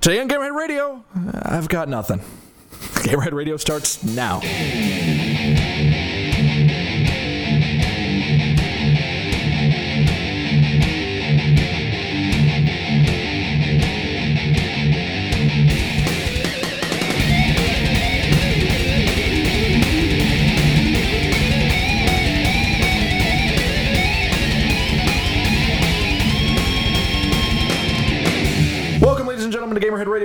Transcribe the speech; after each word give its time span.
Today 0.00 0.18
on 0.20 0.28
Gamerhead 0.28 0.56
Radio, 0.56 1.04
I've 1.42 1.68
got 1.68 1.88
nothing. 1.88 2.20
Gamerhead 3.04 3.32
Radio 3.32 3.58
starts 3.58 4.02
now. 4.02 4.40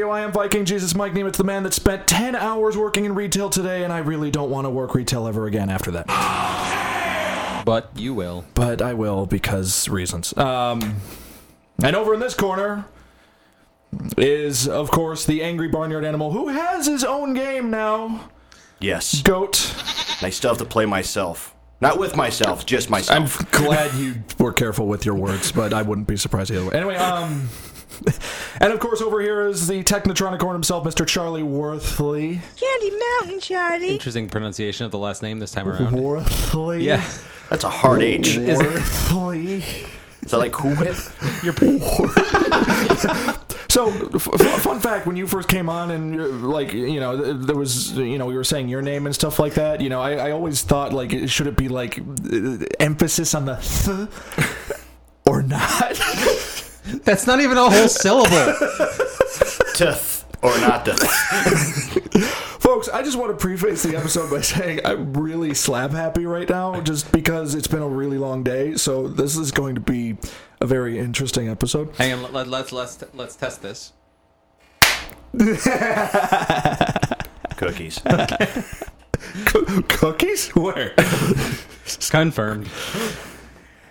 Gentlemen, 0.06 0.12
Radio. 0.12 0.12
I 0.12 0.22
am 0.22 0.32
Viking 0.32 0.66
Jesus 0.66 0.96
Mike 0.96 1.14
Nemitz, 1.14 1.38
the 1.38 1.44
man 1.44 1.64
that 1.64 1.74
spent 1.74 2.08
10 2.08 2.36
hours 2.36 2.78
working 2.78 3.06
in 3.06 3.16
retail 3.16 3.50
today, 3.50 3.84
and 3.84 3.92
I 3.92 4.00
really 4.00 4.32
don't 4.32 4.50
want 4.50 4.66
to 4.66 4.70
work 4.70 4.96
retail 4.96 5.28
ever 5.28 5.46
again 5.48 5.70
after 5.70 5.92
that. 5.92 7.64
But 7.66 7.92
you 7.96 8.14
will. 8.14 8.46
But 8.54 8.82
I 8.82 8.94
will 8.94 9.26
because 9.26 9.90
reasons. 9.90 10.36
Um, 10.38 10.98
and 11.84 11.96
over 11.96 12.14
in 12.14 12.20
this 12.20 12.36
corner 12.36 12.86
is, 14.18 14.68
of 14.68 14.92
course, 14.92 15.26
the 15.26 15.42
angry 15.42 15.68
barnyard 15.68 16.06
animal 16.06 16.32
who 16.32 16.50
has 16.50 16.86
his 16.86 17.04
own 17.04 17.34
game 17.34 17.72
now. 17.72 18.30
Yes. 18.80 19.22
Goat. 19.24 19.74
I 20.22 20.30
still 20.30 20.52
have 20.52 20.60
to 20.60 20.66
play 20.66 20.86
myself. 20.86 21.56
Not 21.82 22.00
with 22.00 22.16
myself, 22.16 22.66
just 22.66 22.90
myself. 22.90 23.42
I'm 23.42 23.48
glad 23.52 23.94
you 23.96 24.24
were 24.40 24.54
careful 24.54 24.88
with 24.88 25.06
your 25.06 25.16
words, 25.16 25.52
but 25.52 25.74
I 25.74 25.82
wouldn't 25.82 26.08
be 26.08 26.16
surprised 26.16 26.52
either 26.52 26.66
way. 26.66 26.74
Anyway, 26.74 26.96
um. 26.96 27.50
And 28.62 28.72
of 28.72 28.80
course, 28.80 29.02
over 29.02 29.20
here 29.22 29.48
is 29.48 29.68
the 29.68 29.84
Technotronic 29.84 30.40
horn 30.42 30.54
himself, 30.54 30.86
Mr. 30.86 31.06
Charlie 31.06 31.44
Worthley. 31.44 32.40
Candy 32.56 32.92
Mountain, 32.98 33.42
Charlie. 33.42 33.90
Interesting 33.90 34.30
pronunciation 34.30 34.86
of 34.86 34.92
the 34.92 34.98
last 34.98 35.22
name 35.22 35.40
this 35.40 35.52
time 35.52 35.68
around. 35.68 35.94
Worthley. 35.94 36.82
Yeah. 36.84 37.06
That's 37.50 37.66
a 37.66 37.70
hard 37.70 38.02
H. 38.02 38.38
Is 38.38 38.58
Worthley. 38.60 39.88
that 40.30 40.38
like 40.38 40.54
Cool 40.54 40.74
Whip? 40.76 40.96
So, 43.68 43.90
f- 43.90 44.30
f- 44.34 44.62
fun 44.62 44.80
fact: 44.80 45.06
when 45.06 45.18
you 45.18 45.28
first 45.28 45.50
came 45.50 45.68
on, 45.68 45.92
and 45.92 46.22
uh, 46.22 46.26
like 46.28 46.72
you 46.72 47.02
know, 47.02 47.34
there 47.34 47.58
was 47.58 47.92
you 47.92 48.18
know 48.18 48.26
we 48.26 48.36
were 48.36 48.44
saying 48.46 48.70
your 48.70 48.82
name 48.82 49.06
and 49.06 49.14
stuff 49.14 49.38
like 49.38 49.56
that. 49.56 49.82
You 49.82 49.90
know, 49.90 50.02
I, 50.02 50.30
I 50.30 50.32
always 50.32 50.62
thought 50.62 50.94
like 50.94 51.28
should 51.28 51.48
it 51.48 51.58
be 51.58 51.68
like 51.68 52.00
uh, 52.00 52.58
emphasis 52.80 53.36
on 53.36 53.44
the 53.46 53.56
th 53.58 54.08
or 55.26 55.42
not? 55.42 56.00
That's 56.86 57.28
not 57.28 57.42
even 57.42 57.58
a 57.58 57.70
whole 57.70 57.88
syllable. 57.88 58.30
Tith. 59.76 60.24
Or 60.42 60.58
not 60.60 60.86
the. 60.86 60.94
Folks, 62.60 62.88
I 62.90 63.02
just 63.02 63.18
want 63.18 63.32
to 63.32 63.38
preface 63.38 63.84
the 63.84 63.96
episode 63.96 64.30
by 64.30 64.42
saying 64.42 64.82
I'm 64.86 65.14
really 65.14 65.54
slab 65.56 65.92
happy 65.92 66.26
right 66.26 66.48
now, 66.48 66.82
just 66.82 67.12
because 67.12 67.56
it's 67.56 67.68
been 67.68 67.82
a 67.82 67.88
really 67.88 68.18
long 68.18 68.44
day. 68.44 68.76
So 68.76 69.08
this 69.08 69.38
is 69.38 69.52
going 69.52 69.76
to 69.76 69.82
be 69.82 70.18
a 70.62 70.68
very 70.68 71.00
interesting 71.00 71.50
episode. 71.50 71.96
Hang 71.96 72.14
on, 72.14 72.34
let, 72.34 72.48
let's 72.48 72.72
let's 72.72 73.04
let's 73.14 73.36
test 73.36 73.62
this. 73.62 73.94
Cookies. 77.58 78.02
Cookies? 79.88 80.50
Where? 80.50 80.94
Confirmed. 82.10 82.70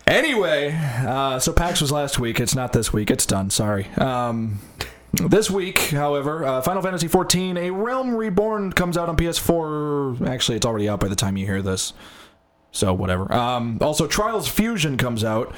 Anyway, 0.06 0.78
uh, 1.06 1.38
so 1.38 1.52
PAX 1.52 1.80
was 1.80 1.91
last 1.91 2.19
week. 2.19 2.38
It's 2.38 2.55
not 2.55 2.72
this 2.72 2.92
week. 2.92 3.10
It's 3.10 3.24
done. 3.24 3.50
Sorry. 3.50 3.88
Um, 3.97 4.60
this 5.12 5.50
week, 5.50 5.78
however, 5.91 6.44
uh, 6.44 6.60
Final 6.60 6.83
Fantasy 6.83 7.08
XIV: 7.08 7.56
A 7.56 7.70
Realm 7.70 8.14
Reborn 8.14 8.72
comes 8.72 8.98
out 8.98 9.08
on 9.08 9.16
PS4. 9.16 10.27
Actually, 10.27 10.56
it's 10.56 10.66
already 10.66 10.88
out 10.88 11.00
by 11.00 11.08
the 11.08 11.16
time 11.16 11.36
you 11.36 11.47
hear 11.47 11.62
this. 11.62 11.94
So 12.72 12.92
whatever. 12.92 13.32
Um, 13.32 13.78
also, 13.81 14.06
Trials 14.06 14.48
Fusion 14.48 14.97
comes 14.97 15.25
out 15.25 15.54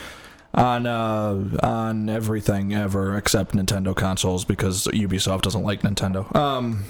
on 0.55 0.87
uh, 0.87 1.57
on 1.63 2.09
everything 2.09 2.75
ever 2.75 3.17
except 3.17 3.55
Nintendo 3.55 3.97
consoles 3.97 4.45
because 4.45 4.87
Ubisoft 4.89 5.43
doesn't 5.43 5.63
like 5.63 5.83
Nintendo. 5.83 6.35
Um, 6.37 6.85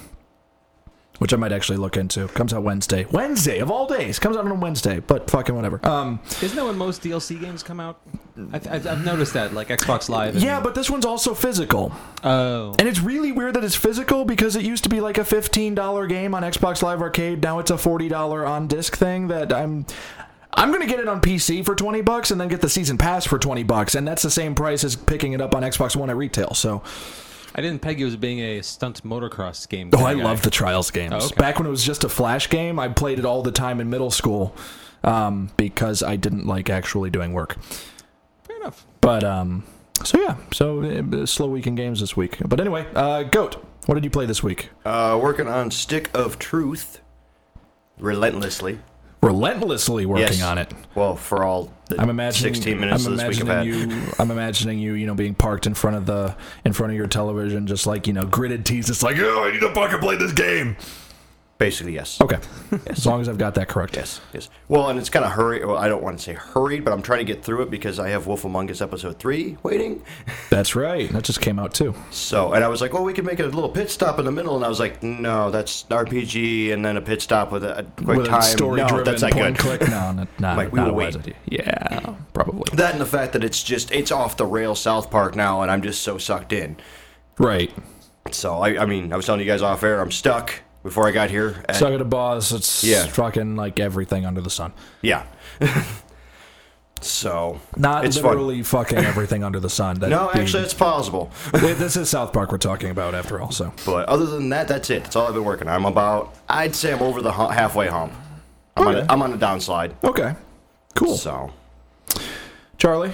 which 1.18 1.32
I 1.32 1.36
might 1.36 1.52
actually 1.52 1.78
look 1.78 1.96
into. 1.96 2.28
Comes 2.28 2.52
out 2.52 2.62
Wednesday. 2.62 3.06
Wednesday 3.10 3.58
of 3.58 3.70
all 3.70 3.86
days 3.86 4.18
comes 4.18 4.36
out 4.36 4.44
on 4.44 4.50
a 4.50 4.54
Wednesday, 4.54 5.00
but 5.00 5.30
fucking 5.30 5.54
whatever. 5.54 5.84
Um, 5.86 6.20
Isn't 6.42 6.56
that 6.56 6.64
when 6.64 6.76
most 6.78 7.02
DLC 7.02 7.40
games 7.40 7.62
come 7.62 7.80
out? 7.80 8.00
I've, 8.52 8.66
I've, 8.70 8.86
I've 8.86 9.04
noticed 9.04 9.32
that, 9.34 9.54
like 9.54 9.68
Xbox 9.68 10.08
Live. 10.08 10.34
And, 10.34 10.44
yeah, 10.44 10.60
but 10.60 10.74
this 10.74 10.90
one's 10.90 11.06
also 11.06 11.34
physical. 11.34 11.92
oh, 12.22 12.74
And 12.78 12.86
it's 12.86 13.00
really 13.00 13.32
weird 13.32 13.54
that 13.54 13.64
it's 13.64 13.74
physical 13.74 14.24
because 14.24 14.56
it 14.56 14.62
used 14.62 14.82
to 14.84 14.90
be 14.90 15.00
like 15.00 15.18
a 15.18 15.22
$15 15.22 16.08
game 16.08 16.34
on 16.34 16.42
Xbox 16.42 16.82
Live 16.82 17.00
Arcade. 17.00 17.42
Now 17.42 17.58
it's 17.58 17.70
a 17.70 17.74
$40 17.76 18.46
on 18.48 18.66
disc 18.68 18.96
thing 18.96 19.28
that 19.28 19.52
I'm 19.52 19.86
I'm 20.58 20.70
going 20.70 20.80
to 20.80 20.86
get 20.86 21.00
it 21.00 21.08
on 21.08 21.20
PC 21.20 21.64
for 21.66 21.74
20 21.74 22.00
bucks 22.00 22.30
and 22.30 22.40
then 22.40 22.48
get 22.48 22.62
the 22.62 22.68
season 22.70 22.96
pass 22.96 23.26
for 23.26 23.38
20 23.38 23.62
bucks 23.64 23.94
and 23.94 24.08
that's 24.08 24.22
the 24.22 24.30
same 24.30 24.54
price 24.54 24.84
as 24.84 24.96
picking 24.96 25.34
it 25.34 25.40
up 25.42 25.54
on 25.54 25.62
Xbox 25.62 25.94
One 25.94 26.08
at 26.08 26.16
retail. 26.16 26.54
So, 26.54 26.82
I 27.58 27.62
didn't 27.62 27.80
peg 27.80 27.98
you 27.98 28.06
as 28.06 28.16
being 28.16 28.38
a 28.40 28.62
stunt 28.62 29.02
motocross 29.02 29.66
game. 29.66 29.88
oh, 29.94 30.04
I 30.04 30.14
guy. 30.14 30.22
love 30.22 30.42
the 30.42 30.50
Trials 30.50 30.90
games. 30.90 31.14
Oh, 31.14 31.26
okay. 31.26 31.36
Back 31.36 31.58
when 31.58 31.66
it 31.66 31.70
was 31.70 31.82
just 31.82 32.04
a 32.04 32.08
flash 32.08 32.50
game, 32.50 32.78
I 32.78 32.88
played 32.88 33.18
it 33.18 33.24
all 33.24 33.42
the 33.42 33.50
time 33.50 33.80
in 33.80 33.88
middle 33.88 34.10
school 34.10 34.54
um, 35.02 35.50
because 35.56 36.02
I 36.02 36.16
didn't 36.16 36.46
like 36.46 36.68
actually 36.68 37.08
doing 37.08 37.32
work. 37.32 37.56
Fair 38.44 38.56
enough. 38.58 38.86
But 39.00 39.24
um 39.24 39.64
so 40.04 40.20
yeah, 40.20 40.36
so 40.52 40.82
uh, 40.82 41.24
slow 41.24 41.48
week 41.48 41.66
in 41.66 41.74
games 41.74 42.00
this 42.00 42.14
week. 42.14 42.36
But 42.46 42.60
anyway, 42.60 42.86
uh 42.94 43.22
Goat, 43.22 43.64
what 43.86 43.94
did 43.94 44.04
you 44.04 44.10
play 44.10 44.26
this 44.26 44.42
week? 44.42 44.68
Uh, 44.84 45.18
working 45.20 45.48
on 45.48 45.70
Stick 45.70 46.10
of 46.12 46.38
Truth. 46.38 47.00
Relentlessly. 47.98 48.80
Relentlessly 49.22 50.06
working 50.06 50.26
Yes. 50.38 50.42
on 50.42 50.58
it. 50.58 50.72
Well, 50.94 51.16
for 51.16 51.44
all 51.44 51.72
the 51.88 52.00
I'm 52.00 52.10
imagining 52.10 52.54
16 52.54 52.78
minutes 52.80 53.06
I'm 53.06 53.12
of 53.12 53.18
this 53.18 53.28
week 53.28 53.48
I've 53.48 53.64
imagining 53.66 53.90
had. 53.90 54.02
you. 54.08 54.12
I'm 54.18 54.30
imagining 54.30 54.78
you. 54.78 54.94
You 54.94 55.06
know, 55.06 55.14
being 55.14 55.34
parked 55.34 55.66
in 55.66 55.74
front 55.74 55.96
of 55.96 56.06
the 56.06 56.34
in 56.64 56.72
front 56.72 56.92
of 56.92 56.96
your 56.96 57.06
television, 57.06 57.66
just 57.66 57.86
like 57.86 58.06
you 58.06 58.12
know, 58.12 58.24
gritted 58.26 58.64
teeth. 58.66 58.88
It's 58.88 59.02
like, 59.02 59.16
oh, 59.18 59.44
I 59.44 59.52
need 59.52 59.60
to 59.60 59.72
fucking 59.74 59.98
play 60.00 60.16
this 60.16 60.32
game. 60.32 60.76
Basically, 61.58 61.94
yes. 61.94 62.20
Okay, 62.20 62.36
as 62.86 63.06
long 63.06 63.22
as 63.22 63.30
I've 63.30 63.38
got 63.38 63.54
that 63.54 63.66
correct. 63.66 63.96
Yes, 63.96 64.20
yes. 64.34 64.50
Well, 64.68 64.90
and 64.90 64.98
it's 64.98 65.08
kind 65.08 65.24
of 65.24 65.32
hurry. 65.32 65.64
Well, 65.64 65.78
I 65.78 65.88
don't 65.88 66.02
want 66.02 66.18
to 66.18 66.22
say 66.22 66.34
hurried, 66.34 66.84
but 66.84 66.92
I'm 66.92 67.00
trying 67.00 67.20
to 67.20 67.24
get 67.24 67.42
through 67.42 67.62
it 67.62 67.70
because 67.70 67.98
I 67.98 68.10
have 68.10 68.26
Wolf 68.26 68.44
Among 68.44 68.70
Us 68.70 68.82
episode 68.82 69.18
three 69.18 69.56
waiting. 69.62 70.02
That's 70.50 70.76
right. 70.76 71.10
That 71.12 71.24
just 71.24 71.40
came 71.40 71.58
out 71.58 71.72
too. 71.72 71.94
So, 72.10 72.52
and 72.52 72.62
I 72.62 72.68
was 72.68 72.82
like, 72.82 72.92
well, 72.92 73.04
we 73.04 73.14
could 73.14 73.24
make 73.24 73.40
a 73.40 73.44
little 73.44 73.70
pit 73.70 73.90
stop 73.90 74.18
in 74.18 74.26
the 74.26 74.32
middle, 74.32 74.54
and 74.54 74.66
I 74.66 74.68
was 74.68 74.78
like, 74.78 75.02
no, 75.02 75.50
that's 75.50 75.84
RPG, 75.84 76.74
and 76.74 76.84
then 76.84 76.98
a 76.98 77.00
pit 77.00 77.22
stop 77.22 77.50
with 77.52 77.64
a, 77.64 77.78
a 77.78 77.82
quick 77.84 78.18
With 78.18 78.26
time. 78.26 78.42
story-driven 78.42 78.98
no, 78.98 79.04
that's 79.04 79.22
not 79.22 79.32
good. 79.32 79.58
click. 79.58 79.80
No, 79.88 80.12
no, 80.12 80.26
no 80.38 80.56
Like, 80.56 80.72
we 80.72 80.76
not 80.76 80.88
will 80.88 80.94
wait. 80.96 81.16
Yeah, 81.46 82.16
probably. 82.34 82.64
That 82.76 82.92
and 82.92 83.00
the 83.00 83.06
fact 83.06 83.32
that 83.32 83.42
it's 83.42 83.62
just 83.62 83.90
it's 83.92 84.12
off 84.12 84.36
the 84.36 84.44
rail 84.44 84.74
South 84.74 85.10
Park 85.10 85.34
now, 85.34 85.62
and 85.62 85.70
I'm 85.70 85.80
just 85.80 86.02
so 86.02 86.18
sucked 86.18 86.52
in. 86.52 86.76
Right. 87.38 87.72
So 88.30 88.56
I, 88.56 88.82
I 88.82 88.84
mean, 88.86 89.10
I 89.12 89.16
was 89.16 89.24
telling 89.24 89.40
you 89.40 89.46
guys 89.46 89.62
off 89.62 89.82
air, 89.82 90.00
I'm 90.02 90.10
stuck 90.10 90.52
before 90.86 91.08
I 91.08 91.10
got 91.10 91.30
here. 91.30 91.62
at- 91.68 91.74
Suck 91.76 91.92
at 91.92 92.00
a 92.00 92.04
boss. 92.04 92.52
It's 92.52 92.84
Yeah. 92.84 93.06
fucking 93.06 93.56
like 93.56 93.80
everything 93.80 94.24
under 94.24 94.40
the 94.40 94.50
sun. 94.50 94.72
yeah. 95.02 95.24
so 97.00 97.60
Not 97.76 98.04
it's 98.04 98.16
literally 98.16 98.62
fucking 98.62 98.98
everything 98.98 99.44
under 99.44 99.60
the 99.60 99.68
sun. 99.68 99.98
That. 100.00 100.08
No, 100.10 100.30
being- 100.32 100.44
actually, 100.44 100.62
it's 100.62 100.74
possible. 100.74 101.30
this 101.52 101.96
is 101.96 102.08
South 102.08 102.32
Park 102.32 102.50
we're 102.52 102.58
talking 102.58 102.90
about 102.90 103.14
after 103.14 103.40
all. 103.40 103.50
So 103.50 103.72
But 103.84 104.08
other 104.08 104.26
than 104.26 104.48
that, 104.50 104.68
that's 104.68 104.88
it. 104.90 105.02
That's 105.04 105.16
all 105.16 105.26
I've 105.26 105.34
been 105.34 105.44
working 105.44 105.68
on. 105.68 105.74
I'm 105.74 105.84
about, 105.84 106.34
I'd 106.48 106.74
say 106.74 106.92
I'm 106.92 107.02
over 107.02 107.20
the 107.20 107.32
hu- 107.32 107.48
halfway 107.48 107.88
home. 107.88 108.10
I'm, 108.76 108.86
on 108.88 108.94
Okay. 108.96 109.06
a, 109.06 109.12
I'm 109.12 109.22
on 109.22 109.32
a 109.32 109.38
downslide. 109.38 109.92
okay, 110.04 110.34
cool. 110.94 111.16
So 111.16 111.50
Charlie, 112.78 113.12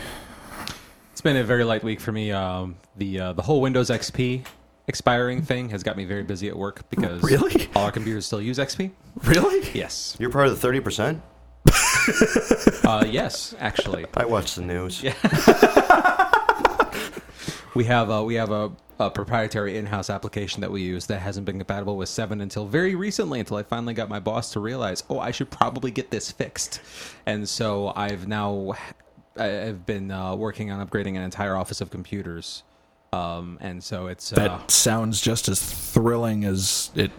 It's 1.12 1.20
been 1.20 1.36
a 1.36 1.44
very 1.44 1.64
light 1.64 1.82
week 1.84 2.00
for 2.00 2.12
me. 2.12 2.32
Um, 2.32 2.76
the 2.96 3.18
uh, 3.20 3.32
the 3.32 3.42
whole 3.42 3.60
Windows 3.60 3.88
XP 3.90 4.44
expiring 4.88 5.42
thing 5.42 5.68
has 5.70 5.82
got 5.82 5.96
me 5.96 6.04
very 6.04 6.22
busy 6.22 6.48
at 6.48 6.56
work 6.56 6.88
because 6.90 7.22
Really? 7.22 7.68
all 7.74 7.84
our 7.84 7.92
computers 7.92 8.26
still 8.26 8.40
use 8.42 8.58
XP. 8.58 8.90
really? 9.24 9.68
Yes. 9.74 10.16
you're 10.18 10.30
part 10.30 10.48
of 10.48 10.60
the 10.60 10.68
30%? 10.68 11.20
Uh, 12.84 13.04
yes, 13.08 13.54
actually. 13.60 14.04
I 14.14 14.24
watch 14.24 14.56
the 14.56 14.62
news. 14.62 15.02
Yeah. 15.02 15.14
We 17.74 17.84
have 17.84 18.10
uh, 18.10 18.22
we 18.22 18.34
have 18.34 18.50
a, 18.50 18.70
a 18.98 19.10
proprietary 19.10 19.78
in-house 19.78 20.10
application 20.10 20.60
that 20.60 20.70
we 20.70 20.82
use 20.82 21.06
that 21.06 21.20
hasn't 21.20 21.46
been 21.46 21.56
compatible 21.56 21.96
with 21.96 22.10
seven 22.10 22.42
until 22.42 22.66
very 22.66 22.94
recently. 22.94 23.40
Until 23.40 23.56
I 23.56 23.62
finally 23.62 23.94
got 23.94 24.10
my 24.10 24.20
boss 24.20 24.52
to 24.52 24.60
realize, 24.60 25.02
oh, 25.08 25.18
I 25.18 25.30
should 25.30 25.50
probably 25.50 25.90
get 25.90 26.10
this 26.10 26.30
fixed. 26.30 26.82
And 27.24 27.48
so 27.48 27.94
I've 27.96 28.28
now 28.28 28.74
I've 29.38 29.86
been 29.86 30.10
uh, 30.10 30.34
working 30.36 30.70
on 30.70 30.86
upgrading 30.86 31.16
an 31.16 31.22
entire 31.22 31.56
office 31.56 31.80
of 31.80 31.88
computers. 31.90 32.62
Um, 33.12 33.58
and 33.60 33.82
so 33.84 34.06
it's 34.06 34.32
uh, 34.32 34.36
That 34.36 34.70
sounds 34.70 35.20
just 35.20 35.48
as 35.48 35.60
thrilling 35.60 36.44
as 36.44 36.90
it 36.94 37.10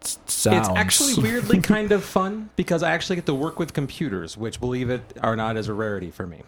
sounds. 0.00 0.68
it's 0.68 0.76
actually 0.76 1.14
weirdly 1.22 1.60
kind 1.60 1.92
of 1.92 2.04
fun 2.04 2.50
because 2.56 2.82
I 2.82 2.92
actually 2.92 3.16
get 3.16 3.26
to 3.26 3.34
work 3.34 3.58
with 3.58 3.72
computers, 3.74 4.36
which 4.36 4.60
believe 4.60 4.88
it 4.88 5.02
or 5.22 5.36
not 5.36 5.56
is 5.56 5.68
a 5.68 5.74
rarity 5.74 6.10
for 6.10 6.26
me. 6.26 6.42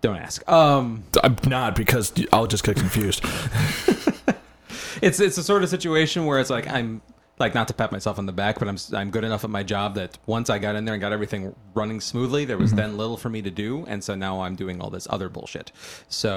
Don't 0.00 0.16
ask. 0.16 0.48
Um, 0.50 1.04
I'm 1.22 1.36
not 1.46 1.74
because 1.74 2.12
I'll 2.32 2.46
just 2.46 2.64
get 2.64 2.76
confused. 2.76 3.24
it's 5.02 5.18
it's 5.20 5.36
a 5.36 5.42
sort 5.42 5.62
of 5.62 5.68
situation 5.68 6.24
where 6.24 6.38
it's 6.38 6.50
like 6.50 6.68
I'm 6.68 7.02
like 7.38 7.54
not 7.54 7.68
to 7.68 7.74
pat 7.74 7.92
myself 7.92 8.18
on 8.18 8.26
the 8.26 8.32
back, 8.32 8.58
but 8.58 8.68
I'm 8.68 8.76
I'm 8.94 9.10
good 9.10 9.24
enough 9.24 9.44
at 9.44 9.50
my 9.50 9.62
job 9.62 9.94
that 9.94 10.18
once 10.26 10.50
I 10.50 10.58
got 10.58 10.74
in 10.76 10.84
there 10.84 10.94
and 10.94 11.00
got 11.00 11.12
everything 11.12 11.54
running 11.74 12.00
smoothly, 12.00 12.44
there 12.44 12.56
Mm-hmm. 12.56 12.62
was 12.62 12.72
then 12.74 12.96
little 12.96 13.16
for 13.16 13.28
me 13.28 13.40
to 13.42 13.50
do, 13.50 13.84
and 13.86 14.02
so 14.02 14.14
now 14.14 14.40
I'm 14.40 14.56
doing 14.56 14.80
all 14.80 14.90
this 14.90 15.06
other 15.10 15.28
bullshit. 15.28 15.70
So 16.08 16.36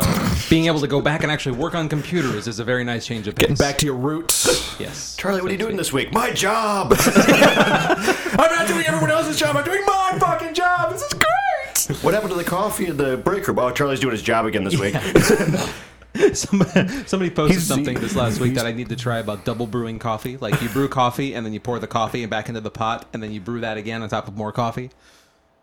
being 0.50 0.68
able 0.68 0.80
to 0.82 0.88
go 0.88 1.02
back 1.02 1.24
and 1.24 1.32
actually 1.32 1.58
work 1.58 1.74
on 1.76 1.90
computers 1.90 2.48
is 2.48 2.60
a 2.60 2.64
very 2.64 2.84
nice 2.84 3.06
change 3.06 3.28
of 3.28 3.36
pace. 3.36 3.48
Getting 3.48 3.56
back 3.56 3.78
to 3.80 3.86
your 3.86 3.96
roots. 3.96 4.80
yes, 4.80 5.16
Charlie, 5.18 5.42
what 5.42 5.50
are 5.50 5.54
you 5.54 5.58
doing 5.60 5.78
this 5.78 5.92
week? 5.92 6.14
My 6.14 6.32
job. 6.32 6.94
I'm 7.00 8.52
not 8.56 8.68
doing 8.68 8.86
everyone 8.86 9.12
else's 9.12 9.38
job. 9.40 9.56
I'm 9.58 9.66
doing 9.66 9.84
my 9.86 10.18
fucking 10.20 10.54
job. 10.54 10.92
This 10.92 11.02
is 11.02 11.14
great. 11.14 11.98
what 12.04 12.14
happened 12.14 12.32
to 12.32 12.38
the 12.38 12.44
coffee 12.44 12.88
in 12.88 12.98
the 12.98 13.18
break 13.18 13.48
room? 13.48 13.58
Oh, 13.60 13.72
Charlie's 13.72 14.00
doing 14.00 14.12
his 14.14 14.22
job 14.22 14.46
again 14.46 14.64
this 14.64 14.80
week. 14.80 14.96
Somebody, 16.34 16.88
somebody 17.08 17.30
posted 17.32 17.56
He's- 17.58 17.68
something 17.68 18.00
this 18.00 18.16
last 18.16 18.40
week 18.40 18.54
that 18.56 18.66
I 18.66 18.72
need 18.72 18.90
to 18.90 18.96
try 18.96 19.18
about 19.20 19.46
double 19.46 19.68
brewing 19.68 20.00
coffee. 20.00 20.38
Like 20.38 20.62
you 20.62 20.70
brew 20.70 20.88
coffee 20.88 21.34
and 21.34 21.46
then 21.46 21.54
you 21.54 21.60
pour 21.60 21.80
the 21.80 21.88
coffee 21.88 22.26
back 22.26 22.48
into 22.50 22.62
the 22.62 22.72
pot, 22.72 23.08
and 23.14 23.22
then 23.22 23.32
you 23.32 23.42
brew 23.42 23.62
that 23.62 23.78
again 23.78 24.02
on 24.02 24.10
top 24.10 24.28
of 24.28 24.36
more 24.38 24.52
coffee. 24.52 24.90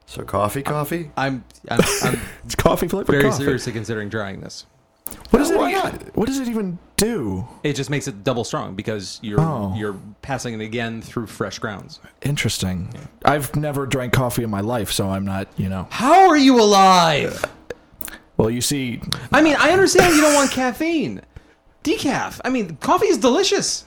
So 0.06 0.22
coffee, 0.24 0.62
coffee. 0.62 1.10
I'm 1.16 1.44
I'm, 1.70 1.80
I'm 2.02 2.20
It's 2.44 2.54
coffee 2.54 2.88
flavored 2.88 3.08
very 3.10 3.24
coffee. 3.30 3.44
seriously 3.44 3.72
considering 3.72 4.10
trying 4.10 4.40
this. 4.40 4.66
What 5.30 5.38
does 5.38 5.50
even- 5.50 6.10
What 6.14 6.26
does 6.26 6.38
it 6.38 6.48
even 6.48 6.78
do? 6.96 7.48
It 7.62 7.74
just 7.74 7.88
makes 7.88 8.08
it 8.08 8.24
double 8.24 8.44
strong 8.44 8.74
because 8.74 9.18
you're 9.22 9.40
Oh. 9.40 9.74
you're 9.76 9.96
passing 10.20 10.52
it 10.60 10.62
again 10.64 11.00
through 11.00 11.26
fresh 11.28 11.58
grounds. 11.58 11.98
Interesting. 12.22 12.92
I've 13.24 13.54
never 13.56 13.86
drank 13.86 14.12
coffee 14.12 14.42
in 14.42 14.50
my 14.50 14.60
life, 14.60 14.90
so 14.92 15.08
I'm 15.08 15.24
not. 15.24 15.48
You 15.56 15.68
know. 15.70 15.86
How 15.90 16.28
are 16.28 16.36
you 16.36 16.60
alive? 16.60 17.42
Well, 18.38 18.50
you 18.50 18.60
see, 18.60 19.00
I 19.32 19.42
mean, 19.42 19.56
I 19.58 19.70
understand 19.72 20.14
you 20.14 20.22
don't 20.22 20.34
want 20.34 20.50
caffeine. 20.52 21.20
Decaf. 21.84 22.40
I 22.44 22.50
mean, 22.50 22.76
coffee 22.76 23.06
is 23.08 23.18
delicious. 23.18 23.84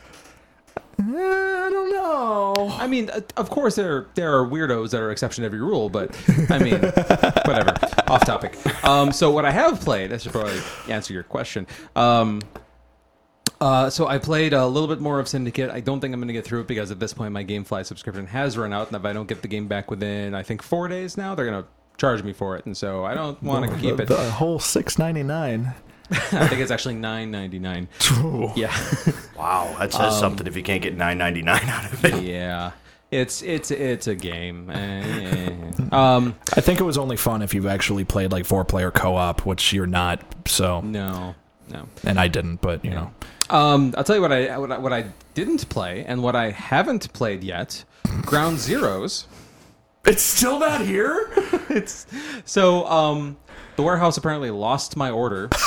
eh, 1.00 1.03
I 1.03 1.69
don't 1.71 1.92
know. 1.92 2.69
I 2.77 2.86
mean, 2.88 3.09
uh, 3.09 3.21
of 3.38 3.50
course 3.50 3.75
there 3.75 4.07
there 4.15 4.38
are 4.38 4.45
weirdos 4.45 4.92
that 4.92 5.01
are 5.01 5.12
exception 5.12 5.44
to 5.44 5.45
every 5.45 5.62
rule, 5.62 5.89
but 5.89 6.15
I 6.50 6.59
mean, 6.59 6.74
whatever. 7.45 7.74
Off 8.07 8.25
topic. 8.25 8.57
Um, 8.86 9.12
so 9.12 9.31
what 9.31 9.45
I 9.45 9.51
have 9.51 9.80
played, 9.81 10.12
I 10.12 10.18
should 10.18 10.31
probably 10.33 10.59
answer 10.89 11.13
your 11.13 11.24
question. 11.24 11.65
Um, 11.95 12.42
uh, 13.62 13.89
so 13.89 14.07
I 14.07 14.18
played 14.18 14.53
a 14.53 14.65
little 14.65 14.88
bit 14.88 15.00
more 15.00 15.19
of 15.19 15.27
Syndicate. 15.27 15.69
I 15.69 15.80
don't 15.80 16.01
think 16.01 16.13
I'm 16.13 16.19
going 16.19 16.27
to 16.27 16.33
get 16.33 16.45
through 16.45 16.62
it 16.62 16.68
because 16.68 16.92
at 16.92 17.00
this 17.00 17.13
point 17.13 17.31
my 17.31 17.45
GameFly 17.45 17.86
subscription 17.86 18.25
has 18.27 18.57
run 18.57 18.74
out, 18.74 18.88
and 18.88 18.95
if 18.95 19.06
I 19.06 19.13
don't 19.13 19.27
get 19.27 19.42
the 19.44 19.48
game 19.48 19.68
back 19.68 19.89
within 19.92 20.33
I 20.36 20.44
think 20.44 20.62
four 20.62 20.88
days 20.88 21.15
now, 21.15 21.36
they're 21.36 21.45
going 21.45 21.63
to 21.63 21.69
charge 22.01 22.24
me 22.24 22.33
for 22.33 22.57
it, 22.57 22.65
and 22.65 22.75
so 22.75 23.06
I 23.06 23.13
don't 23.13 23.42
want 23.44 23.71
to 23.71 23.77
keep 23.77 23.98
the, 23.98 24.03
it. 24.03 24.09
the 24.09 24.31
whole 24.31 24.59
six 24.59 24.98
ninety 24.98 25.21
nine. 25.21 25.74
I 26.12 26.48
think 26.48 26.59
it's 26.59 26.71
actually 26.71 26.95
nine 26.95 27.31
ninety 27.31 27.59
nine. 27.59 27.88
Yeah. 28.56 28.75
Wow, 29.38 29.75
that 29.80 29.94
says 29.94 30.19
something 30.19 30.45
if 30.45 30.57
you 30.57 30.63
can't 30.63 30.81
get 30.81 30.95
nine 30.98 31.18
ninety 31.18 31.42
nine 31.42 31.63
out 31.63 31.94
of 31.94 32.03
it. 32.03 32.24
Yeah, 32.24 32.71
it's 33.12 33.42
it's 33.44 33.71
it's 33.71 34.07
a 34.07 34.15
game. 34.15 34.69
Eh. 34.69 35.71
um, 35.92 36.36
I 36.56 36.62
think 36.62 36.80
it 36.80 36.83
was 36.83 36.98
only 36.98 37.18
fun 37.18 37.42
if 37.42 37.53
you've 37.53 37.68
actually 37.68 38.03
played 38.03 38.31
like 38.31 38.45
four 38.45 38.65
player 38.65 38.92
co 38.92 39.15
op, 39.15 39.45
which 39.45 39.71
you're 39.71 39.88
not. 39.88 40.21
So, 40.48 40.81
no, 40.81 41.36
no. 41.69 41.88
and 42.03 42.19
I 42.19 42.27
didn't, 42.27 42.62
but 42.62 42.83
you 42.83 42.92
know. 42.92 43.12
Um, 43.50 43.94
I'll 43.98 44.03
tell 44.03 44.15
you 44.15 44.21
what 44.21 44.31
I 44.31 44.57
what 44.57 44.71
I, 44.71 44.77
what 44.80 44.94
I 44.94 45.06
didn't 45.33 45.69
play 45.69 46.03
and 46.06 46.24
what 46.24 46.36
I 46.36 46.50
haven't 46.50 47.13
played 47.13 47.44
yet. 47.44 47.83
Ground 48.25 48.57
Zeroes. 48.57 49.25
It's 50.06 50.24
still 50.24 50.59
not 50.59 50.81
here. 50.81 51.30
It's 51.74 52.06
so 52.44 52.86
um, 52.88 53.38
the 53.77 53.83
warehouse 53.83 54.18
apparently 54.18 54.50
lost 54.50 54.98
my 54.98 55.09
order. 55.09 55.48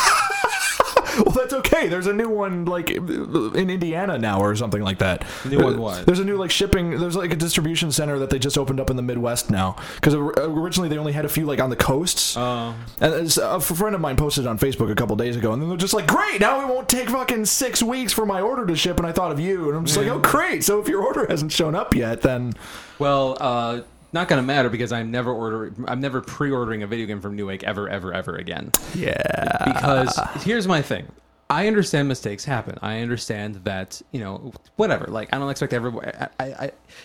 well, 1.16 1.31
that's 1.34 1.54
okay. 1.54 1.88
There's 1.88 2.06
a 2.06 2.12
new 2.12 2.28
one 2.28 2.66
like 2.66 2.90
in 2.90 3.70
Indiana 3.70 4.19
now 4.19 4.40
or 4.40 4.54
something 4.54 4.82
like 4.82 4.98
that. 4.98 5.25
New 5.46 5.60
one 5.62 5.78
what? 5.78 6.04
There's 6.04 6.19
a 6.19 6.25
new 6.26 6.36
like 6.36 6.50
shipping. 6.50 6.98
There's 6.98 7.16
like 7.16 7.32
a 7.32 7.36
distribution 7.36 7.90
center 7.90 8.19
that 8.19 8.28
they 8.28 8.38
just 8.38 8.58
opened 8.58 8.81
up 8.81 8.90
in 8.90 8.96
the 8.96 9.02
Midwest 9.02 9.48
now 9.50 9.76
because 9.94 10.12
originally 10.14 10.90
they 10.90 10.98
only 10.98 11.12
had 11.12 11.25
a 11.25 11.28
few 11.31 11.46
like 11.46 11.58
on 11.58 11.70
the 11.70 11.76
coasts. 11.76 12.36
Uh, 12.36 12.75
And 13.00 13.14
a 13.38 13.60
friend 13.60 13.94
of 13.94 14.00
mine 14.02 14.16
posted 14.16 14.46
on 14.46 14.58
Facebook 14.58 14.90
a 14.90 14.94
couple 14.94 15.16
days 15.16 15.36
ago, 15.36 15.52
and 15.54 15.62
then 15.62 15.70
they're 15.70 15.78
just 15.78 15.94
like, 15.94 16.06
"Great, 16.06 16.38
now 16.38 16.60
it 16.60 16.69
won't 16.69 16.88
take 16.90 17.08
fucking 17.08 17.46
six 17.46 17.82
weeks 17.82 18.12
for 18.12 18.26
my 18.26 18.42
order 18.42 18.66
to 18.66 18.76
ship." 18.76 18.98
And 18.98 19.06
I 19.06 19.12
thought 19.12 19.32
of 19.32 19.40
you, 19.40 19.69
and 19.69 19.76
I'm 19.78 19.86
just 19.86 19.96
like, 19.96 20.08
"Oh, 20.08 20.19
great! 20.19 20.64
So 20.64 20.81
if 20.81 20.88
your 20.88 21.02
order 21.02 21.26
hasn't 21.26 21.52
shown 21.52 21.75
up 21.75 21.94
yet, 21.94 22.20
then 22.20 22.52
well, 22.98 23.38
uh, 23.40 23.81
not 24.14 24.28
gonna 24.28 24.43
matter 24.43 24.70
because 24.70 24.93
I'm 24.93 25.11
never 25.11 25.32
ordering. 25.32 25.84
I'm 25.87 26.00
never 26.00 26.20
pre-ordering 26.22 26.82
a 26.82 26.87
video 26.87 27.06
game 27.06 27.20
from 27.20 27.37
Newegg 27.37 27.64
ever, 27.64 27.88
ever, 27.88 28.14
ever 28.14 28.37
again. 28.37 28.70
yeah, 28.94 29.64
because 29.64 30.19
here's 30.43 30.66
my 30.66 30.81
thing. 30.81 31.06
I 31.50 31.66
understand 31.66 32.08
mistakes 32.08 32.44
happen. 32.44 32.78
I 32.81 33.00
understand 33.00 33.56
that 33.64 34.00
you 34.12 34.20
know 34.20 34.52
whatever. 34.76 35.06
Like 35.08 35.34
I 35.34 35.38
don't 35.38 35.50
expect 35.50 35.75
everyone. 35.75 36.06
I, 36.06 36.28
I, 36.40 36.44
I 36.44 36.64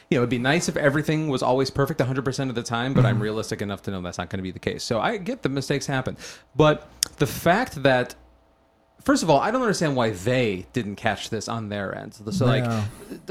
you 0.09 0.17
know, 0.17 0.21
it'd 0.21 0.29
be 0.29 0.37
nice 0.37 0.69
if 0.69 0.77
everything 0.77 1.27
was 1.27 1.43
always 1.43 1.69
perfect 1.69 1.99
100 1.99 2.23
percent 2.23 2.49
of 2.49 2.55
the 2.55 2.63
time, 2.63 2.93
but 2.93 3.05
I'm 3.05 3.15
mm-hmm. 3.15 3.23
realistic 3.23 3.61
enough 3.61 3.81
to 3.83 3.91
know 3.91 4.01
that's 4.01 4.17
not 4.17 4.29
going 4.29 4.37
to 4.37 4.43
be 4.43 4.51
the 4.51 4.59
case. 4.59 4.83
So 4.83 5.01
I 5.01 5.17
get 5.17 5.41
the 5.41 5.49
mistakes 5.49 5.87
happen, 5.87 6.15
but 6.55 6.89
the 7.17 7.27
fact 7.27 7.83
that 7.83 8.15
First 9.01 9.23
of 9.23 9.29
all, 9.29 9.39
I 9.39 9.49
don't 9.49 9.61
understand 9.61 9.95
why 9.95 10.09
they 10.11 10.65
didn't 10.73 10.97
catch 10.97 11.29
this 11.29 11.47
on 11.47 11.69
their 11.69 11.97
end. 11.97 12.13
So, 12.31 12.45
like, 12.45 12.63
Yeah. 12.65 12.83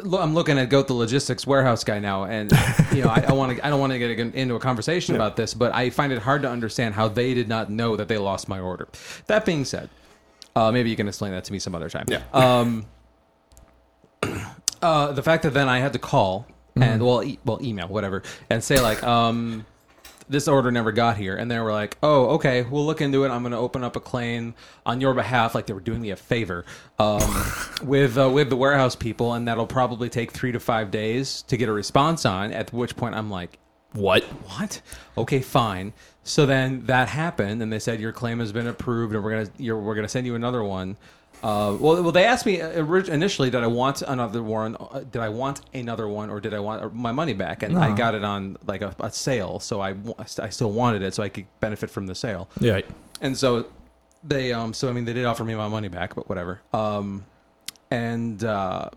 lo- 0.03 0.19
I'm 0.20 0.35
looking 0.35 0.59
at 0.59 0.70
Goat 0.70 0.88
the 0.88 0.94
logistics 0.94 1.47
warehouse 1.47 1.85
guy 1.85 1.99
now, 1.99 2.25
and 2.25 2.50
you 2.93 3.03
know, 3.05 3.11
I, 3.11 3.25
I 3.29 3.32
want 3.32 3.56
to, 3.56 3.65
I 3.67 3.69
don't 3.70 3.79
want 3.79 3.93
to 3.93 3.99
get 3.99 4.11
into 4.19 4.55
a 4.55 4.61
conversation 4.61 5.15
about 5.15 5.37
this, 5.37 5.55
but 5.55 5.75
I 5.75 5.91
find 5.91 6.12
it 6.12 6.20
hard 6.20 6.43
to 6.43 6.50
understand 6.50 6.94
how 6.94 7.09
they 7.09 7.35
did 7.35 7.49
not 7.49 7.70
know 7.70 7.97
that 7.97 8.09
they 8.09 8.19
lost 8.19 8.49
my 8.49 8.59
order. 8.59 8.88
That 9.26 9.44
being 9.44 9.65
said, 9.65 9.91
uh, 10.56 10.73
maybe 10.73 10.91
you 10.91 10.97
can 10.97 11.06
explain 11.06 11.32
that 11.32 11.44
to 11.44 11.53
me 11.53 11.59
some 11.59 11.75
other 11.75 11.91
time. 11.91 12.06
Yeah. 12.09 12.23
Um, 12.32 12.87
uh, 14.82 15.12
the 15.12 15.23
fact 15.23 15.43
that 15.44 15.55
then 15.55 15.69
I 15.69 15.79
had 15.81 15.93
to 15.93 15.99
call 15.99 16.47
and 16.76 17.05
well, 17.05 17.25
e- 17.25 17.38
well, 17.44 17.59
email 17.62 17.88
whatever, 17.88 18.23
and 18.50 18.62
say 18.62 18.81
like, 18.81 19.03
um, 19.03 19.67
this 20.28 20.48
order 20.48 20.70
never 20.70 20.92
got 20.92 21.16
here, 21.16 21.36
and 21.36 21.50
they 21.50 21.58
were 21.58 21.72
like, 21.72 21.96
oh, 22.02 22.26
okay, 22.36 22.62
we'll 22.62 22.86
look 22.86 23.00
into 23.00 23.25
it. 23.25 23.30
I'm 23.30 23.42
going 23.42 23.52
to 23.52 23.58
open 23.58 23.82
up 23.82 23.96
a 23.96 24.00
claim 24.00 24.54
on 24.84 25.00
your 25.00 25.14
behalf, 25.14 25.54
like 25.54 25.66
they 25.66 25.72
were 25.72 25.80
doing 25.80 26.00
me 26.00 26.10
a 26.10 26.16
favor, 26.16 26.64
um, 26.98 27.20
with 27.82 28.19
uh, 28.19 28.30
with 28.30 28.50
the 28.50 28.56
warehouse 28.56 28.94
people, 28.94 29.32
and 29.32 29.48
that'll 29.48 29.66
probably 29.66 30.08
take 30.08 30.32
three 30.32 30.52
to 30.52 30.60
five 30.60 30.90
days 30.90 31.42
to 31.42 31.56
get 31.56 31.69
a 31.69 31.72
response 31.72 32.25
on. 32.25 32.52
At 32.52 32.72
which 32.72 32.96
point, 32.96 33.14
I'm 33.14 33.30
like, 33.30 33.58
what? 33.92 34.22
what? 34.25 34.80
Okay, 35.16 35.40
fine. 35.40 35.92
So 36.22 36.44
then 36.44 36.84
that 36.86 37.08
happened, 37.08 37.62
and 37.62 37.72
they 37.72 37.78
said 37.78 38.00
your 38.00 38.12
claim 38.12 38.38
has 38.40 38.52
been 38.52 38.66
approved, 38.66 39.14
and 39.14 39.24
we're 39.24 39.31
gonna 39.31 39.50
you're, 39.56 39.78
we're 39.78 39.94
gonna 39.94 40.08
send 40.08 40.26
you 40.26 40.34
another 40.34 40.62
one. 40.62 40.96
Uh, 41.43 41.76
well, 41.79 42.02
well, 42.02 42.12
they 42.12 42.25
asked 42.25 42.46
me 42.46 42.61
uh, 42.61 42.82
initially, 42.94 43.50
did 43.50 43.62
I 43.62 43.67
want 43.67 44.02
another 44.02 44.43
one? 44.43 44.77
Uh, 44.77 45.01
did 45.01 45.22
I 45.22 45.29
want 45.29 45.60
another 45.72 46.08
one, 46.08 46.31
or 46.31 46.41
did 46.41 46.53
I 46.53 46.58
want 46.58 46.94
my 46.94 47.12
money 47.12 47.32
back? 47.34 47.62
And 47.62 47.79
I 47.79 47.94
got 47.94 48.15
it 48.15 48.24
on 48.24 48.56
like 48.67 48.82
a, 48.82 48.94
a 49.01 49.10
sale, 49.10 49.60
so 49.60 49.81
I, 49.81 49.94
I 50.19 50.48
still 50.48 50.72
wanted 50.72 51.03
it, 51.03 51.15
so 51.15 51.22
I 51.22 51.29
could 51.29 51.46
benefit 51.60 51.91
from 51.91 52.06
the 52.06 52.15
sale. 52.15 52.48
Yeah, 52.60 52.81
And 53.20 53.36
so 53.36 53.67
they, 54.24 54.53
um, 54.53 54.72
so 54.74 54.89
I 54.89 54.93
mean, 54.93 55.05
they 55.05 55.12
did 55.12 55.24
offer 55.24 55.44
me 55.44 55.55
my 55.55 55.69
money 55.69 55.89
back, 55.89 56.15
but 56.15 56.29
whatever. 56.29 56.60
Um, 56.72 57.24
and 57.91 58.43
uh, 58.43 58.91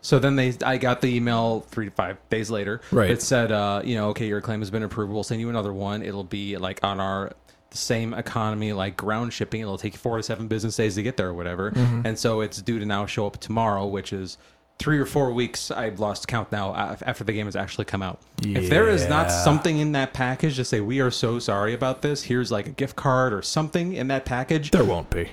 so 0.00 0.18
then 0.18 0.36
they, 0.36 0.54
I 0.64 0.78
got 0.78 1.00
the 1.00 1.08
email 1.08 1.60
three 1.60 1.86
to 1.86 1.90
five 1.90 2.16
days 2.28 2.50
later. 2.50 2.80
Right. 2.90 3.10
It 3.10 3.22
said, 3.22 3.52
uh, 3.52 3.82
you 3.84 3.94
know, 3.96 4.08
okay, 4.10 4.26
your 4.26 4.40
claim 4.40 4.60
has 4.60 4.70
been 4.70 4.82
approved. 4.82 5.12
We'll 5.12 5.22
send 5.22 5.40
you 5.40 5.48
another 5.48 5.72
one. 5.72 6.02
It'll 6.02 6.24
be 6.24 6.56
like 6.56 6.80
on 6.82 7.00
our 7.00 7.32
the 7.74 7.78
same 7.78 8.14
economy, 8.14 8.72
like 8.72 8.96
ground 8.96 9.32
shipping. 9.32 9.60
It'll 9.60 9.76
take 9.78 9.92
you 9.94 9.98
four 9.98 10.16
to 10.16 10.22
seven 10.22 10.48
business 10.48 10.76
days 10.76 10.94
to 10.94 11.02
get 11.02 11.16
there 11.16 11.28
or 11.28 11.34
whatever. 11.34 11.72
Mm-hmm. 11.72 12.06
And 12.06 12.18
so 12.18 12.40
it's 12.40 12.62
due 12.62 12.78
to 12.78 12.86
now 12.86 13.04
show 13.06 13.26
up 13.26 13.38
tomorrow, 13.38 13.86
which 13.86 14.12
is. 14.12 14.38
Three 14.80 14.98
or 14.98 15.06
four 15.06 15.32
weeks, 15.32 15.70
I've 15.70 16.00
lost 16.00 16.26
count 16.26 16.50
now 16.50 16.74
after 16.74 17.22
the 17.22 17.32
game 17.32 17.46
has 17.46 17.54
actually 17.54 17.84
come 17.84 18.02
out. 18.02 18.20
If 18.42 18.68
there 18.68 18.88
is 18.88 19.08
not 19.08 19.30
something 19.30 19.78
in 19.78 19.92
that 19.92 20.12
package 20.12 20.56
to 20.56 20.64
say, 20.64 20.80
we 20.80 20.98
are 20.98 21.12
so 21.12 21.38
sorry 21.38 21.74
about 21.74 22.02
this, 22.02 22.24
here's 22.24 22.50
like 22.50 22.66
a 22.66 22.70
gift 22.70 22.96
card 22.96 23.32
or 23.32 23.40
something 23.40 23.92
in 23.92 24.08
that 24.08 24.24
package, 24.24 24.72
there 24.72 24.84
won't 24.84 25.10
be. 25.10 25.30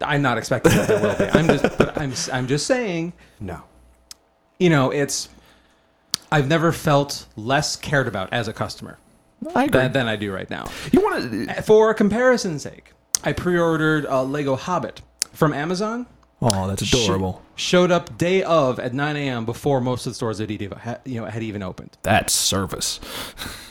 I'm 0.00 0.22
not 0.22 0.38
expecting 0.38 0.72
that 0.72 0.88
there 0.88 1.02
will 1.02 1.14
be. 1.18 1.24
I'm 1.38 1.46
just, 1.46 1.76
but 1.76 1.98
I'm, 1.98 2.14
I'm 2.32 2.46
just 2.46 2.66
saying, 2.66 3.12
No. 3.38 3.62
you 4.58 4.70
know, 4.70 4.90
it's. 4.90 5.28
I've 6.32 6.48
never 6.48 6.72
felt 6.72 7.26
less 7.36 7.76
cared 7.76 8.08
about 8.08 8.32
as 8.32 8.48
a 8.48 8.54
customer 8.54 8.96
I 9.54 9.64
agree. 9.64 9.80
than, 9.80 9.92
than 9.92 10.08
I 10.08 10.16
do 10.16 10.32
right 10.32 10.48
now. 10.50 10.68
you 10.92 11.00
want 11.00 11.30
to? 11.30 11.58
Uh, 11.58 11.62
for 11.62 11.92
comparison's 11.94 12.62
sake, 12.62 12.92
I 13.24 13.32
pre-ordered 13.32 14.04
a 14.06 14.22
Lego 14.22 14.56
Hobbit 14.56 15.02
from 15.32 15.52
Amazon. 15.52 16.06
Oh, 16.40 16.68
that's 16.68 16.82
adorable. 16.82 17.42
Sh- 17.56 17.62
showed 17.64 17.90
up 17.90 18.16
day 18.16 18.42
of 18.44 18.78
at 18.78 18.94
9 18.94 19.16
a.m. 19.16 19.44
before 19.44 19.80
most 19.80 20.06
of 20.06 20.12
the 20.12 20.14
stores 20.14 20.38
had 20.38 20.50
even, 20.50 20.78
you 21.04 21.20
know, 21.20 21.26
had 21.26 21.42
even 21.42 21.62
opened. 21.62 21.96
That's 22.02 22.32
service. 22.32 23.00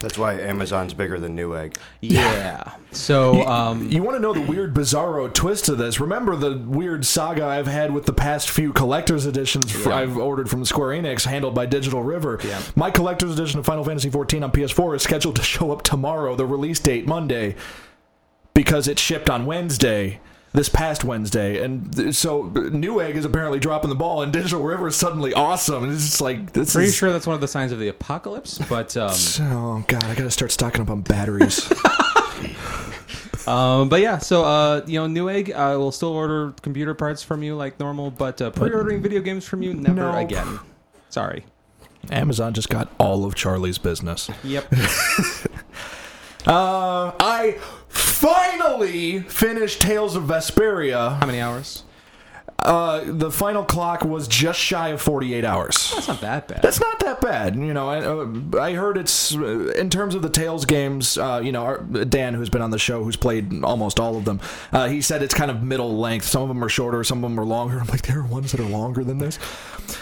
That's 0.00 0.16
why 0.16 0.34
Amazon's 0.34 0.94
bigger 0.94 1.18
than 1.18 1.36
Newegg. 1.36 1.76
Yeah. 2.00 2.72
So, 2.90 3.46
um, 3.46 3.90
You 3.90 4.02
want 4.02 4.16
to 4.16 4.20
know 4.20 4.32
the 4.32 4.40
weird, 4.40 4.72
bizarro 4.74 5.32
twist 5.32 5.66
to 5.66 5.74
this? 5.74 6.00
Remember 6.00 6.36
the 6.36 6.56
weird 6.56 7.04
saga 7.04 7.44
I've 7.44 7.66
had 7.66 7.92
with 7.92 8.06
the 8.06 8.14
past 8.14 8.48
few 8.48 8.72
collector's 8.72 9.26
editions 9.26 9.84
Yeah. 9.84 9.94
I've 9.94 10.16
ordered 10.16 10.48
from 10.48 10.64
Square 10.64 11.02
Enix, 11.02 11.26
handled 11.26 11.54
by 11.54 11.66
Digital 11.66 12.02
River. 12.02 12.40
Yeah. 12.42 12.62
My 12.76 12.90
collector's 12.90 13.38
edition 13.38 13.58
of 13.58 13.66
Final 13.66 13.84
Fantasy 13.84 14.08
XIV 14.10 14.42
on 14.42 14.52
PS4 14.52 14.96
is 14.96 15.02
scheduled 15.02 15.36
to 15.36 15.42
show 15.42 15.70
up 15.70 15.82
tomorrow, 15.82 16.34
the 16.34 16.46
release 16.46 16.80
date 16.80 17.06
Monday, 17.06 17.56
because 18.54 18.88
it 18.88 18.98
shipped 18.98 19.28
on 19.28 19.44
Wednesday. 19.44 20.18
This 20.52 20.68
past 20.68 21.04
Wednesday, 21.04 21.62
and 21.62 21.94
th- 21.94 22.14
so 22.14 22.44
Newegg 22.50 23.14
is 23.14 23.24
apparently 23.24 23.58
dropping 23.58 23.90
the 23.90 23.96
ball, 23.96 24.22
and 24.22 24.32
Digital 24.32 24.62
River 24.62 24.88
is 24.88 24.96
suddenly 24.96 25.34
awesome. 25.34 25.84
And 25.84 25.92
it's 25.92 26.04
just 26.04 26.20
like 26.20 26.52
this 26.52 26.72
Pretty 26.74 26.88
is. 26.88 26.94
sure 26.96 27.12
that's 27.12 27.26
one 27.26 27.34
of 27.34 27.40
the 27.40 27.48
signs 27.48 27.70
of 27.72 27.78
the 27.78 27.88
apocalypse, 27.88 28.58
but 28.68 28.96
um, 28.96 29.10
Oh 29.40 29.84
god, 29.86 30.04
I 30.04 30.14
gotta 30.14 30.30
start 30.30 30.50
stocking 30.52 30.80
up 30.80 30.90
on 30.90 31.02
batteries. 31.02 31.70
um, 33.46 33.88
but 33.88 34.00
yeah. 34.00 34.18
So 34.18 34.44
uh, 34.44 34.82
you 34.86 34.98
know, 35.06 35.06
Newegg, 35.22 35.52
I 35.54 35.76
will 35.76 35.92
still 35.92 36.10
order 36.12 36.54
computer 36.62 36.94
parts 36.94 37.22
from 37.22 37.42
you 37.42 37.54
like 37.56 37.78
normal, 37.78 38.10
but 38.10 38.40
uh, 38.40 38.50
pre-ordering 38.50 39.02
video 39.02 39.20
games 39.20 39.44
from 39.44 39.62
you 39.62 39.74
never 39.74 39.94
No. 39.94 40.16
again. 40.16 40.58
Sorry. 41.10 41.44
Amazon 42.10 42.54
just 42.54 42.68
got 42.70 42.90
all 42.98 43.24
of 43.26 43.34
Charlie's 43.34 43.76
business. 43.78 44.30
Yep. 44.44 44.72
Uh, 46.46 47.12
I 47.20 47.58
finally 48.18 49.20
finished 49.20 49.80
Tales 49.80 50.16
of 50.16 50.24
Vesperia. 50.24 51.18
How 51.18 51.26
many 51.26 51.40
hours? 51.40 51.84
Uh, 52.60 53.04
the 53.06 53.30
final 53.30 53.64
clock 53.64 54.04
was 54.04 54.26
just 54.26 54.58
shy 54.58 54.88
of 54.88 55.00
48 55.00 55.44
hours. 55.44 55.92
That's 55.94 56.08
not 56.08 56.20
that 56.22 56.48
bad. 56.48 56.60
That's 56.60 56.80
not 56.80 56.98
that 57.00 57.20
bad, 57.20 57.54
you 57.54 57.72
know. 57.72 57.88
I 57.88 58.00
uh, 58.04 58.60
I 58.60 58.72
heard 58.72 58.98
it's 58.98 59.36
uh, 59.36 59.72
in 59.78 59.90
terms 59.90 60.16
of 60.16 60.22
the 60.22 60.28
Tales 60.28 60.64
games. 60.64 61.16
Uh, 61.16 61.40
you 61.42 61.52
know, 61.52 61.62
our, 61.62 61.78
Dan, 61.78 62.34
who's 62.34 62.50
been 62.50 62.60
on 62.60 62.72
the 62.72 62.78
show, 62.78 63.04
who's 63.04 63.14
played 63.14 63.62
almost 63.62 64.00
all 64.00 64.16
of 64.16 64.24
them, 64.24 64.40
uh, 64.72 64.88
he 64.88 65.00
said 65.00 65.22
it's 65.22 65.34
kind 65.34 65.52
of 65.52 65.62
middle 65.62 65.96
length. 65.96 66.26
Some 66.26 66.42
of 66.42 66.48
them 66.48 66.62
are 66.64 66.68
shorter, 66.68 67.04
some 67.04 67.22
of 67.22 67.30
them 67.30 67.38
are 67.38 67.44
longer. 67.46 67.78
I'm 67.78 67.86
like, 67.86 68.02
there 68.02 68.18
are 68.18 68.26
ones 68.26 68.50
that 68.50 68.60
are 68.60 68.68
longer 68.68 69.04
than 69.04 69.18
this. 69.18 69.38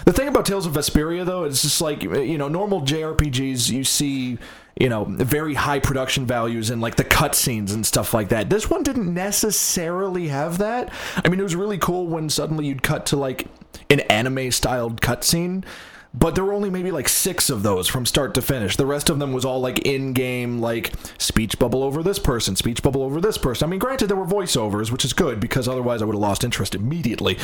The 0.07 0.15
thing 0.15 0.29
about 0.29 0.47
Tales 0.47 0.65
of 0.65 0.73
Vesperia, 0.73 1.27
though, 1.27 1.45
it's 1.45 1.61
just 1.61 1.83
like 1.83 2.03
you 2.03 2.39
know, 2.39 2.49
normal 2.49 2.81
JRPGs, 2.81 3.71
you 3.71 3.85
see. 3.85 4.39
You 4.79 4.91
know, 4.91 5.05
very 5.05 5.55
high 5.55 5.79
production 5.79 6.27
values 6.27 6.69
and 6.71 6.83
like 6.83 6.97
the 6.97 7.05
cutscenes 7.05 7.73
and 7.73 7.87
stuff 7.87 8.13
like 8.13 8.29
that. 8.29 8.51
This 8.51 8.69
one 8.69 8.83
didn't 8.83 9.13
necessarily 9.13 10.29
have 10.29 10.59
that. 10.59 10.93
I 11.25 11.29
mean, 11.29 11.41
it 11.41 11.45
was 11.45 11.57
really 11.57 11.79
cool 11.79 12.07
when 12.07 12.29
suddenly 12.29 12.67
you'd 12.67 12.83
cut 12.83 13.07
to 13.07 13.17
like 13.17 13.47
an 13.89 14.01
anime 14.01 14.51
styled 14.51 15.01
cutscene, 15.01 15.65
but 16.13 16.35
there 16.35 16.45
were 16.45 16.53
only 16.53 16.71
maybe 16.71 16.91
like 16.91 17.09
six 17.09 17.51
of 17.51 17.63
those 17.63 17.89
from 17.89 18.07
start 18.07 18.35
to 18.35 18.43
finish. 18.43 18.77
The 18.77 18.87
rest 18.87 19.11
of 19.11 19.19
them 19.19 19.33
was 19.33 19.45
all 19.45 19.61
like 19.61 19.81
in 19.81 20.13
game, 20.13 20.61
like 20.61 20.93
speech 21.19 21.59
bubble 21.59 21.83
over 21.83 22.03
this 22.03 22.19
person, 22.19 22.57
speech 22.57 22.83
bubble 22.83 23.03
over 23.03 23.21
this 23.21 23.39
person. 23.39 23.67
I 23.67 23.71
mean, 23.71 23.79
granted, 23.79 24.09
there 24.09 24.17
were 24.17 24.27
voiceovers, 24.27 24.91
which 24.91 25.05
is 25.05 25.13
good 25.13 25.41
because 25.41 25.69
otherwise 25.69 26.03
I 26.03 26.05
would 26.07 26.15
have 26.15 26.21
lost 26.21 26.45
interest 26.45 26.75
immediately. 26.75 27.39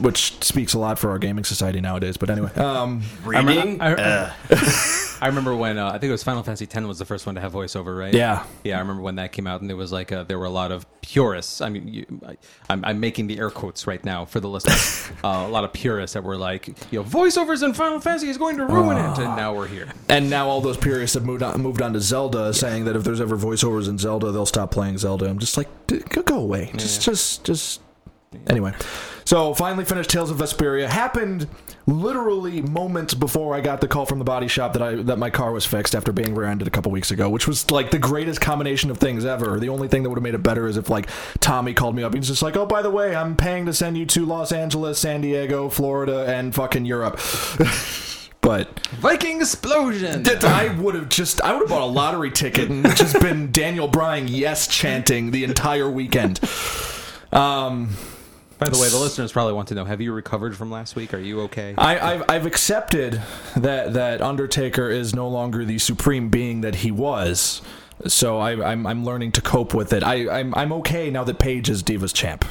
Which 0.00 0.42
speaks 0.42 0.72
a 0.74 0.78
lot 0.78 0.98
for 0.98 1.10
our 1.10 1.18
gaming 1.18 1.44
society 1.44 1.80
nowadays. 1.80 2.16
But 2.16 2.30
anyway, 2.30 2.52
um, 2.56 3.02
Reading? 3.24 3.80
I- 3.80 3.94
Uh, 3.94 4.32
I 5.20 5.28
remember 5.28 5.54
when 5.56 5.78
uh, 5.78 5.86
I 5.88 5.92
think 5.92 6.04
it 6.04 6.12
was 6.12 6.22
Final 6.24 6.42
Fantasy 6.42 6.66
X 6.70 6.74
was 6.84 6.98
the 6.98 7.04
first 7.04 7.24
one 7.24 7.34
to 7.36 7.40
have 7.40 7.52
voiceover, 7.52 7.96
right? 7.98 8.12
Yeah. 8.12 8.44
yeah. 8.62 8.76
I 8.76 8.80
remember 8.80 9.00
when 9.02 9.14
that 9.16 9.32
came 9.32 9.46
out, 9.46 9.60
and 9.62 9.70
there 9.70 9.76
was 9.76 9.90
like 9.92 10.12
uh 10.12 10.24
there 10.24 10.38
were 10.38 10.44
a 10.44 10.50
lot 10.50 10.70
of 10.72 10.84
purists. 11.00 11.60
I 11.60 11.68
mean, 11.70 11.88
you, 11.88 12.20
I, 12.26 12.36
I'm, 12.68 12.84
I'm 12.84 13.00
making 13.00 13.28
the 13.28 13.38
air 13.38 13.48
quotes 13.50 13.86
right 13.86 14.04
now 14.04 14.24
for 14.26 14.40
the 14.40 14.48
listeners. 14.48 15.10
uh, 15.24 15.44
a 15.46 15.48
lot 15.48 15.64
of 15.64 15.72
purists 15.72 16.12
that 16.14 16.24
were 16.24 16.36
like, 16.36 16.66
you 16.90 16.98
know, 16.98 17.04
voiceovers 17.04 17.62
in 17.62 17.72
Final 17.74 18.00
Fantasy 18.00 18.28
is 18.28 18.36
going 18.36 18.56
to 18.58 18.66
ruin 18.66 18.98
it, 18.98 19.18
and 19.18 19.36
now 19.36 19.54
we're 19.54 19.68
here. 19.68 19.88
and 20.10 20.28
now 20.28 20.48
all 20.48 20.60
those 20.60 20.76
purists 20.76 21.14
have 21.14 21.24
moved 21.24 21.42
on, 21.42 21.58
moved 21.62 21.80
on 21.80 21.92
to 21.94 22.00
Zelda, 22.00 22.52
saying 22.52 22.84
that 22.86 22.96
if 22.96 23.04
there's 23.04 23.20
ever 23.20 23.36
voiceovers 23.36 23.88
in 23.88 23.96
Zelda, 23.98 24.30
they'll 24.32 24.44
stop 24.46 24.70
playing 24.72 24.98
Zelda. 24.98 25.26
I'm 25.26 25.38
just 25.38 25.56
like, 25.56 25.68
"D- 25.86 26.00
go 26.08 26.22
go 26.22 26.38
away. 26.38 26.70
Just, 26.76 27.02
just, 27.02 27.44
just. 27.44 27.80
Anyway, 28.48 28.74
so 29.34 29.52
finally 29.52 29.84
finished 29.84 30.10
Tales 30.10 30.30
of 30.30 30.36
Vesperia. 30.36 30.86
Happened 30.86 31.48
literally 31.88 32.62
moments 32.62 33.14
before 33.14 33.52
I 33.52 33.60
got 33.60 33.80
the 33.80 33.88
call 33.88 34.06
from 34.06 34.20
the 34.20 34.24
body 34.24 34.46
shop 34.46 34.74
that 34.74 34.82
I 34.82 34.94
that 34.94 35.18
my 35.18 35.28
car 35.28 35.50
was 35.50 35.66
fixed 35.66 35.96
after 35.96 36.12
being 36.12 36.36
rear-ended 36.36 36.68
a 36.68 36.70
couple 36.70 36.92
weeks 36.92 37.10
ago, 37.10 37.28
which 37.28 37.48
was 37.48 37.68
like 37.72 37.90
the 37.90 37.98
greatest 37.98 38.40
combination 38.40 38.92
of 38.92 38.98
things 38.98 39.24
ever. 39.24 39.58
The 39.58 39.70
only 39.70 39.88
thing 39.88 40.04
that 40.04 40.10
would 40.10 40.18
have 40.18 40.22
made 40.22 40.34
it 40.34 40.44
better 40.44 40.68
is 40.68 40.76
if 40.76 40.88
like 40.88 41.08
Tommy 41.40 41.74
called 41.74 41.96
me 41.96 42.04
up. 42.04 42.14
He's 42.14 42.28
just 42.28 42.42
like, 42.42 42.56
"Oh, 42.56 42.64
by 42.64 42.80
the 42.80 42.90
way, 42.90 43.16
I'm 43.16 43.34
paying 43.34 43.66
to 43.66 43.72
send 43.72 43.98
you 43.98 44.06
to 44.06 44.24
Los 44.24 44.52
Angeles, 44.52 45.00
San 45.00 45.20
Diego, 45.20 45.68
Florida, 45.68 46.26
and 46.26 46.54
fucking 46.54 46.84
Europe." 46.84 47.18
but 48.40 48.86
Viking 49.00 49.40
explosion. 49.40 50.22
that 50.22 50.44
I 50.44 50.68
would 50.80 50.94
have 50.94 51.08
just 51.08 51.40
I 51.40 51.54
would 51.54 51.62
have 51.62 51.70
bought 51.70 51.82
a 51.82 51.86
lottery 51.86 52.30
ticket 52.30 52.70
and 52.70 52.84
just 52.94 53.18
been 53.18 53.50
Daniel 53.50 53.88
Bryan 53.88 54.28
yes 54.28 54.68
chanting 54.68 55.32
the 55.32 55.42
entire 55.42 55.90
weekend. 55.90 56.38
Um, 57.32 57.96
By 58.64 58.70
the 58.70 58.80
way, 58.80 58.88
the 58.88 58.98
listeners 58.98 59.30
probably 59.30 59.52
want 59.52 59.68
to 59.68 59.74
know: 59.74 59.84
Have 59.84 60.00
you 60.00 60.12
recovered 60.12 60.56
from 60.56 60.70
last 60.70 60.96
week? 60.96 61.12
Are 61.12 61.18
you 61.18 61.42
okay? 61.42 61.74
I, 61.76 62.14
I've 62.14 62.24
I've 62.30 62.46
accepted 62.46 63.20
that 63.56 63.92
that 63.92 64.22
Undertaker 64.22 64.88
is 64.88 65.14
no 65.14 65.28
longer 65.28 65.66
the 65.66 65.78
supreme 65.78 66.30
being 66.30 66.62
that 66.62 66.76
he 66.76 66.90
was. 66.90 67.60
So 68.06 68.38
I, 68.38 68.72
I'm 68.72 68.86
I'm 68.86 69.04
learning 69.04 69.32
to 69.32 69.42
cope 69.42 69.74
with 69.74 69.92
it. 69.92 70.02
I 70.02 70.40
I'm 70.40 70.54
I'm 70.54 70.72
okay 70.74 71.10
now 71.10 71.24
that 71.24 71.38
Paige 71.38 71.68
is 71.68 71.82
Divas 71.82 72.14
champ. 72.14 72.44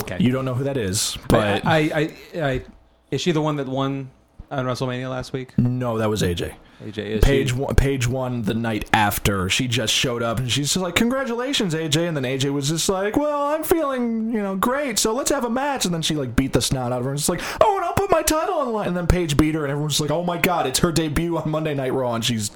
Okay. 0.00 0.16
You 0.20 0.30
don't 0.30 0.44
know 0.44 0.54
who 0.54 0.64
that 0.64 0.76
is, 0.76 1.18
but 1.28 1.66
I, 1.66 1.80
I, 1.80 2.00
I, 2.34 2.40
I, 2.40 2.62
is 3.10 3.20
she 3.20 3.32
the 3.32 3.42
one 3.42 3.56
that 3.56 3.66
won 3.66 4.10
on 4.50 4.64
WrestleMania 4.64 5.10
last 5.10 5.32
week? 5.32 5.58
no, 5.58 5.98
that 5.98 6.08
was 6.08 6.22
AJ. 6.22 6.54
AJ, 6.82 6.98
is 6.98 7.24
Paige 7.24 7.48
she- 7.50 7.54
won, 7.54 7.74
Paige 7.74 8.08
won 8.08 8.42
the 8.42 8.54
night 8.54 8.88
after. 8.92 9.48
She 9.48 9.68
just 9.68 9.92
showed 9.92 10.22
up 10.22 10.38
and 10.38 10.50
she's 10.50 10.72
just 10.72 10.82
like, 10.82 10.94
"Congratulations, 10.94 11.74
AJ!" 11.74 12.08
And 12.08 12.16
then 12.16 12.24
AJ 12.24 12.50
was 12.52 12.68
just 12.68 12.88
like, 12.88 13.16
"Well, 13.16 13.48
I'm 13.54 13.62
feeling, 13.62 14.32
you 14.32 14.42
know, 14.42 14.56
great. 14.56 14.98
So 14.98 15.12
let's 15.14 15.30
have 15.30 15.44
a 15.44 15.50
match." 15.50 15.84
And 15.84 15.94
then 15.94 16.02
she 16.02 16.14
like 16.14 16.34
beat 16.36 16.52
the 16.52 16.60
snot 16.62 16.92
out 16.92 16.98
of 16.98 17.04
her 17.04 17.10
and 17.10 17.18
just 17.18 17.28
like, 17.28 17.40
"Oh, 17.60 17.76
and 17.76 17.84
I'll 17.84 17.92
put 17.94 18.10
my 18.10 18.22
title 18.22 18.56
on 18.56 18.66
the 18.66 18.72
line." 18.72 18.88
And 18.88 18.96
then 18.96 19.06
Paige 19.06 19.36
beat 19.36 19.54
her, 19.54 19.62
and 19.64 19.70
everyone's 19.70 20.00
like, 20.00 20.10
"Oh 20.10 20.24
my 20.24 20.38
god, 20.38 20.66
it's 20.66 20.80
her 20.80 20.92
debut 20.92 21.36
on 21.38 21.48
Monday 21.50 21.74
Night 21.74 21.92
Raw, 21.92 22.14
and 22.14 22.24
she's 22.24 22.50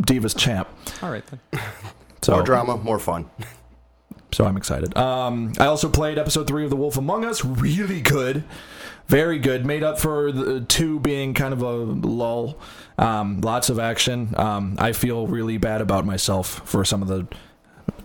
Divas 0.00 0.36
champ." 0.36 0.68
All 1.02 1.10
right 1.10 1.24
then. 1.26 1.60
So 2.22 2.34
more 2.34 2.42
drama, 2.42 2.76
more 2.76 2.98
fun. 2.98 3.30
so 4.30 4.44
I'm 4.44 4.58
excited. 4.58 4.94
Um, 4.94 5.54
I 5.58 5.64
also 5.64 5.88
played 5.88 6.18
episode 6.18 6.46
three 6.46 6.64
of 6.64 6.70
The 6.70 6.76
Wolf 6.76 6.98
Among 6.98 7.24
Us. 7.24 7.42
Really 7.42 8.02
good, 8.02 8.44
very 9.08 9.38
good. 9.38 9.64
Made 9.64 9.82
up 9.82 9.98
for 9.98 10.30
the 10.30 10.60
two 10.60 11.00
being 11.00 11.32
kind 11.32 11.54
of 11.54 11.62
a 11.62 11.70
lull. 11.72 12.58
Um, 13.00 13.40
lots 13.40 13.70
of 13.70 13.78
action. 13.78 14.34
Um, 14.36 14.76
I 14.78 14.92
feel 14.92 15.26
really 15.26 15.56
bad 15.56 15.80
about 15.80 16.04
myself 16.04 16.60
for 16.68 16.84
some 16.84 17.02
of 17.02 17.08
the 17.08 17.26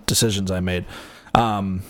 decisions 0.06 0.50
I 0.50 0.62
made. 0.62 0.86
Um, 1.34 1.84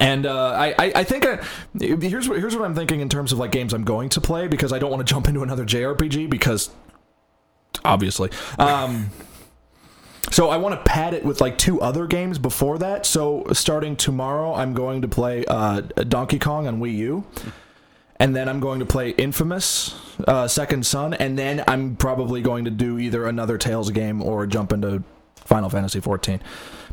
and 0.00 0.26
uh, 0.26 0.52
I, 0.52 0.74
I, 0.78 1.04
think 1.04 1.24
I, 1.26 1.38
here's 1.78 2.28
what 2.28 2.38
here's 2.38 2.56
what 2.56 2.64
I'm 2.64 2.74
thinking 2.74 3.00
in 3.00 3.08
terms 3.08 3.30
of 3.30 3.38
like 3.38 3.52
games 3.52 3.72
I'm 3.72 3.84
going 3.84 4.08
to 4.10 4.20
play 4.20 4.48
because 4.48 4.72
I 4.72 4.78
don't 4.78 4.90
want 4.90 5.06
to 5.06 5.10
jump 5.12 5.28
into 5.28 5.42
another 5.42 5.64
JRPG 5.64 6.28
because 6.28 6.70
obviously. 7.84 8.30
Um, 8.58 9.10
so 10.30 10.48
I 10.48 10.56
want 10.56 10.74
to 10.74 10.82
pad 10.84 11.14
it 11.14 11.24
with 11.24 11.40
like 11.40 11.58
two 11.58 11.80
other 11.80 12.06
games 12.06 12.38
before 12.38 12.78
that. 12.78 13.04
So 13.06 13.44
starting 13.52 13.96
tomorrow, 13.96 14.54
I'm 14.54 14.72
going 14.72 15.02
to 15.02 15.08
play 15.08 15.44
uh, 15.46 15.80
Donkey 15.80 16.38
Kong 16.38 16.66
on 16.66 16.80
Wii 16.80 16.94
U, 16.96 17.24
and 18.22 18.36
then 18.36 18.48
I'm 18.48 18.60
going 18.60 18.78
to 18.78 18.86
play 18.86 19.10
Infamous 19.10 19.96
uh, 20.28 20.46
Second 20.46 20.86
Son, 20.86 21.12
and 21.12 21.36
then 21.36 21.64
I'm 21.66 21.96
probably 21.96 22.40
going 22.40 22.66
to 22.66 22.70
do 22.70 22.96
either 23.00 23.26
another 23.26 23.58
Tales 23.58 23.90
game 23.90 24.22
or 24.22 24.46
jump 24.46 24.72
into 24.72 25.02
Final 25.34 25.68
Fantasy 25.68 25.98
14 25.98 26.40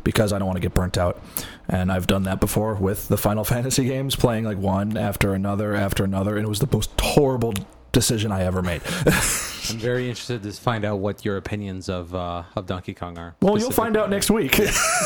because 0.02 0.32
I 0.32 0.40
don't 0.40 0.48
want 0.48 0.56
to 0.56 0.60
get 0.60 0.74
burnt 0.74 0.98
out. 0.98 1.22
And 1.68 1.92
I've 1.92 2.08
done 2.08 2.24
that 2.24 2.40
before 2.40 2.74
with 2.74 3.06
the 3.06 3.16
Final 3.16 3.44
Fantasy 3.54 3.84
games, 3.84 4.16
playing 4.16 4.42
like 4.42 4.58
one 4.58 4.96
after 4.96 5.32
another 5.32 5.76
after 5.76 6.02
another, 6.02 6.36
and 6.36 6.44
it 6.44 6.48
was 6.48 6.58
the 6.58 6.68
most 6.72 6.90
horrible 7.00 7.54
decision 7.92 8.32
I 8.32 8.42
ever 8.42 8.60
made. 8.60 8.82
I'm 9.06 9.78
very 9.78 10.08
interested 10.08 10.42
to 10.42 10.52
find 10.52 10.84
out 10.84 10.98
what 10.98 11.24
your 11.24 11.36
opinions 11.36 11.88
of 11.88 12.12
uh, 12.12 12.42
of 12.56 12.66
Donkey 12.66 12.92
Kong 12.92 13.16
are. 13.18 13.36
Well, 13.40 13.56
you'll 13.56 13.70
find 13.70 13.96
out 13.96 14.10
next 14.10 14.32
week, 14.32 14.58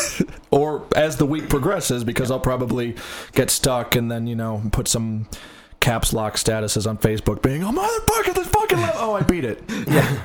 or 0.50 0.86
as 0.96 1.18
the 1.18 1.26
week 1.26 1.50
progresses, 1.50 2.02
because 2.02 2.30
I'll 2.30 2.40
probably 2.40 2.96
get 3.32 3.50
stuck 3.50 3.94
and 3.94 4.10
then 4.10 4.26
you 4.26 4.36
know 4.36 4.62
put 4.72 4.88
some 4.88 5.28
caps 5.84 6.12
lock 6.12 6.34
statuses 6.36 6.88
on 6.88 6.96
Facebook, 6.98 7.42
being 7.42 7.62
"Oh 7.62 7.70
motherfucker, 7.70 8.34
this 8.34 8.48
fucking 8.48 8.78
level. 8.78 8.94
oh 9.00 9.14
I 9.14 9.20
beat 9.22 9.44
it." 9.44 9.62
Yeah. 9.86 10.20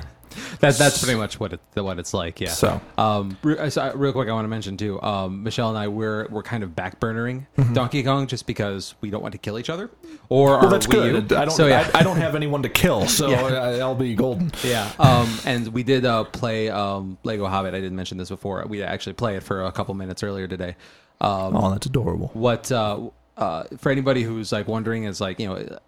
that, 0.61 0.77
that's 0.77 1.03
pretty 1.03 1.17
much 1.17 1.39
what 1.39 1.53
it 1.53 1.59
what 1.73 1.97
it's 1.99 2.13
like. 2.13 2.39
Yeah. 2.39 2.49
So. 2.49 2.79
um, 2.97 3.35
real 3.43 4.13
quick, 4.13 4.29
I 4.29 4.31
want 4.31 4.45
to 4.45 4.47
mention 4.49 4.77
too. 4.77 5.01
Um, 5.01 5.43
Michelle 5.43 5.69
and 5.69 5.77
I 5.77 5.87
we're 5.87 6.27
we're 6.29 6.43
kind 6.43 6.63
of 6.63 6.71
backburnering 6.71 7.47
Mm-hmm. 7.57 7.73
Donkey 7.73 8.03
Kong 8.03 8.27
just 8.27 8.45
because 8.45 8.93
we 9.01 9.09
don't 9.09 9.21
want 9.21 9.31
to 9.33 9.37
kill 9.37 9.57
each 9.59 9.69
other. 9.69 9.89
Or 10.29 10.59
Well, 10.59 10.69
that's 10.69 10.85
good. 10.87 11.33
I 11.33 11.45
don't. 11.45 11.51
So 11.51 11.67
yeah. 11.67 11.89
I, 11.93 11.99
I 11.99 12.03
don't 12.03 12.17
have 12.17 12.35
anyone 12.35 12.61
to 12.63 12.69
kill, 12.69 13.07
so 13.07 13.29
Yeah. 13.31 13.41
I, 13.45 13.79
I'll 13.79 13.95
be 13.95 14.13
golden. 14.15 14.51
Yeah, 14.63 14.89
um, 14.99 15.27
and 15.45 15.67
we 15.69 15.83
did 15.83 16.05
uh, 16.05 16.23
play 16.25 16.69
um, 16.69 17.17
Lego 17.23 17.47
Hobbit. 17.47 17.73
I 17.73 17.79
didn't 17.81 17.95
mention 17.97 18.17
this 18.17 18.29
before. 18.29 18.63
We 18.67 18.83
actually 18.83 19.13
played 19.13 19.37
it 19.37 19.43
for 19.43 19.65
a 19.65 19.71
couple 19.71 19.93
minutes 19.95 20.23
earlier 20.23 20.47
today. 20.47 20.75
Um, 21.21 21.55
Oh, 21.55 21.71
that's 21.71 21.85
adorable. 21.87 22.29
what 22.33 22.71
uh, 22.71 23.09
uh, 23.39 23.63
for 23.79 23.91
anybody 23.91 24.21
who's 24.21 24.51
like 24.51 24.67
wondering 24.67 25.05
is 25.05 25.19
like 25.19 25.39
you 25.39 25.47
know 25.47 25.79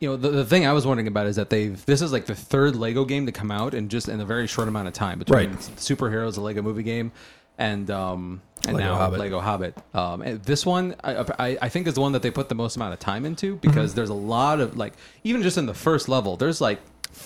you 0.00 0.08
know 0.08 0.16
the, 0.16 0.28
the 0.30 0.44
thing 0.44 0.66
i 0.66 0.72
was 0.72 0.86
wondering 0.86 1.06
about 1.08 1.26
is 1.26 1.36
that 1.36 1.48
they've 1.50 1.84
this 1.86 2.02
is 2.02 2.10
like 2.12 2.26
the 2.26 2.34
third 2.34 2.74
lego 2.76 3.04
game 3.04 3.26
to 3.26 3.32
come 3.32 3.50
out 3.50 3.72
in 3.74 3.88
just 3.88 4.08
in 4.08 4.20
a 4.20 4.24
very 4.24 4.46
short 4.46 4.66
amount 4.68 4.88
of 4.88 4.94
time 4.94 5.18
between 5.18 5.50
Right. 5.50 5.58
superheroes 5.76 6.36
a 6.36 6.40
lego 6.40 6.62
movie 6.62 6.82
game 6.82 7.12
and 7.58 7.90
um 7.90 8.40
and 8.66 8.76
Lego 8.76 8.88
now 8.88 8.96
Hobbit. 8.96 9.20
lego 9.20 9.40
hobbit 9.40 9.74
um 9.94 10.22
and 10.22 10.42
this 10.44 10.64
one 10.66 10.94
I, 11.04 11.24
I 11.38 11.58
i 11.62 11.68
think 11.68 11.86
is 11.86 11.94
the 11.94 12.00
one 12.00 12.12
that 12.12 12.22
they 12.22 12.30
put 12.30 12.48
the 12.48 12.54
most 12.54 12.76
amount 12.76 12.92
of 12.94 12.98
time 12.98 13.24
into 13.26 13.56
because 13.56 13.94
there's 13.94 14.08
a 14.10 14.14
lot 14.14 14.60
of 14.60 14.76
like 14.76 14.94
even 15.24 15.42
just 15.42 15.58
in 15.58 15.66
the 15.66 15.74
first 15.74 16.08
level 16.08 16.36
there's 16.36 16.60
like 16.60 16.80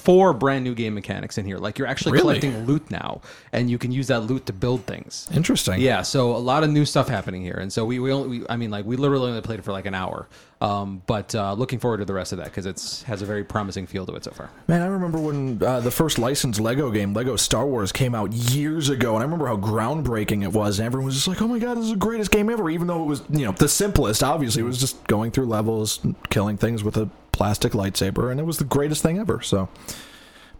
four 0.05 0.33
brand 0.35 0.63
new 0.65 0.75
game 0.75 0.95
mechanics 0.95 1.39
in 1.39 1.47
here. 1.47 1.59
Like 1.59 1.79
you're 1.79 1.89
actually 1.89 2.13
Really? 2.13 2.39
collecting 2.39 2.67
loot 2.67 2.91
now, 2.91 3.21
and 3.53 3.71
you 3.71 3.79
can 3.79 3.91
use 3.91 4.07
that 4.09 4.21
loot 4.21 4.47
to 4.47 4.53
build 4.53 4.85
things. 4.87 5.29
Interesting. 5.35 5.81
Yeah, 5.81 6.03
so 6.03 6.37
a 6.37 6.39
lot 6.39 6.63
of 6.63 6.71
new 6.71 6.85
stuff 6.85 7.09
happening 7.09 7.43
here, 7.43 7.59
and 7.61 7.73
so 7.73 7.85
we 7.85 7.99
we, 7.99 8.13
only, 8.13 8.39
we 8.41 8.47
I 8.49 8.57
mean 8.57 8.71
like 8.71 8.85
we 8.85 8.97
literally 8.97 9.31
only 9.31 9.41
played 9.41 9.59
it 9.59 9.63
for 9.63 9.73
like 9.73 9.87
an 9.87 9.95
hour, 9.95 10.29
um, 10.61 11.03
but 11.07 11.35
uh, 11.35 11.55
looking 11.55 11.79
forward 11.79 11.99
to 11.99 12.05
the 12.05 12.13
rest 12.15 12.33
of 12.33 12.39
that 12.39 12.47
because 12.47 12.67
it's 12.67 13.03
has 13.05 13.23
a 13.23 13.27
very 13.27 13.45
promising 13.45 13.87
feel 13.87 14.05
to 14.07 14.15
it 14.15 14.25
so 14.25 14.31
far. 14.31 14.51
Man, 14.69 14.83
I 14.83 14.87
remember 14.87 15.19
when 15.19 15.63
uh, 15.63 15.81
the 15.81 15.91
first 15.91 16.19
licensed 16.19 16.61
Lego 16.61 16.91
game, 16.91 17.15
Lego 17.15 17.37
Star 17.37 17.67
Wars, 17.67 17.91
came 17.91 18.15
out 18.15 18.33
years 18.33 18.91
ago, 18.91 19.15
and 19.15 19.21
I 19.21 19.25
remember 19.25 19.47
how 19.47 19.57
groundbreaking 19.57 20.43
it 20.43 20.53
was. 20.53 20.79
And 20.79 20.87
everyone 20.87 21.07
was 21.07 21.15
just 21.15 21.29
like, 21.29 21.41
"Oh 21.41 21.49
my 21.49 21.59
god, 21.59 21.77
this 21.79 21.85
is 21.85 21.91
the 21.93 21.97
greatest 21.97 22.31
game 22.31 22.51
ever!" 22.51 22.69
Even 22.69 22.87
though 22.87 23.03
it 23.03 23.07
was, 23.07 23.23
you 23.31 23.47
know, 23.47 23.53
the 23.53 23.69
simplest. 23.69 24.23
Obviously, 24.23 24.61
it 24.63 24.67
was 24.67 24.79
just 24.79 25.03
going 25.07 25.31
through 25.31 25.47
levels, 25.47 26.01
killing 26.31 26.57
things 26.57 26.85
with 26.85 26.97
a 26.97 27.09
plastic 27.35 27.73
lightsaber, 27.73 28.31
and 28.31 28.39
it 28.39 28.45
was 28.45 28.59
the 28.59 28.65
greatest 28.65 29.03
thing 29.03 29.19
ever. 29.19 29.43
So, 29.43 29.69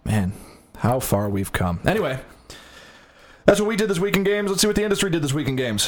man, 0.05 0.33
how 0.79 0.99
far 0.99 1.31
we've 1.31 1.53
come. 1.53 1.81
Anyway, 1.87 2.19
that's 3.47 3.61
what 3.61 3.69
we 3.69 3.77
did 3.77 3.89
this 3.89 4.01
week 4.01 4.17
in 4.17 4.25
games. 4.25 4.51
Let's 4.51 4.61
see 4.61 4.67
what 4.67 4.77
the 4.77 4.83
industry 4.83 5.09
did 5.09 5.23
this 5.23 5.33
week 5.33 5.47
in 5.47 5.55
games. 5.55 5.87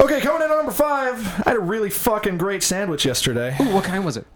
Okay, 0.00 0.20
coming 0.20 0.42
in 0.42 0.50
at 0.50 0.56
number 0.56 0.70
five. 0.70 1.18
I 1.44 1.50
had 1.50 1.56
a 1.56 1.60
really 1.60 1.90
fucking 1.90 2.38
great 2.38 2.62
sandwich 2.62 3.04
yesterday. 3.04 3.56
Ooh, 3.60 3.74
what 3.74 3.82
kind 3.82 4.04
was 4.04 4.16
it? 4.16 4.26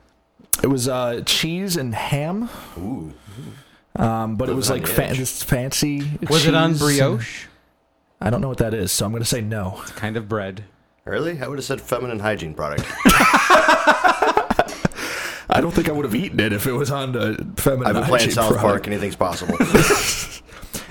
It 0.64 0.66
was 0.66 0.88
uh, 0.88 1.22
cheese 1.24 1.76
and 1.76 1.94
ham. 1.94 2.50
Ooh. 2.76 3.14
Um, 3.96 4.36
but 4.36 4.48
it 4.48 4.54
was 4.54 4.70
on 4.70 4.78
like 4.78 4.86
fa- 4.86 5.08
edge. 5.08 5.18
this 5.18 5.42
fancy. 5.42 6.18
Was 6.28 6.46
it 6.46 6.54
on 6.54 6.70
cheese. 6.72 6.78
brioche? 6.80 7.46
I 8.20 8.30
don't 8.30 8.40
know 8.40 8.48
what 8.48 8.58
that 8.58 8.74
is, 8.74 8.92
so 8.92 9.04
I'm 9.06 9.12
going 9.12 9.22
to 9.22 9.28
say 9.28 9.40
no. 9.40 9.82
Kind 9.96 10.16
of 10.16 10.28
bread. 10.28 10.64
Really? 11.04 11.40
I 11.40 11.48
would 11.48 11.58
have 11.58 11.64
said 11.64 11.80
feminine 11.80 12.20
hygiene 12.20 12.54
product. 12.54 12.84
I 15.52 15.60
don't 15.60 15.72
think 15.72 15.88
I 15.88 15.92
would 15.92 16.04
have 16.04 16.14
eaten 16.14 16.38
it 16.38 16.52
if 16.52 16.66
it 16.66 16.72
was 16.72 16.90
on 16.90 17.12
the 17.12 17.46
feminine. 17.56 17.86
I've 17.88 17.94
been 17.94 18.04
playing 18.04 18.20
hygiene 18.28 18.34
South 18.34 18.52
product. 18.52 18.62
Park. 18.62 18.86
Anything's 18.86 19.16
possible. 19.16 19.56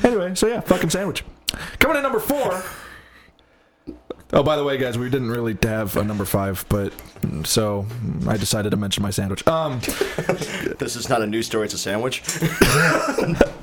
Anyway, 0.02 0.34
so 0.34 0.48
yeah, 0.48 0.62
fucking 0.62 0.90
sandwich. 0.90 1.26
Coming 1.80 1.98
in 1.98 2.04
number 2.04 2.20
four. 2.22 2.64
Oh, 4.32 4.44
by 4.44 4.56
the 4.58 4.64
way, 4.64 4.78
guys, 4.78 4.98
we 4.98 5.10
didn't 5.10 5.32
really 5.32 5.58
have 5.64 5.98
a 5.98 6.04
number 6.04 6.24
five, 6.24 6.64
but 6.70 6.94
so 7.46 7.88
I 8.28 8.38
decided 8.38 8.70
to 8.72 8.78
mention 8.78 9.02
my 9.02 9.10
sandwich. 9.10 9.46
Um, 9.48 9.80
this 10.80 10.96
is 10.96 11.10
not 11.10 11.22
a 11.24 11.28
news 11.28 11.48
story. 11.48 11.66
It's 11.66 11.74
a 11.74 11.78
sandwich. 11.80 12.22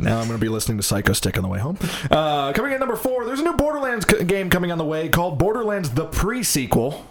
Now 0.00 0.18
I'm 0.18 0.26
going 0.28 0.38
to 0.38 0.42
be 0.42 0.48
listening 0.48 0.78
to 0.78 0.82
Psychostick 0.84 1.36
on 1.36 1.42
the 1.42 1.48
way 1.48 1.58
home. 1.58 1.78
Uh, 2.10 2.52
coming 2.52 2.72
in 2.72 2.80
number 2.80 2.96
four, 2.96 3.26
there's 3.26 3.40
a 3.40 3.44
new 3.44 3.52
Borderlands 3.52 4.06
c- 4.08 4.24
game 4.24 4.48
coming 4.48 4.72
on 4.72 4.78
the 4.78 4.84
way 4.84 5.08
called 5.10 5.38
Borderlands 5.38 5.90
the 5.90 6.06
Pre-Sequel. 6.06 7.06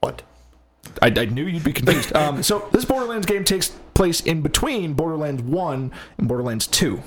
What? 0.00 0.22
I, 1.02 1.08
I 1.08 1.24
knew 1.24 1.44
you'd 1.44 1.64
be 1.64 1.72
confused. 1.72 2.14
Um, 2.14 2.42
so 2.42 2.68
this 2.72 2.84
Borderlands 2.84 3.26
game 3.26 3.42
takes 3.42 3.70
place 3.94 4.20
in 4.20 4.40
between 4.42 4.92
Borderlands 4.92 5.42
1 5.42 5.92
and 6.18 6.28
Borderlands 6.28 6.66
2. 6.68 7.02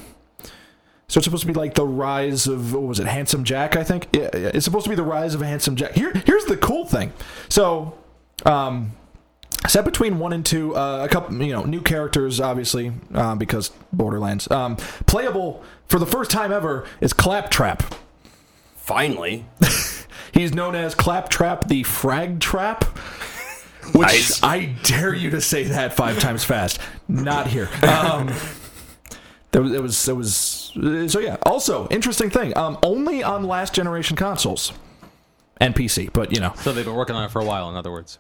So 1.10 1.20
it's 1.20 1.26
supposed 1.26 1.44
to 1.44 1.48
be 1.48 1.54
like 1.54 1.74
the 1.76 1.86
rise 1.86 2.48
of 2.48 2.74
what 2.74 2.84
was 2.84 3.00
it, 3.00 3.08
Handsome 3.08 3.46
Jack? 3.46 3.78
I 3.78 3.84
think 3.86 4.08
yeah, 4.12 4.30
yeah, 4.34 4.52
it's 4.54 4.66
supposed 4.66 4.84
to 4.84 4.90
be 4.90 4.96
the 4.96 5.04
rise 5.04 5.34
of 5.34 5.42
a 5.42 5.46
Handsome 5.46 5.78
Jack. 5.78 5.94
Here, 5.94 6.12
here's 6.26 6.44
the 6.46 6.58
cool 6.58 6.86
thing. 6.86 7.14
So, 7.48 7.98
um, 8.46 8.92
set 9.70 9.86
between 9.86 10.20
one 10.20 10.34
and 10.34 10.46
two, 10.46 10.76
uh, 10.76 11.06
a 11.06 11.08
couple, 11.08 11.42
you 11.42 11.54
know, 11.54 11.64
new 11.64 11.80
characters, 11.80 12.42
obviously, 12.42 12.92
um, 13.14 13.38
because 13.38 13.72
Borderlands. 13.94 14.52
Um, 14.52 14.76
playable 14.76 15.64
for 15.88 15.98
the 15.98 16.06
first 16.06 16.30
time 16.30 16.52
ever 16.52 16.86
is 17.00 17.14
Claptrap. 17.14 17.96
Finally. 18.76 19.46
He's 20.34 20.54
known 20.54 20.76
as 20.76 20.94
Claptrap 20.94 21.70
the 21.70 21.84
Frag 21.84 22.42
Trap. 22.42 22.84
Which 23.94 24.08
Nice. 24.08 24.44
I 24.44 24.76
dare 24.84 25.16
you 25.16 25.30
to 25.30 25.40
say 25.40 25.64
that 25.64 25.94
five 25.94 26.20
times 26.20 26.44
fast. 26.44 26.80
Not 27.08 27.48
here. 27.48 27.70
Um, 27.84 28.30
there 29.54 29.62
was, 29.62 29.72
it 29.72 29.82
was, 29.82 30.10
it 30.10 30.16
was. 30.16 30.57
Uh, 30.76 31.08
So 31.08 31.20
yeah. 31.20 31.38
Also, 31.46 31.88
interesting 31.90 32.30
thing. 32.30 32.56
Um, 32.58 32.78
only 32.84 33.24
on 33.24 33.44
last 33.44 33.74
generation 33.74 34.16
consoles 34.18 34.74
and 35.58 35.76
PC. 35.76 36.12
But 36.14 36.34
you 36.34 36.40
know, 36.40 36.54
So 36.58 36.74
they've 36.74 36.86
been 36.86 36.96
working 36.96 37.16
on 37.16 37.24
it 37.24 37.32
for 37.32 37.42
a 37.42 37.46
while. 37.46 37.70
In 37.70 37.76
other 37.76 37.92
words, 37.92 38.20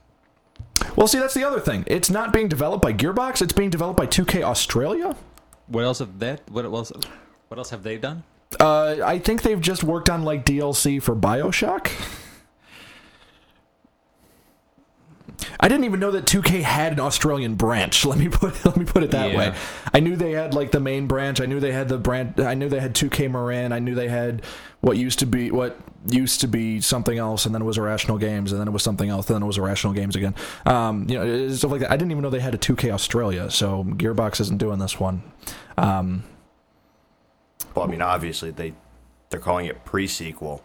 well, 0.95 1.07
see, 1.07 1.19
that's 1.19 1.33
the 1.33 1.43
other 1.43 1.60
thing. 1.60 1.83
It's 1.88 2.10
not 2.10 2.33
being 2.33 2.47
developed 2.47 2.81
by 2.81 2.93
Gearbox. 2.93 3.41
It's 3.41 3.53
being 3.53 3.69
developed 3.69 3.97
by 3.97 4.07
2K 4.07 4.43
Australia. 4.43 5.15
what 5.67 5.83
else 5.83 5.99
have 5.99 6.19
that? 6.19 6.41
What 6.49 6.65
else? 6.65 6.91
What 7.49 7.57
else 7.57 7.69
have 7.69 7.83
they 7.83 7.97
done? 7.97 8.23
Uh, 8.60 8.97
I 9.03 9.19
think 9.19 9.41
they've 9.41 9.60
just 9.62 9.83
worked 9.83 10.10
on 10.10 10.23
like 10.23 10.45
DLC 10.45 11.01
for 11.01 11.15
Bioshock. 11.15 11.89
I 15.59 15.67
didn't 15.67 15.85
even 15.85 15.99
know 15.99 16.11
that 16.11 16.25
2K 16.25 16.61
had 16.61 16.93
an 16.93 16.99
Australian 16.99 17.55
branch. 17.55 18.05
Let 18.11 18.17
me 18.19 18.29
put 18.29 18.63
let 18.65 18.77
me 18.77 18.85
put 18.85 19.03
it 19.03 19.11
that 19.11 19.31
Yeah. 19.31 19.37
way. 19.37 19.55
I 19.93 19.99
knew 19.99 20.15
they 20.15 20.31
had 20.31 20.53
like 20.53 20.71
the 20.71 20.79
main 20.79 21.07
branch. 21.07 21.41
I 21.41 21.45
knew 21.45 21.59
they 21.59 21.71
had 21.71 21.89
the 21.89 21.97
brand. 21.97 22.39
I 22.39 22.53
knew 22.53 22.69
they 22.69 22.79
had 22.79 22.93
2K 22.93 23.29
Marin. 23.31 23.71
I 23.71 23.79
knew 23.79 23.95
they 23.95 24.07
had 24.07 24.43
what 24.81 24.97
used 24.97 25.19
to 25.19 25.25
be 25.25 25.49
what 25.51 25.77
used 26.09 26.41
to 26.41 26.47
be 26.47 26.79
something 26.79 27.17
else, 27.17 27.45
and 27.45 27.53
then 27.55 27.61
it 27.61 27.65
was 27.65 27.77
Irrational 27.77 28.17
Games, 28.17 28.51
and 28.51 28.61
then 28.61 28.67
it 28.67 28.71
was 28.71 28.83
something 28.83 29.09
else, 29.09 29.27
and 29.27 29.35
then 29.35 29.43
it 29.43 29.47
was 29.47 29.57
Irrational 29.57 29.93
Games 29.93 30.15
again. 30.15 30.35
Um, 30.65 31.05
you 31.09 31.17
know, 31.17 31.49
stuff 31.49 31.71
like 31.71 31.81
that. 31.81 31.91
I 31.91 31.97
didn't 31.97 32.11
even 32.11 32.21
know 32.23 32.29
they 32.29 32.39
had 32.39 32.53
a 32.55 32.57
2K 32.59 32.91
Australia. 32.91 33.49
So 33.49 33.83
Gearbox 33.83 34.39
isn't 34.39 34.57
doing 34.59 34.79
this 34.79 34.99
one. 34.99 35.23
Um, 35.77 36.23
Well, 37.75 37.85
I 37.85 37.87
mean, 37.89 38.01
obviously 38.01 38.51
they 38.51 38.73
they're 39.29 39.39
calling 39.39 39.65
it 39.65 39.83
pre-sequel. 39.83 40.63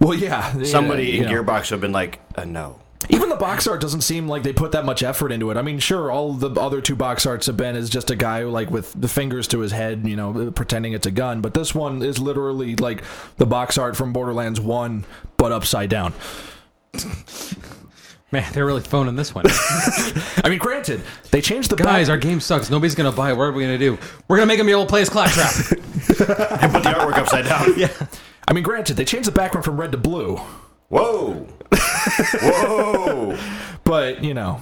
well, 0.00 0.14
yeah. 0.14 0.62
Somebody 0.62 1.06
you 1.12 1.24
in. 1.24 1.28
Gearbox 1.30 1.62
would 1.62 1.70
have 1.70 1.80
been 1.80 1.92
like, 1.92 2.20
uh, 2.36 2.44
no. 2.44 2.78
Even 3.08 3.28
the 3.28 3.36
box 3.36 3.66
art 3.66 3.80
doesn't 3.80 4.00
seem 4.00 4.26
like 4.26 4.42
they 4.42 4.52
put 4.52 4.72
that 4.72 4.84
much 4.84 5.02
effort 5.02 5.30
into 5.30 5.50
it. 5.50 5.56
I 5.56 5.62
mean, 5.62 5.78
sure, 5.78 6.10
all 6.10 6.32
the 6.32 6.50
other 6.60 6.80
two 6.80 6.96
box 6.96 7.24
arts 7.26 7.46
have 7.46 7.56
been 7.56 7.76
is 7.76 7.88
just 7.90 8.10
a 8.10 8.16
guy 8.16 8.42
like 8.44 8.70
with 8.70 8.92
the 9.00 9.06
fingers 9.08 9.46
to 9.48 9.60
his 9.60 9.70
head, 9.72 10.06
you 10.08 10.16
know, 10.16 10.50
pretending 10.50 10.92
it's 10.92 11.06
a 11.06 11.10
gun. 11.10 11.40
But 11.40 11.54
this 11.54 11.74
one 11.74 12.02
is 12.02 12.18
literally 12.18 12.74
like 12.76 13.02
the 13.36 13.46
box 13.46 13.78
art 13.78 13.96
from 13.96 14.12
Borderlands 14.12 14.60
One, 14.60 15.04
but 15.36 15.52
upside 15.52 15.90
down. 15.90 16.14
Man, 18.32 18.44
they're 18.52 18.66
really 18.66 18.80
phoning 18.80 19.14
this 19.14 19.32
one. 19.34 19.44
I 20.44 20.48
mean, 20.48 20.58
granted, 20.58 21.00
they 21.30 21.40
changed 21.40 21.70
the 21.70 21.76
Guys, 21.76 22.08
back- 22.08 22.14
our 22.14 22.18
game 22.18 22.40
sucks. 22.40 22.70
Nobody's 22.70 22.96
gonna 22.96 23.12
buy 23.12 23.30
it. 23.30 23.36
What 23.36 23.44
are 23.44 23.52
we 23.52 23.62
gonna 23.62 23.78
do? 23.78 23.96
We're 24.26 24.36
gonna 24.36 24.46
make 24.46 24.58
them 24.58 24.66
be 24.66 24.72
able 24.72 24.82
to 24.84 24.88
play 24.90 25.02
as 25.02 25.08
Claptrap. 25.10 25.52
And 26.18 26.72
put 26.72 26.82
the 26.82 26.90
artwork 26.90 27.18
upside 27.18 27.44
down. 27.44 27.74
yeah. 27.78 27.90
I 28.48 28.52
mean, 28.52 28.64
granted, 28.64 28.96
they 28.96 29.04
changed 29.04 29.28
the 29.28 29.32
background 29.32 29.64
from 29.64 29.78
red 29.78 29.92
to 29.92 29.98
blue, 29.98 30.40
Whoa. 30.88 31.46
Whoa. 31.72 33.38
but 33.84 34.22
you 34.22 34.34
know. 34.34 34.60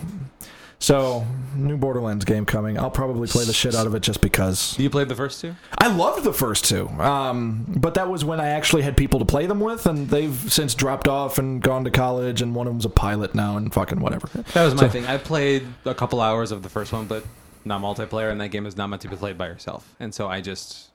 So, 0.85 1.27
new 1.57 1.79
Borderlands 1.79 2.27
game 2.27 2.45
coming. 2.45 2.79
I'll 2.79 2.91
probably 2.91 3.27
play 3.27 3.47
the 3.47 3.55
shit 3.55 3.75
out 3.75 3.87
of 3.87 3.95
it 3.95 4.01
just 4.01 4.21
because. 4.21 4.79
You 4.79 4.91
played 4.91 5.09
the 5.09 5.15
first 5.15 5.41
two? 5.41 5.57
I 5.79 5.87
loved 5.89 6.25
the 6.25 6.33
first 6.35 6.67
two, 6.67 6.89
um, 7.01 7.65
but 7.75 7.95
that 7.95 8.11
was 8.11 8.23
when 8.23 8.39
I 8.39 8.49
actually 8.49 8.83
had 8.83 8.95
people 8.95 9.19
to 9.21 9.25
play 9.25 9.47
them 9.47 9.61
with, 9.61 9.87
and 9.87 10.11
they've 10.11 10.35
since 10.53 10.75
dropped 10.75 11.09
off 11.09 11.39
and 11.39 11.63
gone 11.63 11.85
to 11.85 11.91
college, 11.91 12.43
and 12.43 12.55
one 12.55 12.67
of 12.67 12.75
them's 12.75 12.85
a 12.85 12.91
pilot 12.91 13.35
now, 13.35 13.57
and 13.57 13.73
fucking 13.73 14.01
whatever. 14.01 14.29
That 14.53 14.65
was 14.65 14.75
my 14.75 14.89
thing. 14.89 15.07
I 15.07 15.17
played 15.17 15.67
a 15.87 15.95
couple 15.95 16.21
hours 16.21 16.53
of 16.53 16.63
the 16.63 16.69
first 16.69 16.93
one, 16.93 17.07
but 17.07 17.25
not 17.65 17.81
multiplayer, 17.81 18.31
and 18.31 18.39
that 18.43 18.49
game 18.49 18.67
is 18.67 18.77
not 18.77 18.89
meant 18.89 19.01
to 19.03 19.09
be 19.09 19.17
played 19.17 19.39
by 19.39 19.47
yourself. 19.47 19.95
And 19.99 20.15
so 20.15 20.29
I 20.29 20.43
just, 20.43 20.89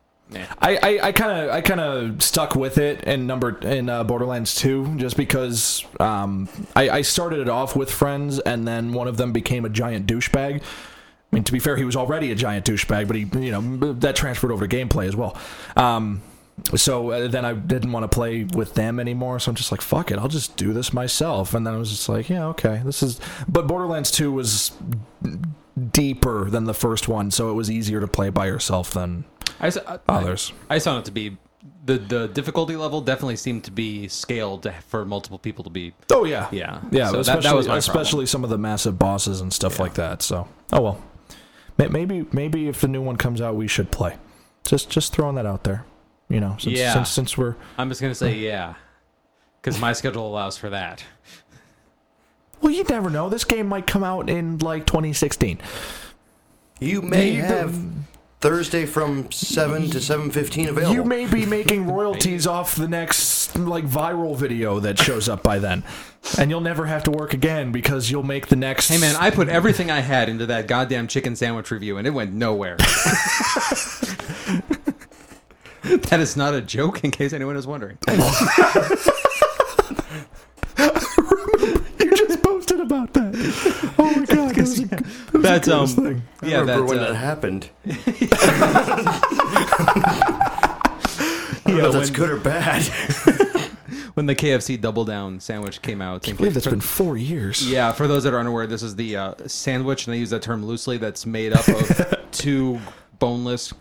I 1.02 1.12
kind 1.12 1.32
of 1.32 1.50
I 1.50 1.62
kind 1.62 1.80
of 1.80 2.22
stuck 2.22 2.56
with 2.56 2.78
it 2.78 3.04
in 3.06 3.26
number 3.26 3.58
in 3.60 3.90
uh, 3.90 4.04
Borderlands 4.04 4.56
Two, 4.56 4.96
just 4.98 5.18
because 5.18 5.84
um, 6.00 6.48
I, 6.76 6.90
I 6.90 7.02
started 7.02 7.40
it 7.40 7.50
off 7.50 7.76
with 7.76 7.92
friends, 7.92 8.40
and 8.40 8.68
then 8.68 8.94
one 8.94 9.08
of 9.08 9.18
them 9.18 9.32
became 9.32 9.66
a 9.66 9.70
giant 9.70 10.06
douchebag. 10.06 10.62
I 10.62 11.36
mean, 11.36 11.44
to 11.44 11.52
be 11.52 11.60
fair, 11.60 11.78
he 11.78 11.86
was 11.86 11.96
already 11.96 12.32
a 12.32 12.36
giant 12.36 12.66
douchebag, 12.66 13.08
but 13.08 13.16
he, 13.16 13.46
you 13.46 13.52
know, 13.52 13.94
that 13.94 14.16
transferred 14.16 14.52
over 14.52 14.68
to 14.68 14.76
gameplay 14.76 15.08
as 15.08 15.16
well. 15.16 15.38
Um, 15.76 16.22
so 16.76 17.12
uh, 17.12 17.28
then 17.28 17.46
I 17.46 17.54
didn't 17.54 17.92
want 17.92 18.04
to 18.04 18.08
play 18.08 18.44
with 18.44 18.74
them 18.74 19.00
anymore. 19.00 19.40
So 19.40 19.52
I'm 19.52 19.56
just 19.56 19.72
like, 19.72 19.82
fuck 19.82 20.12
it, 20.12 20.18
I'll 20.18 20.28
just 20.28 20.58
do 20.58 20.74
this 20.74 20.92
myself. 20.92 21.54
And 21.54 21.66
then 21.66 21.74
I 21.74 21.78
was 21.78 21.92
just 21.92 22.10
like, 22.10 22.30
yeah, 22.30 22.46
okay, 22.48 22.82
this 22.84 23.04
is. 23.04 23.20
But 23.48 23.68
Borderlands 23.68 24.12
2 24.12 24.32
was 24.32 24.72
deeper 25.92 26.50
than 26.50 26.66
the 26.66 26.74
first 26.74 27.08
one, 27.08 27.32
so 27.32 27.50
it 27.50 27.54
was 27.54 27.70
easier 27.70 28.00
to 28.00 28.08
play 28.08 28.30
by 28.30 28.48
yourself 28.48 28.92
than 28.92 29.26
I, 29.60 29.68
s- 29.68 29.78
uh, 29.78 29.98
I- 30.08 30.14
others. 30.18 30.54
I 30.70 30.80
found 30.80 31.00
it 31.00 31.06
to 31.06 31.12
be 31.12 31.38
the 31.86 31.98
the 31.98 32.28
difficulty 32.28 32.76
level 32.76 33.02
definitely 33.02 33.36
seemed 33.36 33.64
to 33.66 33.72
be 33.72 34.08
scaled 34.08 34.64
to, 34.64 34.72
for 34.88 35.04
multiple 35.06 35.40
people 35.40 35.64
to 35.66 35.70
be. 35.70 35.94
Oh 36.12 36.24
yeah, 36.26 36.48
Yeah. 36.52 36.82
yeah. 36.92 37.08
So 37.08 37.14
that- 37.14 37.20
especially, 37.22 37.42
that 37.50 37.56
was 37.56 37.68
my 37.68 37.78
especially 37.78 38.26
some 38.26 38.44
of 38.44 38.50
the 38.50 38.58
massive 38.58 38.98
bosses 39.00 39.42
and 39.42 39.52
stuff 39.54 39.80
like 39.80 39.96
that. 39.96 40.22
So, 40.22 40.48
oh 40.74 40.82
well. 40.82 41.04
Maybe 41.78 42.26
maybe 42.34 42.68
if 42.68 42.82
the 42.82 42.90
new 42.90 43.02
one 43.02 43.16
comes 43.16 43.40
out, 43.40 43.56
we 43.56 43.68
should 43.70 43.90
play. 43.90 44.18
Just 44.66 44.90
just 44.90 45.14
throwing 45.14 45.36
that 45.36 45.46
out 45.46 45.64
there. 45.64 45.86
You 46.28 46.42
know, 46.42 46.58
since 46.60 46.78
Yeah. 46.78 46.94
since, 46.94 47.10
since 47.10 47.38
we're 47.38 47.56
I'm 47.78 47.88
just 47.90 48.02
gonna 48.02 48.14
say 48.14 48.36
yeah, 48.36 48.74
because 49.62 49.80
my 49.80 49.94
schedule 49.94 50.28
allows 50.28 50.58
for 50.58 50.70
that. 50.72 51.04
well, 52.62 52.74
you 52.74 52.84
never 52.84 53.10
know. 53.10 53.30
This 53.30 53.46
game 53.46 53.68
might 53.68 53.88
come 53.88 54.04
out 54.04 54.30
in 54.30 54.58
like 54.60 54.86
2016. 54.86 55.60
You 56.82 57.02
may 57.02 57.38
The- 57.40 57.48
have 57.48 57.80
Thursday 58.42 58.86
from 58.86 59.30
seven 59.34 59.90
to 59.90 60.00
seven 60.00 60.32
fifteen 60.32 60.70
available. 60.70 60.94
You 60.94 61.04
may 61.04 61.26
be 61.26 61.46
making 61.46 61.88
royalties 61.88 62.48
off 62.48 62.74
the 62.74 62.88
next 62.88 63.58
like 63.58 63.84
viral 63.86 64.34
video 64.34 64.80
that 64.80 64.98
shows 64.98 65.28
up 65.28 65.44
by 65.44 65.60
then, 65.60 65.84
and 66.38 66.50
you'll 66.50 66.62
never 66.62 66.86
have 66.86 67.04
to 67.04 67.12
work 67.12 67.34
again 67.34 67.74
because 67.74 68.10
you'll 68.10 68.24
make 68.24 68.48
the 68.48 68.56
next. 68.56 68.88
Hey 68.88 68.98
man, 68.98 69.18
I 69.18 69.30
put 69.30 69.50
everything 69.50 69.92
I 69.92 70.00
had 70.00 70.30
into 70.30 70.46
that 70.46 70.68
goddamn 70.68 71.10
chicken 71.10 71.36
sandwich 71.36 71.70
review, 71.70 71.98
and 71.98 72.08
it 72.08 72.12
went 72.12 72.32
nowhere. 72.32 72.78
that 75.84 76.20
is 76.22 76.38
not 76.38 76.54
a 76.54 76.62
joke, 76.62 77.04
in 77.04 77.12
case 77.12 77.34
anyone 77.34 77.58
is 77.58 77.68
wondering. 77.68 77.98
you 78.08 78.16
just 82.16 82.42
posted 82.42 82.80
about 82.80 83.12
that. 83.14 83.94
Oh 83.98 84.06
my 84.16 84.26
god, 84.26 84.56
that 84.56 84.62
was 84.62 84.80
a, 84.80 84.86
that 84.86 85.04
was 85.04 85.29
That's 85.42 85.68
the 85.68 85.74
um, 85.74 85.88
coolest 85.88 85.96
thing. 85.96 86.22
yeah, 86.44 86.60
remember 86.60 86.82
that's 86.82 86.90
when 86.92 87.00
uh, 87.00 87.08
that 87.08 87.16
happened. 87.16 87.70
yeah, 91.66 91.86
If 91.86 91.94
that's 91.94 92.10
when, 92.10 92.14
good 92.14 92.30
or 92.30 92.38
bad. 92.38 92.84
when 94.16 94.26
the 94.26 94.36
KFC 94.36 94.80
Double 94.80 95.06
Down 95.06 95.40
sandwich 95.40 95.82
came 95.82 96.02
out. 96.02 96.28
I 96.28 96.34
believe 96.34 96.54
that's 96.54 96.68
been 96.68 96.82
four 96.82 97.18
years. 97.18 97.70
Yeah, 97.70 97.92
for 97.92 98.08
those 98.08 98.24
that 98.24 98.34
are 98.34 98.40
unaware, 98.40 98.68
this 98.68 98.84
is 98.84 98.96
the 98.96 99.16
uh, 99.16 99.34
sandwich, 99.48 100.08
and 100.08 100.14
I 100.14 100.18
use 100.18 100.30
that 100.32 100.42
term 100.42 100.66
loosely. 100.66 100.98
That's 100.98 101.26
made 101.26 101.54
up 101.54 101.68
of 101.68 102.28
two 102.32 102.80
boneless 103.20 103.74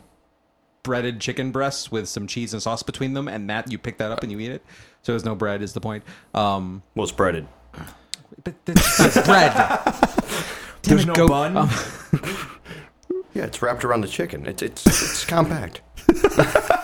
breaded 0.83 1.21
chicken 1.21 1.51
breasts 1.51 1.91
with 1.91 2.09
some 2.09 2.27
cheese 2.27 2.53
and 2.53 2.63
sauce 2.63 2.83
between 2.83 3.15
them, 3.15 3.29
and 3.29 3.49
that 3.51 3.71
you 3.71 3.79
pick 3.79 3.99
that 3.99 4.11
up 4.11 4.23
and 4.23 4.31
you 4.31 4.39
eat 4.41 4.51
it. 4.51 4.65
So 5.03 5.13
there's 5.13 5.25
no 5.25 5.35
bread, 5.35 5.63
is 5.63 5.73
the 5.73 5.81
point. 5.81 6.05
Um, 6.35 6.83
well, 6.95 7.05
it's 7.05 7.13
breaded. 7.13 7.47
but 8.45 8.55
it's 8.67 9.17
not 9.27 10.28
bread. 10.83 10.99
There's 10.99 11.05
Damn 11.05 11.07
no 11.07 11.13
it, 11.13 11.17
go- 11.17 11.29
bun. 11.29 11.57
um, 11.57 11.71
Yeah, 13.35 13.45
it's 13.45 13.63
wrapped 13.63 13.85
around 13.85 14.01
the 14.01 14.09
chicken. 14.09 14.47
It's 14.47 14.63
it's 14.63 14.85
it's 14.87 15.25
compact. 15.27 15.83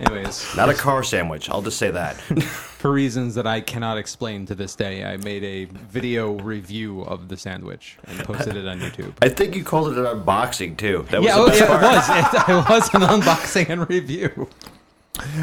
Anyways, 0.00 0.54
Not 0.56 0.68
a 0.68 0.74
car 0.74 1.02
sandwich. 1.02 1.50
I'll 1.50 1.62
just 1.62 1.76
say 1.76 1.90
that. 1.90 2.14
for 2.20 2.92
reasons 2.92 3.34
that 3.34 3.48
I 3.48 3.60
cannot 3.60 3.98
explain 3.98 4.46
to 4.46 4.54
this 4.54 4.76
day, 4.76 5.04
I 5.04 5.16
made 5.16 5.42
a 5.42 5.64
video 5.64 6.34
review 6.38 7.02
of 7.02 7.26
the 7.28 7.36
sandwich 7.36 7.98
and 8.06 8.16
posted 8.20 8.54
it 8.56 8.68
on 8.68 8.78
YouTube. 8.78 9.12
I 9.22 9.28
think 9.28 9.56
you 9.56 9.64
called 9.64 9.90
it 9.92 9.98
an 9.98 10.04
unboxing 10.04 10.76
too. 10.76 11.04
That 11.10 11.20
was 11.20 11.26
Yeah, 11.28 11.34
the 11.36 11.40
oh, 11.42 11.46
best 11.48 11.60
yeah, 11.60 11.66
part. 11.66 11.82
it 11.82 11.86
was. 11.86 12.08
It, 12.10 12.48
it 12.48 12.68
was 12.70 12.94
an 12.94 13.00
unboxing 13.20 13.68
and 13.70 13.88
review. 13.88 14.48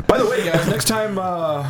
By 0.07 0.17
the 0.17 0.25
way, 0.27 0.43
guys, 0.45 0.67
next 0.67 0.85
time, 0.85 1.17
uh, 1.19 1.63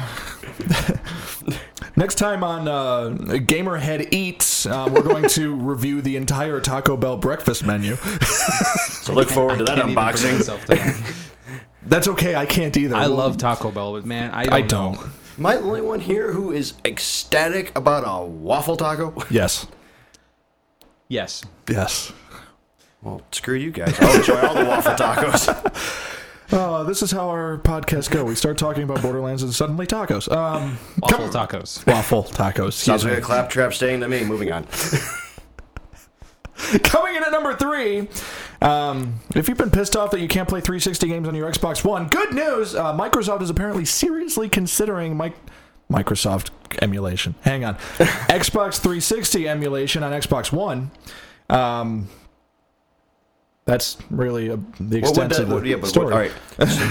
next 1.95 2.15
time 2.15 2.43
on 2.43 2.67
uh, 2.67 3.15
Gamerhead 3.39 4.13
Eats, 4.13 4.65
uh, 4.65 4.89
we're 4.91 5.01
going 5.03 5.27
to 5.29 5.55
review 5.55 6.01
the 6.01 6.15
entire 6.15 6.59
Taco 6.61 6.97
Bell 6.97 7.17
breakfast 7.17 7.65
menu. 7.65 7.95
So 7.95 9.13
look 9.13 9.29
forward 9.29 9.59
to 9.59 9.63
that 9.65 9.77
Can't 9.77 9.89
unboxing. 9.91 10.37
myself 10.37 10.65
to. 10.65 10.95
That's 11.83 12.07
okay. 12.09 12.35
I 12.35 12.45
can't 12.45 12.75
either. 12.77 12.95
I 12.95 13.05
love 13.05 13.37
Taco 13.37 13.71
Bell, 13.71 13.93
but 13.93 14.05
man, 14.05 14.31
I 14.31 14.43
don't. 14.45 14.53
I 14.53 14.61
don't. 14.61 14.99
Am 15.37 15.45
I 15.45 15.55
the 15.57 15.61
only 15.63 15.81
one 15.81 15.99
here 15.99 16.31
who 16.31 16.51
is 16.51 16.73
ecstatic 16.85 17.75
about 17.77 18.03
a 18.07 18.25
waffle 18.25 18.77
taco? 18.77 19.13
Yes. 19.29 19.67
Yes. 21.07 21.43
Yes. 21.69 22.11
Well, 23.03 23.21
screw 23.31 23.55
you 23.55 23.69
guys. 23.69 23.95
I'll 23.99 24.15
enjoy 24.17 24.39
all 24.41 24.55
the 24.55 24.65
waffle 24.65 24.93
tacos. 24.93 26.14
Uh, 26.51 26.83
this 26.83 27.01
is 27.01 27.11
how 27.11 27.29
our 27.29 27.57
podcasts 27.57 28.09
go. 28.09 28.23
We 28.23 28.35
start 28.35 28.57
talking 28.57 28.83
about 28.83 29.01
Borderlands 29.01 29.41
and 29.43 29.53
suddenly 29.53 29.87
tacos. 29.87 30.31
Um, 30.31 30.77
Waffle 31.01 31.29
tacos. 31.29 31.85
waffle 31.87 32.23
tacos. 32.23 32.73
Sounds 32.73 33.03
like 33.03 33.17
a 33.17 33.21
claptrap 33.21 33.73
staying 33.73 34.01
to 34.01 34.07
me. 34.07 34.23
Moving 34.23 34.51
on. 34.51 34.67
Coming 36.83 37.15
in 37.15 37.23
at 37.23 37.31
number 37.31 37.53
three, 37.53 38.07
um, 38.61 39.15
if 39.35 39.49
you've 39.49 39.57
been 39.57 39.71
pissed 39.71 39.95
off 39.97 40.11
that 40.11 40.21
you 40.21 40.27
can't 40.29 40.47
play 40.47 40.61
360 40.61 41.07
games 41.07 41.27
on 41.27 41.35
your 41.35 41.51
Xbox 41.51 41.83
One, 41.83 42.07
good 42.07 42.33
news! 42.33 42.73
Uh, 42.73 42.93
Microsoft 42.97 43.41
is 43.41 43.49
apparently 43.49 43.83
seriously 43.83 44.47
considering 44.47 45.17
mic- 45.17 45.35
Microsoft 45.91 46.51
emulation. 46.81 47.35
Hang 47.41 47.65
on, 47.65 47.75
Xbox 47.97 48.75
360 48.79 49.49
emulation 49.49 50.01
on 50.01 50.13
Xbox 50.13 50.51
One. 50.53 50.91
Um, 51.49 52.07
that's 53.65 53.97
really 54.11 54.49
a, 54.49 54.57
the 54.79 54.99
extent 54.99 55.31
that? 55.31 55.41
of 55.41 55.49
the 55.49 55.67
yeah, 55.67 55.77
but 55.77 55.87
story. 55.87 56.05
what, 56.05 56.13
all 56.13 56.19
right. 56.19 56.31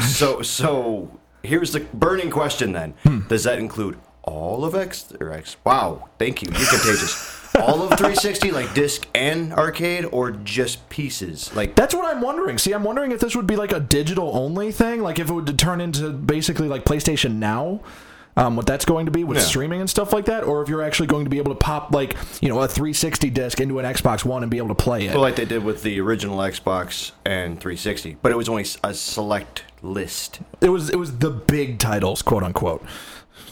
So, 0.03 0.43
so 0.43 1.21
here's 1.43 1.73
the 1.73 1.81
burning 1.81 2.31
question 2.31 2.73
then. 2.73 2.95
Hmm. 3.05 3.21
Does 3.29 3.45
that 3.45 3.59
include 3.59 3.99
all 4.23 4.65
of 4.65 4.75
X 4.75 5.13
or 5.21 5.33
X? 5.33 5.57
Wow, 5.65 6.09
thank 6.19 6.43
you. 6.43 6.49
You're 6.51 6.69
contagious. 6.69 7.45
all 7.61 7.83
of 7.83 7.91
360, 7.91 8.51
like 8.51 8.75
disc 8.75 9.07
and 9.15 9.53
arcade, 9.53 10.07
or 10.07 10.33
just 10.33 10.89
pieces? 10.89 11.55
Like 11.55 11.77
That's 11.77 11.95
what 11.95 12.13
I'm 12.13 12.21
wondering. 12.21 12.59
See, 12.59 12.73
I'm 12.73 12.83
wondering 12.83 13.13
if 13.13 13.21
this 13.21 13.37
would 13.37 13.47
be 13.47 13.57
like 13.57 13.73
a 13.73 13.81
digital 13.81 14.37
only 14.37 14.73
thing, 14.73 15.01
like 15.01 15.21
if 15.21 15.31
it 15.31 15.33
would 15.33 15.59
turn 15.59 15.81
into 15.81 16.11
basically 16.11 16.67
like 16.67 16.85
PlayStation 16.85 17.37
Now, 17.37 17.81
um, 18.37 18.57
what 18.57 18.67
that's 18.67 18.85
going 18.85 19.07
to 19.07 19.13
be 19.13 19.23
with 19.25 19.39
Yeah. 19.39 19.45
streaming 19.45 19.81
and 19.81 19.89
stuff 19.89 20.13
like 20.13 20.25
that, 20.27 20.45
or 20.45 20.63
if 20.63 20.69
you're 20.69 20.83
actually 20.83 21.07
going 21.07 21.25
to 21.25 21.31
be 21.31 21.39
able 21.39 21.53
to 21.53 21.59
pop 21.59 21.93
like 21.93 22.17
you 22.41 22.49
know 22.49 22.61
a 22.61 22.69
360 22.69 23.31
disc 23.31 23.61
into 23.61 23.79
an 23.79 23.85
Xbox 23.85 24.25
One 24.25 24.43
and 24.43 24.51
be 24.51 24.59
able 24.59 24.69
to 24.69 24.75
play 24.75 25.07
it. 25.07 25.13
well, 25.13 25.21
like 25.21 25.37
they 25.37 25.45
did 25.45 25.63
with 25.65 25.83
the 25.83 26.01
original 26.01 26.39
Xbox 26.39 27.13
and 27.25 27.61
360, 27.61 28.17
but 28.23 28.33
it 28.33 28.37
was 28.37 28.49
only 28.49 28.65
a 28.83 28.93
select 28.95 29.65
list. 29.83 30.41
it 30.61 30.71
was 30.71 30.91
it 30.91 30.97
was 30.97 31.19
the 31.19 31.31
big 31.31 31.79
titles, 31.79 32.23
quote 32.23 32.43
unquote. 32.43 32.83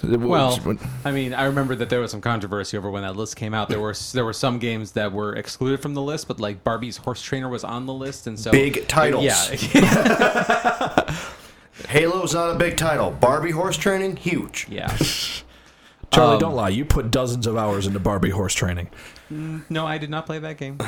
Well, 0.04 0.60
I 1.04 1.12
mean, 1.12 1.32
I 1.32 1.44
remember 1.44 1.76
that 1.76 1.88
there 1.88 2.00
was 2.00 2.10
some 2.10 2.20
controversy 2.20 2.76
over 2.76 2.90
when 2.90 3.02
that 3.02 3.14
list 3.14 3.36
came 3.36 3.54
out. 3.54 3.68
There 3.68 3.78
were 3.78 3.94
there 4.14 4.24
were 4.24 4.32
some 4.32 4.58
games 4.58 4.92
that 4.92 5.12
were 5.12 5.32
excluded 5.36 5.80
from 5.80 5.94
the 5.94 6.02
list, 6.02 6.26
but 6.26 6.40
like 6.40 6.64
Barbie's 6.64 6.96
Horse 6.96 7.22
Trainer 7.22 7.48
was 7.48 7.62
on 7.62 7.86
the 7.86 7.92
list, 7.94 8.26
and 8.26 8.36
so 8.36 8.50
Big 8.50 8.88
titles. 8.88 9.24
Yeah, 9.24 9.36
Halo's 11.88 12.34
not 12.34 12.54
a 12.54 12.58
big 12.58 12.76
title. 12.76 13.10
Barbie 13.10 13.50
horse 13.50 13.76
training, 13.76 14.16
huge. 14.16 14.66
yeah. 14.68 14.94
Charlie, 16.10 16.34
um, 16.34 16.40
don't 16.40 16.54
lie. 16.54 16.68
You 16.68 16.84
put 16.84 17.10
dozens 17.10 17.46
of 17.46 17.56
hours 17.56 17.86
into 17.86 17.98
Barbie 17.98 18.30
horse 18.30 18.54
training. 18.54 18.90
No, 19.30 19.86
I 19.86 19.96
did 19.96 20.10
not 20.10 20.26
play 20.26 20.38
that 20.40 20.58
game. 20.58 20.78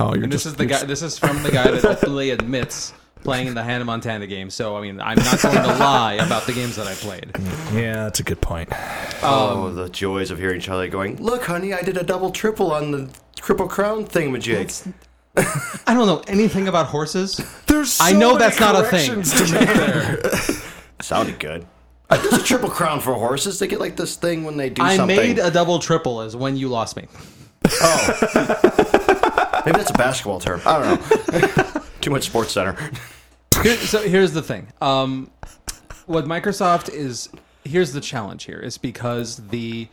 Oh, 0.00 0.14
you're 0.14 0.24
And 0.24 0.32
this 0.32 0.42
just 0.42 0.46
is 0.46 0.54
the 0.56 0.64
you're 0.64 0.68
guy. 0.70 0.74
just- 0.76 0.86
This 0.88 1.02
is 1.02 1.18
from 1.18 1.42
the 1.44 1.50
guy 1.52 1.70
that 1.70 1.84
openly 1.84 2.30
admits 2.30 2.92
playing 3.22 3.54
the 3.54 3.62
Hannah 3.62 3.84
Montana 3.84 4.26
game. 4.26 4.50
So 4.50 4.76
I 4.76 4.80
mean, 4.80 5.00
I'm 5.00 5.16
not 5.18 5.40
going 5.42 5.54
to 5.54 5.62
lie 5.78 6.14
about 6.14 6.46
the 6.46 6.52
games 6.54 6.74
that 6.76 6.88
I 6.88 6.94
played. 6.94 7.30
Yeah, 7.72 7.94
that's 8.04 8.18
a 8.18 8.24
good 8.24 8.40
point. 8.40 8.70
oh, 9.22 9.70
the 9.72 9.88
joys 9.90 10.30
of 10.32 10.38
hearing 10.38 10.58
Charlie 10.60 10.88
going, 10.88 11.22
"Look, 11.22 11.44
honey, 11.44 11.72
I 11.74 11.82
did 11.82 11.96
a 11.96 12.02
double 12.02 12.30
triple 12.30 12.72
on 12.72 12.90
the 12.90 13.10
triple 13.40 13.68
crown 13.68 14.06
thingamajig." 14.06 14.92
I 15.36 15.94
don't 15.94 16.06
know 16.06 16.22
anything 16.26 16.68
about 16.68 16.86
horses. 16.86 17.36
There's 17.66 18.00
I 18.00 18.12
know 18.12 18.28
many 18.34 18.38
that's 18.40 18.60
not 18.60 18.74
a 18.74 18.88
thing. 18.88 19.08
corrections 19.22 19.34
to 19.34 19.54
make 19.54 19.68
there. 19.68 20.20
Sounded 21.00 21.38
good. 21.38 21.66
Uh, 22.10 22.16
There's 22.20 22.42
a 22.42 22.44
triple 22.44 22.68
crown 22.68 22.98
for 23.00 23.14
horses. 23.14 23.58
They 23.60 23.68
get 23.68 23.78
like 23.80 23.96
this 23.96 24.16
thing 24.16 24.42
when 24.44 24.56
they 24.56 24.68
do 24.70 24.82
I 24.82 24.96
something. 24.96 25.16
made 25.16 25.38
a 25.38 25.50
double 25.50 25.78
triple 25.78 26.20
as 26.20 26.34
when 26.34 26.56
you 26.56 26.68
lost 26.68 26.96
me. 26.96 27.06
Oh, 27.80 29.62
maybe 29.64 29.78
that's 29.78 29.90
a 29.90 29.94
basketball 29.94 30.40
term. 30.40 30.60
I 30.66 30.78
don't 30.82 31.32
know. 31.32 31.82
Too 32.00 32.10
much 32.10 32.24
Sports 32.24 32.52
Center. 32.52 32.76
Here- 33.62 33.76
so 33.76 34.02
here's 34.06 34.32
the 34.32 34.42
thing. 34.42 34.66
Um, 34.80 35.30
what 36.06 36.24
Microsoft 36.24 36.92
is 36.92 37.28
here's 37.64 37.92
the 37.92 38.00
challenge 38.00 38.44
here 38.44 38.58
is 38.58 38.76
because 38.78 39.36
the 39.48 39.86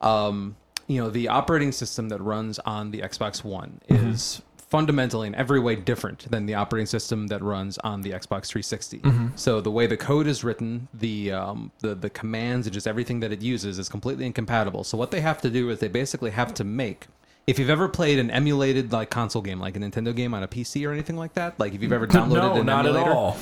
um, 0.00 0.56
you 0.86 1.02
know 1.02 1.10
the 1.10 1.28
operating 1.28 1.72
system 1.72 2.08
that 2.08 2.20
runs 2.22 2.58
on 2.60 2.90
the 2.92 3.00
Xbox 3.02 3.44
One 3.44 3.80
is 3.88 4.40
fundamentally 4.72 5.26
in 5.26 5.34
every 5.34 5.60
way 5.60 5.76
different 5.76 6.30
than 6.30 6.46
the 6.46 6.54
operating 6.54 6.86
system 6.86 7.26
that 7.26 7.42
runs 7.42 7.76
on 7.90 8.00
the 8.00 8.10
Xbox 8.10 8.46
360. 8.46 9.02
So 9.36 9.60
the 9.60 9.70
way 9.70 9.86
the 9.86 9.98
code 9.98 10.26
is 10.26 10.42
written, 10.42 10.88
the 10.94 11.32
um, 11.32 11.70
the 11.80 11.94
the 11.94 12.08
commands 12.10 12.66
and 12.66 12.72
just 12.72 12.86
everything 12.86 13.20
that 13.20 13.32
it 13.32 13.42
uses 13.42 13.78
is 13.78 13.88
completely 13.90 14.24
incompatible. 14.24 14.82
So 14.84 14.96
what 14.96 15.10
they 15.10 15.20
have 15.20 15.42
to 15.42 15.50
do 15.50 15.68
is 15.70 15.78
they 15.78 15.88
basically 15.88 16.30
have 16.30 16.54
to 16.54 16.64
make 16.64 17.06
if 17.46 17.58
you've 17.58 17.70
ever 17.70 17.88
played 17.88 18.18
an 18.18 18.30
emulated 18.30 18.92
like 18.92 19.10
console 19.10 19.42
game, 19.42 19.60
like 19.60 19.76
a 19.76 19.80
Nintendo 19.80 20.14
game 20.16 20.32
on 20.32 20.42
a 20.42 20.48
PC 20.48 20.88
or 20.88 20.92
anything 20.92 21.16
like 21.16 21.34
that, 21.34 21.60
like 21.60 21.74
if 21.74 21.82
you've 21.82 21.92
ever 21.92 22.06
downloaded 22.16 22.54
no, 22.54 22.60
an 22.60 22.66
not 22.66 22.86
emulator, 22.86 23.10
at 23.10 23.16
all. 23.16 23.36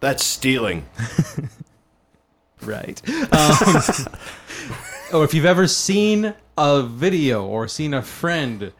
That's 0.00 0.24
stealing. 0.24 0.84
Right. 2.62 3.02
Um, 3.32 3.84
or 5.12 5.24
if 5.24 5.34
you've 5.34 5.44
ever 5.44 5.66
seen 5.66 6.34
a 6.56 6.82
video 6.82 7.44
or 7.44 7.68
seen 7.68 7.94
a 7.94 8.02
friend 8.02 8.72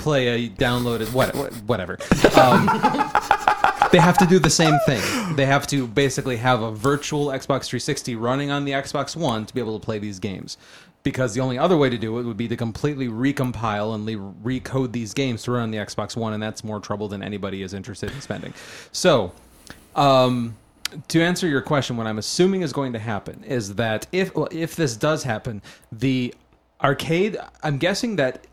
play 0.00 0.28
a 0.28 0.48
downloaded 0.48 1.12
what, 1.12 1.34
what 1.34 1.52
whatever, 1.64 1.98
um, 2.40 2.66
they 3.92 3.98
have 3.98 4.16
to 4.18 4.26
do 4.26 4.38
the 4.38 4.50
same 4.50 4.78
thing. 4.86 5.36
They 5.36 5.46
have 5.46 5.66
to 5.68 5.86
basically 5.86 6.36
have 6.36 6.62
a 6.62 6.72
virtual 6.72 7.26
Xbox 7.26 7.66
360 7.66 8.16
running 8.16 8.50
on 8.50 8.64
the 8.64 8.72
Xbox 8.72 9.14
One 9.14 9.46
to 9.46 9.54
be 9.54 9.60
able 9.60 9.78
to 9.78 9.84
play 9.84 9.98
these 9.98 10.18
games. 10.18 10.56
Because 11.02 11.32
the 11.32 11.40
only 11.40 11.56
other 11.56 11.78
way 11.78 11.88
to 11.88 11.96
do 11.96 12.18
it 12.18 12.24
would 12.24 12.36
be 12.36 12.46
to 12.48 12.56
completely 12.56 13.08
recompile 13.08 13.94
and 13.94 14.06
recode 14.44 14.92
these 14.92 15.14
games 15.14 15.42
to 15.44 15.52
run 15.52 15.62
on 15.62 15.70
the 15.70 15.78
Xbox 15.78 16.14
One, 16.14 16.34
and 16.34 16.42
that's 16.42 16.62
more 16.62 16.78
trouble 16.78 17.08
than 17.08 17.22
anybody 17.22 17.62
is 17.62 17.72
interested 17.72 18.10
in 18.10 18.20
spending. 18.20 18.52
So, 18.92 19.32
um, 19.96 20.56
to 21.08 21.22
answer 21.22 21.48
your 21.48 21.62
question, 21.62 21.96
what 21.96 22.06
I'm 22.06 22.18
assuming 22.18 22.60
is 22.60 22.74
going 22.74 22.92
to 22.92 22.98
happen 22.98 23.42
is 23.44 23.76
that 23.76 24.08
if 24.12 24.34
well, 24.34 24.48
if 24.50 24.76
this 24.76 24.94
does 24.94 25.22
happen, 25.22 25.62
the 25.90 26.34
arcade. 26.82 27.36
I'm 27.62 27.78
guessing 27.78 28.16
that 28.16 28.46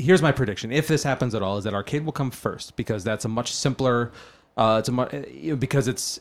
here's 0.00 0.22
my 0.22 0.32
prediction: 0.32 0.72
if 0.72 0.88
this 0.88 1.02
happens 1.02 1.34
at 1.34 1.42
all, 1.42 1.58
is 1.58 1.64
that 1.64 1.74
arcade 1.74 2.04
will 2.04 2.12
come 2.12 2.30
first 2.30 2.76
because 2.76 3.04
that's 3.04 3.24
a 3.24 3.28
much 3.28 3.52
simpler. 3.52 4.10
Uh, 4.56 4.76
it's 4.80 4.88
a 4.88 4.92
mu- 4.92 5.02
uh, 5.02 5.22
you 5.32 5.50
know, 5.52 5.56
because 5.56 5.86
it's 5.88 6.20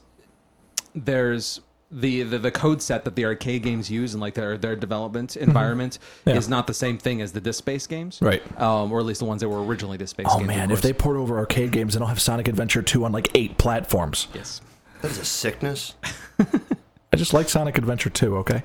there's 0.95 1.61
the, 1.91 2.21
the 2.23 2.37
the 2.37 2.51
code 2.51 2.81
set 2.81 3.03
that 3.05 3.15
the 3.15 3.25
arcade 3.25 3.63
games 3.63 3.89
use 3.89 4.13
and 4.13 4.21
like 4.21 4.35
their 4.35 4.57
their 4.57 4.75
development 4.75 5.35
environment 5.35 5.97
Mm-hmm. 5.99 6.29
Yeah. 6.29 6.35
is 6.35 6.47
not 6.47 6.67
the 6.67 6.73
same 6.73 6.97
thing 6.99 7.21
as 7.21 7.31
the 7.31 7.41
disc 7.41 7.65
based 7.65 7.89
games, 7.89 8.19
Right. 8.21 8.43
Um, 8.61 8.91
or 8.91 8.99
at 8.99 9.05
least 9.05 9.19
the 9.19 9.25
ones 9.25 9.41
that 9.41 9.49
were 9.49 9.63
originally 9.65 9.97
disc 9.97 10.15
based. 10.15 10.29
Oh 10.31 10.37
games, 10.37 10.47
man, 10.47 10.71
if 10.71 10.81
they 10.83 10.93
port 10.93 11.17
over 11.17 11.37
arcade 11.39 11.71
games, 11.71 11.93
then 11.93 12.03
I'll 12.03 12.07
have 12.09 12.21
Sonic 12.21 12.47
Adventure 12.47 12.81
2 12.83 13.05
on 13.05 13.11
like 13.11 13.29
eight 13.35 13.57
platforms. 13.57 14.27
yes. 14.33 14.61
That 15.01 15.11
is 15.11 15.17
a 15.17 15.25
sickness. 15.25 15.95
I 17.11 17.17
just 17.17 17.33
like 17.33 17.49
Sonic 17.49 17.77
Adventure 17.77 18.09
2, 18.09 18.37
okay? 18.37 18.61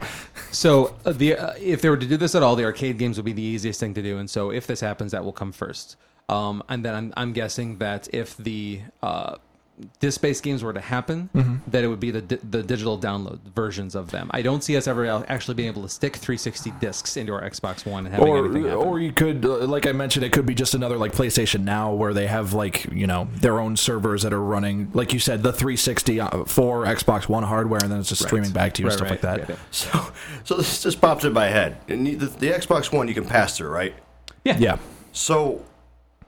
So 0.50 0.94
uh, 1.04 1.12
the 1.12 1.36
uh, 1.36 1.54
if 1.58 1.80
they 1.80 1.88
were 1.88 1.96
to 1.96 2.06
do 2.06 2.16
this 2.16 2.34
at 2.34 2.42
all, 2.42 2.56
the 2.56 2.64
arcade 2.64 2.98
games 2.98 3.16
would 3.16 3.24
be 3.24 3.32
the 3.32 3.42
easiest 3.42 3.80
thing 3.80 3.94
to 3.94 4.02
do, 4.02 4.18
and 4.18 4.28
so 4.28 4.50
if 4.50 4.66
this 4.66 4.80
happens, 4.80 5.12
that 5.12 5.24
will 5.24 5.32
come 5.32 5.52
first. 5.52 5.96
Um, 6.28 6.62
and 6.68 6.84
then 6.84 6.94
I'm, 6.94 7.12
I'm 7.16 7.32
guessing 7.32 7.78
that 7.78 8.08
if 8.12 8.36
the 8.36 8.80
uh, 9.02 9.36
disc-based 10.00 10.42
games 10.42 10.62
were 10.62 10.72
to 10.72 10.80
happen, 10.80 11.28
Mm-hmm. 11.34 11.70
that 11.70 11.82
it 11.84 11.88
would 11.88 11.98
be 12.00 12.10
the 12.10 12.22
di- 12.22 12.38
the 12.48 12.62
digital 12.62 12.98
download 12.98 13.40
versions 13.54 13.94
of 13.94 14.10
them. 14.10 14.30
I 14.32 14.42
don't 14.42 14.62
see 14.62 14.76
us 14.76 14.86
ever 14.86 15.04
actually 15.28 15.54
being 15.54 15.68
able 15.68 15.82
to 15.82 15.88
stick 15.88 16.16
360 16.16 16.70
discs 16.80 17.16
into 17.16 17.32
our 17.32 17.42
Xbox 17.42 17.84
One 17.84 18.06
and 18.06 18.14
having 18.14 18.34
anything 18.36 18.64
Or, 18.66 18.68
happen. 18.68 18.86
or 18.86 19.00
you 19.00 19.12
could, 19.12 19.44
uh, 19.44 19.66
like 19.66 19.86
I 19.86 19.92
mentioned, 19.92 20.24
it 20.24 20.32
could 20.32 20.46
be 20.46 20.54
just 20.54 20.74
another 20.74 20.96
like 20.96 21.12
PlayStation 21.12 21.62
Now 21.64 21.92
where 21.92 22.14
they 22.14 22.26
have 22.28 22.52
like 22.52 22.84
you 22.92 23.06
know 23.06 23.28
their 23.34 23.58
own 23.58 23.76
servers 23.76 24.22
that 24.22 24.32
are 24.32 24.40
running, 24.40 24.90
like 24.94 25.12
you 25.12 25.18
said, 25.18 25.42
the 25.42 25.52
360 25.52 26.20
uh, 26.20 26.44
for 26.44 26.84
Xbox 26.84 27.28
One 27.28 27.42
hardware, 27.42 27.80
and 27.82 27.90
then 27.90 27.98
it's 28.00 28.08
just 28.08 28.22
streaming 28.22 28.52
back 28.52 28.74
to 28.74 28.82
you 28.82 28.88
and 28.88 28.92
stuff 28.96 29.10
right. 29.10 29.22
like 29.24 29.46
that. 29.46 29.48
Yeah, 29.48 29.56
So, 29.72 30.12
so 30.44 30.54
this 30.56 30.82
just 30.82 31.00
pops 31.00 31.24
in 31.24 31.32
my 31.32 31.46
head. 31.46 31.78
And 31.88 32.06
the, 32.06 32.26
the 32.26 32.50
Xbox 32.52 32.92
One 32.92 33.08
you 33.08 33.14
can 33.14 33.24
pass 33.24 33.56
through, 33.56 33.70
right? 33.70 33.94
yeah. 34.44 34.56
Yeah. 34.58 34.78
So 35.12 35.62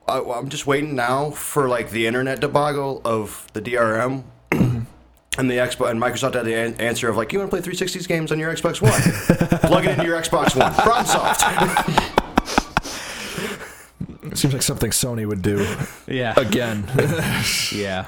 I, 0.09 0.21
I'm 0.21 0.49
just 0.49 0.67
waiting 0.67 0.95
now 0.95 1.31
for 1.31 1.69
like 1.69 1.91
the 1.91 2.07
internet 2.07 2.41
debacle 2.41 3.01
of 3.05 3.47
the 3.53 3.61
DRM. 3.61 4.25
And 5.39 5.51
the 5.51 5.57
Xbox 5.57 5.91
and 5.91 6.01
Microsoft 6.01 6.33
had 6.33 6.47
the 6.47 6.55
an- 6.55 6.81
answer 6.81 7.11
of 7.11 7.17
like, 7.19 7.31
you 7.31 7.39
want 7.39 7.51
to 7.51 7.61
play 7.61 7.75
360s 7.75 8.09
games 8.09 8.33
on 8.33 8.39
your 8.39 8.51
Xbox 8.55 8.81
One? 8.81 9.59
Plug 9.61 9.85
it 9.85 9.91
into 9.91 10.05
your 10.07 10.19
Xbox 10.19 10.57
One. 10.57 10.73
FromSoft. 10.73 12.13
It 14.23 14.39
seems 14.39 14.53
like 14.53 14.63
something 14.63 14.91
Sony 14.91 15.27
would 15.27 15.41
do 15.41 15.67
yeah, 16.07 16.39
again. 16.39 16.85
yeah. 17.73 18.07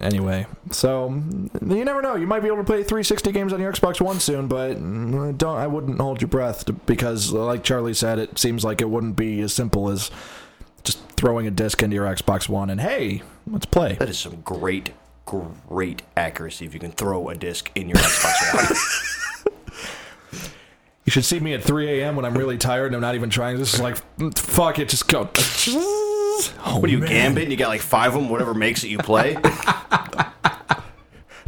anyway, 0.00 0.46
so 0.70 1.10
mm, 1.10 1.76
you 1.76 1.84
never 1.84 2.00
know. 2.00 2.14
You 2.14 2.26
might 2.26 2.40
be 2.40 2.46
able 2.46 2.58
to 2.58 2.64
play 2.64 2.78
360 2.78 3.32
games 3.32 3.52
on 3.52 3.60
your 3.60 3.70
Xbox 3.70 4.00
One 4.00 4.18
soon, 4.18 4.46
but 4.46 4.78
mm, 4.78 5.36
don't. 5.36 5.58
I 5.58 5.66
wouldn't 5.66 6.00
hold 6.00 6.22
your 6.22 6.28
breath 6.28 6.64
to, 6.66 6.72
because, 6.72 7.32
like 7.32 7.64
Charlie 7.64 7.92
said, 7.92 8.18
it 8.18 8.38
seems 8.38 8.64
like 8.64 8.80
it 8.80 8.88
wouldn't 8.88 9.16
be 9.16 9.40
as 9.40 9.52
simple 9.52 9.90
as 9.90 10.10
just 10.88 10.98
throwing 11.12 11.46
a 11.46 11.50
disc 11.50 11.82
into 11.82 11.94
your 11.94 12.06
Xbox 12.06 12.48
One 12.48 12.70
and 12.70 12.80
hey, 12.80 13.22
let's 13.46 13.66
play. 13.66 13.94
That 13.94 14.08
is 14.08 14.18
some 14.18 14.40
great, 14.40 14.92
great 15.26 16.02
accuracy 16.16 16.64
if 16.66 16.74
you 16.74 16.80
can 16.80 16.92
throw 16.92 17.28
a 17.28 17.34
disc 17.34 17.70
in 17.74 17.88
your 17.88 17.98
Xbox 17.98 18.54
One. 18.54 18.76
You 21.04 21.10
should 21.10 21.24
see 21.24 21.40
me 21.40 21.54
at 21.54 21.62
3 21.62 22.00
a.m. 22.02 22.16
when 22.16 22.26
I'm 22.26 22.36
really 22.36 22.58
tired 22.58 22.88
and 22.88 22.94
I'm 22.96 23.00
not 23.00 23.14
even 23.14 23.30
trying. 23.30 23.56
This 23.56 23.72
is 23.72 23.80
like, 23.80 23.96
fuck 24.36 24.78
it, 24.78 24.90
just 24.90 25.08
go. 25.08 25.30
Oh, 25.70 26.78
What 26.80 26.84
are 26.84 26.88
you, 26.88 26.98
man. 26.98 27.08
Gambit? 27.08 27.44
And 27.44 27.50
you 27.50 27.56
got 27.56 27.68
like 27.68 27.80
five 27.80 28.14
of 28.14 28.20
them, 28.20 28.28
whatever 28.28 28.52
makes 28.52 28.84
it 28.84 28.88
you 28.88 28.98
play? 28.98 29.38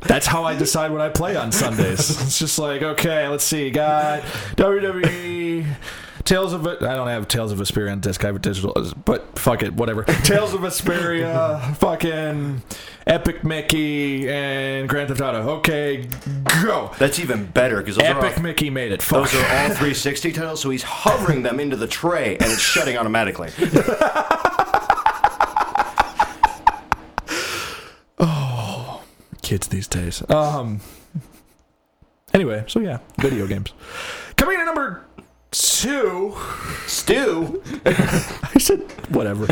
That's 0.00 0.26
how 0.26 0.44
I 0.44 0.56
decide 0.56 0.92
what 0.92 1.02
I 1.02 1.10
play 1.10 1.36
on 1.36 1.52
Sundays. 1.52 2.08
it's 2.22 2.38
just 2.38 2.58
like, 2.58 2.80
okay, 2.80 3.28
let's 3.28 3.44
see. 3.44 3.70
Got 3.70 4.22
WWE, 4.56 5.66
Tales 6.24 6.52
of. 6.52 6.66
I 6.66 6.76
don't 6.94 7.08
have 7.08 7.26
Tales 7.28 7.50
of 7.52 7.58
Vesperia 7.58 7.90
on 7.92 8.00
disc. 8.00 8.22
I 8.24 8.28
have 8.28 8.36
a 8.36 8.40
digital, 8.40 8.74
but 9.04 9.38
fuck 9.38 9.62
it, 9.62 9.74
whatever. 9.74 10.04
Tales 10.24 10.54
of 10.54 10.60
Vesperia, 10.60 11.74
fucking 11.76 12.62
Epic 13.06 13.42
Mickey, 13.42 14.28
and 14.30 14.88
Grand 14.88 15.08
Theft 15.08 15.20
Auto. 15.20 15.48
Okay, 15.58 16.08
go. 16.62 16.92
That's 16.98 17.18
even 17.18 17.46
better 17.46 17.78
because 17.78 17.98
are 17.98 18.14
all- 18.16 18.24
Epic 18.24 18.42
Mickey 18.42 18.70
made 18.70 18.92
it. 18.92 19.02
Fuck. 19.02 19.30
those 19.30 19.34
are 19.42 19.46
all 19.46 19.68
360 19.68 20.32
titles, 20.32 20.60
so 20.60 20.70
he's 20.70 20.82
hovering 20.82 21.42
them 21.42 21.58
into 21.58 21.76
the 21.76 21.86
tray 21.88 22.36
and 22.36 22.50
it's 22.52 22.60
shutting 22.60 22.96
automatically. 22.96 23.50
Oh, 28.18 29.02
kids 29.42 29.68
these 29.68 29.88
days. 29.88 30.22
Um. 30.30 30.80
Anyway, 32.32 32.64
so 32.68 32.78
yeah, 32.80 32.98
video 33.18 33.46
games. 33.46 33.72
Coming 34.36 34.54
in 34.56 34.60
at 34.60 34.64
number 34.66 35.04
two. 35.50 36.36
Stew. 36.86 37.62
I 37.86 38.58
said 38.58 38.80
whatever. 39.10 39.46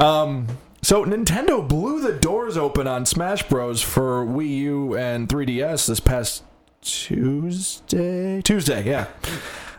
um, 0.00 0.46
so 0.82 1.04
Nintendo 1.04 1.66
blew 1.66 2.00
the 2.00 2.12
doors 2.12 2.56
open 2.56 2.86
on 2.86 3.04
Smash 3.06 3.42
Bros. 3.48 3.82
for 3.82 4.24
Wii 4.24 4.48
U 4.58 4.96
and 4.96 5.28
3DS 5.28 5.86
this 5.88 6.00
past 6.00 6.44
Tuesday. 6.80 8.40
Tuesday, 8.42 8.84
yeah. 8.88 9.06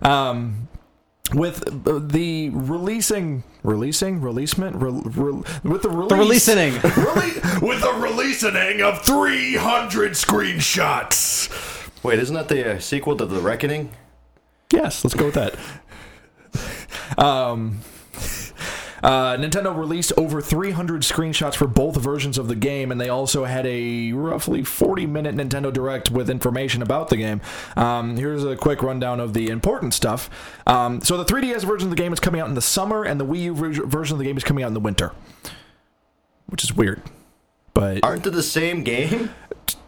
Um, 0.01 0.67
with 1.34 1.63
the 2.12 2.49
releasing, 2.49 3.43
releasing, 3.63 4.19
releasement, 4.21 4.75
re, 4.77 4.89
re, 4.91 5.43
with 5.63 5.84
the 5.84 5.89
release, 5.89 6.10
The 6.10 6.15
releasing. 6.55 6.73
Rele- 6.73 7.62
with 7.62 7.82
the 7.82 7.93
releasing 7.93 8.82
of 8.82 9.01
300 9.05 10.12
screenshots. 10.13 11.49
wait, 12.03 12.19
isn't 12.19 12.36
that 12.36 12.49
the 12.49 12.75
uh, 12.75 12.79
sequel 12.79 13.15
to 13.17 13.25
The 13.25 13.39
Reckoning? 13.39 13.91
Yes, 14.71 15.03
let's 15.03 15.15
go 15.15 15.25
with 15.25 15.36
that. 15.36 15.55
Um, 17.17 17.79
uh, 19.01 19.38
Nintendo 19.38 19.75
released 19.75 20.12
over 20.17 20.41
300 20.41 21.01
screenshots 21.01 21.55
for 21.55 21.67
both 21.67 21.95
versions 21.95 22.38
of 22.38 22.47
the 22.47 22.55
game, 22.55 22.91
and 22.91 22.99
they 22.99 23.10
also 23.10 23.45
had 23.45 23.65
a 23.65 24.12
roughly 24.12 24.63
40 24.63 25.05
minute 25.05 25.36
Nintendo 25.36 25.71
Direct 25.71 26.12
with 26.12 26.29
information 26.29 26.82
about 26.82 27.10
the 27.10 27.17
game. 27.17 27.41
Um, 27.75 28.17
here's 28.17 28.43
a 28.43 28.55
quick 28.55 28.84
rundown 28.84 29.19
of 29.19 29.34
the 29.34 29.49
important 29.49 29.93
stuff. 29.93 30.29
Um, 30.67 31.01
so, 31.01 31.17
the 31.17 31.25
3DS 31.25 31.63
version 31.63 31.88
of 31.88 31.91
the 31.91 32.01
game 32.01 32.13
is 32.13 32.19
coming 32.19 32.41
out 32.41 32.47
in 32.49 32.55
the 32.55 32.62
summer, 32.62 33.03
and 33.03 33.19
the 33.19 33.25
Wii 33.25 33.43
U 33.43 33.55
ver- 33.55 33.86
version 33.86 34.13
of 34.15 34.19
the 34.19 34.25
game 34.25 34.38
is 34.38 34.43
coming 34.43 34.63
out 34.63 34.67
in 34.67 34.73
the 34.73 34.79
winter, 34.79 35.13
which 36.47 36.63
is 36.63 36.73
weird. 36.73 37.01
But 37.73 38.03
Aren't 38.03 38.23
they 38.23 38.29
the 38.32 38.43
same 38.43 38.84
game? 38.84 39.29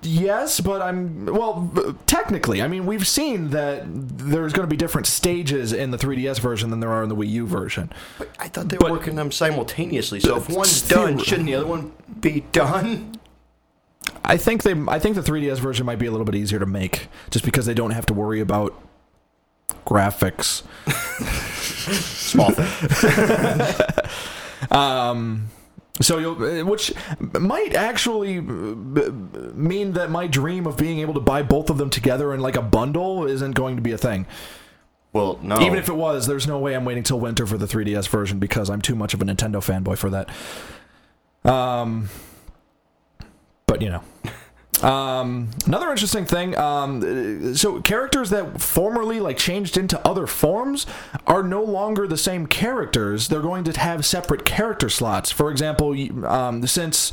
Yes, 0.04 0.60
but 0.60 0.82
I'm 0.82 1.26
well. 1.26 1.96
Technically, 2.08 2.62
I 2.62 2.68
mean, 2.68 2.86
we've 2.88 3.08
seen 3.08 3.52
that 3.52 3.84
there's 3.86 4.52
going 4.52 4.68
to 4.68 4.70
be 4.70 4.78
different 4.78 5.06
stages 5.08 5.74
in 5.74 5.92
the 5.92 5.98
3DS 5.98 6.40
version 6.40 6.70
than 6.72 6.80
there 6.80 6.90
are 6.92 7.04
in 7.04 7.10
the 7.10 7.16
Wii 7.16 7.30
U 7.30 7.46
version. 7.48 7.92
I 8.40 8.48
thought 8.48 8.70
they 8.70 8.78
were 8.78 8.82
But- 8.82 8.92
working 8.92 9.16
them 9.16 9.32
simultaneously. 9.32 10.20
So 10.20 10.38
if 10.38 10.50
one's 10.50 10.82
done, 10.82 11.20
shouldn't 11.20 11.46
the 11.48 11.56
other 11.56 11.68
one 11.68 11.92
be 12.20 12.44
done? 12.52 13.16
I 14.26 14.38
think 14.38 14.64
they, 14.64 14.74
I 14.88 14.98
think 15.00 15.16
the 15.16 15.22
3DS 15.22 15.60
version 15.60 15.86
might 15.86 16.00
be 16.00 16.06
a 16.08 16.12
little 16.12 16.26
bit 16.26 16.36
easier 16.36 16.60
to 16.60 16.66
make, 16.66 17.08
just 17.30 17.46
because 17.46 17.66
they 17.68 17.74
don't 17.76 17.92
have 17.92 18.06
to 18.08 18.14
worry 18.14 18.40
about 18.40 18.74
graphics. 19.86 20.64
Small 21.92 22.52
thing. 22.52 23.86
Um, 24.70 25.48
so 26.02 26.18
you'll, 26.18 26.44
uh, 26.44 26.66
which 26.66 26.94
might 27.20 27.74
actually 27.76 28.38
uh, 28.38 28.42
mean 29.54 29.94
that 29.94 30.10
my 30.10 30.28
dream 30.28 30.68
of 30.68 30.78
being 30.78 31.00
able 31.00 31.14
to 31.14 31.20
buy 31.20 31.44
both 31.44 31.70
of 31.70 31.78
them 31.78 31.90
together 31.90 32.34
in 32.34 32.40
like 32.40 32.56
a 32.56 32.62
bundle 32.62 33.26
isn't 33.26 33.52
going 33.52 33.76
to 33.76 33.82
be 33.82 33.92
a 33.92 33.98
thing. 33.98 34.26
Well, 35.14 35.40
no. 35.42 35.60
Even 35.62 35.78
if 35.78 35.90
it 35.90 35.96
was, 35.96 36.28
there's 36.28 36.48
no 36.48 36.60
way 36.60 36.74
I'm 36.74 36.86
waiting 36.86 37.04
till 37.04 37.20
winter 37.20 37.46
for 37.46 37.58
the 37.58 37.66
3DS 37.66 38.08
version 38.08 38.40
because 38.40 38.70
I'm 38.70 38.82
too 38.82 38.96
much 38.96 39.14
of 39.14 39.22
a 39.22 39.26
Nintendo 39.26 39.58
fanboy 39.58 39.98
for 39.98 40.10
that. 40.10 40.30
Um, 41.50 42.10
but 43.68 43.82
you 43.82 43.90
know. 43.90 44.04
Um, 44.84 45.50
another 45.65 45.91
interesting 45.91 46.26
thing. 46.26 46.58
Um, 46.58 47.56
so 47.56 47.82
characters 47.82 48.30
that 48.32 48.62
formerly 48.62 49.20
like 49.20 49.38
changed 49.38 49.78
into 49.78 50.00
other 50.08 50.28
forms 50.28 50.86
are 51.28 51.44
no 51.44 51.63
longer 51.63 52.08
the 52.08 52.17
same 52.17 52.48
characters. 52.48 53.28
They're 53.28 53.41
going 53.41 53.63
to 53.65 53.80
have 53.80 54.06
separate 54.06 54.46
character 54.46 54.89
slots. 54.89 55.32
For 55.32 55.52
example, 55.52 55.96
um, 56.26 56.65
since 56.65 57.12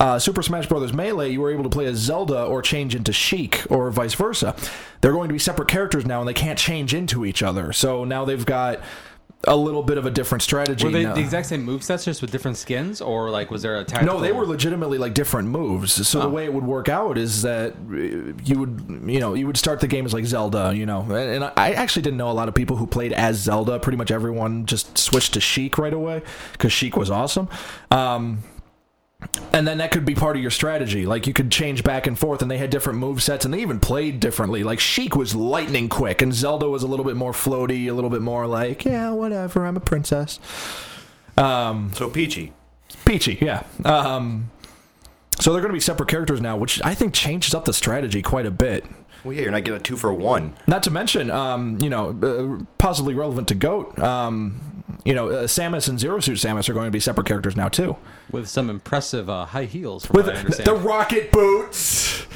uh, 0.00 0.18
Super 0.18 0.42
Smash 0.42 0.66
Bros. 0.66 0.92
Melee, 0.92 1.30
you 1.30 1.40
were 1.40 1.50
able 1.50 1.64
to 1.64 1.68
play 1.68 1.86
as 1.86 1.96
Zelda 1.96 2.44
or 2.44 2.62
change 2.62 2.94
into 2.94 3.12
Sheik 3.12 3.66
or 3.68 3.90
vice 3.90 4.14
versa. 4.14 4.54
They're 5.00 5.12
going 5.12 5.28
to 5.28 5.32
be 5.32 5.38
separate 5.40 5.68
characters 5.68 6.06
now, 6.06 6.20
and 6.20 6.28
they 6.28 6.34
can't 6.34 6.58
change 6.58 6.94
into 6.94 7.24
each 7.24 7.42
other. 7.42 7.72
So 7.72 8.04
now 8.04 8.24
they've 8.24 8.46
got 8.46 8.80
a 9.44 9.56
little 9.56 9.82
bit 9.82 9.98
of 9.98 10.06
a 10.06 10.10
different 10.10 10.42
strategy. 10.42 10.84
Were 10.84 10.90
they 10.90 11.04
now. 11.04 11.14
the 11.14 11.20
exact 11.20 11.46
same 11.46 11.64
movesets 11.64 12.04
just 12.04 12.20
with 12.20 12.32
different 12.32 12.56
skins, 12.56 13.00
or 13.00 13.30
like 13.30 13.50
was 13.50 13.62
there 13.62 13.76
a 13.76 13.84
tactical? 13.84 14.16
No, 14.16 14.20
they 14.20 14.32
were 14.32 14.44
legitimately 14.44 14.98
like 14.98 15.14
different 15.14 15.48
moves. 15.48 16.06
So 16.08 16.20
the 16.20 16.28
way 16.28 16.44
it 16.44 16.52
would 16.52 16.64
work 16.64 16.88
out 16.88 17.16
is 17.16 17.42
that 17.42 17.72
uh, 17.72 18.42
you 18.44 18.58
would, 18.58 19.02
you 19.06 19.20
know, 19.20 19.34
you 19.34 19.46
would 19.46 19.56
start 19.56 19.80
the 19.80 19.86
game 19.86 20.04
as 20.06 20.12
like 20.12 20.24
Zelda, 20.24 20.74
you 20.74 20.86
know. 20.86 21.02
And 21.02 21.12
and 21.12 21.52
I 21.56 21.72
actually 21.72 22.02
didn't 22.02 22.18
know 22.18 22.30
a 22.30 22.32
lot 22.32 22.48
of 22.48 22.54
people 22.54 22.76
who 22.76 22.86
played 22.86 23.12
as 23.12 23.36
Zelda. 23.38 23.78
Pretty 23.78 23.96
much 23.96 24.10
everyone 24.10 24.66
just 24.66 24.98
switched 24.98 25.34
to 25.34 25.40
Sheik 25.40 25.78
right 25.78 25.94
away 25.94 26.22
because 26.52 26.72
Sheik 26.72 26.96
was 26.96 27.10
awesome. 27.10 27.48
Um, 27.92 28.42
and 29.52 29.66
then 29.66 29.78
that 29.78 29.90
could 29.90 30.04
be 30.04 30.14
part 30.14 30.36
of 30.36 30.42
your 30.42 30.50
strategy. 30.50 31.04
Like 31.06 31.26
you 31.26 31.32
could 31.32 31.50
change 31.50 31.82
back 31.82 32.06
and 32.06 32.18
forth, 32.18 32.42
and 32.42 32.50
they 32.50 32.58
had 32.58 32.70
different 32.70 32.98
move 32.98 33.22
sets, 33.22 33.44
and 33.44 33.52
they 33.52 33.60
even 33.60 33.80
played 33.80 34.20
differently. 34.20 34.62
Like 34.62 34.80
Sheik 34.80 35.16
was 35.16 35.34
lightning 35.34 35.88
quick, 35.88 36.22
and 36.22 36.32
Zelda 36.32 36.68
was 36.68 36.82
a 36.82 36.86
little 36.86 37.04
bit 37.04 37.16
more 37.16 37.32
floaty, 37.32 37.86
a 37.88 37.92
little 37.92 38.10
bit 38.10 38.22
more 38.22 38.46
like, 38.46 38.84
yeah, 38.84 39.10
whatever, 39.10 39.66
I'm 39.66 39.76
a 39.76 39.80
princess. 39.80 40.38
Um, 41.36 41.92
So 41.94 42.08
Peachy. 42.08 42.52
Peachy, 43.04 43.38
yeah. 43.40 43.64
Um, 43.84 44.50
so 45.38 45.52
they're 45.52 45.60
going 45.60 45.70
to 45.70 45.76
be 45.76 45.80
separate 45.80 46.08
characters 46.08 46.40
now, 46.40 46.56
which 46.56 46.80
I 46.84 46.94
think 46.94 47.14
changes 47.14 47.54
up 47.54 47.64
the 47.64 47.72
strategy 47.72 48.22
quite 48.22 48.46
a 48.46 48.50
bit. 48.50 48.84
Well, 49.24 49.34
yeah, 49.34 49.42
you're 49.42 49.50
not 49.50 49.64
getting 49.64 49.80
a 49.80 49.82
two 49.82 49.96
for 49.96 50.12
one. 50.12 50.54
Not 50.66 50.84
to 50.84 50.90
mention, 50.90 51.30
um, 51.30 51.78
you 51.82 51.90
know, 51.90 52.10
uh, 52.60 52.64
possibly 52.78 53.14
relevant 53.14 53.48
to 53.48 53.54
Goat. 53.54 53.98
Um, 53.98 54.60
you 55.08 55.14
know, 55.14 55.30
uh, 55.30 55.42
Samus 55.44 55.88
and 55.88 55.98
Zero 55.98 56.20
Suit 56.20 56.36
Samus 56.36 56.68
are 56.68 56.74
going 56.74 56.84
to 56.84 56.90
be 56.90 57.00
separate 57.00 57.26
characters 57.26 57.56
now 57.56 57.68
too. 57.70 57.96
with 58.30 58.46
some 58.46 58.68
impressive 58.68 59.30
uh, 59.30 59.46
high 59.46 59.64
heels. 59.64 60.08
With 60.10 60.26
the 60.26 60.74
rocket 60.74 61.32
boots. 61.32 62.26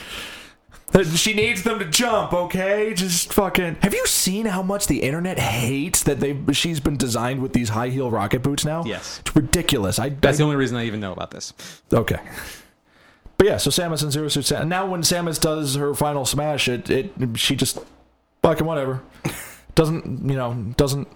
She 1.14 1.34
needs 1.34 1.62
them 1.64 1.78
to 1.78 1.84
jump, 1.86 2.32
okay? 2.32 2.94
Just 2.94 3.32
fucking. 3.34 3.76
Have 3.82 3.92
you 3.92 4.06
seen 4.06 4.46
how 4.46 4.62
much 4.62 4.86
the 4.86 5.02
internet 5.02 5.38
hates 5.38 6.02
that 6.04 6.20
they 6.20 6.38
she's 6.54 6.80
been 6.80 6.96
designed 6.96 7.42
with 7.42 7.52
these 7.52 7.68
high 7.70 7.88
heel 7.90 8.10
rocket 8.10 8.42
boots 8.42 8.64
now? 8.64 8.84
Yes. 8.84 9.20
it's 9.20 9.36
ridiculous. 9.36 9.98
I, 9.98 10.08
That's 10.08 10.36
I 10.36 10.38
the 10.38 10.44
only 10.44 10.56
reason 10.56 10.78
I 10.78 10.86
even 10.86 11.00
know 11.00 11.12
about 11.12 11.30
this. 11.30 11.52
okay. 11.92 12.20
But 13.36 13.46
yeah, 13.46 13.56
so 13.58 13.70
Samus 13.70 14.02
and 14.02 14.12
Zero 14.12 14.28
Suit 14.28 14.44
Samus. 14.44 14.66
Now 14.66 14.86
when 14.86 15.02
Samus 15.02 15.38
does 15.38 15.74
her 15.74 15.92
final 15.94 16.24
smash, 16.24 16.68
it 16.68 16.88
it 16.88 17.12
she 17.36 17.54
just 17.54 17.78
fucking 18.42 18.66
whatever. 18.66 19.02
Doesn't 19.74 20.28
you 20.28 20.36
know? 20.36 20.54
Doesn't 20.76 21.08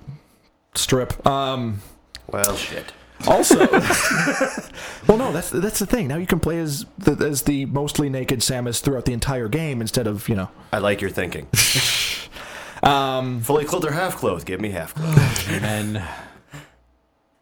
strip. 0.79 1.27
Um. 1.27 1.81
Well, 2.29 2.57
shit. 2.57 2.93
Also, 3.27 3.59
well, 5.07 5.17
no, 5.17 5.33
that's 5.33 5.51
that's 5.51 5.79
the 5.79 5.87
thing. 5.87 6.07
Now 6.09 6.17
you 6.17 6.27
can 6.27 6.39
play 6.39 6.59
as 6.59 6.85
the, 6.99 7.13
as 7.25 7.43
the 7.43 7.65
mostly 7.67 8.09
naked 8.09 8.41
Samus 8.41 8.81
throughout 8.83 9.07
the 9.07 9.13
entire 9.13 9.49
game 9.49 9.81
instead 9.81 10.07
of 10.07 10.29
you 10.29 10.35
know. 10.35 10.51
I 10.73 10.79
like 10.79 11.01
your 11.01 11.11
thinking. 11.11 11.49
Um, 12.83 13.41
Fully 13.41 13.65
clothed 13.65 13.87
or 13.87 13.93
half 13.93 14.17
clothed? 14.17 14.47
Give 14.47 14.61
me 14.61 14.71
half 14.71 14.95
clothed. 14.95 15.49
And 15.63 16.03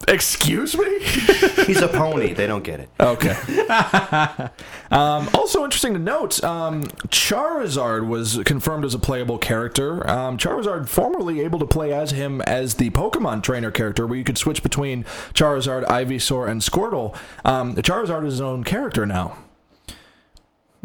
excuse 0.07 0.77
me. 0.77 0.99
He's 1.65 1.81
a 1.81 1.87
pony. 1.87 2.33
They 2.33 2.47
don't 2.47 2.63
get 2.63 2.79
it. 2.79 2.89
Okay. 2.99 3.35
um, 4.91 5.29
also 5.33 5.63
interesting 5.63 5.93
to 5.93 5.99
note, 5.99 6.43
um, 6.43 6.83
Charizard 7.07 8.07
was 8.07 8.39
confirmed 8.45 8.85
as 8.85 8.93
a 8.93 8.99
playable 8.99 9.37
character. 9.37 10.07
Um, 10.09 10.37
Charizard 10.37 10.87
formerly 10.87 11.41
able 11.41 11.59
to 11.59 11.65
play 11.65 11.93
as 11.93 12.11
him 12.11 12.41
as 12.41 12.75
the 12.75 12.89
Pokemon 12.91 13.43
trainer 13.43 13.71
character, 13.71 14.05
where 14.07 14.17
you 14.17 14.23
could 14.23 14.37
switch 14.37 14.63
between 14.63 15.03
Charizard, 15.33 15.85
Ivysaur, 15.85 16.47
and 16.49 16.61
Squirtle. 16.61 17.15
Um, 17.43 17.75
Charizard 17.75 18.25
is 18.25 18.33
his 18.33 18.41
own 18.41 18.63
character 18.63 19.05
now. 19.05 19.37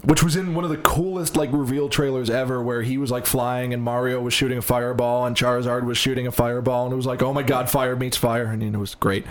Which 0.05 0.23
was 0.23 0.35
in 0.37 0.55
one 0.55 0.65
of 0.65 0.71
the 0.71 0.79
coolest 0.79 1.37
like 1.37 1.51
reveal 1.53 1.89
trailers 1.89 2.31
ever, 2.31 2.63
where 2.63 2.83
he 2.83 2.97
was 2.99 3.11
like 3.11 3.27
flying 3.27 3.75
and 3.75 3.83
Mario 3.83 4.21
was 4.21 4.33
shooting 4.33 4.57
a 4.59 4.63
fireball 4.63 5.27
and 5.27 5.37
Charizard 5.37 5.85
was 5.85 5.99
shooting 5.99 6.27
a 6.27 6.33
fireball, 6.33 6.85
and 6.87 6.93
it 6.93 6.97
was 6.97 7.07
like, 7.07 7.23
oh 7.23 7.33
my 7.33 7.43
god, 7.43 7.69
fire 7.69 7.97
meets 7.97 8.17
fire, 8.17 8.47
and 8.47 8.63
you 8.63 8.71
know, 8.71 8.79
it 8.79 8.81
was 8.81 8.95
great. 8.95 9.27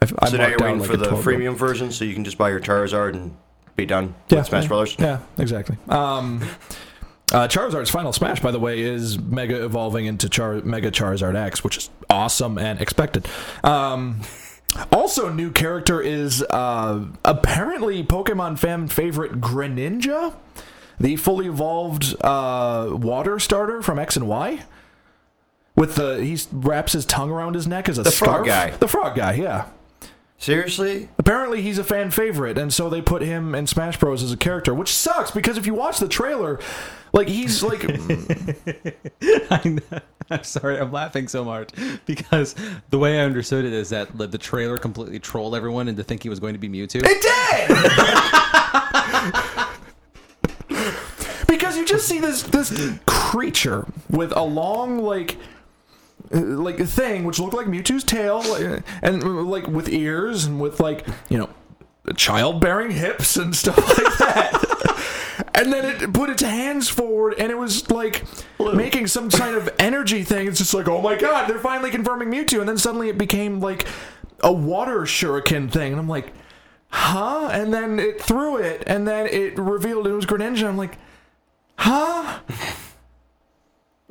I, 0.00 0.06
I 0.20 0.28
So 0.28 0.36
now 0.36 0.48
you're 0.48 0.56
down, 0.58 0.66
waiting 0.66 0.80
like, 0.80 0.90
for 0.90 0.96
the 0.96 1.08
12 1.08 1.24
freemium 1.24 1.56
version, 1.56 1.90
so 1.90 2.04
you 2.04 2.14
can 2.14 2.24
just 2.24 2.38
buy 2.38 2.50
your 2.50 2.60
Charizard 2.60 3.14
and 3.14 3.36
be 3.76 3.86
done 3.86 4.14
Yeah, 4.28 4.38
with 4.38 4.46
Smash 4.46 4.64
yeah, 4.64 4.68
Brothers. 4.68 4.96
Yeah, 4.98 5.18
exactly. 5.38 5.76
Um, 5.88 6.42
uh, 7.32 7.48
Charizard's 7.48 7.90
final 7.90 8.12
smash, 8.12 8.40
by 8.40 8.50
the 8.52 8.60
way, 8.60 8.80
is 8.80 9.18
Mega 9.18 9.64
evolving 9.64 10.06
into 10.06 10.28
Char- 10.28 10.60
Mega 10.62 10.90
Charizard 10.92 11.34
X, 11.34 11.64
which 11.64 11.76
is 11.76 11.90
awesome 12.08 12.58
and 12.58 12.80
expected. 12.80 13.26
Um, 13.64 14.20
also, 14.92 15.28
new 15.30 15.50
character 15.50 16.00
is 16.00 16.42
uh, 16.50 17.04
apparently 17.24 18.02
Pokemon 18.04 18.58
fan 18.58 18.88
favorite 18.88 19.40
Greninja, 19.40 20.34
the 20.98 21.16
fully 21.16 21.46
evolved 21.46 22.14
uh, 22.20 22.88
water 22.92 23.38
starter 23.38 23.82
from 23.82 23.98
X 23.98 24.16
and 24.16 24.26
Y. 24.28 24.64
With 25.76 25.96
the 25.96 26.22
he 26.22 26.38
wraps 26.52 26.92
his 26.92 27.04
tongue 27.04 27.30
around 27.30 27.54
his 27.54 27.66
neck 27.66 27.88
as 27.88 27.98
a 27.98 28.04
The 28.04 28.10
frog 28.12 28.44
scarf. 28.44 28.46
guy. 28.46 28.70
The 28.76 28.86
frog 28.88 29.16
guy, 29.16 29.34
yeah. 29.34 29.66
Seriously? 30.38 31.08
Apparently, 31.18 31.62
he's 31.62 31.78
a 31.78 31.84
fan 31.84 32.10
favorite, 32.10 32.58
and 32.58 32.72
so 32.72 32.90
they 32.90 33.00
put 33.00 33.22
him 33.22 33.54
in 33.54 33.66
Smash 33.66 33.98
Bros. 33.98 34.22
as 34.22 34.32
a 34.32 34.36
character, 34.36 34.74
which 34.74 34.92
sucks 34.92 35.30
because 35.30 35.56
if 35.56 35.64
you 35.66 35.72
watch 35.74 35.98
the 35.98 36.08
trailer, 36.08 36.58
like 37.12 37.28
he's 37.28 37.62
like, 37.62 37.84
I 39.50 39.60
know. 39.64 40.00
I'm 40.30 40.42
sorry, 40.42 40.78
I'm 40.78 40.90
laughing 40.90 41.28
so 41.28 41.44
much 41.44 41.70
because 42.06 42.54
the 42.90 42.98
way 42.98 43.20
I 43.20 43.24
understood 43.24 43.64
it 43.64 43.72
is 43.72 43.90
that 43.90 44.16
the, 44.16 44.26
the 44.26 44.38
trailer 44.38 44.78
completely 44.78 45.18
trolled 45.18 45.54
everyone 45.54 45.86
into 45.86 46.02
thinking 46.02 46.24
he 46.24 46.30
was 46.30 46.40
going 46.40 46.54
to 46.54 46.58
be 46.58 46.68
Mewtwo. 46.68 47.02
it 47.04 47.22
did 50.68 51.46
because 51.46 51.76
you 51.76 51.84
just 51.84 52.08
see 52.08 52.20
this 52.20 52.42
this 52.44 52.72
creature 53.06 53.86
with 54.10 54.34
a 54.36 54.42
long 54.42 54.98
like. 54.98 55.36
Like 56.34 56.80
a 56.80 56.86
thing 56.86 57.24
which 57.24 57.38
looked 57.38 57.54
like 57.54 57.68
Mewtwo's 57.68 58.02
tail, 58.02 58.42
and 59.02 59.46
like 59.48 59.68
with 59.68 59.88
ears 59.88 60.44
and 60.44 60.60
with 60.60 60.80
like 60.80 61.06
you 61.28 61.38
know, 61.38 61.48
childbearing 62.16 62.90
hips 62.90 63.36
and 63.36 63.54
stuff 63.54 63.78
like 63.98 64.18
that. 64.18 65.48
and 65.54 65.72
then 65.72 66.02
it 66.02 66.12
put 66.12 66.30
its 66.30 66.42
hands 66.42 66.88
forward 66.88 67.34
and 67.38 67.50
it 67.50 67.56
was 67.56 67.90
like 67.90 68.24
making 68.74 69.06
some 69.06 69.30
kind 69.30 69.56
of 69.56 69.70
energy 69.78 70.22
thing. 70.22 70.46
It's 70.46 70.58
just 70.58 70.74
like 70.74 70.88
oh 70.88 71.00
my 71.00 71.16
god 71.16 71.48
they're 71.48 71.58
finally 71.58 71.90
confirming 71.90 72.30
mewtwo. 72.30 72.60
And 72.60 72.68
then 72.68 72.78
suddenly 72.78 73.08
it 73.08 73.18
became 73.18 73.60
like 73.60 73.86
a 74.40 74.52
water 74.52 75.00
shuriken 75.02 75.70
thing. 75.70 75.92
And 75.92 76.00
i'm 76.00 76.08
like 76.08 76.32
huh? 76.88 77.48
And 77.52 77.72
then 77.72 77.98
it 77.98 78.20
threw 78.20 78.56
it 78.56 78.82
and 78.86 79.06
then 79.08 79.26
it 79.26 79.58
revealed 79.58 80.06
it 80.06 80.12
was 80.12 80.26
greninja. 80.26 80.68
I'm 80.68 80.76
like 80.76 80.98
huh 81.76 82.40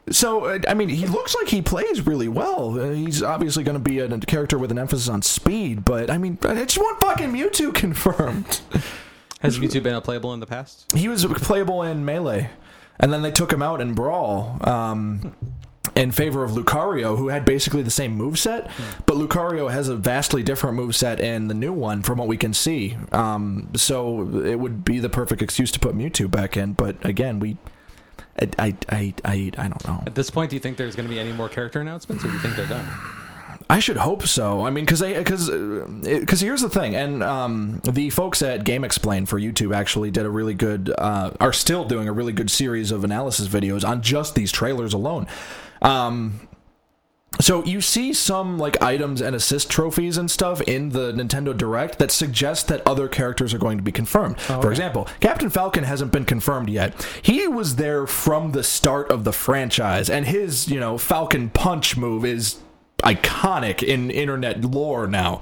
so 0.10 0.46
uh, 0.46 0.60
I 0.68 0.74
mean, 0.74 0.90
he 0.90 1.06
looks 1.06 1.36
like 1.36 1.48
he 1.48 1.62
plays 1.62 2.06
really 2.06 2.28
well. 2.28 2.80
Uh, 2.80 2.92
he's 2.92 3.24
obviously 3.24 3.64
going 3.64 3.78
to 3.78 3.84
be 3.84 4.00
a, 4.00 4.06
a 4.06 4.20
character 4.20 4.58
with 4.58 4.72
an 4.72 4.78
emphasis 4.80 5.10
on 5.10 5.22
speed, 5.22 5.86
but 5.86 6.10
I 6.10 6.18
mean, 6.18 6.38
I 6.44 6.66
just 6.66 6.78
want 6.78 7.00
fucking 7.00 7.32
Mewtwo 7.32 7.74
confirmed. 7.74 8.62
Has 9.40 9.60
Mewtwo 9.60 9.84
been 9.84 10.00
playable 10.02 10.34
in 10.34 10.40
the 10.40 10.46
past? 10.46 10.92
he 10.96 11.08
was 11.08 11.26
playable 11.26 11.84
in 11.84 12.06
melee, 12.06 12.50
and 13.00 13.12
then 13.12 13.22
they 13.22 13.32
took 13.32 13.52
him 13.52 13.62
out 13.62 13.82
in 13.82 13.94
brawl 13.94 14.58
um, 14.62 15.36
in 15.96 16.12
favor 16.12 16.44
of 16.44 16.52
Lucario, 16.52 17.18
who 17.18 17.28
had 17.28 17.46
basically 17.46 17.82
the 17.82 17.92
same 17.92 18.14
move 18.14 18.40
set, 18.40 18.72
but 19.06 19.16
Lucario 19.16 19.72
has 19.72 19.90
a 19.90 19.96
vastly 19.96 20.44
different 20.44 20.76
move 20.76 20.96
set 20.96 21.20
in 21.20 21.48
the 21.48 21.54
new 21.54 21.74
one 21.74 22.02
from 22.02 22.18
what 22.18 22.28
we 22.28 22.38
can 22.38 22.54
see. 22.54 22.98
Um, 23.12 23.70
so 23.76 24.44
it 24.44 24.60
would 24.60 24.84
be 24.84 25.00
the 25.00 25.10
perfect 25.10 25.42
excuse 25.42 25.72
to 25.72 25.80
put 25.80 25.96
Mewtwo 25.96 26.30
back 26.32 26.58
in. 26.58 26.74
But 26.74 27.04
again, 27.06 27.40
we. 27.40 27.58
I, 28.40 28.50
I, 28.58 28.76
I, 28.90 29.14
I, 29.26 29.52
I 29.58 29.68
don't 29.68 29.88
know. 29.88 30.04
At 30.06 30.16
this 30.16 30.30
point, 30.30 30.50
do 30.50 30.56
you 30.56 30.60
think 30.60 30.78
there's 30.78 30.96
going 30.96 31.08
to 31.08 31.14
be 31.14 31.20
any 31.20 31.32
more 31.32 31.50
character 31.50 31.82
announcements, 31.82 32.24
or 32.24 32.28
do 32.28 32.34
you 32.34 32.40
think 32.40 32.56
they're 32.56 32.66
done? 32.68 32.88
I 33.70 33.80
should 33.80 33.98
hope 33.98 34.24
so. 34.24 34.66
I 34.66 34.70
mean, 34.70 34.86
because 34.86 35.02
because 35.02 35.50
because 35.50 36.42
here's 36.42 36.62
the 36.62 36.70
thing, 36.70 36.96
and 36.96 37.24
um, 37.24 37.82
the 37.84 38.10
folks 38.10 38.42
at 38.42 38.66
GameXplain 38.66 39.28
for 39.28 39.40
YouTube 39.40 39.76
actually 39.76 40.12
did 40.12 40.26
a 40.26 40.30
really 40.30 40.54
good, 40.54 40.94
uh, 40.98 41.32
are 41.40 41.54
still 41.54 41.86
doing 41.86 42.08
a 42.08 42.12
really 42.12 42.34
good 42.34 42.52
series 42.52 42.92
of 42.92 43.04
analysis 43.04 43.48
videos 43.48 43.88
on 43.88 44.02
just 44.02 44.36
these 44.36 44.52
trailers 44.52 44.94
alone. 44.94 45.28
Um, 45.82 46.48
so 47.40 47.64
you 47.66 47.82
see 47.82 48.14
some 48.14 48.58
like 48.58 48.82
items 48.82 49.22
and 49.22 49.36
assist 49.36 49.70
trophies 49.70 50.18
and 50.18 50.30
stuff 50.30 50.62
in 50.62 50.90
the 50.90 51.12
Nintendo 51.12 51.56
Direct 51.58 52.00
that 52.00 52.12
suggest 52.12 52.68
that 52.68 52.82
other 52.86 53.08
characters 53.08 53.54
are 53.54 53.58
going 53.58 53.78
to 53.78 53.84
be 53.84 53.92
confirmed. 53.92 54.38
Oh, 54.50 54.62
For 54.62 54.70
example, 54.72 55.08
Captain 55.20 55.50
Falcon 55.50 55.84
hasn't 55.84 56.12
been 56.12 56.26
confirmed 56.26 56.70
yet. 56.70 56.94
He 57.22 57.48
was 57.48 57.76
there 57.78 58.06
from 58.08 58.52
the 58.52 58.64
start 58.64 59.10
of 59.12 59.24
the 59.24 59.34
franchise, 59.34 60.10
and 60.10 60.26
his 60.26 60.70
you 60.70 60.80
know 60.80 60.98
Falcon 60.98 61.50
Punch 61.50 61.98
move 61.98 62.24
is 62.24 62.58
iconic 63.00 63.84
in 63.84 64.10
internet 64.12 64.62
lore 64.64 65.08
now. 65.08 65.42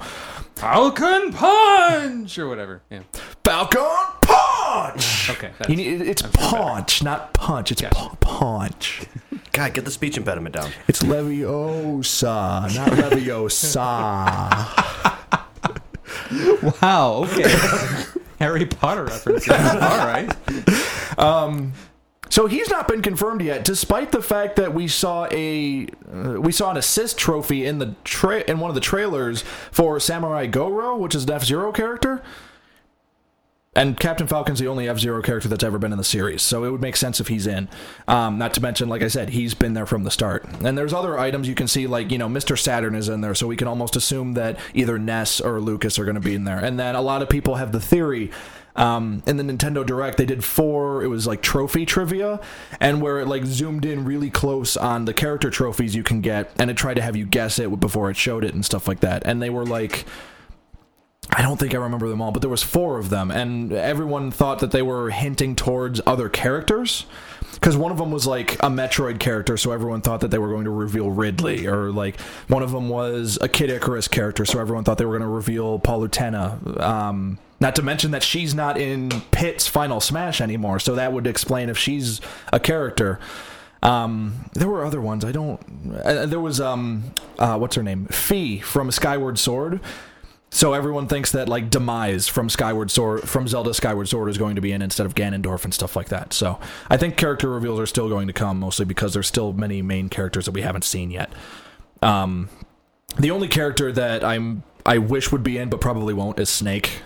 Falcon 0.55 1.33
Punch 1.33 2.37
or 2.37 2.47
whatever. 2.47 2.81
Yeah. 2.89 3.01
Falcon 3.43 3.81
Punch. 4.21 5.29
Okay. 5.29 5.51
Need, 5.67 6.01
it's 6.01 6.21
punch, 6.21 7.03
not 7.03 7.33
punch. 7.33 7.71
It's 7.71 7.81
pu- 7.81 8.15
punch. 8.19 9.01
God, 9.53 9.73
get 9.73 9.83
the 9.85 9.91
speech 9.91 10.17
impediment 10.17 10.55
down. 10.55 10.71
It's 10.87 11.01
Leviosa, 11.03 12.73
not 12.75 12.89
Leviosa. 13.11 13.71
wow. 16.81 17.25
Okay. 17.25 17.53
Harry 18.39 18.65
Potter 18.65 19.05
references. 19.05 19.49
All 19.51 20.07
right. 20.07 20.31
So 22.29 22.47
he's 22.47 22.69
not 22.69 22.87
been 22.87 23.01
confirmed 23.01 23.41
yet, 23.41 23.65
despite 23.65 24.13
the 24.13 24.21
fact 24.21 24.55
that 24.55 24.73
we 24.73 24.87
saw 24.87 25.27
a 25.31 25.85
uh, 26.13 26.39
we 26.39 26.53
saw 26.53 26.71
an 26.71 26.77
assist 26.77 27.17
trophy 27.17 27.65
in 27.65 27.79
the 27.79 27.93
tra- 28.05 28.45
in 28.49 28.59
one 28.59 28.69
of 28.69 28.75
the 28.75 28.79
trailers 28.81 29.43
for 29.69 29.99
Samurai 29.99 30.47
Goroh, 30.47 30.97
which 30.97 31.13
is 31.13 31.25
an 31.25 31.31
F 31.31 31.43
Zero 31.43 31.73
character. 31.73 32.23
And 33.73 33.97
Captain 33.97 34.27
Falcon's 34.27 34.59
the 34.59 34.67
only 34.67 34.89
F 34.89 34.99
Zero 34.99 35.21
character 35.21 35.47
that's 35.47 35.63
ever 35.63 35.77
been 35.77 35.93
in 35.93 35.97
the 35.97 36.03
series, 36.03 36.41
so 36.41 36.65
it 36.65 36.71
would 36.71 36.81
make 36.81 36.97
sense 36.97 37.21
if 37.21 37.29
he's 37.29 37.47
in. 37.47 37.69
Um, 38.05 38.37
not 38.37 38.53
to 38.55 38.61
mention, 38.61 38.89
like 38.89 39.01
I 39.01 39.07
said, 39.07 39.29
he's 39.29 39.53
been 39.53 39.75
there 39.75 39.85
from 39.85 40.03
the 40.03 40.11
start. 40.11 40.45
And 40.61 40.77
there's 40.77 40.91
other 40.91 41.17
items 41.17 41.47
you 41.47 41.55
can 41.55 41.69
see, 41.69 41.87
like 41.87 42.11
you 42.11 42.17
know, 42.17 42.27
Mr. 42.27 42.59
Saturn 42.59 42.95
is 42.95 43.07
in 43.07 43.21
there, 43.21 43.33
so 43.33 43.47
we 43.47 43.55
can 43.55 43.69
almost 43.69 43.95
assume 43.95 44.33
that 44.33 44.59
either 44.73 44.99
Ness 44.99 45.39
or 45.39 45.61
Lucas 45.61 45.97
are 45.97 46.03
going 46.03 46.15
to 46.15 46.21
be 46.21 46.35
in 46.35 46.43
there. 46.43 46.57
And 46.57 46.77
then 46.77 46.95
a 46.95 47.01
lot 47.01 47.21
of 47.21 47.29
people 47.29 47.55
have 47.55 47.71
the 47.71 47.79
theory. 47.79 48.31
Um, 48.73 49.21
in 49.25 49.35
the 49.35 49.43
Nintendo 49.43 49.85
Direct, 49.85 50.17
they 50.17 50.25
did 50.25 50.43
four. 50.43 51.03
It 51.03 51.07
was 51.07 51.25
like 51.25 51.41
trophy 51.41 51.85
trivia, 51.85 52.41
and 52.81 53.01
where 53.01 53.19
it 53.19 53.27
like 53.27 53.45
zoomed 53.45 53.85
in 53.85 54.03
really 54.03 54.29
close 54.29 54.75
on 54.75 55.05
the 55.05 55.13
character 55.13 55.49
trophies 55.49 55.95
you 55.95 56.03
can 56.03 56.19
get, 56.19 56.51
and 56.57 56.69
it 56.69 56.75
tried 56.75 56.95
to 56.95 57.01
have 57.01 57.15
you 57.15 57.25
guess 57.25 57.57
it 57.57 57.79
before 57.79 58.09
it 58.09 58.17
showed 58.17 58.43
it 58.43 58.53
and 58.53 58.65
stuff 58.65 58.85
like 58.85 58.99
that. 58.99 59.23
And 59.25 59.41
they 59.41 59.49
were 59.49 59.65
like, 59.65 60.05
I 61.33 61.41
don't 61.41 61.57
think 61.57 61.73
I 61.73 61.77
remember 61.77 62.09
them 62.09 62.21
all, 62.21 62.31
but 62.31 62.41
there 62.41 62.49
was 62.49 62.63
four 62.63 62.97
of 62.99 63.09
them, 63.09 63.31
and 63.31 63.71
everyone 63.71 64.31
thought 64.31 64.59
that 64.59 64.71
they 64.71 64.81
were 64.81 65.11
hinting 65.11 65.55
towards 65.55 66.01
other 66.05 66.27
characters. 66.27 67.05
Because 67.53 67.77
one 67.77 67.91
of 67.91 67.97
them 67.97 68.11
was 68.11 68.25
like 68.25 68.55
a 68.55 68.69
Metroid 68.69 69.19
character, 69.19 69.55
so 69.55 69.71
everyone 69.71 70.01
thought 70.01 70.21
that 70.21 70.31
they 70.31 70.39
were 70.39 70.49
going 70.49 70.65
to 70.65 70.71
reveal 70.71 71.09
Ridley, 71.09 71.67
or 71.67 71.91
like 71.91 72.19
one 72.47 72.63
of 72.63 72.71
them 72.71 72.89
was 72.89 73.37
a 73.39 73.47
Kid 73.47 73.69
Icarus 73.69 74.07
character, 74.07 74.45
so 74.45 74.59
everyone 74.59 74.83
thought 74.83 74.97
they 74.97 75.05
were 75.05 75.17
going 75.17 75.27
to 75.27 75.33
reveal 75.33 75.79
Palutena. 75.79 76.79
Um, 76.81 77.37
not 77.59 77.75
to 77.75 77.83
mention 77.83 78.11
that 78.11 78.23
she's 78.23 78.55
not 78.55 78.77
in 78.77 79.09
Pit's 79.31 79.67
Final 79.67 80.01
Smash 80.01 80.41
anymore, 80.41 80.79
so 80.79 80.95
that 80.95 81.13
would 81.13 81.27
explain 81.27 81.69
if 81.69 81.77
she's 81.77 82.19
a 82.51 82.59
character. 82.59 83.19
Um, 83.83 84.49
there 84.53 84.67
were 84.67 84.83
other 84.83 85.01
ones. 85.01 85.23
I 85.23 85.31
don't. 85.31 85.61
Uh, 86.03 86.25
there 86.25 86.39
was 86.39 86.59
um, 86.59 87.13
uh, 87.37 87.57
what's 87.57 87.75
her 87.75 87.83
name? 87.83 88.07
Fi 88.07 88.59
from 88.59 88.91
Skyward 88.91 89.37
Sword. 89.39 89.79
So 90.53 90.73
everyone 90.73 91.07
thinks 91.07 91.31
that 91.31 91.47
like 91.47 91.69
Demise 91.69 92.27
from 92.27 92.49
Skyward 92.49 92.91
Sword 92.91 93.21
from 93.27 93.47
Zelda 93.47 93.73
Skyward 93.73 94.09
Sword 94.09 94.29
is 94.29 94.37
going 94.37 94.55
to 94.55 94.61
be 94.61 94.73
in 94.73 94.81
instead 94.81 95.05
of 95.05 95.15
Ganondorf 95.15 95.63
and 95.63 95.73
stuff 95.73 95.95
like 95.95 96.09
that. 96.09 96.33
So 96.33 96.59
I 96.89 96.97
think 96.97 97.15
character 97.15 97.47
reveals 97.49 97.79
are 97.79 97.85
still 97.85 98.09
going 98.09 98.27
to 98.27 98.33
come 98.33 98.59
mostly 98.59 98.85
because 98.85 99.13
there's 99.13 99.27
still 99.27 99.53
many 99.53 99.81
main 99.81 100.09
characters 100.09 100.45
that 100.45 100.51
we 100.51 100.61
haven't 100.61 100.83
seen 100.83 101.09
yet. 101.09 101.31
Um, 102.01 102.49
the 103.17 103.31
only 103.31 103.47
character 103.47 103.91
that 103.93 104.23
I'm 104.25 104.63
I 104.85 104.97
wish 104.97 105.31
would 105.31 105.41
be 105.43 105.57
in 105.57 105.69
but 105.69 105.79
probably 105.79 106.13
won't 106.13 106.37
is 106.37 106.49
Snake. 106.49 107.01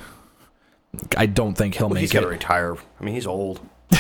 I 1.16 1.26
don't 1.28 1.56
think 1.56 1.76
he'll 1.76 1.88
Well, 1.88 1.96
make 1.96 2.02
he's 2.02 2.12
got 2.14 2.22
to 2.22 2.28
it. 2.28 2.32
retire. 2.32 2.76
I 3.00 3.04
mean, 3.04 3.14
he's 3.14 3.28
old. 3.28 3.60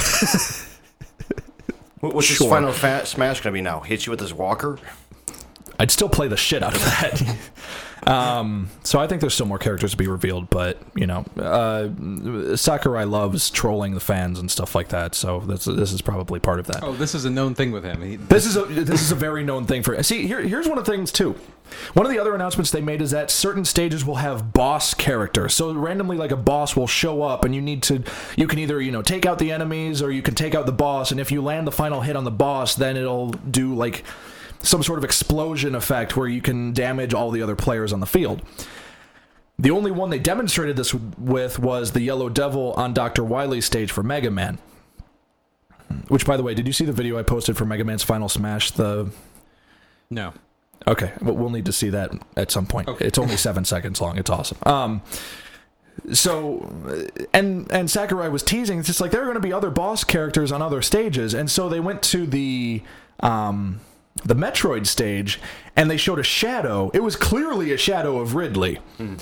What- 2.01 2.13
What's 2.13 2.27
his 2.27 2.37
final 2.37 2.71
fa- 2.71 3.05
smash 3.05 3.41
going 3.41 3.51
to 3.53 3.57
be 3.57 3.61
now? 3.61 3.79
Hit 3.79 4.05
you 4.05 4.11
with 4.11 4.19
his 4.19 4.33
walker? 4.33 4.77
I'd 5.79 5.89
still 5.91 6.09
play 6.09 6.27
the 6.27 6.37
shit 6.37 6.61
out 6.61 6.75
of 6.75 6.81
that. 6.83 7.37
um, 8.05 8.69
so 8.83 8.99
I 8.99 9.07
think 9.07 9.21
there's 9.21 9.33
still 9.33 9.45
more 9.47 9.57
characters 9.57 9.91
to 9.91 9.97
be 9.97 10.07
revealed, 10.07 10.49
but 10.49 10.79
you 10.95 11.07
know, 11.07 11.25
uh, 11.37 12.55
Sakurai 12.55 13.05
loves 13.05 13.49
trolling 13.49 13.93
the 13.93 13.99
fans 13.99 14.39
and 14.39 14.49
stuff 14.51 14.75
like 14.75 14.89
that. 14.89 15.15
So 15.15 15.39
this 15.39 15.65
this 15.65 15.91
is 15.91 16.01
probably 16.01 16.39
part 16.39 16.59
of 16.59 16.67
that. 16.67 16.83
Oh, 16.83 16.93
this 16.93 17.15
is 17.15 17.25
a 17.25 17.29
known 17.29 17.55
thing 17.55 17.71
with 17.71 17.83
him. 17.83 18.01
He, 18.01 18.15
This 18.17 18.45
is 18.45 18.57
a 18.57 18.65
this 18.65 19.01
is 19.01 19.11
a 19.11 19.15
very 19.15 19.43
known 19.43 19.65
thing 19.65 19.81
for. 19.81 20.01
See, 20.03 20.27
here, 20.27 20.41
here's 20.41 20.67
one 20.67 20.77
of 20.77 20.85
the 20.85 20.91
things 20.91 21.11
too. 21.11 21.35
One 21.93 22.05
of 22.05 22.11
the 22.11 22.19
other 22.19 22.35
announcements 22.35 22.69
they 22.69 22.81
made 22.81 23.01
is 23.01 23.09
that 23.11 23.31
certain 23.31 23.65
stages 23.65 24.05
will 24.05 24.15
have 24.15 24.53
boss 24.53 24.93
characters. 24.93 25.55
So 25.55 25.73
randomly, 25.73 26.15
like 26.15 26.31
a 26.31 26.37
boss 26.37 26.75
will 26.75 26.85
show 26.87 27.23
up, 27.23 27.43
and 27.43 27.55
you 27.55 27.61
need 27.61 27.81
to 27.83 28.03
you 28.35 28.47
can 28.47 28.59
either 28.59 28.79
you 28.79 28.91
know 28.91 29.01
take 29.01 29.25
out 29.25 29.39
the 29.39 29.51
enemies 29.51 30.01
or 30.03 30.11
you 30.11 30.21
can 30.21 30.35
take 30.35 30.53
out 30.53 30.67
the 30.67 30.71
boss. 30.71 31.11
And 31.11 31.19
if 31.19 31.31
you 31.31 31.41
land 31.41 31.65
the 31.65 31.71
final 31.71 32.01
hit 32.01 32.15
on 32.15 32.23
the 32.23 32.31
boss, 32.31 32.75
then 32.75 32.97
it'll 32.97 33.29
do 33.31 33.73
like 33.73 34.03
some 34.61 34.83
sort 34.83 34.97
of 34.97 35.05
explosion 35.05 35.75
effect 35.75 36.15
where 36.17 36.27
you 36.27 36.41
can 36.41 36.73
damage 36.73 37.13
all 37.13 37.31
the 37.31 37.41
other 37.41 37.55
players 37.55 37.93
on 37.93 37.99
the 37.99 38.05
field. 38.05 38.41
The 39.57 39.71
only 39.71 39.91
one 39.91 40.09
they 40.09 40.19
demonstrated 40.19 40.75
this 40.75 40.93
with 40.93 41.59
was 41.59 41.93
the 41.93 42.01
Yellow 42.01 42.29
Devil 42.29 42.73
on 42.73 42.93
Dr. 42.93 43.23
Wily's 43.23 43.65
stage 43.65 43.91
for 43.91 44.03
Mega 44.03 44.29
Man. 44.29 44.57
Which, 46.09 46.25
by 46.25 46.35
the 46.35 46.43
way, 46.43 46.53
did 46.53 46.67
you 46.67 46.73
see 46.73 46.85
the 46.85 46.91
video 46.91 47.17
I 47.17 47.23
posted 47.23 47.55
for 47.55 47.63
Mega 47.65 47.83
Man's 47.83 48.03
Final 48.03 48.27
Smash? 48.27 48.71
The 48.71 49.11
no. 50.09 50.33
okay, 50.87 51.13
but 51.21 51.35
we'll 51.35 51.49
need 51.49 51.65
to 51.65 51.71
see 51.71 51.89
that 51.89 52.11
at 52.35 52.51
some 52.51 52.65
point. 52.65 52.87
Okay. 52.87 53.05
It's 53.05 53.17
only 53.17 53.37
seven 53.37 53.65
seconds 53.65 54.01
long. 54.01 54.17
It's 54.17 54.29
awesome. 54.29 54.57
Um, 54.65 55.01
so 56.11 56.69
and 57.33 57.71
and 57.71 57.89
Sakurai 57.89 58.29
was 58.29 58.43
teasing. 58.43 58.79
It's 58.79 58.87
just 58.87 58.99
like 58.99 59.11
there 59.11 59.21
are 59.21 59.25
going 59.25 59.35
to 59.35 59.41
be 59.41 59.53
other 59.53 59.69
boss 59.69 60.03
characters 60.03 60.51
on 60.51 60.61
other 60.61 60.81
stages, 60.81 61.33
and 61.33 61.49
so 61.49 61.69
they 61.69 61.79
went 61.79 62.01
to 62.03 62.25
the 62.27 62.81
um 63.21 63.79
the 64.23 64.35
Metroid 64.35 64.87
stage, 64.87 65.39
and 65.75 65.89
they 65.89 65.97
showed 65.97 66.19
a 66.19 66.23
shadow. 66.23 66.89
It 66.93 67.03
was 67.03 67.15
clearly 67.15 67.71
a 67.71 67.77
shadow 67.77 68.19
of 68.19 68.35
Ridley. 68.35 68.79
Hmm. 68.97 69.15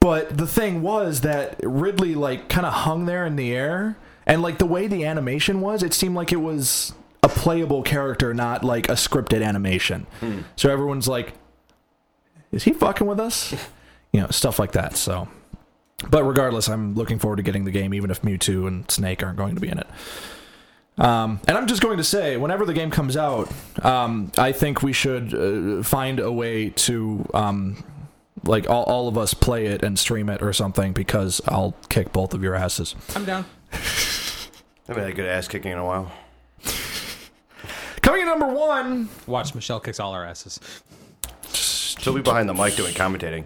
But 0.00 0.36
the 0.36 0.46
thing 0.46 0.82
was 0.82 1.22
that 1.22 1.58
Ridley 1.62 2.14
like 2.14 2.48
kind 2.48 2.66
of 2.66 2.72
hung 2.72 3.06
there 3.06 3.26
in 3.26 3.36
the 3.36 3.52
air, 3.52 3.96
and 4.26 4.40
like 4.40 4.58
the 4.58 4.66
way 4.66 4.86
the 4.86 5.04
animation 5.04 5.60
was, 5.60 5.82
it 5.82 5.92
seemed 5.92 6.14
like 6.14 6.32
it 6.32 6.36
was 6.36 6.92
a 7.22 7.28
playable 7.28 7.82
character, 7.82 8.32
not 8.32 8.62
like 8.62 8.88
a 8.88 8.92
scripted 8.92 9.44
animation. 9.44 10.06
Hmm. 10.20 10.40
So 10.54 10.70
everyone's 10.70 11.08
like, 11.08 11.34
"Is 12.52 12.64
he 12.64 12.72
fucking 12.72 13.06
with 13.06 13.18
us?" 13.18 13.52
you 14.12 14.20
know, 14.20 14.28
stuff 14.28 14.58
like 14.58 14.72
that. 14.72 14.96
So, 14.96 15.28
but 16.08 16.22
regardless, 16.24 16.68
I'm 16.68 16.94
looking 16.94 17.18
forward 17.18 17.36
to 17.36 17.42
getting 17.42 17.64
the 17.64 17.72
game, 17.72 17.92
even 17.92 18.10
if 18.10 18.22
Mewtwo 18.22 18.68
and 18.68 18.88
Snake 18.90 19.22
aren't 19.22 19.36
going 19.36 19.56
to 19.56 19.60
be 19.60 19.68
in 19.68 19.78
it. 19.78 19.88
Um, 20.98 21.40
and 21.46 21.58
I'm 21.58 21.66
just 21.66 21.82
going 21.82 21.98
to 21.98 22.04
say, 22.04 22.36
whenever 22.36 22.64
the 22.64 22.72
game 22.72 22.90
comes 22.90 23.16
out, 23.16 23.50
um, 23.84 24.32
I 24.38 24.52
think 24.52 24.82
we 24.82 24.92
should 24.92 25.34
uh, 25.34 25.82
find 25.82 26.18
a 26.20 26.32
way 26.32 26.70
to, 26.70 27.28
um, 27.34 27.84
like, 28.44 28.68
all, 28.70 28.84
all 28.84 29.06
of 29.08 29.18
us 29.18 29.34
play 29.34 29.66
it 29.66 29.82
and 29.82 29.98
stream 29.98 30.28
it 30.30 30.40
or 30.42 30.52
something 30.54 30.92
because 30.92 31.40
I'll 31.48 31.74
kick 31.90 32.12
both 32.12 32.32
of 32.32 32.42
your 32.42 32.54
asses. 32.54 32.94
I'm 33.14 33.24
down. 33.26 33.44
I 33.72 33.76
haven't 34.88 35.02
had 35.02 35.12
a 35.12 35.16
good 35.16 35.26
ass 35.26 35.48
kicking 35.48 35.72
in 35.72 35.78
a 35.78 35.84
while. 35.84 36.10
Coming 38.00 38.22
in 38.22 38.26
number 38.28 38.46
one, 38.46 39.08
Watch 39.26 39.54
Michelle 39.54 39.80
kicks 39.80 40.00
all 40.00 40.12
our 40.12 40.24
asses. 40.24 40.60
She'll 41.52 42.14
be 42.14 42.22
behind 42.22 42.48
the 42.48 42.54
mic 42.54 42.76
doing 42.76 42.94
commentating. 42.94 43.44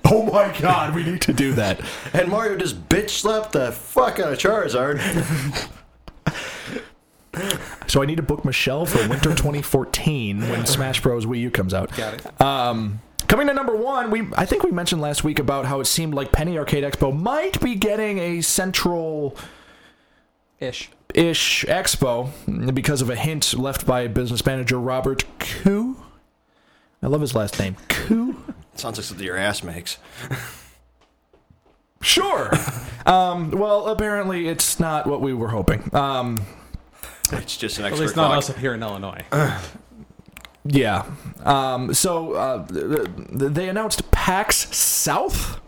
oh 0.04 0.22
my 0.24 0.54
god, 0.60 0.94
we 0.94 1.02
need 1.02 1.22
to 1.22 1.32
do 1.32 1.52
that. 1.54 1.80
and 2.12 2.28
Mario 2.28 2.56
just 2.58 2.88
bitch 2.88 3.10
slapped 3.10 3.52
the 3.52 3.72
fuck 3.72 4.20
out 4.20 4.32
of 4.34 4.38
Charizard. 4.38 5.00
So 7.86 8.02
I 8.02 8.06
need 8.06 8.16
to 8.16 8.22
book 8.22 8.44
Michelle 8.44 8.86
for 8.86 8.98
winter 9.08 9.30
2014 9.36 10.40
when 10.48 10.66
Smash 10.66 11.00
Bros. 11.02 11.26
Wii 11.26 11.40
U 11.40 11.50
comes 11.50 11.74
out. 11.74 11.94
Got 11.96 12.14
it. 12.14 12.40
Um, 12.40 13.00
coming 13.28 13.46
to 13.46 13.54
number 13.54 13.76
one, 13.76 14.10
we 14.10 14.26
I 14.36 14.46
think 14.46 14.62
we 14.64 14.70
mentioned 14.72 15.00
last 15.02 15.22
week 15.22 15.38
about 15.38 15.66
how 15.66 15.80
it 15.80 15.84
seemed 15.84 16.14
like 16.14 16.32
Penny 16.32 16.56
Arcade 16.58 16.82
Expo 16.82 17.14
might 17.16 17.60
be 17.60 17.74
getting 17.74 18.18
a 18.18 18.40
central 18.40 19.36
Ish. 20.60 20.90
ish 21.14 21.64
expo 21.68 22.30
because 22.74 23.02
of 23.02 23.10
a 23.10 23.16
hint 23.16 23.52
left 23.54 23.86
by 23.86 24.06
business 24.08 24.44
manager 24.46 24.80
Robert 24.80 25.24
Khoo. 25.38 25.96
I 27.02 27.06
love 27.08 27.20
his 27.20 27.34
last 27.34 27.58
name. 27.60 27.76
Khoo. 27.88 28.34
Sounds 28.76 28.96
like 28.98 29.04
something 29.04 29.26
your 29.26 29.36
ass 29.36 29.62
makes. 29.62 29.98
Sure. 32.00 32.50
um, 33.06 33.50
well, 33.50 33.86
apparently 33.88 34.48
it's 34.48 34.80
not 34.80 35.06
what 35.06 35.20
we 35.20 35.32
were 35.34 35.48
hoping. 35.48 35.94
Um, 35.94 36.40
It's 37.32 37.56
just 37.56 37.78
an 37.78 37.84
At 37.84 37.88
extra 37.88 38.06
least 38.06 38.16
not 38.16 38.26
clock. 38.26 38.38
us 38.38 38.50
up 38.50 38.56
here 38.58 38.74
in 38.74 38.82
Illinois. 38.82 39.22
Yeah. 40.66 41.04
Um, 41.44 41.92
so 41.92 42.32
uh, 42.32 42.66
th- 42.66 43.04
th- 43.38 43.52
they 43.52 43.68
announced 43.68 44.10
PAX 44.10 44.74
South, 44.74 45.60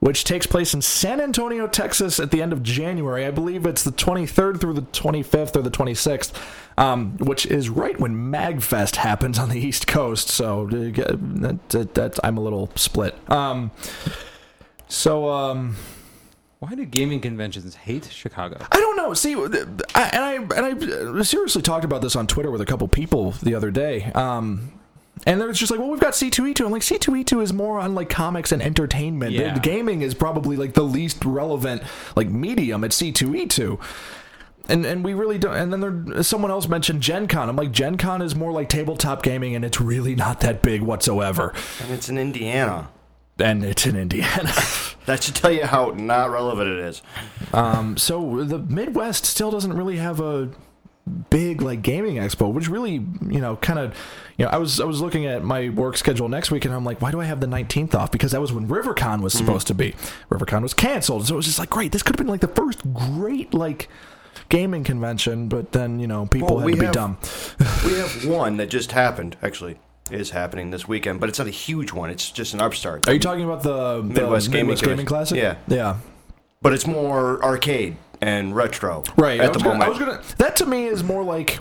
which 0.00 0.24
takes 0.24 0.46
place 0.46 0.74
in 0.74 0.82
San 0.82 1.20
Antonio, 1.20 1.68
Texas 1.68 2.18
at 2.18 2.32
the 2.32 2.42
end 2.42 2.52
of 2.52 2.62
January. 2.64 3.24
I 3.24 3.30
believe 3.30 3.64
it's 3.66 3.84
the 3.84 3.92
23rd 3.92 4.60
through 4.60 4.72
the 4.74 4.82
25th 4.82 5.54
or 5.54 5.62
the 5.62 5.70
26th, 5.70 6.32
um, 6.76 7.16
which 7.18 7.46
is 7.46 7.68
right 7.70 7.98
when 8.00 8.16
MagFest 8.16 8.96
happens 8.96 9.38
on 9.38 9.48
the 9.48 9.60
East 9.60 9.86
Coast. 9.86 10.28
So 10.28 10.62
uh, 10.66 10.70
that, 10.70 11.68
that, 11.68 11.94
that, 11.94 12.18
I'm 12.24 12.36
a 12.36 12.40
little 12.40 12.70
split. 12.74 13.14
Um, 13.30 13.70
so. 14.88 15.28
Um, 15.30 15.76
Why 16.64 16.74
do 16.74 16.86
gaming 16.86 17.20
conventions 17.20 17.74
hate 17.74 18.06
Chicago? 18.10 18.56
I 18.72 18.78
don't 18.78 18.96
know. 18.96 19.12
See, 19.12 19.34
I, 19.34 20.08
and 20.14 20.24
I 20.24 20.34
and 20.34 21.18
I 21.18 21.22
seriously 21.22 21.60
talked 21.60 21.84
about 21.84 22.00
this 22.00 22.16
on 22.16 22.26
Twitter 22.26 22.50
with 22.50 22.62
a 22.62 22.64
couple 22.64 22.88
people 22.88 23.32
the 23.42 23.54
other 23.54 23.70
day. 23.70 24.04
Um, 24.14 24.72
and 25.26 25.38
they're 25.38 25.52
just 25.52 25.70
like, 25.70 25.78
"Well, 25.78 25.90
we've 25.90 26.00
got 26.00 26.14
C2E2." 26.14 26.64
I'm 26.64 26.72
like, 26.72 26.80
"C2E2 26.80 27.42
is 27.42 27.52
more 27.52 27.78
on 27.78 27.94
like 27.94 28.08
comics 28.08 28.50
and 28.50 28.62
entertainment. 28.62 29.32
Yeah. 29.32 29.58
Gaming 29.58 30.00
is 30.00 30.14
probably 30.14 30.56
like 30.56 30.72
the 30.72 30.84
least 30.84 31.22
relevant 31.26 31.82
like 32.16 32.30
medium 32.30 32.82
at 32.82 32.92
C2E2." 32.92 33.78
And 34.70 34.86
and 34.86 35.04
we 35.04 35.12
really 35.12 35.36
don't. 35.36 35.54
And 35.54 35.70
then 35.70 35.80
there, 36.06 36.22
someone 36.22 36.50
else 36.50 36.66
mentioned 36.66 37.02
Gen 37.02 37.28
Con. 37.28 37.50
I'm 37.50 37.56
like, 37.56 37.72
Gen 37.72 37.98
Con 37.98 38.22
is 38.22 38.34
more 38.34 38.52
like 38.52 38.70
tabletop 38.70 39.22
gaming, 39.22 39.54
and 39.54 39.66
it's 39.66 39.82
really 39.82 40.14
not 40.14 40.40
that 40.40 40.62
big 40.62 40.80
whatsoever. 40.80 41.52
And 41.82 41.92
it's 41.92 42.08
in 42.08 42.16
Indiana. 42.16 42.88
And 43.38 43.64
it's 43.64 43.86
in 43.86 43.96
Indiana. 43.96 44.52
That 45.06 45.22
should 45.22 45.34
tell 45.34 45.52
you 45.52 45.66
how 45.66 45.90
not 45.90 46.30
relevant 46.30 46.70
it 46.70 46.78
is. 46.78 47.02
Um, 47.52 47.98
so 47.98 48.42
the 48.42 48.58
Midwest 48.58 49.26
still 49.26 49.50
doesn't 49.50 49.74
really 49.74 49.98
have 49.98 50.18
a 50.18 50.48
big 51.28 51.60
like 51.60 51.82
gaming 51.82 52.16
expo, 52.16 52.50
which 52.50 52.68
really 52.70 52.92
you 52.94 53.38
know 53.38 53.56
kind 53.56 53.78
of 53.78 53.94
you 54.38 54.46
know 54.46 54.50
I 54.50 54.56
was 54.56 54.80
I 54.80 54.84
was 54.86 55.02
looking 55.02 55.26
at 55.26 55.44
my 55.44 55.68
work 55.68 55.98
schedule 55.98 56.30
next 56.30 56.50
week 56.50 56.64
and 56.64 56.72
I'm 56.72 56.86
like, 56.86 57.02
why 57.02 57.10
do 57.10 57.20
I 57.20 57.26
have 57.26 57.40
the 57.40 57.46
19th 57.46 57.94
off? 57.94 58.10
Because 58.12 58.32
that 58.32 58.40
was 58.40 58.50
when 58.50 58.66
RiverCon 58.66 59.20
was 59.20 59.34
supposed 59.34 59.66
to 59.66 59.74
be. 59.74 59.94
RiverCon 60.30 60.62
was 60.62 60.72
canceled, 60.72 61.26
so 61.26 61.34
it 61.34 61.36
was 61.36 61.44
just 61.44 61.58
like 61.58 61.68
great. 61.68 61.92
This 61.92 62.02
could 62.02 62.16
have 62.16 62.24
been 62.24 62.32
like 62.32 62.40
the 62.40 62.48
first 62.48 62.80
great 62.94 63.52
like 63.52 63.90
gaming 64.48 64.84
convention, 64.84 65.48
but 65.48 65.72
then 65.72 66.00
you 66.00 66.06
know 66.06 66.24
people 66.24 66.48
Well, 66.48 66.58
had 66.60 66.64
we 66.64 66.72
to 66.72 66.78
be 66.78 66.84
have- 66.86 66.94
dumb. 66.94 67.18
we 67.84 67.92
have 67.98 68.26
one 68.26 68.56
that 68.56 68.70
just 68.70 68.92
happened. 68.92 69.36
Actually, 69.42 69.76
is 70.10 70.30
happening 70.30 70.70
this 70.70 70.86
weekend, 70.86 71.20
but 71.20 71.28
it's 71.28 71.38
not 71.38 71.48
a 71.48 71.52
huge 71.52 71.92
one. 71.92 72.10
It's 72.10 72.30
just 72.30 72.54
an 72.54 72.60
upstart. 72.60 73.08
Are 73.08 73.12
you 73.14 73.20
talking 73.20 73.44
about 73.44 73.62
the, 73.62 73.96
the 73.98 74.02
Midwest 74.02 74.50
Gaming 74.50 74.66
Midwest 74.68 74.84
Gaming 74.84 75.06
Classic? 75.06 75.38
Yeah. 75.38 75.56
yeah. 75.66 75.98
But 76.60 76.72
it's 76.72 76.86
more 76.86 77.42
arcade 77.42 77.96
and 78.20 78.54
retro. 78.54 79.04
Right. 79.16 79.40
At 79.40 79.52
the 79.52 79.58
gonna, 79.58 79.78
moment. 79.78 79.84
I 79.84 79.88
was 79.88 79.98
gonna. 79.98 80.22
That 80.38 80.56
to 80.56 80.66
me 80.66 80.86
is 80.86 81.02
more 81.02 81.22
like 81.22 81.58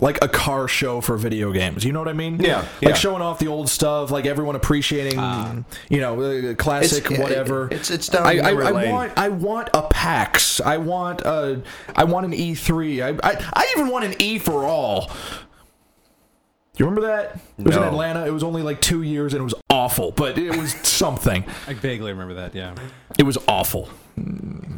like 0.00 0.22
a 0.22 0.28
car 0.28 0.66
show 0.66 1.00
for 1.00 1.16
video 1.16 1.52
games. 1.52 1.84
You 1.84 1.92
know 1.92 2.00
what 2.00 2.08
I 2.08 2.12
mean? 2.12 2.40
Yeah, 2.40 2.58
Like 2.58 2.68
yeah. 2.80 2.94
showing 2.94 3.22
off 3.22 3.38
the 3.38 3.46
old 3.46 3.68
stuff, 3.68 4.10
like 4.10 4.26
everyone 4.26 4.56
appreciating, 4.56 5.16
ah. 5.20 5.54
you 5.88 6.00
know, 6.00 6.20
uh, 6.20 6.50
uh, 6.50 6.54
classic 6.54 7.04
It's- 7.04 7.20
whatever. 7.20 7.66
it's- 7.66 7.90
it's 7.92 8.08
down 8.08 8.26
I, 8.26 8.38
I, 8.38 8.50
I 8.50 8.90
want 8.90 9.12
I 9.16 9.28
want 9.28 9.68
a 9.74 9.82
PAX. 9.82 10.60
I 10.60 10.78
want 10.78 11.20
a 11.20 11.62
I 11.94 12.02
want 12.04 12.26
an 12.26 12.32
E3. 12.32 13.22
I 13.22 13.28
I, 13.28 13.50
I 13.54 13.72
even 13.76 13.88
want 13.92 14.04
an 14.04 14.14
E 14.20 14.38
for 14.40 14.64
all. 14.64 15.10
You 16.82 16.88
remember 16.88 17.06
that? 17.06 17.38
It 17.58 17.64
was 17.64 17.76
in 17.76 17.82
Atlanta. 17.84 18.26
It 18.26 18.32
was 18.32 18.42
only 18.42 18.62
like 18.62 18.80
two 18.80 19.02
years, 19.02 19.34
and 19.34 19.40
it 19.40 19.44
was 19.44 19.54
awful, 19.70 20.10
but 20.10 20.36
it 20.36 20.56
was 20.56 20.72
something. 20.82 21.44
I 21.68 21.74
vaguely 21.74 22.10
remember 22.10 22.34
that. 22.34 22.56
Yeah. 22.56 22.74
It 23.16 23.22
was 23.22 23.38
awful. 23.46 23.88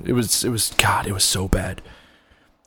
It 0.05 0.13
was 0.13 0.45
it 0.45 0.51
was 0.51 0.75
God. 0.77 1.07
It 1.07 1.13
was 1.13 1.25
so 1.25 1.49
bad. 1.49 1.81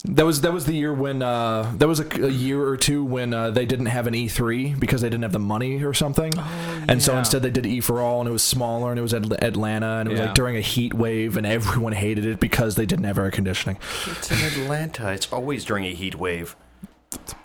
That 0.05 0.25
was 0.25 0.41
that 0.41 0.53
was 0.53 0.65
the 0.65 0.73
year 0.73 0.91
when 0.91 1.21
uh, 1.21 1.71
that 1.77 1.87
was 1.87 1.99
a, 1.99 2.07
a 2.25 2.29
year 2.31 2.67
or 2.67 2.77
two 2.77 3.03
when 3.03 3.31
uh, 3.31 3.51
they 3.51 3.67
didn't 3.67 3.85
have 3.87 4.07
an 4.07 4.15
E3 4.15 4.79
because 4.79 5.01
they 5.01 5.09
didn't 5.09 5.21
have 5.23 5.33
the 5.33 5.39
money 5.39 5.83
or 5.83 5.93
something, 5.93 6.33
Oh. 6.35 6.85
and 6.87 7.03
so 7.03 7.15
instead 7.15 7.43
they 7.43 7.51
did 7.51 7.67
E 7.67 7.79
for 7.79 8.01
all, 8.01 8.19
and 8.21 8.27
it 8.27 8.31
was 8.31 8.41
smaller, 8.43 8.89
and 8.89 8.97
it 8.97 9.03
was 9.03 9.13
at 9.13 9.43
Atlanta, 9.43 9.97
and 9.99 10.07
it 10.09 10.11
was 10.13 10.19
Yeah. 10.19 10.25
like 10.27 10.35
during 10.35 10.55
a 10.57 10.61
heat 10.61 10.95
wave, 10.95 11.37
and 11.37 11.45
everyone 11.45 11.93
hated 11.93 12.25
it 12.25 12.39
because 12.39 12.73
they 12.73 12.87
didn't 12.87 13.05
have 13.05 13.19
air 13.19 13.29
conditioning. 13.29 13.77
It's 14.07 14.31
in 14.31 14.39
Atlanta. 14.63 15.11
It's 15.11 15.31
always 15.31 15.63
during 15.63 15.85
a 15.85 15.93
heat 15.93 16.15
wave. 16.15 16.55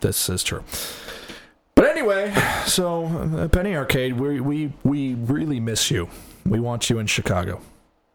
This 0.01 0.29
is 0.31 0.43
true. 0.43 0.65
But 1.83 1.91
anyway, 1.91 2.33
so 2.65 3.07
uh, 3.07 3.49
Penny 3.49 3.75
Arcade, 3.75 4.13
we 4.13 4.41
we 4.41 4.73
we 4.85 5.15
really 5.15 5.59
miss 5.59 5.91
you. 5.91 6.09
We 6.47 6.61
want 6.61 6.89
you 6.89 7.01
in 7.01 7.09
Chicago. 7.09 7.61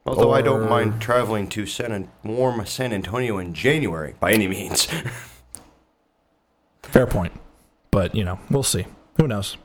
Although 0.05 0.31
I 0.31 0.41
don't 0.41 0.69
mind 0.69 1.01
traveling 1.01 1.49
to 1.49 1.65
San 1.65 1.91
An- 1.91 2.09
warm 2.23 2.65
San 2.65 2.93
Antonio 2.93 3.39
in 3.39 3.53
January 3.53 4.15
by 4.21 4.31
any 4.31 4.47
means. 4.47 4.87
Fair 6.81 7.05
point. 7.07 7.33
But, 7.91 8.15
you 8.15 8.23
know, 8.23 8.39
we'll 8.49 8.63
see. 8.63 8.85
Who 9.17 9.27
knows? 9.27 9.57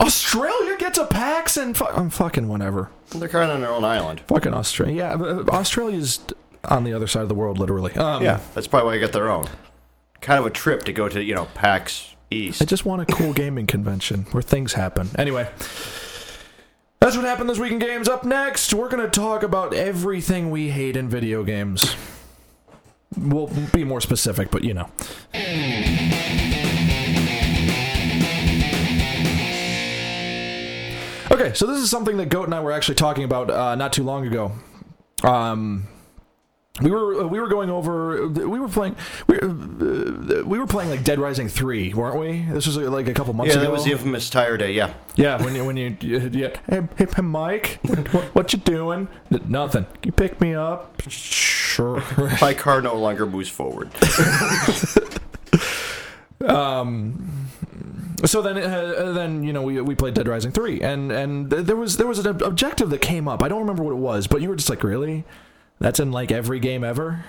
Australia 0.00 0.78
gets 0.78 0.96
a 0.96 1.04
PAX 1.04 1.58
and 1.58 1.76
fu- 1.76 1.84
I'm 1.84 2.08
fucking 2.08 2.48
whatever. 2.48 2.88
They're 3.14 3.28
kind 3.28 3.50
of 3.50 3.56
on 3.56 3.60
their 3.60 3.70
own 3.70 3.84
island. 3.84 4.22
Fucking 4.28 4.54
Australia. 4.54 4.94
Yeah, 4.96 5.16
but 5.16 5.50
Australia's 5.50 6.20
on 6.64 6.84
the 6.84 6.94
other 6.94 7.06
side 7.06 7.22
of 7.22 7.28
the 7.28 7.34
world, 7.34 7.58
literally. 7.58 7.92
Um, 7.96 8.22
Yeah, 8.22 8.40
that's 8.54 8.66
probably 8.66 8.86
why 8.86 8.94
they 8.94 9.00
got 9.00 9.12
their 9.12 9.28
own. 9.28 9.44
Kind 10.22 10.40
of 10.40 10.46
a 10.46 10.50
trip 10.50 10.84
to 10.84 10.94
go 10.94 11.10
to, 11.10 11.22
you 11.22 11.34
know, 11.34 11.48
PAX 11.54 12.11
East. 12.32 12.62
I 12.62 12.64
just 12.64 12.84
want 12.84 13.02
a 13.02 13.06
cool 13.06 13.32
gaming 13.32 13.66
convention 13.66 14.26
where 14.32 14.42
things 14.42 14.72
happen. 14.72 15.08
Anyway, 15.18 15.48
that's 17.00 17.16
what 17.16 17.24
happened 17.24 17.50
this 17.50 17.58
week 17.58 17.72
in 17.72 17.78
games. 17.78 18.08
Up 18.08 18.24
next, 18.24 18.72
we're 18.72 18.88
going 18.88 19.02
to 19.02 19.10
talk 19.10 19.42
about 19.42 19.74
everything 19.74 20.50
we 20.50 20.70
hate 20.70 20.96
in 20.96 21.08
video 21.08 21.44
games. 21.44 21.96
We'll 23.16 23.50
be 23.72 23.84
more 23.84 24.00
specific, 24.00 24.50
but 24.50 24.64
you 24.64 24.74
know. 24.74 24.88
Okay, 31.30 31.54
so 31.54 31.66
this 31.66 31.82
is 31.82 31.90
something 31.90 32.16
that 32.18 32.28
Goat 32.28 32.44
and 32.44 32.54
I 32.54 32.60
were 32.60 32.72
actually 32.72 32.94
talking 32.94 33.24
about 33.24 33.50
uh, 33.50 33.74
not 33.74 33.92
too 33.92 34.02
long 34.02 34.26
ago. 34.26 34.52
Um, 35.22 35.88
we 36.80 36.90
were 36.90 37.26
we 37.26 37.38
were 37.38 37.48
going 37.48 37.68
over 37.68 38.28
we 38.28 38.58
were 38.58 38.68
playing 38.68 38.96
we, 39.26 39.38
uh, 39.38 40.42
we 40.42 40.58
were 40.58 40.66
playing 40.66 40.88
like 40.88 41.04
Dead 41.04 41.18
Rising 41.18 41.48
three, 41.48 41.92
weren't 41.92 42.18
we? 42.18 42.46
This 42.50 42.66
was 42.66 42.78
uh, 42.78 42.90
like 42.90 43.08
a 43.08 43.12
couple 43.12 43.34
months 43.34 43.54
yeah, 43.54 43.60
ago. 43.60 43.70
that 43.70 43.72
was 43.72 43.84
the 43.84 43.92
infamous 43.92 44.30
tire 44.30 44.56
day, 44.56 44.72
yeah. 44.72 44.94
Yeah, 45.14 45.42
when 45.44 45.54
you 45.54 45.66
when 45.66 45.76
you 45.76 45.94
yeah, 46.00 46.56
hey, 46.70 46.88
hey, 46.96 47.22
Mike, 47.22 47.78
what, 47.82 48.24
what 48.34 48.52
you 48.54 48.58
doing? 48.58 49.08
Nothing. 49.46 49.84
You 50.02 50.12
pick 50.12 50.40
me 50.40 50.54
up? 50.54 51.02
Sure. 51.10 52.02
My 52.40 52.54
car 52.54 52.80
no 52.80 52.94
longer 52.94 53.26
moves 53.26 53.50
forward. 53.50 53.90
um. 56.46 57.50
so 58.24 58.40
then 58.40 58.56
uh, 58.56 59.12
then 59.12 59.42
you 59.42 59.52
know 59.52 59.60
we, 59.60 59.78
we 59.82 59.94
played 59.94 60.14
Dead 60.14 60.26
Rising 60.26 60.52
3 60.52 60.80
and 60.80 61.12
and 61.12 61.50
there 61.50 61.76
was 61.76 61.98
there 61.98 62.06
was 62.06 62.18
an 62.18 62.42
objective 62.42 62.88
that 62.88 63.02
came 63.02 63.28
up. 63.28 63.42
I 63.42 63.48
don't 63.48 63.60
remember 63.60 63.82
what 63.82 63.92
it 63.92 63.96
was, 63.96 64.26
but 64.26 64.40
you 64.40 64.48
were 64.48 64.56
just 64.56 64.70
like, 64.70 64.82
"Really? 64.82 65.24
That's 65.82 66.00
in 66.00 66.12
like 66.12 66.32
every 66.32 66.60
game 66.60 66.84
ever?" 66.84 67.24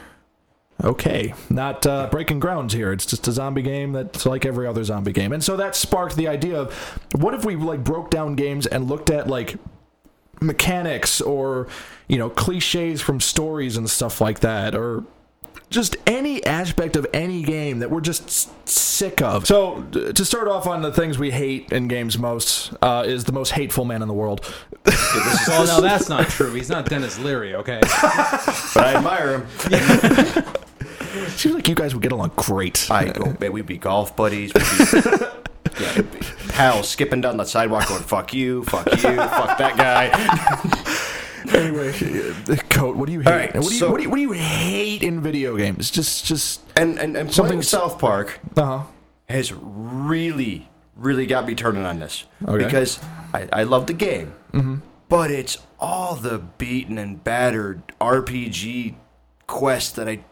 Okay, 0.84 1.34
not 1.50 1.86
uh, 1.86 2.08
breaking 2.10 2.40
grounds 2.40 2.74
here. 2.74 2.92
It's 2.92 3.06
just 3.06 3.28
a 3.28 3.32
zombie 3.32 3.62
game 3.62 3.92
that's 3.94 4.26
like 4.26 4.46
every 4.46 4.68
other 4.68 4.84
zombie 4.84 5.12
game. 5.12 5.32
And 5.32 5.44
so 5.44 5.56
that 5.58 5.76
sparked 5.76 6.16
the 6.16 6.28
idea 6.28 6.60
of 6.60 6.74
what 7.14 7.34
if 7.34 7.46
we 7.46 7.56
like 7.56 7.84
broke 7.84 8.10
down 8.10 8.36
games 8.36 8.66
and 8.66 8.90
looked 8.90 9.10
at 9.10 9.28
like 9.28 9.56
mechanics 10.42 11.22
or 11.22 11.68
you 12.08 12.18
know 12.18 12.30
cliches 12.30 13.02
from 13.02 13.20
stories 13.20 13.78
and 13.78 13.90
stuff 13.90 14.20
like 14.20 14.42
that 14.42 14.76
or 14.76 15.04
just 15.74 15.98
any 16.06 16.46
aspect 16.46 16.96
of 16.96 17.08
any 17.14 17.42
game 17.42 17.80
that 17.80 17.90
we're 17.90 18.00
just 18.00 18.70
sick 18.70 19.22
of. 19.22 19.46
So, 19.48 19.82
to 19.92 20.24
start 20.24 20.48
off 20.48 20.68
on 20.68 20.84
the 20.84 20.92
things 20.92 21.18
we 21.18 21.32
hate 21.32 21.72
in 21.72 21.88
games 21.88 22.18
most, 22.18 22.74
uh, 22.82 23.04
is 23.06 23.26
the 23.26 23.32
most 23.32 23.52
hateful 23.52 23.84
man 23.84 24.02
in 24.02 24.08
the 24.08 24.14
world. 24.14 24.42
Well, 25.48 25.68
no, 25.68 25.82
that's 25.82 26.10
not 26.10 26.28
true. 26.30 26.52
He's 26.54 26.70
not 26.70 26.90
Denis 26.90 27.20
Leary. 27.20 27.56
Okay. 27.56 27.80
But 28.74 28.78
I 28.78 28.96
admire 28.96 29.40
him. 29.40 29.48
Seems 31.30 31.56
like 31.56 31.68
you 31.68 31.76
guys 31.76 31.94
would 31.94 32.02
get 32.02 32.12
along 32.12 32.32
great. 32.36 32.90
I 32.90 33.10
go, 33.12 33.36
man, 33.40 33.52
we'd 33.52 33.68
be 33.68 33.78
golf 33.78 34.16
buddies. 34.16 34.52
We'd 34.54 34.64
be, 34.64 35.26
yeah, 35.80 36.02
pals 36.50 36.90
skipping 36.90 37.22
down 37.22 37.38
the 37.38 37.46
sidewalk 37.46 37.88
going, 37.88 38.02
fuck 38.04 38.34
you, 38.34 38.64
fuck 38.64 38.88
you, 38.92 39.16
fuck 39.16 39.58
that 39.60 39.78
guy. 39.78 40.10
Anyway, 41.54 41.90
uh, 42.50 42.56
Goat, 42.70 42.96
what 42.96 43.06
do 43.08 43.14
you 43.14 43.20
hate? 43.22 43.28
All 43.32 43.38
right, 43.38 43.54
what, 43.56 43.64
do 43.66 43.74
you, 43.74 43.80
so- 43.80 43.92
what, 43.92 43.98
do 43.98 44.04
you, 44.04 44.10
what 44.10 44.16
do 44.18 44.22
you 44.22 44.32
hate 44.32 45.04
in 45.04 45.22
video 45.22 45.56
games? 45.58 45.92
Just, 45.92 46.26
just, 46.26 46.62
And, 46.76 46.98
and, 47.00 47.16
and 47.16 47.34
Something- 47.34 47.62
South 47.62 48.00
Park 48.00 48.40
uh 48.58 48.66
huh. 48.80 48.84
has 49.30 49.54
really, 49.54 50.70
really 50.96 51.26
got 51.26 51.46
me 51.48 51.56
turning 51.56 51.86
on 51.86 52.00
this. 52.00 52.26
Okay. 52.48 52.64
Because 52.66 53.00
I, 53.34 53.48
I 53.54 53.64
love 53.64 53.88
the 53.88 53.94
game, 53.94 54.34
but 55.10 55.32
it's 55.32 55.58
all 55.80 56.16
the 56.16 56.40
beaten 56.40 56.98
and 56.98 57.24
battered 57.24 57.84
RPG 58.02 58.96
quest 59.48 59.96
that 59.98 60.08
I 60.10 60.24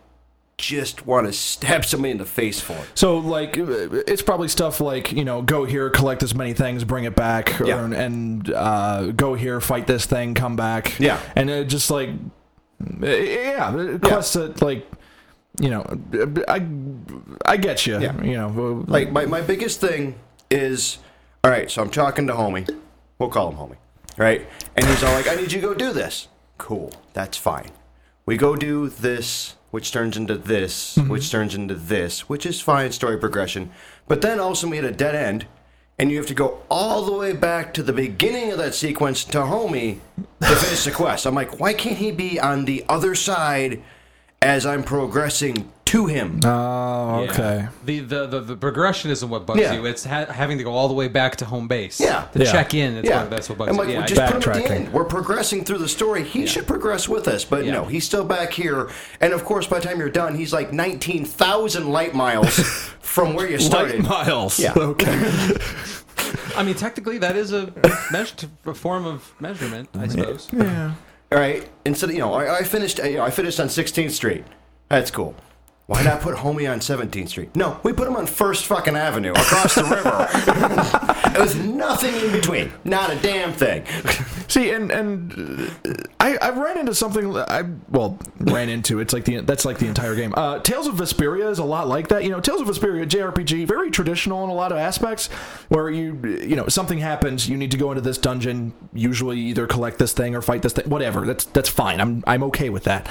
just 0.61 1.05
want 1.07 1.25
to 1.27 1.33
stab 1.33 1.83
somebody 1.83 2.11
in 2.11 2.17
the 2.19 2.25
face 2.25 2.61
for. 2.61 2.73
It. 2.73 2.85
So, 2.93 3.17
like, 3.17 3.55
it's 3.57 4.21
probably 4.21 4.47
stuff 4.47 4.79
like 4.79 5.11
you 5.11 5.25
know, 5.25 5.41
go 5.41 5.65
here, 5.65 5.89
collect 5.89 6.21
as 6.23 6.35
many 6.35 6.53
things, 6.53 6.83
bring 6.83 7.03
it 7.05 7.15
back, 7.15 7.59
or, 7.59 7.65
Yeah. 7.65 7.83
and 7.83 8.49
uh, 8.53 9.07
go 9.11 9.33
here, 9.33 9.59
fight 9.59 9.87
this 9.87 10.05
thing, 10.05 10.35
come 10.35 10.55
back. 10.55 10.99
Yeah. 10.99 11.19
and 11.35 11.49
it 11.49 11.65
just 11.65 11.89
like, 11.89 12.09
uh, 13.01 13.07
yeah, 13.07 13.97
quests 14.01 14.33
that 14.33 14.61
like, 14.61 14.85
you 15.59 15.69
know, 15.71 15.83
I, 16.47 16.65
I 17.45 17.57
get 17.57 17.85
you. 17.87 17.99
Yeah. 17.99 18.21
You 18.23 18.37
know, 18.37 18.85
Like 18.87 19.11
my, 19.11 19.25
my 19.25 19.41
biggest 19.41 19.81
thing 19.81 20.15
is, 20.49 20.99
all 21.43 21.49
right. 21.51 21.69
So 21.71 21.81
I'm 21.81 21.89
talking 21.89 22.27
to 22.27 22.33
homie. 22.33 22.69
We'll 23.19 23.29
call 23.29 23.51
him 23.51 23.57
homie, 23.57 23.77
right? 24.17 24.47
And 24.75 24.85
he's 24.85 25.03
all 25.03 25.13
like, 25.13 25.27
"I 25.27 25.35
need 25.35 25.51
you 25.51 25.59
to 25.61 25.67
go 25.67 25.73
do 25.73 25.91
this." 25.91 26.27
Cool, 26.57 26.91
that's 27.13 27.37
fine. 27.37 27.69
We 28.25 28.37
go 28.37 28.55
do 28.55 28.87
this, 28.87 29.55
which 29.71 29.91
turns 29.91 30.15
into 30.15 30.37
this, 30.37 30.97
mm-hmm. 30.97 31.09
which 31.09 31.31
turns 31.31 31.55
into 31.55 31.73
this, 31.73 32.29
which 32.29 32.45
is 32.45 32.61
fine 32.61 32.91
story 32.91 33.17
progression. 33.17 33.71
But 34.07 34.21
then 34.21 34.39
all 34.39 34.49
of 34.49 34.53
a 34.53 34.55
sudden 34.55 34.69
we 34.71 34.77
hit 34.77 34.85
a 34.85 34.91
dead 34.91 35.15
end, 35.15 35.47
and 35.97 36.11
you 36.11 36.17
have 36.17 36.27
to 36.27 36.33
go 36.33 36.61
all 36.69 37.03
the 37.03 37.11
way 37.11 37.33
back 37.33 37.73
to 37.73 37.83
the 37.83 37.93
beginning 37.93 38.51
of 38.51 38.57
that 38.57 38.73
sequence 38.73 39.23
to 39.25 39.39
homie 39.39 39.99
to 40.41 40.55
finish 40.55 40.83
the 40.83 40.91
quest. 40.91 41.25
I'm 41.25 41.35
like, 41.35 41.59
why 41.59 41.73
can't 41.73 41.97
he 41.97 42.11
be 42.11 42.39
on 42.39 42.65
the 42.65 42.85
other 42.89 43.15
side 43.15 43.81
as 44.41 44.65
I'm 44.65 44.83
progressing 44.83 45.71
to 45.91 46.05
him? 46.07 46.39
Oh, 46.45 47.25
okay. 47.29 47.67
Yeah. 47.67 47.69
The, 47.85 47.99
the 47.99 48.27
the 48.27 48.39
the 48.41 48.55
progression 48.55 49.11
isn't 49.11 49.29
what 49.29 49.45
bugs 49.45 49.59
Yeah. 49.59 49.73
you. 49.73 49.85
It's 49.85 50.05
ha- 50.05 50.25
having 50.25 50.57
to 50.57 50.63
go 50.63 50.71
all 50.73 50.87
the 50.87 50.93
way 50.93 51.07
back 51.07 51.35
to 51.37 51.45
home 51.45 51.67
base. 51.67 51.99
Yeah. 51.99 52.25
To 52.33 52.39
Yeah. 52.39 52.51
check 52.51 52.73
in. 52.73 52.95
That's, 52.95 53.07
yeah, 53.07 53.21
what, 53.21 53.29
that's 53.29 53.49
what 53.49 53.57
bugs 53.57 53.69
I'm 53.69 53.75
you. 53.75 53.81
like, 53.81 53.89
Yeah, 53.89 53.95
well, 53.95 54.03
I 54.03 54.07
just 54.07 54.19
get 54.21 54.33
put 54.33 54.45
him 54.45 54.51
at 54.51 54.55
the 54.55 54.61
backtracking. 54.69 54.85
end. 54.85 54.93
We're 54.93 55.05
progressing 55.05 55.63
through 55.65 55.79
the 55.79 55.89
story. 55.89 56.23
He 56.23 56.45
should 56.47 56.65
progress 56.67 57.09
with 57.09 57.27
us, 57.27 57.43
but 57.45 57.65
Yeah. 57.65 57.73
no, 57.73 57.85
he's 57.85 58.05
still 58.05 58.23
back 58.25 58.53
here. 58.53 58.89
And 59.19 59.33
of 59.33 59.43
course, 59.45 59.67
by 59.67 59.79
the 59.79 59.87
time 59.87 59.99
you're 59.99 60.09
done, 60.09 60.35
he's 60.35 60.53
like 60.53 60.71
19,000 60.73 61.89
light 61.91 62.13
miles 62.13 62.57
from 63.01 63.33
where 63.33 63.47
you 63.47 63.57
Light 63.57 63.61
started. 63.65 64.03
miles. 64.03 64.59
Yeah. 64.59 64.73
Okay. 64.77 65.11
I 66.55 66.63
mean, 66.63 66.75
technically, 66.75 67.17
that 67.19 67.35
is 67.35 67.51
a, 67.53 67.71
measure, 68.11 68.47
a 68.65 68.73
form 68.73 69.05
of 69.05 69.33
measurement, 69.39 69.89
I 69.97 70.07
suppose. 70.07 70.47
yeah. 70.53 70.93
All 71.31 71.39
right, 71.39 71.67
instead, 71.85 72.09
of, 72.09 72.15
you 72.15 72.21
know, 72.21 72.33
I, 72.33 72.59
I 72.59 72.63
finished. 72.63 72.97
You 72.99 73.15
know, 73.17 73.23
I 73.23 73.29
finished 73.31 73.59
on 73.59 73.67
16th 73.67 74.11
Street. 74.11 74.43
That's 74.89 75.09
cool. 75.11 75.33
Why 75.91 76.03
not 76.03 76.21
put 76.21 76.37
Homie 76.37 76.71
on 76.71 76.79
17th 76.79 77.27
Street? 77.27 77.53
No, 77.53 77.77
we 77.83 77.91
put 77.91 78.07
him 78.07 78.15
on 78.15 78.25
First 78.25 78.65
fucking 78.67 78.95
Avenue 78.95 79.33
across 79.33 79.75
the 79.75 79.83
river. 79.83 80.25
it 81.35 81.37
was 81.37 81.53
nothing 81.57 82.15
in 82.15 82.31
between. 82.31 82.71
Not 82.85 83.11
a 83.11 83.17
damn 83.17 83.51
thing. 83.51 83.85
See, 84.47 84.71
and 84.71 84.89
and 84.89 85.69
uh, 85.85 85.93
I 86.21 86.37
I 86.37 86.51
ran 86.51 86.77
into 86.77 86.95
something 86.95 87.35
I 87.35 87.63
well 87.89 88.17
ran 88.39 88.69
into. 88.69 89.01
It's 89.01 89.11
like 89.11 89.25
the 89.25 89.41
that's 89.41 89.65
like 89.65 89.79
the 89.79 89.87
entire 89.87 90.15
game. 90.15 90.33
Uh, 90.37 90.59
Tales 90.59 90.87
of 90.87 90.95
Vesperia 90.95 91.51
is 91.51 91.59
a 91.59 91.65
lot 91.65 91.89
like 91.89 92.07
that. 92.07 92.23
You 92.23 92.29
know, 92.29 92.39
Tales 92.39 92.61
of 92.61 92.67
Vesperia 92.67 93.05
JRPG, 93.05 93.67
very 93.67 93.91
traditional 93.91 94.45
in 94.45 94.49
a 94.49 94.53
lot 94.53 94.71
of 94.71 94.77
aspects, 94.77 95.27
where 95.67 95.89
you 95.89 96.17
you 96.23 96.55
know 96.55 96.69
something 96.69 96.99
happens, 96.99 97.49
you 97.49 97.57
need 97.57 97.71
to 97.71 97.77
go 97.77 97.91
into 97.91 98.01
this 98.01 98.17
dungeon, 98.17 98.71
usually 98.93 99.41
either 99.41 99.67
collect 99.67 99.99
this 99.99 100.13
thing 100.13 100.35
or 100.35 100.41
fight 100.41 100.61
this 100.61 100.71
thing, 100.71 100.89
whatever. 100.89 101.25
That's 101.25 101.43
that's 101.43 101.67
fine. 101.69 101.99
I'm 101.99 102.23
I'm 102.25 102.43
okay 102.43 102.69
with 102.69 102.85
that. 102.85 103.09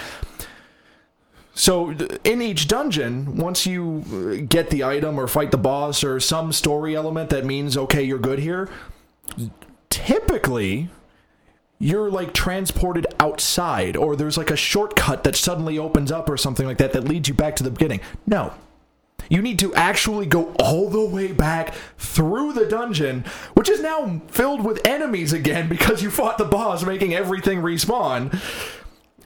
So 1.53 1.91
in 2.25 2.41
each 2.41 2.69
dungeon, 2.69 3.37
once 3.37 3.67
you 3.67 4.05
uh, 4.13 4.47
get 4.49 4.71
the 4.71 4.85
item 4.85 5.19
or 5.19 5.27
fight 5.27 5.51
the 5.51 5.59
boss 5.59 6.05
or 6.05 6.21
some 6.21 6.53
story 6.53 6.95
element 6.95 7.31
that 7.31 7.45
means 7.45 7.77
okay, 7.77 8.03
you're 8.03 8.19
good 8.19 8.39
here, 8.39 8.69
typically 9.89 10.89
you're 11.79 12.11
like 12.11 12.35
transported 12.35 13.07
outside 13.19 13.97
or 13.97 14.15
there's 14.15 14.37
like 14.37 14.51
a 14.51 14.57
shortcut 14.57 15.25
that 15.25 15.35
suddenly 15.35 15.79
opens 15.79 16.13
up 16.13 16.29
or 16.29 16.37
something 16.37 16.67
like 16.67 16.77
that 16.79 16.93
that 16.93 17.05
leads 17.05 17.29
you 17.29 17.35
back 17.35 17.57
to 17.57 17.65
the 17.65 17.71
beginning. 17.71 18.01
No. 18.27 18.53
You 19.29 19.43
need 19.43 19.59
to 19.61 19.75
actually 19.75 20.27
go 20.27 20.55
all 20.59 20.91
the 20.91 21.05
way 21.05 21.33
back 21.33 21.75
through 21.99 22.53
the 22.53 22.67
dungeon, 22.67 23.25
which 23.55 23.69
is 23.69 23.81
now 23.81 24.21
filled 24.29 24.65
with 24.65 24.87
enemies 24.87 25.33
again 25.33 25.69
because 25.71 26.03
you 26.03 26.11
fought 26.11 26.37
the 26.37 26.45
boss, 26.45 26.85
making 26.85 27.15
everything 27.15 27.63
respawn 27.63 28.39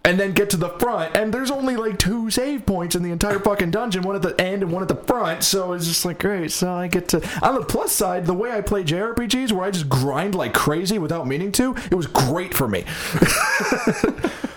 and 0.05 0.21
then 0.21 0.33
get 0.33 0.51
to 0.51 0.57
the 0.57 0.69
front 0.69 1.17
and 1.17 1.33
there's 1.33 1.51
only 1.51 1.77
like 1.77 1.99
two 1.99 2.31
save 2.31 2.67
points 2.67 2.95
in 2.95 3.03
the 3.03 3.11
entire 3.11 3.39
fucking 3.39 3.71
dungeon 3.71 4.03
one 4.03 4.15
at 4.15 4.23
the 4.23 4.39
end 4.41 4.63
and 4.63 4.71
one 4.71 4.83
at 4.83 4.89
the 4.89 4.95
front 4.95 5.43
so 5.43 5.73
it's 5.73 5.87
just 5.87 6.05
like 6.05 6.19
great 6.19 6.53
so 6.53 6.73
i 6.73 6.87
get 6.87 7.09
to 7.09 7.27
on 7.43 7.55
the 7.55 7.65
plus 7.65 7.93
side 7.93 8.27
the 8.27 8.35
way 8.35 8.53
i 8.53 8.61
play 8.61 8.85
jrpgs 8.85 9.51
where 9.51 9.65
i 9.65 9.71
just 9.71 9.89
grind 9.89 10.35
like 10.35 10.53
crazy 10.53 10.99
without 10.99 11.27
meaning 11.27 11.51
to 11.51 11.75
it 11.91 11.95
was 11.95 12.07
great 12.07 12.55
for 12.55 12.69
me 12.69 12.85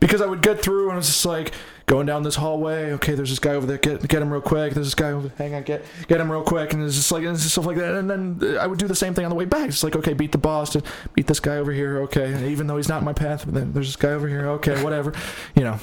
because 0.00 0.20
i 0.20 0.26
would 0.26 0.42
get 0.42 0.60
through 0.60 0.84
and 0.84 0.92
i 0.92 0.96
was 0.96 1.06
just 1.06 1.24
like 1.24 1.52
going 1.88 2.06
down 2.06 2.22
this 2.22 2.36
hallway. 2.36 2.92
Okay 2.92 3.14
there's 3.14 3.30
this 3.30 3.40
guy 3.40 3.54
over 3.54 3.66
there. 3.66 3.78
Get 3.78 4.06
get 4.06 4.22
him 4.22 4.30
real 4.30 4.42
quick. 4.42 4.74
There's 4.74 4.86
this 4.86 4.94
guy 4.94 5.10
over 5.10 5.32
hang 5.36 5.54
on 5.54 5.64
get 5.64 5.84
get 6.06 6.20
him 6.20 6.30
real 6.30 6.42
quick. 6.42 6.72
And 6.72 6.84
it's 6.84 6.94
just 6.94 7.10
like 7.10 7.24
it's 7.24 7.42
just 7.42 7.54
stuff 7.54 7.66
like 7.66 7.78
that. 7.78 7.96
And 7.96 8.08
then 8.08 8.58
i 8.58 8.66
would 8.66 8.78
do 8.78 8.86
the 8.86 8.94
same 8.94 9.14
thing 9.14 9.24
on 9.24 9.30
the 9.30 9.34
way 9.34 9.46
back. 9.46 9.70
It's 9.70 9.82
like 9.82 9.96
okay 9.96 10.12
beat 10.12 10.30
the 10.30 10.38
boss 10.38 10.76
beat 11.14 11.26
this 11.26 11.40
guy 11.40 11.56
over 11.56 11.72
here. 11.72 12.02
Okay 12.02 12.32
and 12.32 12.44
even 12.46 12.68
though 12.68 12.76
he's 12.76 12.88
not 12.88 12.98
in 12.98 13.04
my 13.04 13.12
path 13.12 13.44
there's 13.48 13.88
this 13.88 13.96
guy 13.96 14.10
over 14.10 14.28
here. 14.28 14.46
Okay 14.50 14.82
whatever 14.84 15.12
you 15.56 15.64
know. 15.64 15.80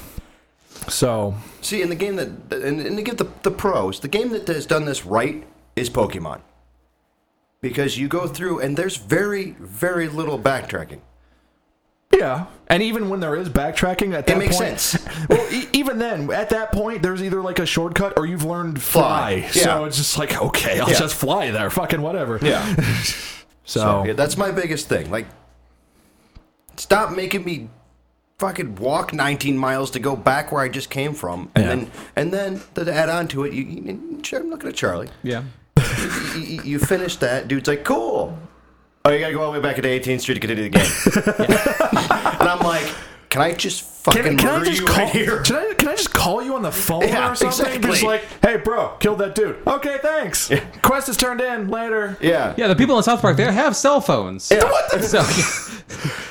So 0.88 1.34
See, 1.60 1.82
in 1.82 1.88
the 1.88 1.96
game 1.96 2.16
that, 2.16 2.28
and, 2.52 2.80
and 2.80 2.96
to 2.96 3.02
give 3.02 3.16
the, 3.16 3.28
the 3.42 3.50
pros, 3.50 4.00
the 4.00 4.08
game 4.08 4.28
that 4.30 4.46
has 4.46 4.66
done 4.66 4.84
this 4.84 5.04
right 5.04 5.44
is 5.74 5.90
Pokemon. 5.90 6.40
Because 7.60 7.98
you 7.98 8.06
go 8.06 8.28
through 8.28 8.60
and 8.60 8.76
there's 8.76 8.96
very, 8.96 9.56
very 9.58 10.08
little 10.08 10.38
backtracking. 10.38 11.00
Yeah 12.16 12.46
and 12.68 12.82
even 12.82 13.08
when 13.08 13.20
there 13.20 13.36
is 13.36 13.48
backtracking 13.48 14.12
at 14.14 14.26
that 14.26 14.38
makes 14.38 14.56
point 14.56 14.80
sense. 14.80 15.06
well 15.28 15.46
e- 15.52 15.68
even 15.72 15.98
then 15.98 16.30
at 16.32 16.50
that 16.50 16.72
point 16.72 17.02
there's 17.02 17.22
either 17.22 17.40
like 17.42 17.58
a 17.58 17.66
shortcut 17.66 18.14
or 18.16 18.26
you've 18.26 18.44
learned 18.44 18.82
fly, 18.82 19.42
Fly, 19.42 19.62
so 19.62 19.84
it's 19.84 19.96
just 19.96 20.18
like 20.18 20.40
okay 20.40 20.80
i'll 20.80 20.90
Yeah. 20.90 20.98
just 20.98 21.14
fly 21.14 21.50
there 21.50 21.70
fucking 21.70 22.00
whatever 22.02 22.38
Yeah. 22.42 22.74
so, 23.64 23.80
So 23.80 24.04
yeah, 24.06 24.12
that's 24.14 24.36
my 24.36 24.50
biggest 24.50 24.88
thing. 24.88 25.10
Like, 25.10 25.26
stop 26.76 27.14
making 27.14 27.44
me 27.44 27.68
fucking 28.38 28.76
walk 28.76 29.12
19 29.12 29.56
miles 29.56 29.90
to 29.92 29.98
go 29.98 30.14
back 30.14 30.52
where 30.52 30.62
I 30.62 30.68
just 30.68 30.90
came 30.90 31.14
from, 31.14 31.50
and 31.54 31.64
Yeah. 31.64 31.68
then 31.74 31.90
and 32.16 32.32
then 32.32 32.84
to 32.84 32.92
add 32.92 33.08
on 33.08 33.28
to 33.28 33.44
it, 33.44 33.52
you, 33.52 33.62
you, 33.64 34.20
I'm 34.34 34.50
looking 34.50 34.68
at 34.68 34.74
Charlie. 34.76 35.08
Yeah. 35.22 35.44
You, 36.36 36.42
you, 36.42 36.62
you 36.62 36.78
finish 36.78 37.16
that, 37.16 37.48
dude's 37.48 37.66
like, 37.66 37.82
cool. 37.84 38.38
Oh, 39.06 39.10
you 39.12 39.20
gotta 39.20 39.32
go 39.34 39.42
all 39.42 39.52
the 39.52 39.58
way 39.60 39.62
back 39.62 39.76
to 39.76 39.82
18th 39.82 40.20
Street 40.20 40.34
to 40.34 40.40
continue 40.40 40.68
the 40.68 40.78
game. 40.78 42.36
and 42.40 42.48
I'm 42.48 42.58
like, 42.60 42.92
can 43.28 43.40
I 43.42 43.52
just 43.52 43.82
fucking 43.82 44.22
Can, 44.22 44.36
can 44.36 44.48
I 44.48 44.52
murder 44.58 44.64
just 44.66 44.80
you 44.80 44.86
call? 44.86 44.96
right 45.04 45.12
here? 45.12 45.42
Can 45.44 45.56
I, 45.56 45.74
can 45.74 45.88
I 45.88 45.94
just 45.96 46.12
call 46.12 46.42
you 46.42 46.54
on 46.54 46.62
the 46.62 46.72
phone 46.72 47.02
Yeah, 47.02 47.30
or 47.32 47.34
something? 47.34 47.66
exactly. 47.66 47.90
Just 47.90 48.02
like, 48.02 48.22
hey, 48.42 48.56
bro, 48.56 48.96
killed 48.98 49.18
that 49.18 49.34
dude. 49.34 49.58
Okay, 49.66 49.98
thanks. 50.02 50.50
Quest 50.82 51.08
is 51.08 51.16
turned 51.16 51.40
in 51.40 51.68
later. 51.68 52.16
Yeah. 52.20 52.54
Yeah, 52.56 52.66
the 52.68 52.76
people 52.76 52.96
in 52.96 53.02
South 53.02 53.20
Park, 53.20 53.36
they 53.36 53.44
have 53.44 53.76
cell 53.76 54.00
phones. 54.00 54.50
Yeah. 54.50 54.62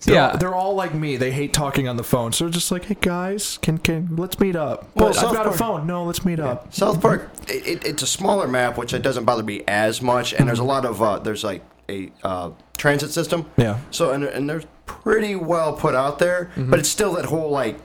So, 0.00 0.12
They're, 0.12 0.14
yeah. 0.14 0.36
they're 0.36 0.54
all 0.54 0.74
like 0.76 0.94
me. 0.94 1.16
They 1.16 1.32
hate 1.32 1.52
talking 1.52 1.88
on 1.88 1.96
the 1.96 2.04
phone, 2.04 2.30
so 2.32 2.44
they're 2.44 2.52
just 2.52 2.70
like, 2.70 2.84
hey 2.84 2.96
guys, 3.00 3.58
can 3.58 3.78
can 3.78 4.14
let's 4.14 4.38
meet 4.38 4.54
up. 4.54 4.84
Well, 4.94 5.08
But 5.08 5.08
I've 5.08 5.14
South 5.16 5.34
got 5.34 5.46
a 5.48 5.52
phone. 5.52 5.88
No, 5.88 6.04
let's 6.04 6.24
meet 6.24 6.38
up. 6.38 6.72
South 6.72 7.00
Park, 7.00 7.28
it, 7.48 7.66
it, 7.66 7.84
it's 7.84 8.02
a 8.04 8.06
smaller 8.06 8.46
map, 8.46 8.78
which 8.78 8.92
it 8.94 9.02
doesn't 9.02 9.24
bother 9.24 9.42
me 9.42 9.64
as 9.66 10.00
much, 10.00 10.32
and 10.34 10.46
there's 10.46 10.60
a 10.60 10.64
lot 10.64 10.84
of 10.84 11.02
uh, 11.02 11.18
there's 11.18 11.42
like 11.42 11.64
a 11.88 12.10
uh, 12.22 12.50
transit 12.76 13.10
system. 13.10 13.46
Yeah. 13.56 13.78
So 13.90 14.10
and 14.12 14.24
and 14.24 14.48
they're 14.48 14.62
pretty 14.86 15.36
well 15.36 15.74
put 15.74 15.94
out 15.94 16.18
there, 16.18 16.50
but 16.56 16.78
it's 16.78 16.88
still 16.88 17.14
that 17.14 17.26
whole 17.26 17.50
like 17.50 17.76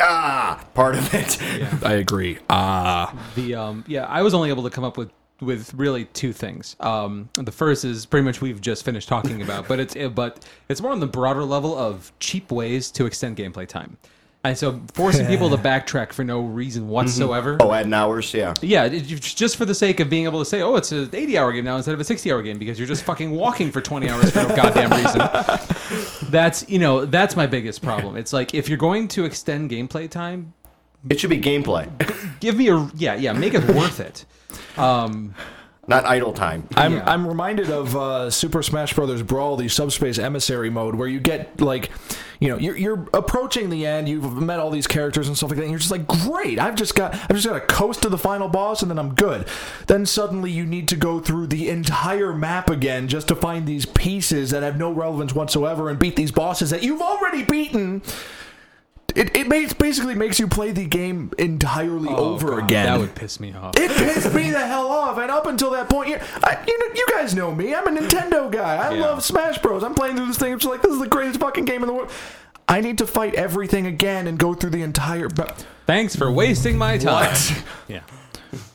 ah 0.00 0.64
part 0.74 0.94
of 0.96 1.12
it. 1.14 1.40
I 1.84 1.94
agree. 1.94 2.38
Ah, 2.50 3.14
the 3.34 3.54
um 3.54 3.84
yeah 3.86 4.04
i 4.06 4.22
was 4.22 4.34
only 4.34 4.48
able 4.50 4.62
to 4.64 4.70
come 4.70 4.84
up 4.84 4.96
with 4.96 5.10
with 5.40 5.74
really 5.74 6.06
two 6.06 6.32
things 6.32 6.76
um 6.80 7.28
the 7.34 7.52
first 7.52 7.84
is 7.84 8.06
pretty 8.06 8.24
much 8.24 8.40
we've 8.40 8.60
just 8.60 8.84
finished 8.84 9.06
talking 9.06 9.42
about 9.42 9.68
but 9.68 9.78
it's 9.78 9.94
but 10.14 10.46
it's 10.70 10.80
more 10.80 10.92
on 10.92 11.00
the 11.00 11.06
broader 11.06 11.44
level 11.44 11.76
of 11.76 12.10
cheap 12.20 12.50
ways 12.50 12.90
to 12.90 13.04
extend 13.04 13.36
gameplay 13.36 13.66
time 13.66 13.98
and 14.44 14.56
so 14.56 14.80
forcing 14.94 15.26
people 15.26 15.50
to 15.50 15.56
backtrack 15.70 16.12
for 16.12 16.22
no 16.24 16.40
reason 16.40 16.88
whatsoever 16.88 17.56
Oh, 17.60 17.72
adding 17.72 17.92
hours, 17.92 18.32
yeah. 18.32 18.54
yeah 18.62 18.84
it, 18.84 19.04
you- 19.04 19.18
just 19.18 19.56
for 19.56 19.64
the 19.64 19.74
sake 19.74 19.98
of 20.00 20.08
being 20.08 20.24
able 20.24 20.38
to 20.38 20.44
say 20.44 20.62
oh 20.62 20.76
it's 20.76 20.92
an 20.92 21.10
80 21.12 21.38
hour 21.38 21.52
game 21.52 21.64
now 21.64 21.76
instead 21.76 21.94
of 21.94 22.00
a 22.00 22.04
60 22.04 22.30
hour 22.30 22.42
game 22.42 22.58
because 22.58 22.78
you're 22.78 22.86
just 22.88 23.02
fucking 23.04 23.30
walking 23.32 23.72
for 23.72 23.80
20 23.80 24.08
hours 24.08 24.30
for 24.30 24.42
no 24.42 24.54
goddamn 24.56 24.90
reason 24.90 26.30
that's 26.30 26.68
you 26.68 26.78
know 26.78 27.04
that's 27.06 27.34
my 27.36 27.46
biggest 27.46 27.82
problem 27.82 28.16
it's 28.16 28.32
like 28.32 28.54
if 28.54 28.68
you're 28.68 28.78
going 28.78 29.08
to 29.08 29.24
extend 29.24 29.70
gameplay 29.70 30.08
time 30.08 30.52
It 31.10 31.18
should 31.20 31.30
be 31.30 31.40
gameplay, 31.40 31.88
give 32.40 32.56
me 32.56 32.68
a 32.68 32.88
yeah 32.96 33.14
yeah 33.16 33.32
make 33.32 33.54
it 33.54 33.64
worth 33.74 34.00
it 34.00 34.24
um 34.78 35.34
not 35.88 36.04
idle 36.04 36.32
time. 36.32 36.66
I'm 36.74 36.94
Yeah. 36.94 37.04
I'm 37.08 37.28
reminded 37.28 37.70
of 37.70 37.96
uh, 37.96 38.28
Super 38.28 38.60
Smash 38.60 38.92
Brothers 38.94 39.22
Brawl, 39.22 39.56
the 39.56 39.68
subspace 39.68 40.18
emissary 40.18 40.68
mode, 40.68 40.96
where 40.96 41.06
you 41.06 41.20
get 41.20 41.60
like, 41.60 41.90
you 42.40 42.48
know, 42.48 42.58
you're 42.58 42.76
you're 42.76 43.08
approaching 43.14 43.70
the 43.70 43.86
end. 43.86 44.08
You've 44.08 44.40
met 44.40 44.58
all 44.58 44.70
these 44.70 44.86
characters 44.86 45.28
and 45.28 45.36
stuff 45.36 45.50
like 45.50 45.56
that. 45.58 45.62
And 45.62 45.70
you're 45.70 45.78
just 45.78 45.90
like, 45.90 46.06
great! 46.06 46.58
I've 46.58 46.74
just 46.74 46.94
got 46.94 47.14
I've 47.14 47.36
just 47.36 47.46
got 47.46 47.54
to 47.54 47.60
coast 47.60 48.02
to 48.02 48.08
the 48.08 48.18
final 48.18 48.48
boss, 48.48 48.82
and 48.82 48.90
then 48.90 48.98
I'm 48.98 49.14
good. 49.14 49.46
Then 49.86 50.06
suddenly 50.06 50.50
you 50.50 50.66
need 50.66 50.88
to 50.88 50.96
go 50.96 51.20
through 51.20 51.48
the 51.48 51.68
entire 51.68 52.32
map 52.32 52.70
again 52.70 53.08
just 53.08 53.28
to 53.28 53.34
find 53.34 53.66
these 53.66 53.86
pieces 53.86 54.50
that 54.50 54.62
have 54.62 54.76
no 54.76 54.92
relevance 54.92 55.34
whatsoever 55.34 55.88
and 55.88 55.98
beat 55.98 56.16
these 56.16 56.32
bosses 56.32 56.70
that 56.70 56.82
you've 56.82 57.02
already 57.02 57.42
beaten. 57.42 58.02
It, 59.16 59.34
it 59.36 59.48
makes, 59.48 59.72
basically 59.72 60.14
makes 60.14 60.38
you 60.38 60.46
play 60.46 60.72
the 60.72 60.84
game 60.84 61.32
entirely 61.38 62.08
oh, 62.10 62.34
over 62.34 62.52
Oh, 62.54 62.56
God, 62.58 62.64
again. 62.64 62.86
that 62.86 62.98
would 63.00 63.14
piss 63.14 63.40
me 63.40 63.54
off 63.54 63.74
It 63.76 63.90
pissed 63.90 64.34
me 64.34 64.50
the 64.50 64.66
hell 64.66 64.88
off, 64.88 65.16
and 65.18 65.30
up 65.30 65.46
until 65.46 65.70
that 65.70 65.88
point, 65.88 66.10
you, 66.10 66.18
I, 66.44 66.62
you, 66.66 66.78
know, 66.78 66.94
you 66.94 67.06
guys 67.10 67.34
know 67.34 67.54
me. 67.54 67.74
I'm 67.74 67.86
a 67.86 67.98
Nintendo 68.00 68.50
guy. 68.52 68.76
I 68.76 68.94
Yeah. 68.94 69.00
love 69.06 69.24
Smash 69.24 69.58
Bros. 69.58 69.82
I'm 69.82 69.94
playing 69.94 70.16
through 70.16 70.26
this 70.26 70.38
thing. 70.38 70.52
I'm 70.52 70.58
just 70.58 70.70
like, 70.70 70.82
this 70.82 70.92
is 70.92 71.00
the 71.00 71.08
greatest 71.08 71.40
fucking 71.40 71.64
game 71.64 71.82
in 71.82 71.86
the 71.86 71.92
world. 71.94 72.10
I 72.68 72.80
need 72.80 72.98
to 72.98 73.06
fight 73.06 73.34
everything 73.34 73.86
again 73.86 74.26
and 74.26 74.38
go 74.38 74.52
through 74.52 74.70
the 74.70 74.82
entire. 74.82 75.28
But 75.28 75.64
Thanks 75.86 76.14
for 76.16 76.30
wasting 76.30 76.76
my 76.76 76.98
time. 76.98 77.34
Yeah. 77.88 78.00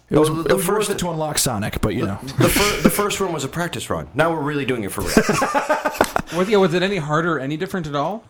it 0.10 0.18
was, 0.18 0.30
the- 0.30 0.46
it 0.46 0.54
was 0.56 0.66
first- 0.66 0.89
worth 0.89 0.89
it 0.89 1.00
to 1.00 1.10
unlock 1.12 1.38
Sonic, 1.38 1.82
but 1.82 1.94
you 1.94 2.06
know, 2.08 2.18
The, 2.39 2.50
fir- 2.50 2.82
the 2.82 2.89
first 2.89 3.20
run 3.20 3.32
was 3.32 3.44
a 3.44 3.48
practice 3.50 3.89
run. 3.89 4.08
Now 4.16 4.32
we're 4.34 4.42
really 4.42 4.66
doing 4.66 4.84
it 4.84 4.92
for 4.92 5.02
real. 5.02 5.12
Was, 6.38 6.48
yeah, 6.50 6.56
was 6.58 6.74
it 6.74 6.82
any 6.82 6.96
harder, 6.96 7.38
any 7.38 7.58
different 7.58 7.88
at 7.88 7.96
all? 7.96 8.24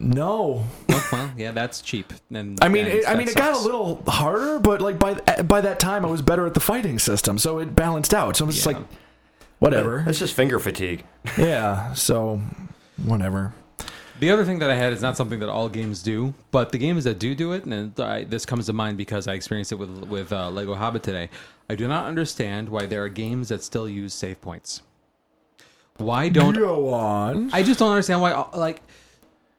No. 0.00 0.64
Well, 0.88 1.04
well, 1.12 1.30
yeah, 1.36 1.52
that's 1.52 1.80
cheap. 1.82 2.12
And 2.32 2.58
I 2.62 2.68
mean, 2.68 2.86
it, 2.86 3.04
I 3.06 3.10
that 3.12 3.18
mean, 3.18 3.28
it 3.28 3.34
got 3.36 3.54
a 3.54 3.58
little 3.58 4.02
harder, 4.08 4.58
but 4.58 4.80
like 4.80 4.98
by 4.98 5.14
by 5.42 5.60
that 5.60 5.78
time, 5.78 6.04
I 6.04 6.08
was 6.08 6.22
better 6.22 6.46
at 6.46 6.54
the 6.54 6.60
fighting 6.60 6.98
system, 6.98 7.38
so 7.38 7.58
it 7.58 7.76
balanced 7.76 8.14
out. 8.14 8.36
So 8.36 8.44
I'm 8.44 8.50
just 8.50 8.66
Yeah. 8.66 8.72
like, 8.78 8.82
whatever. 9.58 10.04
It's 10.06 10.18
just 10.18 10.34
finger 10.34 10.58
fatigue. 10.58 11.04
Yeah. 11.38 11.92
So, 11.94 12.40
whatever. 13.04 13.52
The 14.20 14.30
other 14.30 14.44
thing 14.44 14.58
that 14.58 14.70
I 14.70 14.74
had 14.74 14.92
is 14.92 15.00
not 15.00 15.16
something 15.16 15.40
that 15.40 15.48
all 15.48 15.68
games 15.70 16.02
do, 16.02 16.34
but 16.50 16.72
the 16.72 16.78
games 16.78 17.04
that 17.04 17.18
do 17.18 17.34
do 17.34 17.52
it, 17.52 17.64
and 17.64 17.98
I, 17.98 18.24
this 18.24 18.44
comes 18.44 18.66
to 18.66 18.74
mind 18.74 18.98
because 18.98 19.26
I 19.26 19.32
experienced 19.34 19.72
it 19.72 19.76
with 19.76 19.90
with 20.08 20.32
uh, 20.32 20.50
Lego 20.50 20.74
Hobbit 20.74 21.02
today. 21.02 21.30
I 21.70 21.74
do 21.74 21.86
not 21.88 22.06
understand 22.06 22.68
why 22.68 22.86
there 22.86 23.02
are 23.04 23.08
games 23.08 23.48
that 23.48 23.62
still 23.62 23.88
use 23.88 24.12
save 24.12 24.40
points. 24.40 24.82
Why 25.96 26.28
don't 26.30 26.54
Go 26.54 26.92
on. 26.94 27.50
I 27.52 27.62
just 27.62 27.78
don't 27.78 27.90
understand 27.90 28.20
why. 28.22 28.32
Like, 28.54 28.82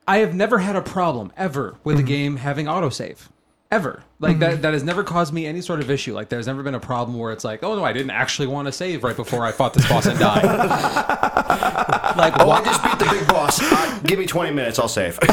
I 0.07 0.17
have 0.17 0.33
never 0.33 0.57
had 0.59 0.75
a 0.75 0.81
problem 0.81 1.31
ever 1.37 1.75
with 1.83 1.99
a 1.99 2.03
game 2.03 2.37
having 2.37 2.65
autosave. 2.65 3.29
Ever. 3.71 4.03
Like, 4.19 4.39
that, 4.39 4.61
that 4.63 4.73
has 4.73 4.83
never 4.83 5.01
caused 5.01 5.31
me 5.33 5.45
any 5.45 5.61
sort 5.61 5.79
of 5.79 5.89
issue. 5.89 6.13
Like, 6.13 6.27
there's 6.27 6.45
never 6.47 6.61
been 6.61 6.75
a 6.75 6.79
problem 6.79 7.17
where 7.17 7.31
it's 7.31 7.45
like, 7.45 7.63
oh 7.63 7.75
no, 7.75 7.85
I 7.85 7.93
didn't 7.93 8.09
actually 8.11 8.47
want 8.47 8.65
to 8.65 8.71
save 8.73 9.01
right 9.03 9.15
before 9.15 9.45
I 9.45 9.53
fought 9.53 9.73
this 9.73 9.87
boss 9.87 10.05
and 10.07 10.19
died. 10.19 10.43
like, 12.17 12.33
Oh, 12.37 12.47
why? 12.47 12.59
I 12.59 12.63
just 12.65 12.83
beat 12.83 12.99
the 12.99 13.05
big 13.09 13.27
boss. 13.29 13.59
Uh, 13.61 13.99
give 14.03 14.19
me 14.19 14.25
20 14.25 14.51
minutes, 14.51 14.77
I'll 14.77 14.89
save. 14.89 15.17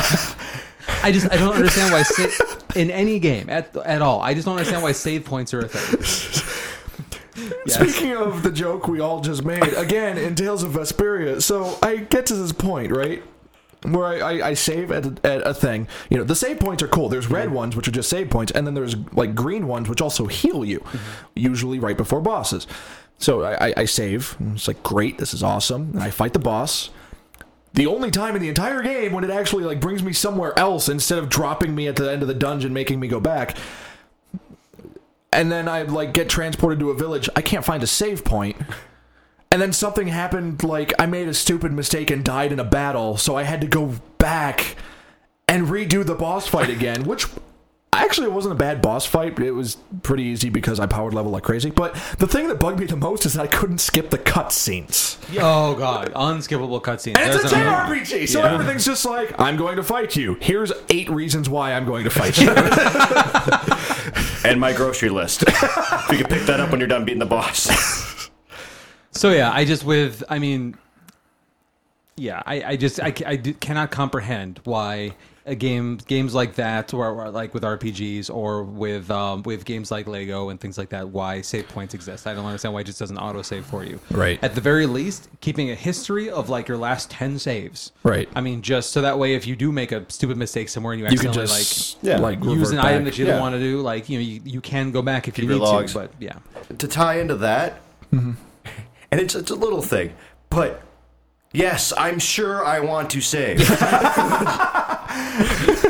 I 1.03 1.11
just 1.13 1.31
I 1.31 1.37
don't 1.37 1.55
understand 1.55 1.93
why 1.93 2.03
sa- 2.03 2.61
in 2.77 2.91
any 2.91 3.19
game 3.19 3.51
at 3.51 3.77
at 3.77 4.03
all. 4.03 4.21
I 4.21 4.35
just 4.35 4.47
don't 4.47 4.57
understand 4.57 4.83
why 4.83 4.93
save 4.93 5.25
points 5.25 5.53
are 5.55 5.61
a 5.61 5.69
thing. 5.69 6.45
Yes. 7.67 7.75
Speaking 7.75 8.17
of 8.17 8.43
the 8.43 8.51
joke 8.51 8.89
we 8.89 8.99
all 8.99 9.21
just 9.21 9.45
made, 9.45 9.63
again 9.75 10.19
in 10.19 10.35
Tales 10.35 10.65
of 10.65 10.73
Vesperia. 10.73 11.41
So 11.41 11.79
I 11.83 11.97
get 11.97 12.27
to 12.27 12.35
this 12.35 12.51
point, 12.53 12.91
right? 12.91 13.23
Where 13.83 14.07
I, 14.07 14.19
I, 14.19 14.49
I 14.49 14.55
save 14.55 14.91
at, 14.91 15.07
a- 15.07 15.27
at 15.27 15.47
a 15.47 15.55
thing. 15.55 15.87
You 16.11 16.19
know, 16.19 16.25
the 16.25 16.35
save 16.35 16.59
points 16.59 16.83
are 16.83 16.89
cool. 16.89 17.09
There's 17.09 17.31
red 17.31 17.47
mm-hmm. 17.47 17.57
ones, 17.57 17.77
which 17.77 17.89
are 17.89 17.93
just 17.93 18.11
save 18.11 18.31
points, 18.31 18.53
and 18.53 18.67
then 18.67 18.75
there's 18.75 18.97
like 19.13 19.35
green 19.35 19.67
ones, 19.67 19.89
which 19.89 20.03
also 20.03 20.27
heal 20.27 20.65
you, 20.65 20.81
mm-hmm. 20.81 20.99
usually 21.35 21.79
right 21.79 21.97
before 21.97 22.21
bosses. 22.21 22.67
So 23.19 23.43
I, 23.43 23.69
I, 23.69 23.75
I 23.79 23.85
save. 23.85 24.37
It's 24.55 24.69
like, 24.69 24.83
great, 24.83 25.19
this 25.19 25.35
is 25.35 25.43
awesome. 25.43 25.91
And 25.95 26.03
I 26.03 26.11
fight 26.11 26.33
the 26.33 26.39
boss. 26.39 26.91
The 27.75 27.87
only 27.87 28.11
time 28.11 28.35
in 28.35 28.43
the 28.43 28.49
entire 28.49 28.83
game 28.83 29.13
when 29.13 29.25
it 29.25 29.31
actually 29.31 29.65
like 29.65 29.81
brings 29.81 30.03
me 30.03 30.13
somewhere 30.13 30.59
else 30.59 30.89
instead 30.89 31.19
of 31.19 31.29
dropping 31.29 31.75
me 31.75 31.87
at 31.87 31.97
the 31.97 32.11
end 32.11 32.23
of 32.23 32.29
the 32.29 32.35
dungeon, 32.35 32.73
making 32.73 32.99
me 32.99 33.09
go 33.09 33.21
back 33.21 33.57
and 35.33 35.53
then 35.53 35.69
I 35.69 35.83
like 35.83 36.13
get 36.15 36.29
transported 36.29 36.79
to 36.81 36.91
a 36.91 36.95
village. 36.95 37.29
I 37.37 37.43
can't 37.43 37.65
find 37.65 37.83
a 37.83 37.87
save 37.87 38.25
point. 38.25 38.57
And 39.59 39.63
then 39.65 39.73
something 39.73 40.07
happened 40.07 40.63
like 40.63 40.93
I 41.01 41.07
made 41.07 41.27
a 41.27 41.35
stupid 41.35 41.73
mistake 41.73 42.13
and 42.13 42.25
died 42.25 42.53
in 42.53 42.61
a 42.61 42.65
battle, 42.65 43.17
so 43.17 43.35
I 43.35 43.43
had 43.43 43.61
to 43.63 43.67
go 43.67 43.95
back 44.19 44.77
and 45.49 45.67
redo 45.67 46.07
the 46.07 46.15
boss 46.15 46.47
fight 46.47 46.71
again, 46.71 47.03
which 47.03 47.27
actually 47.93 48.29
it 48.29 48.33
wasn't 48.33 48.53
a 48.53 48.57
bad 48.57 48.81
boss 48.81 49.05
fight. 49.05 49.37
It 49.41 49.51
was 49.51 49.77
pretty 50.05 50.23
easy 50.23 50.49
because 50.49 50.79
I 50.79 50.87
powered 50.87 51.13
level 51.13 51.33
like 51.33 51.43
crazy. 51.43 51.71
But 51.71 51.95
the 52.21 52.29
thing 52.29 52.47
that 52.47 52.61
bugged 52.61 52.79
me 52.79 52.87
the 52.87 52.95
most 52.95 53.27
is 53.27 53.35
that 53.35 53.43
I 53.43 53.47
couldn't 53.49 53.79
skip 53.79 54.11
the 54.11 54.19
cutscenes. 54.19 55.19
Oh 55.41 55.75
god, 55.75 56.13
unskippable 56.15 56.81
cutscenes. 56.81 57.19
And 57.19 57.35
it's 57.35 57.43
a 57.43 57.57
JRPG, 57.57 58.29
so 58.29 58.43
everything's 58.43 58.85
just 58.85 59.05
like, 59.05 59.41
I'm 59.41 59.57
going 59.57 59.75
to 59.75 59.83
fight 59.83 60.15
you. 60.15 60.39
Here's 60.41 60.71
eight 60.89 61.11
reasons 61.11 61.49
why 61.49 61.73
I'm 61.73 61.85
going 61.85 62.05
to 62.05 62.11
fight 62.11 62.39
you. 62.39 62.51
and 64.49 64.61
my 64.61 64.73
grocery 64.73 65.09
list. 65.09 65.41
you 65.41 66.17
can 66.17 66.29
pick 66.29 66.43
that 66.43 66.61
up 66.61 66.71
when 66.71 66.79
you're 66.79 66.87
done 66.87 67.05
beating 67.05 67.19
the 67.19 67.27
boss. 67.27 68.07
So 69.19 69.33
yeah, 69.33 69.51
I 69.53 69.65
just 69.65 69.83
with 69.85 70.23
I 70.29 70.39
mean, 70.39 70.77
yeah, 72.17 72.41
I, 72.47 72.63
I 72.63 72.77
just 72.77 73.01
I, 73.03 73.11
ca- 73.11 73.27
I 73.27 73.37
d- 73.37 73.55
cannot 73.55 73.91
comprehend 73.91 74.61
why 74.65 75.15
a 75.45 75.55
game 75.55 75.97
games 76.07 76.35
like 76.35 76.55
that, 76.57 76.93
or, 76.95 77.09
or 77.09 77.31
like 77.31 77.53
with 77.55 77.63
RPGs, 77.65 78.33
or 78.33 78.63
with 78.63 79.11
um, 79.11 79.43
with 79.45 79.65
games 79.65 79.91
like 79.91 80.07
Lego 80.07 80.51
and 80.51 80.61
things 80.61 80.77
like 80.79 80.91
that, 80.91 81.09
why 81.09 81.41
save 81.41 81.67
points 81.69 81.95
exist. 81.95 82.27
I 82.29 82.35
don't 82.35 82.45
understand 82.45 82.75
why 82.75 82.81
it 82.81 82.85
just 82.85 82.99
doesn't 82.99 83.17
auto 83.19 83.43
save 83.43 83.65
for 83.67 83.83
you. 83.83 83.99
Right. 84.11 84.39
At 84.45 84.55
the 84.55 84.61
very 84.61 84.87
least, 84.87 85.29
keeping 85.41 85.71
a 85.71 85.75
history 85.75 86.29
of 86.31 86.49
like 86.49 86.69
your 86.69 86.77
last 86.77 87.11
ten 87.11 87.39
saves. 87.41 87.91
Right. 88.05 88.29
I 88.37 88.41
mean, 88.41 88.63
just 88.63 88.93
so 88.93 89.01
that 89.01 89.19
way, 89.19 89.35
if 89.35 89.47
you 89.49 89.57
do 89.57 89.73
make 89.73 89.91
a 89.91 90.05
stupid 90.09 90.37
mistake 90.37 90.69
somewhere 90.69 90.93
and 90.93 91.01
you 91.01 91.07
you 91.09 91.17
can 91.19 91.29
accidentally 91.29 91.59
just 91.59 91.97
like 92.05 92.05
Yeah. 92.05 92.19
like 92.19 92.39
use 92.45 92.59
revert 92.59 92.73
an 92.75 92.79
item 92.79 93.05
back. 93.05 93.13
that 93.15 93.19
you 93.19 93.25
don't 93.25 93.35
Yeah. 93.37 93.41
want 93.41 93.55
to 93.55 93.59
do, 93.59 93.81
like 93.81 94.09
you 94.09 94.19
know, 94.19 94.25
you, 94.25 94.41
you 94.45 94.61
can 94.61 94.93
go 94.93 95.03
back 95.03 95.27
if 95.27 95.39
you 95.39 95.45
your 95.45 95.55
need 95.55 95.61
logs. 95.63 95.93
to. 95.95 95.99
But 96.01 96.13
yeah. 96.21 96.35
to 96.79 96.87
tie 96.87 97.21
into 97.21 97.37
that, 97.37 97.81
and 99.11 99.21
it's 99.21 99.35
it's 99.35 99.51
a 99.51 99.55
little 99.57 99.83
thing, 99.83 100.13
but 100.51 100.83
yes, 101.53 101.93
I'm 101.97 102.19
sure 102.19 102.65
I 102.65 102.81
want 102.81 103.11
to 103.11 103.21
save. 103.21 103.59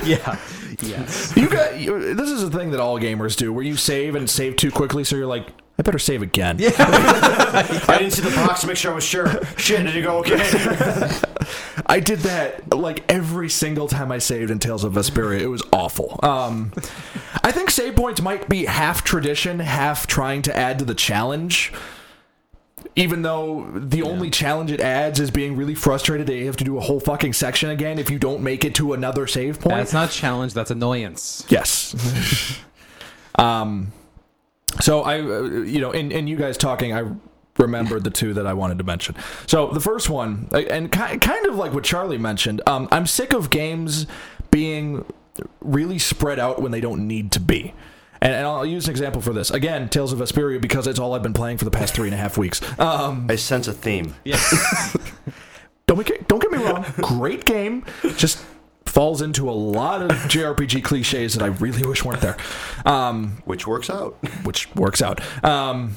Yeah. 0.04 0.38
yes. 0.82 1.36
You 1.36 1.48
got 1.48 1.78
you, 1.78 2.14
this 2.14 2.30
is 2.30 2.42
a 2.42 2.50
thing 2.50 2.70
that 2.70 2.80
all 2.80 2.98
gamers 2.98 3.36
do, 3.36 3.52
where 3.52 3.64
you 3.64 3.76
save 3.76 4.14
and 4.14 4.28
save 4.28 4.56
too 4.56 4.70
quickly, 4.70 5.04
so 5.04 5.16
you're 5.16 5.26
like, 5.26 5.48
I 5.78 5.82
better 5.82 5.98
save 5.98 6.22
again. 6.22 6.56
Yeah. 6.58 6.70
I 6.78 7.96
didn't 7.98 8.12
see 8.12 8.22
the 8.22 8.34
box 8.34 8.62
to 8.62 8.66
make 8.66 8.76
sure 8.76 8.92
I 8.92 8.94
was 8.94 9.04
sure. 9.04 9.44
Shit, 9.56 9.84
did 9.84 9.94
you 9.94 10.02
go 10.02 10.18
okay? 10.18 10.38
I 11.86 12.00
did 12.00 12.20
that 12.20 12.74
like 12.74 13.04
every 13.10 13.48
single 13.48 13.86
time 13.86 14.10
I 14.10 14.18
saved 14.18 14.50
in 14.50 14.58
Tales 14.58 14.82
of 14.82 14.94
Vesperia. 14.94 15.40
It 15.40 15.48
was 15.48 15.62
awful. 15.72 16.18
Um, 16.22 16.72
I 17.42 17.52
think 17.52 17.70
save 17.70 17.96
points 17.96 18.20
might 18.20 18.48
be 18.48 18.64
half 18.64 19.04
tradition, 19.04 19.60
half 19.60 20.06
trying 20.06 20.42
to 20.42 20.56
add 20.56 20.78
to 20.80 20.84
the 20.84 20.94
challenge. 20.94 21.72
Even 22.96 23.22
though 23.22 23.70
the 23.74 24.02
only 24.02 24.30
challenge 24.30 24.72
it 24.72 24.80
adds 24.80 25.20
is 25.20 25.30
being 25.30 25.56
really 25.56 25.74
frustrated 25.74 26.26
that 26.26 26.36
you 26.36 26.46
have 26.46 26.56
to 26.56 26.64
do 26.64 26.76
a 26.76 26.80
whole 26.80 27.00
fucking 27.00 27.32
section 27.32 27.70
again 27.70 27.98
if 27.98 28.10
you 28.10 28.18
don't 28.18 28.42
make 28.42 28.64
it 28.64 28.74
to 28.76 28.92
another 28.92 29.26
save 29.26 29.60
point. 29.60 29.76
That's 29.76 29.92
not 29.92 30.10
challenge. 30.10 30.54
That's 30.54 30.70
annoyance. 30.70 31.44
Yes. 31.48 32.60
um, 33.36 33.92
so 34.80 35.02
I, 35.02 35.20
uh, 35.20 35.42
you 35.42 35.80
know, 35.80 35.92
in, 35.92 36.12
in 36.12 36.26
you 36.26 36.36
guys 36.36 36.56
talking, 36.56 36.94
I 36.94 37.04
remembered 37.56 38.04
the 38.04 38.10
two 38.10 38.34
that 38.34 38.46
I 38.46 38.54
wanted 38.54 38.78
to 38.78 38.84
mention. 38.84 39.16
So 39.46 39.68
the 39.68 39.80
first 39.80 40.08
one, 40.08 40.48
uh, 40.52 40.58
and 40.58 40.90
ki- 40.90 41.18
kind 41.18 41.46
of 41.46 41.56
like 41.56 41.72
what 41.72 41.84
Charlie 41.84 42.18
mentioned, 42.18 42.62
um, 42.66 42.88
I'm 42.90 43.06
sick 43.06 43.32
of 43.32 43.50
games 43.50 44.06
being 44.50 45.04
really 45.60 45.98
spread 45.98 46.38
out 46.38 46.60
when 46.60 46.72
they 46.72 46.80
don't 46.80 47.06
need 47.06 47.32
to 47.32 47.40
be. 47.40 47.74
And, 48.20 48.34
and 48.34 48.46
I'll 48.46 48.66
use 48.66 48.86
an 48.86 48.90
example 48.90 49.20
for 49.22 49.32
this. 49.32 49.50
Again, 49.50 49.88
Tales 49.88 50.12
of 50.12 50.18
Vesperia, 50.18 50.60
because 50.60 50.86
it's 50.86 50.98
all 50.98 51.14
I've 51.14 51.22
been 51.22 51.32
playing 51.34 51.58
for 51.58 51.64
the 51.64 51.70
past 51.70 51.94
three 51.94 52.08
and 52.08 52.14
a 52.14 52.18
half 52.18 52.36
weeks. 52.36 52.60
Um, 52.78 53.26
I 53.30 53.36
sense 53.36 53.68
a 53.68 53.72
theme. 53.72 54.14
don't, 55.86 55.98
make 55.98 56.10
it, 56.10 56.28
don't 56.28 56.40
get 56.42 56.50
me 56.50 56.58
wrong, 56.58 56.84
great 57.00 57.44
game. 57.44 57.84
Just 58.16 58.44
falls 58.86 59.22
into 59.22 59.48
a 59.48 59.52
lot 59.52 60.02
of 60.02 60.10
JRPG 60.10 60.82
cliches 60.82 61.34
that 61.34 61.42
I 61.42 61.48
really 61.48 61.86
wish 61.86 62.04
weren't 62.04 62.20
there. 62.20 62.36
Um, 62.84 63.42
Which 63.44 63.66
works 63.66 63.90
out. 63.90 64.16
which 64.44 64.74
works 64.74 65.02
out. 65.02 65.20
Um, 65.44 65.94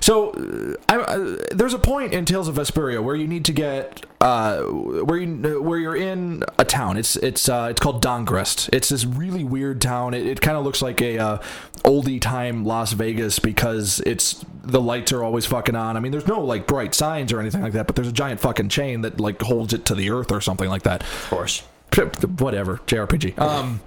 so, 0.00 0.30
uh, 0.30 0.74
I, 0.88 1.14
I, 1.14 1.36
there's 1.54 1.74
a 1.74 1.78
point 1.78 2.12
in 2.12 2.24
Tales 2.24 2.48
of 2.48 2.56
Vesperia 2.56 3.02
where 3.02 3.16
you 3.16 3.26
need 3.26 3.44
to 3.46 3.52
get 3.52 4.04
uh, 4.20 4.62
where 4.62 5.18
you 5.18 5.60
where 5.62 5.78
you're 5.78 5.96
in 5.96 6.42
a 6.58 6.64
town. 6.64 6.96
It's 6.96 7.16
it's 7.16 7.48
uh, 7.48 7.68
it's 7.70 7.80
called 7.80 8.02
Dahngrest. 8.02 8.70
It's 8.72 8.88
this 8.88 9.04
really 9.04 9.44
weird 9.44 9.80
town. 9.80 10.14
It, 10.14 10.26
it 10.26 10.40
kind 10.40 10.56
of 10.56 10.64
looks 10.64 10.82
like 10.82 11.00
a 11.00 11.18
uh, 11.18 11.38
oldie 11.84 12.20
time 12.20 12.64
Las 12.64 12.92
Vegas 12.92 13.38
because 13.38 14.00
it's 14.00 14.44
the 14.62 14.80
lights 14.80 15.12
are 15.12 15.22
always 15.22 15.46
fucking 15.46 15.76
on. 15.76 15.96
I 15.96 16.00
mean, 16.00 16.12
there's 16.12 16.26
no 16.26 16.40
like 16.40 16.66
bright 16.66 16.94
signs 16.94 17.32
or 17.32 17.40
anything 17.40 17.62
like 17.62 17.72
that, 17.74 17.86
but 17.86 17.96
there's 17.96 18.08
a 18.08 18.12
giant 18.12 18.40
fucking 18.40 18.68
chain 18.68 19.02
that 19.02 19.20
like 19.20 19.40
holds 19.42 19.72
it 19.72 19.84
to 19.86 19.94
the 19.94 20.10
earth 20.10 20.32
or 20.32 20.40
something 20.40 20.68
like 20.68 20.82
that 20.82 21.02
Of 21.02 21.26
course. 21.30 21.62
whatever 22.38 22.78
JRPG. 22.86 23.38
Um, 23.38 23.80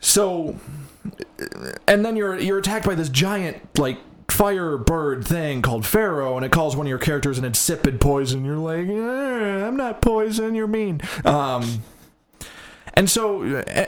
so, 0.00 0.56
and 1.86 2.04
then 2.04 2.16
you're 2.16 2.38
you're 2.38 2.58
attacked 2.58 2.86
by 2.86 2.94
this 2.94 3.08
giant 3.08 3.78
like 3.78 3.98
fire 4.32 4.76
bird 4.76 5.24
thing 5.24 5.62
called 5.62 5.86
Phaeroh, 5.86 6.36
and 6.36 6.44
it 6.44 6.50
calls 6.50 6.74
one 6.74 6.86
of 6.86 6.88
your 6.90 6.98
characters 6.98 7.38
an 7.38 7.44
insipid 7.44 8.00
poison. 8.00 8.44
You're 8.44 8.56
like, 8.56 8.88
"Eh, 8.88 9.66
I'm 9.66 9.76
not 9.76 10.00
poison. 10.00 10.54
You're 10.54 10.66
mean. 10.66 11.00
Um, 11.24 11.82
and 12.94 13.08
so, 13.08 13.42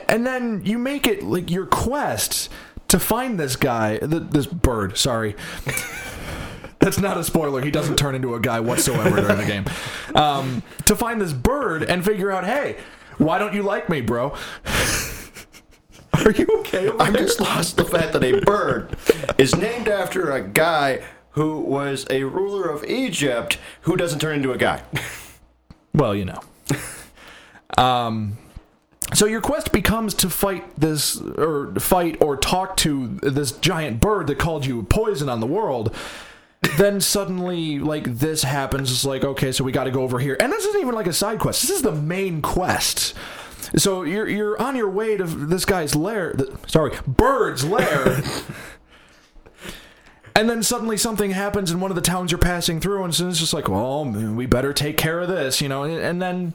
and 0.09 0.27
then 0.27 0.63
you 0.65 0.79
make 0.79 1.07
it 1.07 1.23
like 1.23 1.51
your 1.51 1.67
quest 1.67 2.49
to 2.89 2.99
find 2.99 3.39
this 3.41 3.57
guy, 3.57 3.99
th- 3.99 4.25
this 4.31 4.47
bird. 4.47 4.97
Sorry. 4.97 5.35
That's 6.79 6.99
not 6.99 7.17
a 7.17 7.25
spoiler. 7.25 7.63
He 7.63 7.71
doesn't 7.71 7.97
turn 7.97 8.15
into 8.15 8.35
a 8.35 8.41
guy 8.41 8.61
whatsoever 8.61 9.17
during 9.21 9.39
the 9.39 9.47
game. 9.47 9.65
Um, 10.15 10.63
to 10.85 10.95
find 10.95 11.19
this 11.19 11.33
bird 11.33 11.83
and 11.83 12.05
figure 12.05 12.31
out, 12.31 12.45
hey, 12.45 12.77
why 13.17 13.39
don't 13.39 13.55
you 13.55 13.63
like 13.63 13.89
me, 13.89 14.03
bro? 14.03 14.37
Are 16.15 16.31
you 16.31 16.47
okay? 16.61 16.91
I'm 16.99 17.13
there? 17.13 17.23
just 17.23 17.41
lost 17.41 17.77
the 17.77 17.85
fact 17.85 18.13
that 18.13 18.23
a 18.23 18.41
bird 18.41 18.97
is 19.39 19.55
named 19.57 19.89
after 19.89 20.31
a 20.31 20.41
guy 20.43 21.03
who 21.31 21.61
was 21.61 22.07
a 22.11 22.25
ruler 22.25 22.69
of 22.69 22.85
Egypt 22.85 23.59
who 23.83 23.97
doesn't 23.97 24.21
turn 24.21 24.37
into 24.37 24.53
a 24.53 24.59
guy. 24.59 24.83
Well, 25.93 26.15
you 26.15 26.25
know. 26.25 26.41
Um, 27.79 28.37
so 29.13 29.27
your 29.27 29.41
quest 29.41 29.73
becomes 29.73 30.15
to 30.15 30.31
fight 30.31 30.65
this, 30.79 31.21
or 31.21 31.75
fight 31.77 32.21
or 32.21 32.37
talk 32.37 32.77
to 32.79 33.09
this 33.23 33.53
giant 33.53 34.01
bird 34.01 34.27
that 34.29 34.39
called 34.39 34.67
you 34.67 34.83
poison 34.85 35.29
on 35.29 35.41
the 35.41 35.47
world. 35.47 35.95
then 36.79 37.01
suddenly, 37.01 37.79
like 37.79 38.19
this 38.19 38.43
happens. 38.43 38.91
It's 38.91 39.05
like 39.05 39.25
okay, 39.25 39.53
so 39.53 39.65
we 39.65 39.73
got 39.73 39.85
to 39.85 39.91
go 39.91 40.03
over 40.03 40.19
here, 40.19 40.37
and 40.41 40.53
this 40.53 40.65
isn't 40.65 40.81
even 40.81 40.95
like 40.95 41.07
a 41.07 41.13
side 41.13 41.39
quest. 41.39 41.63
This 41.63 41.71
is 41.71 41.83
the 41.83 41.93
main 41.93 42.43
quest. 42.43 43.15
So 43.77 44.03
you're 44.03 44.29
you're 44.29 44.61
on 44.61 44.77
your 44.77 44.89
way 44.89 45.17
to 45.17 45.25
this 45.25 45.65
guy's 45.65 45.95
lair. 45.95 46.33
The, 46.33 46.57
sorry, 46.67 46.97
bird's 47.07 47.65
lair. 47.65 48.23
And 50.37 50.51
then 50.51 50.65
suddenly 50.65 50.97
something 50.97 51.31
happens 51.31 51.71
in 51.71 51.79
one 51.79 51.93
of 51.93 51.95
the 51.95 52.01
towns 52.01 52.33
you're 52.33 52.39
passing 52.39 52.81
through, 52.81 53.05
and 53.05 53.15
so 53.15 53.29
it's 53.29 53.39
just 53.39 53.55
like, 53.55 53.69
well, 53.69 54.05
we 54.05 54.47
better 54.47 54.73
take 54.73 54.97
care 54.97 55.21
of 55.21 55.29
this, 55.29 55.61
you 55.61 55.69
know. 55.69 55.85
And 55.85 56.21
then, 56.21 56.55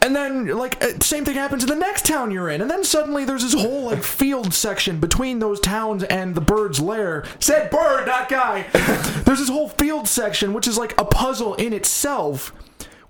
and 0.00 0.16
then 0.16 0.46
like 0.46 0.82
uh, 0.82 0.98
same 1.00 1.26
thing 1.26 1.34
happens 1.34 1.62
in 1.62 1.68
the 1.68 1.74
next 1.74 2.06
town 2.06 2.30
you're 2.30 2.48
in, 2.48 2.62
and 2.62 2.70
then 2.70 2.82
suddenly 2.82 3.26
there's 3.26 3.42
this 3.42 3.52
whole 3.52 3.84
like 3.84 4.02
field 4.02 4.54
section 4.54 4.98
between 4.98 5.40
those 5.40 5.60
towns 5.60 6.04
and 6.04 6.34
the 6.34 6.40
bird's 6.40 6.80
lair. 6.80 7.26
Said 7.38 7.70
bird, 7.70 8.06
not 8.06 8.30
guy. 8.30 8.62
there's 8.72 9.40
this 9.40 9.50
whole 9.50 9.68
field 9.68 10.08
section 10.08 10.54
which 10.54 10.66
is 10.66 10.78
like 10.78 10.98
a 10.98 11.04
puzzle 11.04 11.54
in 11.56 11.74
itself. 11.74 12.54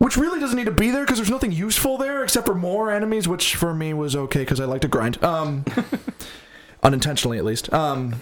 Which 0.01 0.16
really 0.16 0.40
doesn't 0.40 0.57
need 0.57 0.64
to 0.64 0.70
be 0.70 0.90
there 0.90 1.05
because 1.05 1.18
there's 1.18 1.30
nothing 1.30 1.53
useful 1.53 1.98
there 1.98 2.24
except 2.24 2.46
for 2.46 2.55
more 2.55 2.90
enemies, 2.90 3.28
which 3.28 3.55
for 3.55 3.74
me 3.74 3.92
was 3.92 4.16
okay 4.16 4.40
because 4.40 4.59
I 4.59 4.64
like 4.64 4.80
to 4.80 4.88
grind. 4.88 5.22
Um, 5.22 5.66
unintentionally 6.82 7.36
at 7.36 7.44
least. 7.44 7.70
Um, 7.70 8.16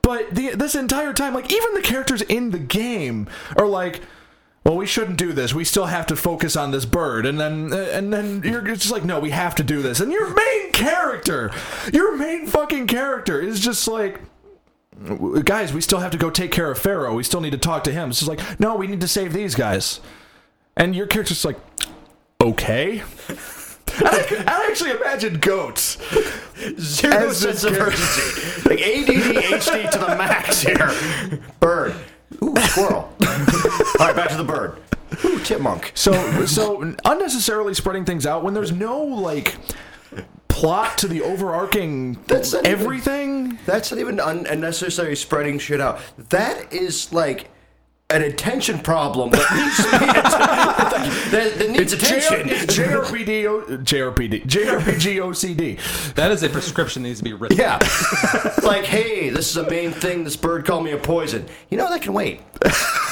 but 0.00 0.34
the 0.34 0.50
this 0.50 0.74
entire 0.74 1.12
time, 1.12 1.34
like 1.34 1.52
even 1.52 1.74
the 1.74 1.82
characters 1.82 2.22
in 2.22 2.50
the 2.50 2.58
game 2.58 3.28
are 3.56 3.66
like, 3.66 4.02
well, 4.64 4.76
we 4.76 4.86
shouldn't 4.86 5.18
do 5.18 5.32
this. 5.32 5.52
We 5.52 5.64
still 5.64 5.86
have 5.86 6.06
to 6.06 6.16
focus 6.16 6.56
on 6.56 6.70
this 6.70 6.86
bird, 6.86 7.26
and 7.26 7.38
then 7.38 7.72
and 7.72 8.12
then 8.12 8.42
you're 8.44 8.62
just 8.62 8.90
like, 8.90 9.04
no, 9.04 9.20
we 9.20 9.30
have 9.30 9.54
to 9.56 9.62
do 9.62 9.82
this. 9.82 10.00
And 10.00 10.10
your 10.10 10.34
main 10.34 10.72
character, 10.72 11.50
your 11.92 12.16
main 12.16 12.46
fucking 12.46 12.86
character, 12.86 13.40
is 13.40 13.60
just 13.60 13.86
like, 13.86 14.20
guys, 15.44 15.72
we 15.72 15.80
still 15.80 16.00
have 16.00 16.12
to 16.12 16.18
go 16.18 16.30
take 16.30 16.52
care 16.52 16.70
of 16.70 16.78
Phaeroh. 16.78 17.14
We 17.14 17.22
still 17.22 17.40
need 17.40 17.52
to 17.52 17.58
talk 17.58 17.84
to 17.84 17.92
him. 17.92 18.10
It's 18.10 18.20
just 18.20 18.28
like, 18.28 18.60
no, 18.60 18.76
we 18.76 18.86
need 18.86 19.00
to 19.00 19.08
save 19.08 19.32
these 19.32 19.54
guys. 19.54 20.00
And 20.76 20.94
your 20.94 21.06
character's 21.06 21.44
like, 21.44 21.58
okay. 22.40 23.02
I, 23.96 24.44
I 24.48 24.68
actually 24.70 24.90
imagine 24.90 25.38
goats. 25.38 25.98
Zero 26.80 27.28
As 27.28 27.38
sense 27.38 27.64
of 27.64 27.74
urgency. 27.74 28.68
Like 28.68 28.80
ADD, 28.80 29.60
HD 29.60 29.90
to 29.90 29.98
the 29.98 30.16
max 30.16 30.62
here. 30.62 30.90
Bird. 31.60 31.94
Ooh, 32.42 32.56
squirrel. 32.56 33.12
All 33.20 34.06
right, 34.06 34.16
back 34.16 34.30
to 34.30 34.36
the 34.36 34.44
bird. 34.44 34.80
Ooh, 35.24 35.38
chipmunk. 35.40 35.92
So 35.94 36.44
so 36.46 36.94
unnecessarily 37.04 37.74
spreading 37.74 38.04
things 38.04 38.26
out 38.26 38.42
when 38.42 38.52
there's 38.54 38.72
no 38.72 39.00
like 39.00 39.56
plot 40.48 40.98
to 40.98 41.08
the 41.08 41.20
overarching 41.22 42.14
That's 42.26 42.52
not 42.52 42.66
even- 42.66 42.80
everything. 42.80 43.58
That's 43.66 43.90
not 43.90 44.00
even 44.00 44.20
un- 44.20 44.46
unnecessary 44.48 45.16
spreading 45.16 45.58
shit 45.58 45.80
out. 45.80 46.00
That 46.30 46.72
is 46.72 47.12
like 47.12 47.50
an 48.10 48.22
attention 48.22 48.78
problem 48.78 49.30
that 49.30 49.38
needs 49.56 49.76
that, 51.32 51.58
that 51.58 51.70
needs 51.70 51.92
attention. 51.92 52.48
JRPD, 52.48 53.46
o- 53.46 53.62
JRPD, 53.78 54.44
JRPG 54.46 55.16
OCD. 55.16 56.14
That 56.14 56.30
is 56.30 56.42
a 56.42 56.48
prescription 56.50 57.02
that 57.02 57.08
needs 57.08 57.18
to 57.20 57.24
be 57.24 57.32
written. 57.32 57.56
Yeah. 57.58 57.78
like, 58.62 58.84
hey, 58.84 59.30
this 59.30 59.50
is 59.50 59.56
a 59.56 59.68
main 59.68 59.90
thing. 59.90 60.22
This 60.22 60.36
bird 60.36 60.64
called 60.66 60.84
me 60.84 60.92
a 60.92 60.98
poison. 60.98 61.46
You 61.70 61.78
know, 61.78 61.88
that 61.90 62.02
can 62.02 62.12
wait. 62.12 62.40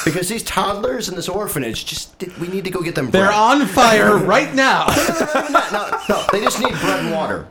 Because 0.04 0.28
these 0.28 0.42
toddlers 0.42 1.08
in 1.08 1.14
this 1.16 1.28
orphanage, 1.28 1.86
just 1.86 2.14
we 2.40 2.48
need 2.48 2.64
to 2.64 2.70
go 2.70 2.82
get 2.82 2.94
them 2.94 3.10
bread. 3.10 3.24
They're 3.24 3.32
on 3.32 3.66
fire 3.66 4.16
right 4.24 4.54
now. 4.54 4.86
no, 5.72 6.00
no, 6.08 6.24
they 6.32 6.40
just 6.40 6.60
need 6.60 6.72
bread 6.80 7.04
and 7.04 7.12
water. 7.12 7.46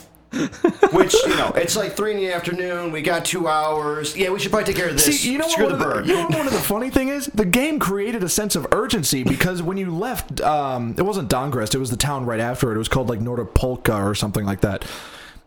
Which, 0.94 1.14
you 1.14 1.36
know, 1.36 1.52
it's 1.56 1.76
like 1.76 1.98
three 1.98 2.12
in 2.12 2.18
the 2.18 2.32
afternoon. 2.32 2.94
We 2.94 3.02
got 3.02 3.26
two 3.26 3.50
hours. 3.50 4.16
Yeah, 4.16 4.30
we 4.30 4.40
should 4.40 4.52
probably 4.52 4.66
take 4.66 4.78
care 4.78 4.88
of 4.90 4.94
this. 4.96 5.20
See, 5.22 5.32
you 5.32 5.38
know 5.38 5.48
Screw 5.50 5.66
what? 5.66 5.78
the 5.78 5.86
one 5.86 5.92
of 5.92 5.98
bird. 5.98 6.08
You 6.08 6.14
know 6.16 6.22
what 6.24 6.38
one 6.38 6.48
of 6.48 6.54
the 6.54 6.60
funny 6.60 6.90
thing 6.90 7.10
is? 7.10 7.26
The 7.28 7.44
game 7.46 7.80
created 7.80 8.24
a 8.24 8.30
sense 8.30 8.56
of 8.56 8.66
urgency 8.72 9.24
because 9.24 9.62
when 9.62 9.76
you 9.76 9.94
left, 9.94 10.40
um, 10.40 10.96
it 10.98 11.02
wasn't 11.02 11.30
Dahngrest. 11.30 11.76
It 11.76 11.80
was 11.80 11.90
the 11.90 11.98
town 11.98 12.26
right 12.26 12.40
after 12.40 12.72
it. 12.72 12.76
It 12.76 12.78
was 12.78 12.88
called 12.88 13.10
like 13.10 13.20
Nordopolica 13.20 14.06
or 14.06 14.16
something 14.16 14.46
like 14.46 14.62
that. 14.62 14.86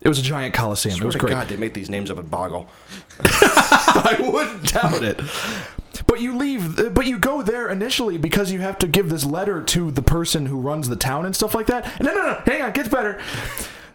It 0.02 0.08
was 0.08 0.18
a 0.18 0.22
giant 0.22 0.52
coliseum. 0.54 1.00
It 1.00 1.04
was 1.04 1.14
to 1.14 1.18
great. 1.18 1.30
God, 1.32 1.48
they 1.48 1.56
make 1.56 1.72
these 1.72 1.88
names 1.88 2.10
up 2.10 2.18
at 2.18 2.30
Boggle. 2.30 2.68
I 3.20 4.16
wouldn't 4.20 4.70
doubt 4.70 5.02
it. 5.02 5.18
But 6.06 6.20
you 6.20 6.36
leave, 6.36 6.78
uh, 6.78 6.90
but 6.90 7.06
you 7.06 7.18
go 7.18 7.42
there 7.42 7.68
initially 7.68 8.18
because 8.18 8.52
you 8.52 8.60
have 8.60 8.78
to 8.78 8.86
give 8.86 9.08
this 9.08 9.24
letter 9.24 9.62
to 9.62 9.90
the 9.90 10.02
person 10.02 10.46
who 10.46 10.60
runs 10.60 10.88
the 10.88 10.96
town 10.96 11.24
and 11.26 11.34
stuff 11.34 11.54
like 11.54 11.66
that. 11.66 12.00
No, 12.00 12.14
no, 12.14 12.22
no, 12.22 12.42
hang 12.44 12.62
on, 12.62 12.72
gets 12.72 12.88
better. 12.88 13.20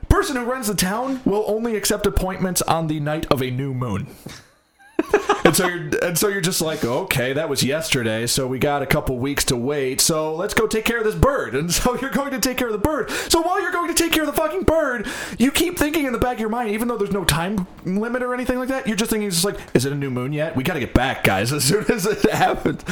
Person 0.10 0.36
who 0.36 0.44
runs 0.44 0.68
the 0.68 0.76
town 0.76 1.22
will 1.24 1.46
only 1.48 1.76
accept 1.76 2.08
appointments 2.08 2.62
on 2.64 2.88
the 2.88 3.00
night 3.00 3.28
of 3.32 3.42
a 3.44 3.52
new 3.52 3.74
moon. 3.74 4.08
and 5.46 5.56
so 5.56 5.68
you're 5.68 5.90
and 6.04 6.18
so 6.18 6.28
you're 6.28 6.42
just 6.42 6.62
like, 6.62 6.84
okay, 6.84 7.34
that 7.34 7.50
was 7.50 7.64
yesterday, 7.64 8.28
so 8.28 8.48
we 8.48 8.60
got 8.60 8.82
a 8.82 8.86
couple 8.86 9.18
weeks 9.18 9.46
to 9.46 9.56
wait. 9.56 10.02
So 10.02 10.36
let's 10.36 10.54
go 10.54 10.68
take 10.68 10.86
care 10.86 11.00
of 11.00 11.04
this 11.04 11.16
bird. 11.16 11.56
And 11.56 11.72
so 11.74 12.00
you're 12.00 12.10
going 12.10 12.32
to 12.32 12.40
take 12.40 12.58
care 12.58 12.68
of 12.68 12.74
the 12.74 12.80
bird. 12.80 13.10
So 13.12 13.42
while 13.42 13.62
you're 13.62 13.72
going 13.72 13.94
to 13.94 13.94
take 13.94 14.12
care 14.12 14.24
of 14.24 14.28
the 14.28 14.34
fucking 14.34 14.64
bird, 14.64 15.08
you 15.38 15.52
keep 15.52 15.78
thinking 15.78 16.06
in 16.06 16.14
the 16.14 16.20
back 16.20 16.36
of 16.36 16.40
your 16.40 16.50
mind, 16.50 16.72
even 16.72 16.88
though 16.88 16.98
there's 16.98 17.12
no 17.12 17.26
time 17.26 17.68
limit 17.86 18.22
or 18.24 18.34
anything 18.34 18.58
like 18.58 18.70
that, 18.70 18.88
you're 18.88 18.98
just 18.98 19.12
thinking, 19.12 19.28
it's 19.28 19.42
just 19.42 19.46
like, 19.46 19.60
is 19.74 19.86
it 19.86 19.92
a 19.92 19.96
new 19.96 20.10
moon 20.10 20.34
yet? 20.34 20.56
We 20.56 20.64
got 20.64 20.74
to 20.74 20.80
get 20.80 20.94
back, 20.94 21.24
guys, 21.24 21.52
as 21.54 21.64
soon 21.64 21.86
as 21.92 22.06
it 22.06 22.30
happens. 22.32 22.84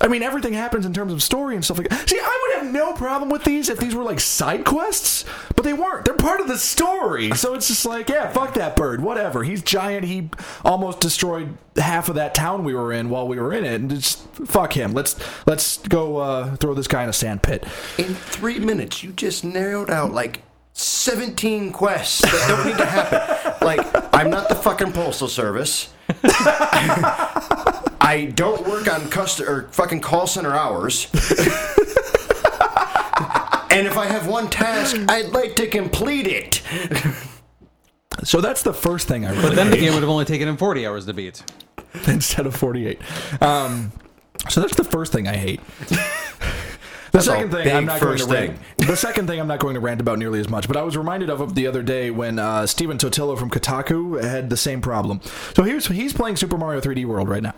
I 0.00 0.08
mean, 0.08 0.22
everything 0.22 0.52
happens 0.52 0.84
in 0.84 0.92
terms 0.92 1.12
of 1.12 1.22
story 1.22 1.54
and 1.54 1.64
stuff 1.64 1.78
like 1.78 1.88
that. 1.88 2.08
See, 2.08 2.18
I 2.18 2.40
would 2.42 2.64
have 2.64 2.72
no 2.74 2.92
problem 2.92 3.30
with 3.30 3.44
these 3.44 3.68
if 3.68 3.78
these 3.78 3.94
were 3.94 4.02
like 4.02 4.18
side 4.18 4.64
quests, 4.64 5.24
but 5.54 5.62
they 5.62 5.72
weren't. 5.72 6.04
They're 6.04 6.14
part 6.14 6.40
of 6.40 6.48
the 6.48 6.58
story. 6.58 7.30
So 7.36 7.54
it's 7.54 7.68
just 7.68 7.84
like, 7.84 8.08
yeah, 8.08 8.28
fuck 8.30 8.54
that 8.54 8.74
bird, 8.74 9.00
whatever. 9.00 9.44
He's 9.44 9.62
giant. 9.62 10.04
He 10.04 10.28
almost 10.64 10.98
destroyed 11.00 11.51
half 11.76 12.08
of 12.08 12.16
that 12.16 12.34
town 12.34 12.64
we 12.64 12.74
were 12.74 12.92
in 12.92 13.10
while 13.10 13.26
we 13.26 13.38
were 13.38 13.52
in 13.52 13.64
it, 13.64 13.74
and 13.74 13.90
just 13.90 14.20
fuck 14.46 14.72
him. 14.72 14.92
Let's 14.92 15.16
let's 15.46 15.78
go 15.78 16.18
uh, 16.18 16.56
throw 16.56 16.74
this 16.74 16.88
guy 16.88 17.02
in 17.02 17.08
a 17.08 17.12
sand 17.12 17.42
pit. 17.42 17.64
In 17.98 18.14
three 18.14 18.58
minutes, 18.58 19.02
you 19.02 19.12
just 19.12 19.44
narrowed 19.44 19.90
out 19.90 20.12
like 20.12 20.42
17 20.74 21.72
quests 21.72 22.22
that 22.22 22.48
don't 22.48 22.66
need 22.66 22.78
to 22.78 22.86
happen. 22.86 23.38
Like, 23.62 23.86
I'm 24.12 24.28
not 24.28 24.48
the 24.48 24.56
fucking 24.56 24.92
postal 24.92 25.28
service. 25.28 25.88
I 26.24 28.32
don't 28.34 28.66
work 28.66 28.92
on 28.92 29.08
cust 29.08 29.40
or 29.40 29.68
fucking 29.68 30.00
call 30.00 30.26
center 30.26 30.52
hours. 30.52 31.04
and 33.70 33.86
if 33.86 33.96
I 33.96 34.06
have 34.06 34.26
one 34.26 34.50
task, 34.50 34.96
I'd 35.08 35.28
like 35.28 35.54
to 35.56 35.68
complete 35.68 36.26
it. 36.26 36.60
So 38.24 38.40
that's 38.40 38.62
the 38.62 38.72
first 38.72 39.08
thing 39.08 39.24
I 39.26 39.34
But 39.34 39.42
really 39.42 39.56
then 39.56 39.70
the 39.70 39.76
game 39.76 39.94
would 39.94 40.02
have 40.02 40.10
only 40.10 40.24
taken 40.24 40.48
him 40.48 40.56
40 40.56 40.86
hours 40.86 41.06
to 41.06 41.12
beat. 41.12 41.42
instead 42.06 42.46
of 42.46 42.56
forty-eight. 42.56 43.00
Um, 43.42 43.92
so 44.48 44.60
that's 44.60 44.76
the 44.76 44.84
first 44.84 45.12
thing 45.12 45.28
I 45.28 45.36
hate. 45.36 45.60
The 47.12 47.20
second 47.20 47.50
thing 47.50 47.76
I'm 47.76 47.84
not 47.84 48.00
going 48.00 48.16
to 48.16 48.24
first 48.24 48.30
rant. 48.30 48.58
The 48.78 48.96
second 48.96 49.26
thing 49.26 49.38
I'm 49.38 49.46
not 49.46 49.58
going 49.58 49.74
to 49.74 49.80
rant 49.80 50.00
about 50.00 50.18
nearly 50.18 50.40
as 50.40 50.48
much, 50.48 50.66
but 50.66 50.78
I 50.78 50.82
was 50.82 50.96
reminded 50.96 51.28
of 51.28 51.40
it 51.42 51.54
the 51.54 51.66
other 51.66 51.82
day 51.82 52.10
when 52.10 52.38
uh, 52.38 52.66
Stephen 52.66 52.96
Totilo 52.96 53.38
from 53.38 53.50
Kotaku 53.50 54.22
had 54.22 54.48
the 54.48 54.56
same 54.56 54.80
problem. 54.80 55.20
So 55.54 55.62
here's 55.62 55.86
he's 55.86 56.14
playing 56.14 56.36
Super 56.36 56.56
Mario 56.56 56.80
3D 56.80 57.04
World 57.04 57.28
right 57.28 57.42
now, 57.42 57.54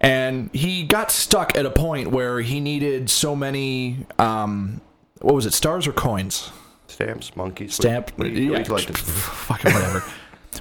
and 0.00 0.48
he 0.54 0.84
got 0.84 1.10
stuck 1.10 1.56
at 1.58 1.66
a 1.66 1.70
point 1.70 2.10
where 2.10 2.40
he 2.40 2.60
needed 2.60 3.10
so 3.10 3.36
many. 3.36 4.06
Um, 4.18 4.80
what 5.20 5.34
was 5.34 5.44
it? 5.44 5.52
Stars 5.52 5.86
or 5.86 5.92
coins? 5.92 6.50
Stamps, 6.94 7.34
monkeys. 7.34 7.74
Stamp. 7.74 8.10
What, 8.16 8.24
do 8.24 8.30
you, 8.30 8.52
what 8.52 8.64
do 8.64 8.68
you 8.70 8.76
like 8.76 8.86
to- 8.86 8.92
Fucking 8.94 9.72
whatever. 9.72 10.04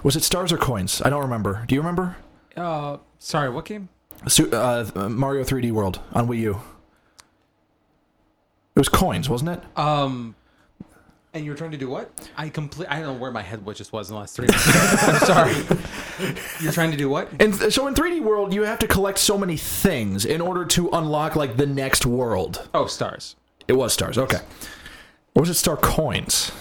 was 0.02 0.16
it 0.16 0.24
stars 0.24 0.52
or 0.52 0.58
coins? 0.58 1.00
I 1.06 1.10
don't 1.12 1.22
remember. 1.22 1.64
Do 1.68 1.76
you 1.76 1.82
remember? 1.82 2.18
Uh, 2.58 2.98
sorry, 3.20 3.50
what 3.52 3.66
game? 3.66 3.88
Su- 4.28 4.50
uh, 4.52 4.90
Mario 5.10 5.44
3D 5.44 5.72
World 5.72 6.00
on 6.12 6.28
Wii 6.28 6.40
U. 6.40 6.62
It 8.76 8.80
was 8.80 8.90
coins, 8.90 9.30
wasn't 9.30 9.52
it? 9.52 9.78
Um, 9.78 10.34
and 11.36 11.46
you 11.46 11.52
were 11.52 11.58
trying 11.58 11.70
to 11.72 11.78
do 11.78 11.88
what? 11.88 12.10
I 12.36 12.50
complete. 12.50 12.88
I 12.90 12.96
don't 13.00 13.14
know 13.14 13.22
where 13.22 13.32
my 13.32 13.44
head 13.44 13.64
was 13.64 13.78
just 13.78 13.94
was 13.94 14.10
in 14.10 14.16
the 14.16 14.20
last 14.20 14.36
three 14.36 14.48
minutes. 14.48 14.68
I'm 15.04 15.20
sorry. 15.20 16.34
You're 16.62 16.72
trying 16.72 16.90
to 16.90 16.98
do 16.98 17.10
what? 17.10 17.30
And 17.40 17.54
th- 17.54 17.72
so 17.74 17.86
in 17.86 17.94
3D 17.94 18.22
World, 18.24 18.54
you 18.56 18.64
have 18.64 18.80
to 18.80 18.88
collect 18.88 19.20
so 19.20 19.38
many 19.38 19.58
things 19.58 20.26
in 20.26 20.42
order 20.42 20.66
to 20.66 20.90
unlock 20.94 21.36
like 21.36 21.58
the 21.58 21.68
next 21.68 22.08
world. 22.08 22.68
Oh, 22.74 22.88
stars. 22.88 23.36
It 23.68 23.74
was 23.74 23.94
stars. 23.94 24.18
Okay. 24.18 24.40
Or 25.36 25.42
was 25.42 25.50
it 25.50 25.56
star 25.56 25.78
coins? 25.78 26.52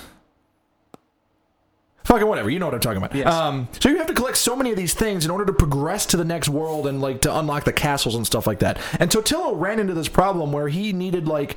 Fucking 2.05 2.27
whatever. 2.27 2.51
You 2.51 2.59
know 2.59 2.67
what 2.67 2.75
I'm 2.75 2.81
talking 2.81 2.99
about. 2.99 3.15
Yes. 3.15 3.33
Um, 3.33 3.69
so 3.81 3.89
you 3.89 3.97
have 3.99 4.09
to 4.09 4.15
collect 4.15 4.37
so 4.37 4.57
many 4.57 4.71
of 4.71 4.77
these 4.77 4.93
things 4.93 5.25
in 5.25 5.31
order 5.31 5.45
to 5.47 5.53
progress 5.53 6.05
to 6.07 6.17
the 6.17 6.25
next 6.25 6.49
world 6.49 6.87
and 6.87 7.01
like 7.01 7.21
to 7.23 7.39
unlock 7.39 7.65
the 7.65 7.73
castles 7.73 8.15
and 8.15 8.27
stuff 8.27 8.47
like 8.47 8.59
that. 8.59 8.79
And 8.99 9.11
Totilo 9.11 9.59
ran 9.59 9.79
into 9.79 9.95
this 9.95 10.09
problem 10.09 10.53
where 10.53 10.69
he 10.69 10.93
needed 10.93 11.29
like 11.29 11.57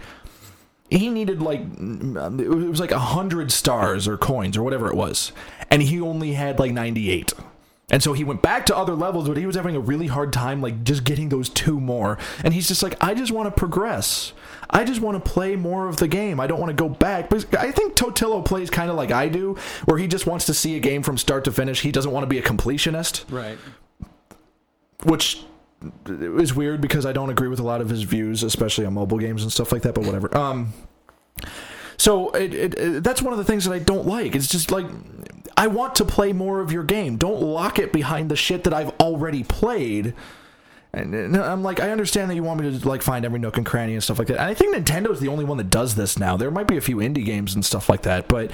he 0.90 1.10
needed 1.10 1.42
like 1.42 1.62
it 1.62 2.50
was 2.50 2.80
like 2.80 2.92
a 2.92 3.00
hundred 3.00 3.52
stars 3.52 4.08
or 4.08 4.18
coins 4.18 4.56
or 4.56 4.62
whatever 4.62 4.88
it 4.88 4.96
was, 4.96 5.32
and 5.72 5.82
he 5.82 6.00
only 6.00 6.34
had 6.34 6.60
like 6.60 6.72
98. 6.72 7.34
And 7.92 8.02
so 8.02 8.14
he 8.14 8.24
went 8.24 8.42
back 8.42 8.66
to 8.66 8.76
other 8.76 8.96
levels, 8.96 9.28
but 9.28 9.38
he 9.38 9.46
was 9.46 9.56
having 9.56 9.76
a 9.76 9.80
really 9.80 10.08
hard 10.08 10.34
time, 10.34 10.60
like 10.60 10.84
just 10.84 11.04
getting 11.04 11.30
those 11.30 11.50
two 11.50 11.80
more. 11.80 12.18
And 12.44 12.52
he's 12.54 12.68
just 12.68 12.82
like, 12.82 12.96
I 13.00 13.14
just 13.14 13.32
want 13.32 13.48
to 13.48 13.52
progress. 13.52 14.34
I 14.72 14.84
just 14.84 15.02
want 15.02 15.24
to 15.24 15.32
play 15.32 15.56
more 15.56 15.88
of 15.88 15.98
the 15.98 16.08
game. 16.08 16.40
I 16.40 16.48
don't 16.48 16.60
want 16.60 16.72
to 16.72 16.76
go 16.76 16.90
back. 16.90 17.30
But 17.30 17.54
I 17.56 17.72
think 17.72 17.94
Totilo 17.96 18.44
plays 18.44 18.72
kind 18.72 18.90
of 18.90 18.96
like 18.96 19.12
I 19.12 19.28
do, 19.30 19.56
where 19.86 20.00
he 20.00 20.08
just 20.08 20.26
wants 20.26 20.48
to 20.48 20.54
see 20.56 20.76
a 20.76 20.80
game 20.80 21.04
from 21.04 21.18
start 21.20 21.44
to 21.44 21.52
finish. 21.52 21.82
He 21.82 21.92
doesn't 21.92 22.12
want 22.12 22.24
to 22.24 22.28
be 22.28 22.40
a 22.40 22.42
completionist, 22.42 23.24
Right. 23.32 23.60
which 25.04 25.44
is 26.08 26.56
weird 26.56 26.82
because 26.82 27.06
I 27.06 27.12
don't 27.14 27.30
agree 27.30 27.50
with 27.50 27.60
a 27.60 27.64
lot 27.64 27.82
of 27.82 27.90
his 27.90 28.02
views, 28.02 28.42
especially 28.42 28.88
on 28.88 28.96
mobile 28.96 29.20
games 29.20 29.44
and 29.44 29.52
stuff 29.52 29.72
like 29.72 29.84
that. 29.84 29.94
But 29.94 30.06
whatever. 30.06 30.36
Um, 30.36 30.74
so 31.98 32.32
it, 32.32 32.54
it, 32.54 32.74
it, 32.80 33.04
that's 33.04 33.22
one 33.22 33.32
of 33.32 33.38
the 33.38 33.46
things 33.46 33.66
that 33.66 33.74
I 33.74 33.80
don't 33.80 34.08
like. 34.08 34.36
It's 34.36 34.48
just 34.48 34.72
like 34.72 34.88
I 35.58 35.68
want 35.68 35.96
to 35.96 36.06
play 36.06 36.34
more 36.34 36.60
of 36.60 36.72
your 36.72 36.84
game. 36.84 37.18
Don't 37.18 37.42
lock 37.42 37.80
it 37.80 37.94
behind 37.94 38.30
the 38.30 38.36
shit 38.36 38.64
that 38.66 38.74
I've 38.74 38.90
already 39.00 39.44
played. 39.44 40.14
And, 40.96 41.14
and 41.14 41.36
I'm 41.36 41.62
like, 41.62 41.82
I 41.82 41.92
understand 41.92 42.32
that 42.32 42.36
you 42.36 42.44
want 42.44 42.62
me 42.62 42.80
to 42.80 42.88
like 42.88 43.02
find 43.02 43.26
every 43.26 43.40
nook 43.40 43.58
and 43.58 43.66
cranny 43.66 43.94
and 43.94 44.04
stuff 44.04 44.18
like 44.18 44.30
that. 44.30 44.38
And 44.38 44.46
I 44.46 44.54
think 44.54 44.76
Nintendo's 44.76 45.20
the 45.20 45.28
only 45.28 45.44
one 45.44 45.58
that 45.58 45.70
does 45.70 45.96
this 45.96 46.18
now. 46.18 46.38
There 46.38 46.50
might 46.50 46.68
be 46.68 46.78
a 46.78 46.82
few 46.82 46.98
indie 46.98 47.26
games 47.26 47.54
and 47.54 47.66
stuff 47.66 47.90
like 47.90 48.04
that, 48.04 48.30
but 48.30 48.52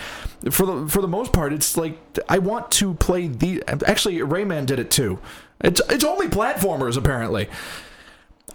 for 0.50 0.66
the 0.66 0.88
for 0.88 1.02
the 1.02 1.08
most 1.08 1.34
part, 1.34 1.54
it's 1.54 1.78
like 1.78 2.00
I 2.28 2.40
want 2.40 2.72
to 2.72 2.96
play 2.96 3.28
the. 3.28 3.64
Actually, 3.86 4.18
Rayman 4.20 4.66
did 4.66 4.80
it 4.80 4.90
too. 4.90 5.20
It's 5.64 5.82
it's 5.90 6.04
only 6.04 6.28
platformers 6.28 6.98
apparently. 6.98 7.48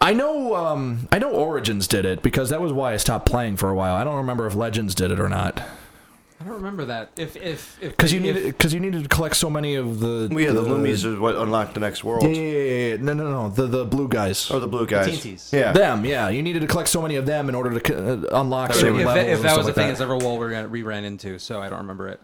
I 0.01 0.13
know 0.13 0.57
um, 0.57 1.09
I 1.13 1.21
know 1.21 1.31
Origins 1.31 1.87
did 1.87 2.05
it 2.05 2.23
because 2.23 2.51
that 2.51 2.61
was 2.61 2.73
why 2.73 2.93
I 2.93 2.97
stopped 2.97 3.27
playing 3.27 3.57
for 3.57 3.71
a 3.71 3.75
while. 3.75 3.95
I 3.95 4.03
don't 4.03 4.17
remember 4.17 4.47
if 4.49 4.57
Legends 4.57 4.97
did 4.97 5.13
it 5.13 5.21
or 5.21 5.29
not. 5.29 5.63
I 6.47 6.49
I 6.49 6.53
don't 6.53 6.59
remember 6.59 6.85
that. 6.85 7.11
If 7.17 7.35
if 7.35 7.77
if 7.83 7.91
Because 7.97 8.13
you 8.13 8.21
needed 8.21 8.45
because 8.45 8.73
you 8.73 8.79
needed 8.79 9.03
to 9.03 9.09
collect 9.09 9.35
so 9.35 9.51
many 9.51 9.75
of 9.75 9.99
the. 9.99 10.29
We 10.31 10.45
had 10.45 10.55
the 10.55 10.63
Loomies 10.63 11.05
is 11.05 11.19
what 11.19 11.35
unlocked 11.35 11.75
the 11.75 11.81
next 11.81 12.05
world. 12.05 12.23
Yeah, 12.23 12.31
yeah, 12.31 12.43
yeah, 12.43 12.89
yeah. 12.91 12.97
No, 13.01 13.15
no, 13.15 13.31
no. 13.31 13.49
The 13.49 13.67
the 13.67 13.85
blue 13.85 14.07
guys. 14.07 14.49
Or 14.49 14.61
the 14.61 14.69
blue 14.69 14.87
guys. 14.87 15.09
TNTs. 15.09 15.53
Yeah. 15.53 15.73
Them, 15.73 16.05
yeah. 16.05 16.29
You 16.29 16.45
needed 16.45 16.61
to 16.63 16.69
collect 16.69 16.89
so 16.89 17.03
many 17.03 17.17
of 17.17 17.27
them 17.27 17.49
in 17.49 17.57
order 17.57 17.77
to 17.81 17.97
uh, 17.97 18.41
unlock 18.41 18.71
if, 18.71 18.77
certain 18.77 19.01
if, 19.01 19.07
levels. 19.07 19.15
that, 19.15 19.29
if 19.29 19.37
and 19.39 19.45
that 19.45 19.49
stuff 19.49 19.57
was 19.57 19.67
the 19.67 19.71
like 19.71 19.75
thing 19.75 19.87
that. 19.89 19.93
as 19.95 20.01
ever 20.01 20.17
we 20.17 20.47
ran, 20.47 20.71
we 20.71 20.83
ran 20.83 21.05
into, 21.05 21.41
so 21.41 21.61
I 21.61 21.69
don't 21.69 21.81
remember 21.81 22.09
it. 22.09 22.21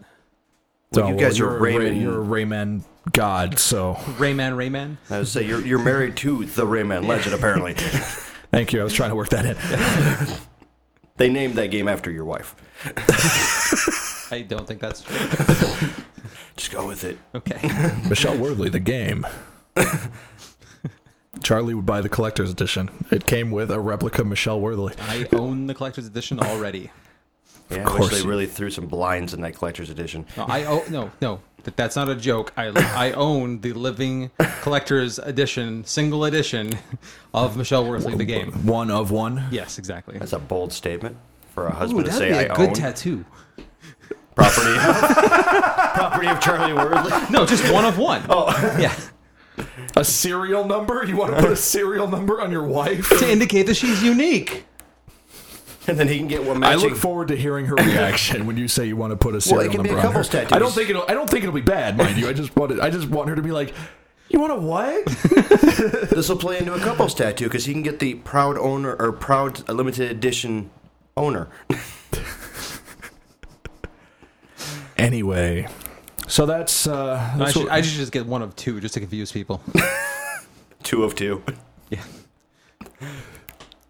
Well, 0.93 1.09
you 1.09 1.17
guys 1.17 1.37
you're 1.37 1.49
are 1.49 1.57
a 1.57 1.59
Ray- 1.59 1.73
Rayman- 1.73 2.01
You're 2.01 2.21
a 2.21 2.25
Rayman 2.25 2.83
god, 3.11 3.59
so 3.59 3.95
Rayman, 4.17 4.55
Rayman. 4.55 4.97
I 5.09 5.17
would 5.17 5.27
say 5.27 5.45
you're 5.45 5.65
you're 5.65 5.83
married 5.83 6.15
to 6.17 6.45
the 6.45 6.65
Rayman 6.65 7.07
legend. 7.07 7.35
Apparently, 7.35 7.73
thank 8.51 8.71
you. 8.71 8.79
I 8.79 8.85
was 8.85 8.93
trying 8.93 9.09
to 9.09 9.17
work 9.17 9.29
that 9.29 9.45
in. 9.45 10.37
they 11.17 11.29
named 11.29 11.55
that 11.55 11.71
game 11.71 11.89
after 11.89 12.09
your 12.09 12.23
wife. 12.23 12.55
I 14.31 14.41
don't 14.41 14.67
think 14.67 14.79
that's 14.81 15.01
true. 15.01 15.17
Just 16.57 16.71
go 16.71 16.87
with 16.87 17.03
it. 17.03 17.17
Okay. 17.35 17.59
Michelle 18.09 18.37
Worthley, 18.37 18.71
the 18.71 18.79
game. 18.79 19.25
Charlie 21.41 21.73
would 21.73 21.85
buy 21.85 22.01
the 22.01 22.09
collector's 22.09 22.51
edition. 22.51 22.89
It 23.11 23.25
came 23.25 23.51
with 23.51 23.71
a 23.71 23.79
replica 23.79 24.23
Michelle 24.23 24.61
Worthley. 24.61 24.95
I 25.01 25.27
own 25.35 25.65
the 25.67 25.73
collector's 25.73 26.05
edition 26.05 26.39
already. 26.39 26.91
Yeah, 27.69 27.81
I 27.81 27.83
course 27.85 28.01
wish 28.11 28.11
you- 28.19 28.23
they 28.23 28.29
really 28.29 28.45
threw 28.45 28.69
some 28.69 28.85
blinds 28.85 29.33
in 29.33 29.41
that 29.41 29.55
collector's 29.55 29.89
edition. 29.89 30.25
No, 30.37 30.43
I 30.45 30.63
own 30.65 30.83
no 30.91 31.11
no. 31.21 31.39
That, 31.63 31.75
that's 31.77 31.95
not 31.95 32.09
a 32.09 32.15
joke. 32.15 32.53
I 32.57 32.67
I 32.67 33.13
own 33.13 33.61
the 33.61 33.73
living 33.73 34.29
collector's 34.61 35.17
edition, 35.17 35.83
single 35.85 36.25
edition 36.25 36.77
of 37.33 37.57
Michelle 37.57 37.85
Worthley 37.85 38.15
the 38.17 38.25
game. 38.25 38.51
One 38.65 38.91
of 38.91 39.11
one. 39.11 39.45
Yes, 39.49 39.77
exactly. 39.79 40.17
That's 40.19 40.33
a 40.33 40.39
bold 40.39 40.71
statement 40.71 41.17
for 41.53 41.65
a 41.67 41.69
Ooh, 41.71 41.75
husband 41.75 42.05
to 42.05 42.11
that'd 42.11 42.19
say 42.19 42.29
be 42.29 42.35
I 42.49 42.53
a 42.53 42.55
good 42.55 42.69
own 42.69 42.75
tattoo. 42.75 43.25
Property. 44.35 44.75
property 45.93 46.27
of 46.27 46.39
Charlie 46.39 46.73
Worthley. 46.73 47.29
No, 47.31 47.45
just 47.45 47.71
one 47.71 47.85
of 47.85 47.97
one. 47.97 48.23
Oh, 48.29 48.47
yeah. 48.79 48.93
A 49.95 50.03
serial 50.03 50.65
number? 50.65 51.03
You 51.05 51.15
want 51.17 51.35
to 51.35 51.41
put 51.41 51.51
a 51.51 51.55
serial 51.55 52.07
number 52.07 52.41
on 52.41 52.51
your 52.51 52.63
wife? 52.63 53.09
To 53.19 53.29
indicate 53.31 53.63
that 53.67 53.75
she's 53.75 54.01
unique. 54.03 54.65
And 55.85 55.99
then 55.99 56.07
he 56.07 56.17
can 56.17 56.27
get 56.27 56.43
one 56.43 56.57
I 56.57 56.75
matching. 56.75 56.89
look 56.89 56.97
forward 56.97 57.27
to 57.27 57.35
hearing 57.35 57.65
her 57.65 57.75
reaction 57.75 58.47
when 58.47 58.57
you 58.57 58.67
say 58.67 58.85
you 58.87 58.95
want 58.95 59.11
to 59.11 59.17
put 59.17 59.35
a 59.35 59.41
serial 59.41 59.65
number 59.73 59.79
on 59.79 59.83
her. 59.83 59.83
Well, 59.83 59.83
it 59.83 59.83
can 59.83 59.83
be 59.83 59.89
number 59.89 60.01
a 60.01 60.07
on 60.07 60.13
her. 60.13 60.19
couple's 60.23 60.29
tattoos. 60.29 60.51
I 60.53 60.59
don't 60.59 60.71
think 60.71 60.89
it'll. 60.89 61.03
I 61.09 61.13
don't 61.13 61.29
think 61.29 61.43
it'll 61.43 61.53
be 61.53 61.61
bad, 61.61 61.97
mind 61.97 62.17
you. 62.17 62.27
I 62.29 62.33
just 62.33 62.55
want 62.55 62.71
it. 62.71 62.79
I 62.79 62.89
just 62.89 63.09
want 63.09 63.27
her 63.29 63.35
to 63.35 63.41
be 63.41 63.51
like, 63.51 63.73
you 64.29 64.39
want 64.39 64.53
a 64.53 64.55
what? 64.55 65.05
This 66.13 66.29
will 66.29 66.37
play 66.37 66.57
into 66.59 66.73
a 66.73 66.79
couple's 66.79 67.13
tattoo 67.13 67.45
because 67.45 67.65
he 67.65 67.73
can 67.73 67.81
get 67.81 67.99
the 67.99 68.13
proud 68.15 68.57
owner 68.57 68.95
or 68.97 69.11
proud 69.11 69.67
limited 69.67 70.09
edition 70.09 70.69
owner. 71.17 71.49
anyway, 75.03 75.67
so 76.27 76.45
that's. 76.45 76.87
Uh, 76.87 77.31
I 77.33 77.37
that's 77.37 77.53
should, 77.53 77.63
what- 77.63 77.71
I 77.71 77.81
should 77.81 77.97
just 77.97 78.11
get 78.11 78.25
one 78.25 78.41
of 78.41 78.55
two 78.55 78.79
just 78.81 78.93
to 78.95 78.99
confuse 78.99 79.31
people. 79.31 79.61
Two 80.83 81.03
of 81.05 81.15
two. 81.15 81.41
Yeah. 81.89 82.03
Do 82.99 83.07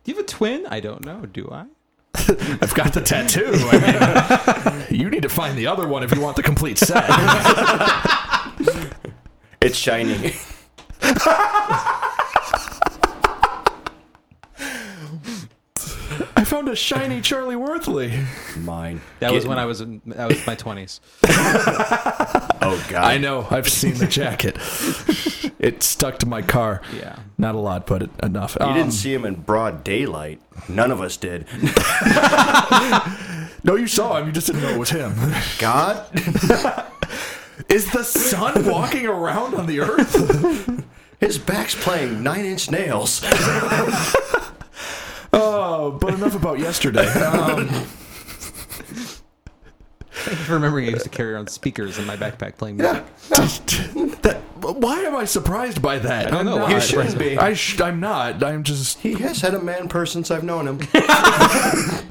you 0.06 0.14
have 0.16 0.24
a 0.24 0.28
twin? 0.28 0.68
I 0.68 0.80
don't 0.80 1.04
know. 1.04 1.26
Do 1.26 1.50
I? 1.52 1.66
I've 2.62 2.76
got 2.76 2.94
the 2.94 3.02
tattoo. 3.02 3.50
I 3.52 4.84
mean, 4.90 5.00
you 5.02 5.10
need 5.10 5.24
to 5.24 5.30
find 5.30 5.58
the 5.58 5.66
other 5.66 5.88
one 5.88 6.04
if 6.04 6.14
you 6.14 6.22
want 6.22 6.36
the 6.36 6.44
complete 6.44 6.78
set. 6.78 7.06
It's 9.60 9.76
shining. 9.76 10.34
I 16.44 16.46
found 16.46 16.68
a 16.68 16.76
shiny 16.76 17.22
Charlie 17.22 17.56
Worthley. 17.56 18.26
Mine. 18.58 19.00
That 19.22 19.32
was 19.32 19.46
Get- 19.46 19.50
when 19.50 19.60
I 19.60 19.64
was 19.66 19.80
in 19.80 20.02
that 20.08 20.28
was 20.28 20.46
my 20.46 20.56
twenties. 20.56 21.00
Oh 22.66 22.82
God. 22.90 23.04
I 23.04 23.18
know. 23.18 23.46
I've 23.50 23.68
seen 23.70 23.96
the 23.96 24.08
jacket. 24.08 24.56
it 25.60 25.84
stuck 25.84 26.20
to 26.20 26.26
my 26.26 26.42
car. 26.42 26.82
Yeah. 26.98 27.18
Not 27.38 27.56
a 27.56 27.60
lot, 27.60 27.86
but 27.88 28.10
enough. 28.24 28.56
You 28.60 28.66
Um, 28.66 28.74
didn't 28.74 28.92
see 28.94 29.14
him 29.14 29.26
in 29.26 29.36
broad 29.36 29.84
daylight. 29.84 30.42
None 30.70 30.90
of 30.92 31.02
us 31.02 31.18
did. 31.18 31.46
no, 33.66 33.76
you 33.76 33.88
saw 33.88 34.18
him. 34.18 34.28
You 34.28 34.32
just 34.34 34.48
didn't 34.48 34.62
know 34.64 34.70
it 34.70 34.80
was 34.80 34.90
him. 34.92 35.14
God. 35.60 36.06
Is 37.70 37.90
the 37.92 38.04
sun 38.04 38.66
walking 38.66 39.06
around 39.08 39.56
on 39.56 39.66
the 39.66 39.80
earth? 39.82 40.84
His 41.20 41.38
back's 41.38 41.76
playing 41.76 42.24
Nine 42.24 42.46
Inch 42.46 42.70
Nails. 42.72 43.24
Oh, 45.34 45.92
but 45.92 46.14
enough 46.14 46.36
about 46.36 46.60
yesterday. 46.60 47.08
Um, 47.24 47.68
Thank 50.16 50.38
you 50.40 50.46
for 50.46 50.54
remembering 50.54 50.86
I 50.88 50.92
used 50.92 51.04
to 51.04 51.10
carry 51.10 51.34
around 51.34 51.50
speakers 51.50 51.98
in 51.98 52.06
my 52.06 52.16
backpack 52.16 52.56
playing 52.58 52.78
music. 52.78 53.04
that, 54.22 54.38
why 54.62 55.00
am 55.02 55.16
I 55.16 55.26
surprised 55.26 55.82
by 55.82 55.98
that? 56.00 56.28
I 56.28 56.30
don't 56.30 56.46
know. 56.46 56.60
Not. 56.60 56.70
You 56.72 56.80
shouldn't 56.80 57.18
be. 57.20 57.38
I 57.38 57.54
sh- 57.56 57.82
I'm 57.82 58.00
not. 58.00 58.42
I'm 58.42 58.64
just. 58.64 59.00
He 59.00 59.16
has 59.16 59.42
had 59.42 59.54
a 59.54 59.60
man 59.60 59.90
purse 59.90 60.14
since 60.14 60.32
I've 60.32 60.44
known 60.44 60.68
him. 60.68 60.80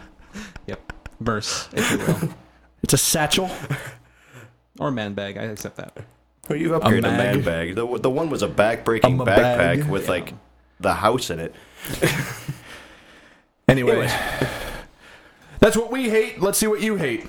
Yep. 0.66 0.93
Verse, 1.20 1.68
if 1.73 1.91
you 1.91 1.99
will. 1.99 2.35
It's 2.83 2.93
a 2.93 2.99
satchel. 2.99 3.51
Or 4.79 4.89
a 4.89 4.93
man 4.93 5.14
bag. 5.14 5.39
I 5.39 5.43
accept 5.45 5.77
that. 5.77 5.97
Well, 6.49 6.59
you've 6.59 6.73
upgraded 6.73 6.99
a, 6.99 7.03
mag. 7.03 7.16
man 7.37 7.43
bag. 7.43 7.75
The, 7.77 7.87
the 7.99 8.11
one 8.11 8.29
was 8.31 8.43
a 8.43 8.49
back-breaking 8.49 9.20
A 9.20 9.25
backpack 9.25 9.59
bag. 9.59 9.85
with 9.89 10.09
like 10.09 10.35
the 10.81 10.93
house 10.95 11.31
in 11.31 11.39
it. 11.41 11.55
Anyway, 13.73 13.93
Anyways. 13.93 14.12
that's 15.59 15.79
what 15.79 15.91
we 15.91 16.11
hate. 16.11 16.43
Let's 16.43 16.59
see 16.59 16.66
what 16.66 16.83
you 16.83 16.97
hate. 16.97 17.25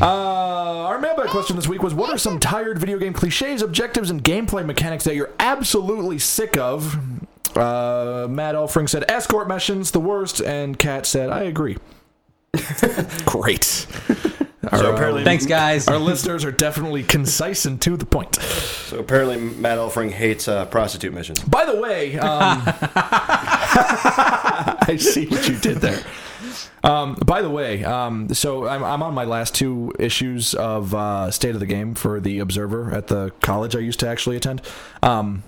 Uh, 0.00 0.86
our 0.86 1.00
mailbag 1.00 1.30
question 1.30 1.56
this 1.56 1.66
week 1.66 1.82
was: 1.82 1.92
What 1.94 2.10
are 2.10 2.18
some 2.18 2.38
tired 2.38 2.78
video 2.78 2.96
game 2.96 3.12
cliches, 3.12 3.60
objectives, 3.60 4.08
and 4.08 4.22
gameplay 4.22 4.64
mechanics 4.64 5.02
that 5.02 5.16
you're 5.16 5.32
absolutely 5.40 6.20
sick 6.20 6.56
of? 6.56 6.96
Uh, 7.56 8.28
Matt 8.30 8.54
Elfring 8.54 8.88
said 8.88 9.04
escort 9.10 9.48
missions 9.48 9.90
the 9.90 10.00
worst, 10.00 10.40
and 10.40 10.78
Kat 10.78 11.04
said 11.04 11.30
I 11.30 11.42
agree. 11.42 11.76
Great. 13.24 13.88
Our, 14.72 14.78
So 14.78 14.90
uh, 14.90 14.94
apparently, 14.94 15.24
Thanks, 15.24 15.46
guys. 15.46 15.88
our 15.88 15.98
listeners 15.98 16.44
are 16.44 16.52
definitely 16.52 17.02
concise 17.02 17.64
and 17.66 17.80
to 17.82 17.96
the 17.96 18.06
point. 18.06 18.36
So 18.36 18.98
apparently, 18.98 19.38
Matt 19.38 19.78
Elfring 19.78 20.10
hates 20.10 20.48
uh, 20.48 20.66
prostitute 20.66 21.12
missions. 21.14 21.40
By 21.42 21.64
the 21.64 21.80
way, 21.80 22.18
um, 22.18 22.62
I 24.86 24.96
see 24.98 25.26
what 25.26 25.48
you 25.48 25.56
did 25.58 25.78
there. 25.78 26.02
Um, 26.82 27.14
by 27.24 27.40
the 27.40 27.48
way, 27.50 27.82
um, 27.84 28.32
so 28.34 28.66
I'm, 28.68 28.84
I'm 28.84 29.02
on 29.02 29.14
my 29.14 29.24
last 29.24 29.54
two 29.54 29.92
issues 29.98 30.54
of 30.54 30.94
uh, 30.94 31.30
State 31.30 31.54
of 31.54 31.60
the 31.60 31.66
Game 31.66 31.94
for 31.94 32.20
the 32.20 32.38
Observer 32.40 32.92
at 32.92 33.06
the 33.06 33.30
college 33.40 33.74
I 33.74 33.78
used 33.78 34.00
to 34.00 34.08
actually 34.08 34.36
attend. 34.36 34.60
Um, 35.02 35.42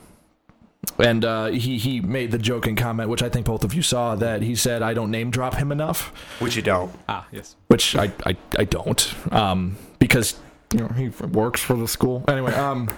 and 0.98 1.24
uh, 1.24 1.46
he 1.46 1.78
he 1.78 2.00
made 2.00 2.30
the 2.30 2.38
joking 2.38 2.76
comment, 2.76 3.08
which 3.08 3.22
I 3.22 3.28
think 3.28 3.46
both 3.46 3.64
of 3.64 3.74
you 3.74 3.82
saw, 3.82 4.14
that 4.16 4.42
he 4.42 4.54
said 4.54 4.82
I 4.82 4.94
don't 4.94 5.10
name 5.10 5.30
drop 5.30 5.54
him 5.54 5.70
enough, 5.72 6.08
Which 6.40 6.56
you 6.56 6.62
don't. 6.62 6.92
Ah, 7.08 7.26
yes. 7.32 7.56
which 7.68 7.94
I 7.96 8.12
I, 8.24 8.36
I 8.58 8.64
don't, 8.64 9.14
um, 9.32 9.76
because 9.98 10.38
you 10.72 10.80
know 10.80 10.88
he 10.88 11.08
works 11.08 11.60
for 11.60 11.74
the 11.76 11.88
school 11.88 12.24
anyway. 12.28 12.52
Um, 12.54 12.90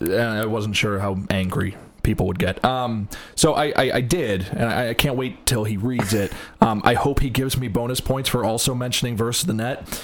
I 0.00 0.46
wasn't 0.46 0.76
sure 0.76 0.98
how 1.00 1.18
angry 1.30 1.76
people 2.02 2.26
would 2.26 2.38
get. 2.38 2.64
Um, 2.64 3.08
so 3.34 3.52
I, 3.54 3.72
I, 3.76 3.90
I 3.96 4.00
did, 4.00 4.46
and 4.52 4.64
I, 4.64 4.88
I 4.90 4.94
can't 4.94 5.16
wait 5.16 5.44
till 5.44 5.64
he 5.64 5.76
reads 5.76 6.14
it. 6.14 6.32
Um, 6.62 6.82
I 6.84 6.92
hope 6.92 7.20
he 7.20 7.30
gives 7.30 7.56
me 7.56 7.68
bonus 7.68 8.00
points 8.00 8.28
for 8.28 8.44
also 8.44 8.74
mentioning 8.74 9.16
Verse 9.16 9.40
of 9.40 9.46
the 9.46 9.54
Net, 9.54 10.02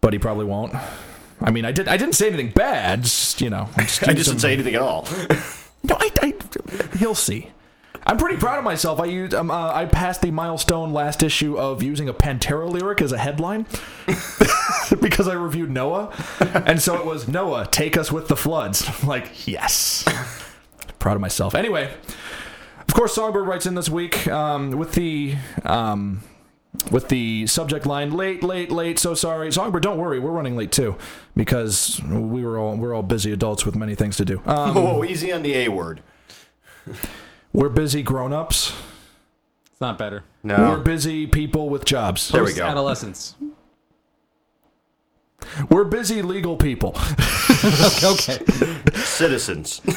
but 0.00 0.12
he 0.12 0.20
probably 0.20 0.44
won't. 0.44 0.72
I 1.40 1.50
mean, 1.50 1.64
I 1.64 1.72
did. 1.72 1.88
I 1.88 1.96
didn't 1.96 2.14
say 2.14 2.28
anything 2.28 2.50
bad. 2.50 3.02
Just, 3.02 3.40
you 3.40 3.50
know, 3.50 3.68
I 3.76 3.82
just 3.84 4.00
some- 4.00 4.14
didn't 4.14 4.38
say 4.40 4.52
anything 4.52 4.74
at 4.74 4.82
all. 4.82 5.06
no, 5.82 5.96
I, 5.98 6.10
I, 6.22 6.34
he'll 6.98 7.14
see. 7.14 7.50
I'm 8.06 8.16
pretty 8.16 8.38
proud 8.38 8.56
of 8.58 8.64
myself. 8.64 9.00
I 9.00 9.04
used, 9.04 9.34
um, 9.34 9.50
uh, 9.50 9.70
I 9.72 9.84
passed 9.84 10.22
the 10.22 10.30
milestone 10.30 10.94
last 10.94 11.22
issue 11.22 11.58
of 11.58 11.82
using 11.82 12.08
a 12.08 12.14
Pantera 12.14 12.66
lyric 12.70 13.02
as 13.02 13.12
a 13.12 13.18
headline 13.18 13.66
because 15.00 15.28
I 15.28 15.34
reviewed 15.34 15.70
Noah, 15.70 16.14
and 16.40 16.80
so 16.80 16.94
it 16.96 17.04
was 17.04 17.28
Noah, 17.28 17.66
take 17.70 17.98
us 17.98 18.10
with 18.10 18.28
the 18.28 18.36
floods. 18.36 18.88
I'm 19.02 19.08
like, 19.08 19.46
yes, 19.46 20.04
proud 20.98 21.16
of 21.16 21.20
myself. 21.20 21.54
Anyway, 21.54 21.92
of 22.86 22.94
course, 22.94 23.14
Songbird 23.14 23.46
writes 23.46 23.66
in 23.66 23.74
this 23.74 23.90
week 23.90 24.26
um, 24.28 24.70
with 24.70 24.92
the. 24.92 25.36
Um, 25.64 26.22
with 26.90 27.08
the 27.08 27.46
subject 27.46 27.84
line 27.86 28.10
late 28.12 28.42
late 28.42 28.70
late 28.70 28.98
so 28.98 29.12
sorry 29.14 29.52
songbird 29.52 29.82
don't 29.82 29.98
worry 29.98 30.18
we're 30.18 30.30
running 30.30 30.56
late 30.56 30.72
too 30.72 30.96
because 31.36 32.00
we 32.04 32.44
were 32.44 32.58
all 32.58 32.76
we're 32.76 32.94
all 32.94 33.02
busy 33.02 33.32
adults 33.32 33.66
with 33.66 33.76
many 33.76 33.94
things 33.94 34.16
to 34.16 34.24
do 34.24 34.40
um, 34.46 34.74
Whoa, 34.74 35.04
easy 35.04 35.32
on 35.32 35.42
the 35.42 35.54
A 35.54 35.68
word. 35.68 36.00
we're 37.52 37.68
busy 37.68 38.02
grown-ups 38.02 38.72
It's 39.70 39.80
not 39.80 39.98
better. 39.98 40.24
No. 40.42 40.56
We're 40.56 40.78
busy 40.78 41.26
people 41.26 41.68
with 41.68 41.84
jobs. 41.84 42.28
There 42.30 42.44
we 42.44 42.54
go. 42.54 42.64
adolescents 42.64 43.34
We're 45.70 45.84
busy 45.84 46.22
legal 46.22 46.56
people 46.56 46.90
okay. 48.04 48.38
Citizens. 48.94 49.80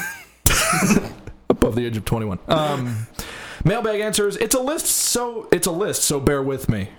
above 1.50 1.76
the 1.76 1.86
age 1.86 1.98
of 1.98 2.06
21. 2.06 2.40
Um, 2.48 3.08
Mailbag 3.66 4.00
answers. 4.00 4.38
It's 4.38 4.56
a 4.56 4.60
list, 4.62 4.88
so 4.88 5.48
it's 5.52 5.68
a 5.68 5.72
list. 5.72 6.04
So 6.04 6.20
bear 6.20 6.42
with 6.42 6.70
me. 6.70 6.90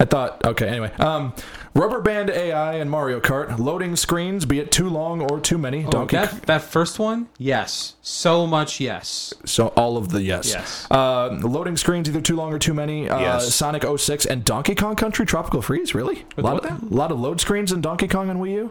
I 0.00 0.04
thought. 0.04 0.44
Okay. 0.44 0.66
Anyway, 0.68 0.90
um, 0.98 1.32
Rubber 1.74 2.00
Band 2.00 2.28
AI 2.28 2.74
and 2.74 2.90
Mario 2.90 3.20
Kart 3.20 3.56
loading 3.60 3.94
screens, 3.94 4.44
be 4.44 4.58
it 4.58 4.72
too 4.72 4.88
long 4.88 5.22
or 5.22 5.38
too 5.38 5.58
many. 5.58 5.84
Donkey. 5.84 6.16
Oh, 6.16 6.24
that, 6.26 6.42
that 6.42 6.62
first 6.62 6.98
one, 6.98 7.28
yes, 7.38 7.94
so 8.02 8.44
much 8.44 8.80
yes. 8.80 9.32
So 9.44 9.68
all 9.68 9.96
of 9.96 10.08
the 10.10 10.20
yes. 10.22 10.48
Yes. 10.52 10.88
Uh, 10.90 11.38
loading 11.42 11.76
screens 11.76 12.08
either 12.08 12.20
too 12.20 12.34
long 12.34 12.52
or 12.52 12.58
too 12.58 12.74
many. 12.74 13.08
Uh, 13.08 13.20
Yes. 13.20 13.54
Sonic 13.54 13.84
06 13.84 14.26
and 14.26 14.44
Donkey 14.44 14.74
Kong 14.74 14.96
Country 14.96 15.24
Tropical 15.24 15.62
Freeze. 15.62 15.94
Really? 15.94 16.24
A 16.36 16.42
lot, 16.42 16.54
what 16.54 16.72
of, 16.72 16.90
lot 16.92 17.12
of 17.12 17.20
load 17.20 17.40
screens 17.40 17.70
in 17.70 17.80
Donkey 17.80 18.08
Kong 18.08 18.28
and 18.28 18.40
Wii 18.40 18.50
U. 18.54 18.70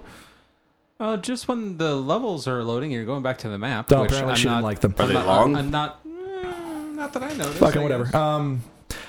Uh, 0.99 1.17
just 1.17 1.47
when 1.47 1.77
the 1.77 1.95
levels 1.95 2.45
are 2.47 2.61
loading, 2.63 2.91
you're 2.91 3.05
going 3.05 3.23
back 3.23 3.39
to 3.39 3.49
the 3.49 3.57
map. 3.57 3.89
No, 3.89 4.01
which 4.01 4.11
apparently 4.11 4.31
I'm 4.33 4.37
she 4.37 4.43
didn't 4.43 4.55
not, 4.57 4.63
like 4.63 4.81
them. 4.81 4.93
Are 4.99 5.01
I'm 5.01 5.07
they 5.07 5.13
not, 5.15 5.25
long? 5.25 5.55
I'm 5.55 5.71
not. 5.71 6.00
Not 7.01 7.13
that 7.13 7.23
I 7.23 7.33
noticed. 7.33 7.57
Fucking 7.57 7.79
I 7.79 7.83
whatever. 7.83 8.03
guess. 8.05 8.13
Um, 8.13 8.61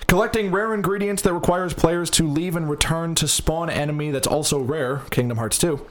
collecting 0.09 0.51
rare 0.51 0.73
ingredients 0.73 1.21
that 1.23 1.35
requires 1.35 1.75
players 1.75 2.09
to 2.11 2.27
leave 2.27 2.57
and 2.57 2.71
return 2.71 3.15
to 3.17 3.29
spawn 3.29 3.69
enemy 3.69 4.11
that's 4.11 4.27
also 4.27 4.59
rare. 4.61 5.03
Kingdom 5.11 5.37
Hearts 5.37 5.59
2. 5.59 5.85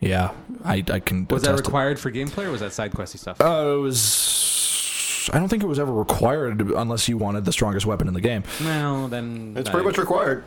Yeah, 0.00 0.32
I, 0.64 0.82
I 0.90 0.98
can. 0.98 1.26
Was 1.30 1.42
that 1.42 1.50
attest 1.50 1.64
to- 1.64 1.68
required 1.68 2.00
for 2.00 2.10
gameplay 2.10 2.46
or 2.46 2.50
was 2.50 2.60
that 2.60 2.72
side 2.72 2.90
questy 2.92 3.18
stuff? 3.18 3.40
Uh, 3.40 3.76
it 3.76 3.80
was. 3.80 5.30
I 5.32 5.38
don't 5.38 5.48
think 5.48 5.62
it 5.62 5.66
was 5.66 5.78
ever 5.78 5.92
required 5.94 6.60
unless 6.60 7.08
you 7.08 7.16
wanted 7.16 7.44
the 7.44 7.52
strongest 7.52 7.86
weapon 7.86 8.08
in 8.08 8.14
the 8.14 8.20
game. 8.20 8.42
well, 8.60 9.06
then 9.06 9.54
It's 9.56 9.68
I- 9.68 9.72
pretty 9.72 9.86
much 9.86 9.96
required. 9.96 10.42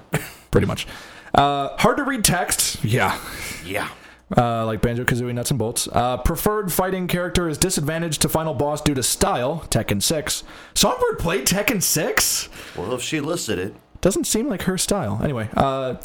Pretty 0.52 0.68
much. 0.68 0.86
Uh, 1.34 1.70
hard 1.78 1.96
to 1.98 2.04
read 2.04 2.26
text. 2.26 2.84
Yeah. 2.84 3.18
yeah. 3.66 3.88
Uh, 4.36 4.66
like 4.66 4.82
Banjo 4.82 5.06
Kazooie 5.06 5.34
Nuts 5.34 5.52
and 5.52 5.58
Bolts. 5.58 5.88
Uh, 5.90 6.18
preferred 6.18 6.74
fighting 6.74 7.08
character 7.08 7.48
is 7.48 7.58
disadvantaged 7.58 8.22
to 8.24 8.28
final 8.30 8.54
boss 8.54 8.82
due 8.82 8.94
to 8.94 9.02
style. 9.02 9.66
Tekken 9.70 10.04
6. 10.04 10.44
Songbird 10.74 11.18
played 11.18 11.46
Tekken 11.48 11.82
6? 11.82 12.50
Well, 12.76 12.94
if 12.94 13.02
she 13.02 13.22
listed 13.22 13.58
it, 13.58 13.74
Doesn't 14.02 14.26
seem 14.26 14.50
like 14.50 14.64
her 14.64 14.78
style. 14.78 15.22
Anyway, 15.24 15.48
uh, 15.56 15.96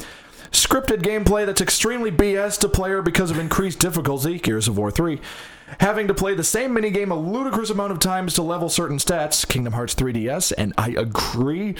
scripted 0.52 1.02
gameplay 1.02 1.44
that's 1.46 1.60
extremely 1.60 2.12
BS 2.12 2.60
to 2.60 2.68
player 2.68 3.02
because 3.02 3.32
of 3.32 3.38
increased 3.40 3.80
difficulty. 3.80 4.38
Gears 4.38 4.68
of 4.68 4.78
War 4.78 4.92
3. 4.92 5.20
Having 5.80 6.08
to 6.08 6.14
play 6.14 6.34
the 6.34 6.44
same 6.44 6.74
minigame 6.74 7.10
a 7.10 7.14
ludicrous 7.14 7.70
amount 7.70 7.92
of 7.92 7.98
times 7.98 8.34
to 8.34 8.42
level 8.42 8.68
certain 8.68 8.98
stats. 8.98 9.46
Kingdom 9.46 9.72
Hearts 9.72 9.94
3DS, 9.94 10.52
and 10.56 10.72
I 10.78 10.90
agree. 10.90 11.74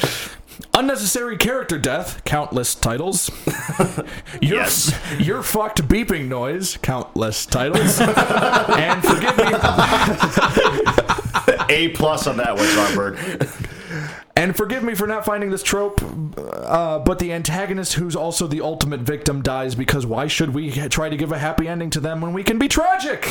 Unnecessary 0.75 1.37
character 1.37 1.79
death. 1.79 2.23
Countless 2.25 2.75
titles. 2.75 3.31
Your, 4.41 4.57
Yes. 4.59 4.95
Your 5.19 5.43
fucked 5.43 5.87
beeping 5.89 6.29
noise. 6.29 6.77
Countless 6.83 7.47
titles. 7.47 8.01
and 8.01 9.03
forgive 9.03 9.37
me. 9.39 9.45
A 11.75 11.89
plus 11.91 12.27
on 12.27 12.37
that 12.37 12.55
one, 12.57 12.67
Songbird. 12.67 13.19
And 14.35 14.57
forgive 14.57 14.83
me 14.83 14.95
for 14.95 15.07
not 15.07 15.25
finding 15.25 15.51
this 15.51 15.63
trope, 15.63 16.01
uh, 16.39 16.99
but 17.01 17.19
the 17.19 17.33
antagonist 17.33 17.95
who's 17.95 18.17
also 18.17 18.47
the 18.47 18.63
ultimate 18.63 19.01
victim 19.01 19.43
dies 19.43 19.75
because 19.75 20.07
why 20.07 20.27
should 20.27 20.55
we 20.55 20.71
try 20.89 21.09
to 21.11 21.17
give 21.17 21.33
a 21.33 21.39
happy 21.39 21.69
ending 21.69 21.91
to 21.91 22.01
them 22.01 22.21
when 22.23 22.33
we 22.33 22.43
can 22.43 22.59
be 22.59 22.67
tragic? 22.69 23.29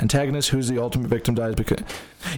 Antagonist 0.00 0.50
who's 0.50 0.68
the 0.68 0.80
ultimate 0.80 1.08
victim 1.08 1.34
dies 1.34 1.54
because. 1.54 1.80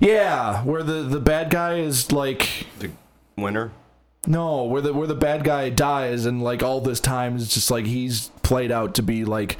Yeah, 0.01 0.63
where 0.65 0.83
the, 0.83 1.03
the 1.03 1.21
bad 1.21 1.51
guy 1.51 1.79
is 1.79 2.13
like. 2.13 2.67
The 2.79 2.91
winner. 3.37 3.73
No, 4.27 4.65
where 4.65 4.83
the 4.83 4.93
where 4.93 5.07
the 5.07 5.15
bad 5.15 5.45
guy 5.45 5.71
dies 5.71 6.27
and 6.27 6.43
like 6.43 6.63
all 6.63 6.81
this 6.81 6.99
time 6.99 7.37
it's 7.37 7.55
just 7.55 7.71
like 7.71 7.87
he's 7.87 8.29
played 8.43 8.73
out 8.73 8.95
to 8.97 9.03
be 9.03 9.25
like, 9.25 9.57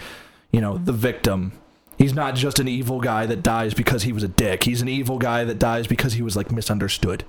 you 0.51 0.61
know, 0.61 0.77
the 0.77 0.93
victim. 0.93 1.53
He's 1.99 2.13
not 2.13 2.35
just 2.35 2.59
an 2.59 2.67
evil 2.69 3.01
guy 3.01 3.27
that 3.27 3.43
dies 3.43 3.75
because 3.75 4.03
he 4.03 4.13
was 4.13 4.23
a 4.25 4.29
dick. 4.29 4.65
He's 4.65 4.83
an 4.83 4.89
evil 4.89 5.19
guy 5.19 5.45
that 5.45 5.59
dies 5.61 5.87
because 5.87 6.15
he 6.15 6.23
was 6.23 6.35
like 6.37 6.51
misunderstood. 6.51 7.25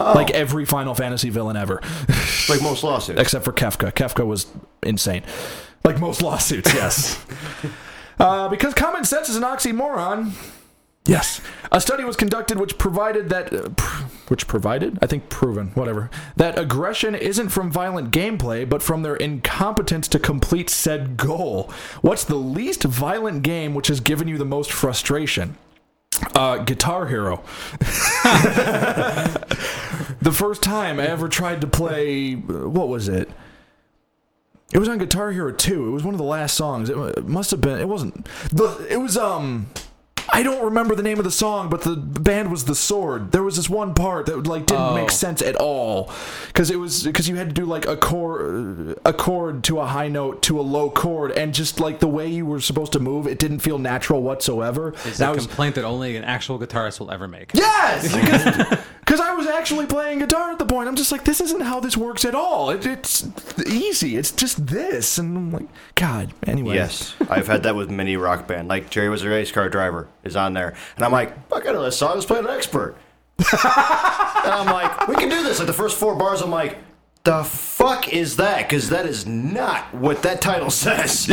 Oh. 0.00 0.12
Like 0.14 0.30
every 0.32 0.64
Final 0.64 0.94
Fantasy 0.94 1.30
villain 1.30 1.56
ever, 1.56 1.80
Like 2.48 2.62
most 2.62 2.82
lawsuits. 2.82 3.20
except 3.20 3.44
for 3.44 3.52
Kefka. 3.52 3.92
Kefka 3.92 4.26
was 4.26 4.46
insane. 4.82 5.22
Like 5.84 6.00
most 6.00 6.20
lawsuits, 6.22 6.72
yes. 6.74 7.24
uh, 8.20 8.48
because 8.48 8.74
common 8.74 9.04
sense 9.04 9.28
is 9.28 9.36
an 9.36 9.42
oxymoron. 9.42 10.32
Yes. 11.06 11.40
A 11.72 11.80
study 11.80 12.04
was 12.04 12.14
conducted 12.16 12.60
which 12.60 12.78
provided 12.78 13.30
that 13.30 13.52
uh, 13.52 13.70
pr- 13.70 14.04
which 14.28 14.46
provided, 14.46 14.98
I 15.02 15.06
think 15.06 15.28
proven, 15.28 15.68
whatever, 15.68 16.08
that 16.36 16.56
aggression 16.56 17.16
isn't 17.16 17.48
from 17.48 17.72
violent 17.72 18.12
gameplay 18.12 18.68
but 18.68 18.82
from 18.82 19.02
their 19.02 19.16
incompetence 19.16 20.06
to 20.08 20.18
complete 20.18 20.70
said 20.70 21.16
goal. 21.16 21.72
What's 22.02 22.24
the 22.24 22.36
least 22.36 22.84
violent 22.84 23.42
game 23.42 23.74
which 23.74 23.88
has 23.88 23.98
given 24.00 24.28
you 24.28 24.38
the 24.38 24.44
most 24.44 24.70
frustration? 24.70 25.56
Uh, 26.34 26.58
Guitar 26.58 27.06
Hero. 27.06 27.42
the 30.20 30.32
first 30.32 30.62
time 30.62 31.00
I 31.00 31.06
ever 31.06 31.28
tried 31.28 31.60
to 31.62 31.66
play, 31.66 32.34
uh, 32.34 32.68
what 32.68 32.88
was 32.88 33.08
it? 33.08 33.30
It 34.72 34.78
was 34.78 34.88
on 34.88 34.98
Guitar 34.98 35.32
Hero 35.32 35.52
2. 35.52 35.88
It 35.88 35.90
was 35.90 36.04
one 36.04 36.14
of 36.14 36.18
the 36.18 36.24
last 36.24 36.56
songs. 36.56 36.90
It, 36.90 37.26
must 37.26 37.50
have 37.50 37.60
been. 37.60 37.80
It 37.80 37.88
wasn't. 37.88 38.24
The. 38.52 38.86
It 38.88 38.98
was 38.98 39.16
um. 39.16 39.68
I 40.32 40.42
don't 40.42 40.64
remember 40.64 40.94
the 40.94 41.02
name 41.02 41.18
of 41.18 41.24
the 41.24 41.30
song, 41.30 41.68
but 41.68 41.82
the 41.82 41.96
band 41.96 42.50
was 42.50 42.64
the 42.64 42.74
Sword. 42.74 43.32
There 43.32 43.42
was 43.42 43.56
this 43.56 43.68
one 43.68 43.94
part 43.94 44.26
that 44.26 44.46
like 44.46 44.66
didn't 44.66 44.80
Oh. 44.82 44.94
make 44.94 45.10
sense 45.10 45.42
at 45.42 45.56
all 45.56 46.10
because 46.48 46.70
it 46.70 46.76
was 46.78 47.02
because 47.04 47.28
you 47.28 47.36
had 47.36 47.48
to 47.48 47.54
do 47.54 47.64
like 47.64 47.86
a 47.86 47.96
chord, 47.96 48.98
a 49.04 49.12
chord 49.12 49.64
to 49.64 49.80
a 49.80 49.86
high 49.86 50.08
note 50.08 50.42
to 50.42 50.60
a 50.60 50.62
low 50.62 50.88
chord, 50.90 51.32
and 51.32 51.52
just 51.52 51.80
like 51.80 51.98
the 52.00 52.08
way 52.08 52.28
you 52.28 52.46
were 52.46 52.60
supposed 52.60 52.92
to 52.92 53.00
move, 53.00 53.26
it 53.26 53.38
didn't 53.38 53.58
feel 53.58 53.78
natural 53.78 54.22
whatsoever. 54.22 54.94
It's 55.04 55.18
And 55.20 55.28
I 55.28 55.32
a 55.32 55.34
was- 55.34 55.46
complaint 55.46 55.74
that 55.74 55.84
only 55.84 56.16
an 56.16 56.24
actual 56.24 56.58
guitarist 56.58 57.00
will 57.00 57.10
ever 57.10 57.26
make. 57.28 57.50
Yes, 57.54 58.06
because 59.00 59.20
I 59.20 59.34
was 59.34 59.46
actually 59.48 59.86
playing 59.86 60.20
guitar 60.20 60.52
at 60.52 60.58
the 60.58 60.66
point. 60.66 60.88
I'm 60.88 60.96
just 60.96 61.10
like, 61.12 61.24
this 61.24 61.40
isn't 61.40 61.62
how 61.62 61.80
this 61.80 61.96
works 61.96 62.24
at 62.24 62.34
all. 62.34 62.70
It, 62.70 62.86
it's 62.86 63.26
easy. 63.66 64.16
It's 64.16 64.30
just 64.30 64.66
this, 64.68 65.18
and 65.18 65.36
I'm 65.36 65.50
like, 65.50 65.66
God. 65.96 66.32
Anyway, 66.46 66.76
Yes, 66.76 67.14
I've 67.28 67.48
had 67.48 67.64
that 67.64 67.74
with 67.74 67.90
many 67.90 68.16
rock 68.16 68.46
band. 68.46 68.68
Like 68.68 68.90
Jerry 68.90 69.08
was 69.08 69.22
a 69.24 69.28
race 69.28 69.50
car 69.50 69.68
driver 69.68 70.08
is 70.24 70.36
on 70.36 70.54
there, 70.54 70.74
and 70.96 71.04
I'm 71.04 71.12
like, 71.12 71.48
fuck 71.48 71.66
I 71.66 71.72
got 71.72 71.82
this 71.82 71.96
song. 71.96 72.14
Let's 72.14 72.26
play 72.26 72.38
an 72.38 72.48
expert. 72.48 72.96
and 73.38 74.52
I'm 74.52 74.66
like, 74.66 75.08
we 75.08 75.16
can 75.16 75.28
do 75.28 75.42
this. 75.42 75.58
Like 75.58 75.66
the 75.66 75.72
first 75.72 75.96
four 75.96 76.14
bars, 76.14 76.42
I'm 76.42 76.50
like, 76.50 76.78
the 77.24 77.44
fuck 77.44 78.12
is 78.12 78.36
that? 78.36 78.68
Because 78.68 78.90
that 78.90 79.06
is 79.06 79.26
not 79.26 79.92
what 79.94 80.22
that 80.22 80.40
title 80.40 80.70
says. 80.70 81.28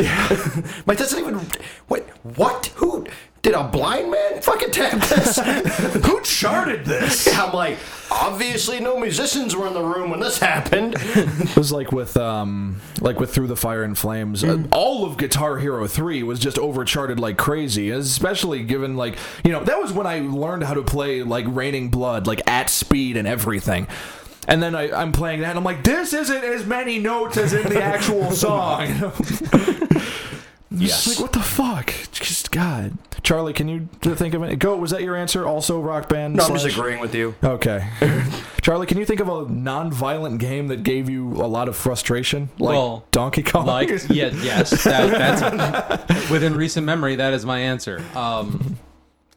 like 0.85 0.97
that's 0.97 1.13
not 1.13 1.21
even. 1.21 1.39
What? 1.87 2.03
What? 2.37 2.67
Who? 2.75 3.05
Did 3.41 3.53
a 3.53 3.63
blind 3.63 4.11
man 4.11 4.41
fucking 4.41 4.71
tap 4.71 4.99
this? 5.07 5.37
who 6.05 6.21
charted 6.21 6.85
this? 6.85 7.33
I'm 7.37 7.53
like, 7.53 7.77
obviously 8.11 8.79
no 8.79 8.99
musicians 8.99 9.55
were 9.55 9.67
in 9.67 9.73
the 9.73 9.81
room 9.83 10.09
when 10.09 10.19
this 10.19 10.39
happened. 10.39 10.95
It 11.17 11.55
was 11.57 11.71
like 11.71 11.91
with 11.91 12.15
um, 12.17 12.81
like 13.01 13.19
with 13.19 13.33
Through 13.33 13.47
the 13.47 13.55
Fire 13.55 13.83
and 13.83 13.97
Flames. 13.97 14.43
Uh, 14.43 14.63
all 14.71 15.05
of 15.05 15.17
Guitar 15.17 15.57
Hero 15.57 15.87
Three 15.87 16.21
was 16.23 16.39
just 16.39 16.57
overcharted 16.59 17.19
like 17.19 17.37
crazy, 17.37 17.89
especially 17.89 18.63
given 18.63 18.95
like 18.95 19.17
you 19.43 19.51
know 19.51 19.63
that 19.63 19.79
was 19.79 19.91
when 19.91 20.05
I 20.05 20.19
learned 20.19 20.63
how 20.63 20.73
to 20.73 20.83
play 20.83 21.23
like 21.23 21.45
Raining 21.47 21.89
Blood 21.89 22.27
like 22.27 22.41
at 22.47 22.69
speed 22.69 23.17
and 23.17 23.27
everything. 23.27 23.87
And 24.47 24.63
then 24.63 24.75
I, 24.75 24.91
I'm 24.91 25.11
playing 25.11 25.41
that, 25.41 25.49
and 25.49 25.57
I'm 25.57 25.65
like, 25.65 25.83
this 25.83 26.13
isn't 26.13 26.43
as 26.43 26.65
many 26.65 26.99
notes 26.99 27.35
as 27.35 27.51
in 27.53 27.67
the 27.67 27.81
actual 27.81 28.31
song. 28.31 28.87
Yes. 30.79 31.07
Like, 31.07 31.19
what 31.19 31.33
the 31.33 31.39
fuck? 31.41 31.93
Just 32.11 32.51
God. 32.51 32.97
Charlie, 33.23 33.53
can 33.53 33.67
you 33.67 33.89
think 34.01 34.33
of 34.33 34.43
it? 34.43 34.57
Go. 34.57 34.75
Was 34.77 34.91
that 34.91 35.01
your 35.01 35.15
answer? 35.15 35.45
Also, 35.45 35.79
rock 35.81 36.07
band. 36.09 36.35
No, 36.35 36.45
I'm 36.45 36.53
just 36.53 36.65
agreeing 36.65 36.99
with 36.99 37.13
you. 37.15 37.35
Okay. 37.43 37.87
Charlie, 38.61 38.85
can 38.87 38.97
you 38.97 39.05
think 39.05 39.19
of 39.19 39.29
a 39.29 39.51
non-violent 39.51 40.39
game 40.39 40.67
that 40.67 40.83
gave 40.83 41.09
you 41.09 41.29
a 41.33 41.47
lot 41.47 41.67
of 41.69 41.75
frustration, 41.75 42.49
like 42.59 42.75
Well, 42.75 43.05
Donkey 43.11 43.43
Kong? 43.43 43.65
Like, 43.65 43.89
yeah, 44.09 44.29
yes, 44.41 44.83
that, 44.83 45.09
that's 45.11 46.29
within 46.29 46.55
recent 46.55 46.85
memory. 46.85 47.15
That 47.15 47.33
is 47.33 47.45
my 47.45 47.59
answer. 47.59 48.03
Um, 48.15 48.77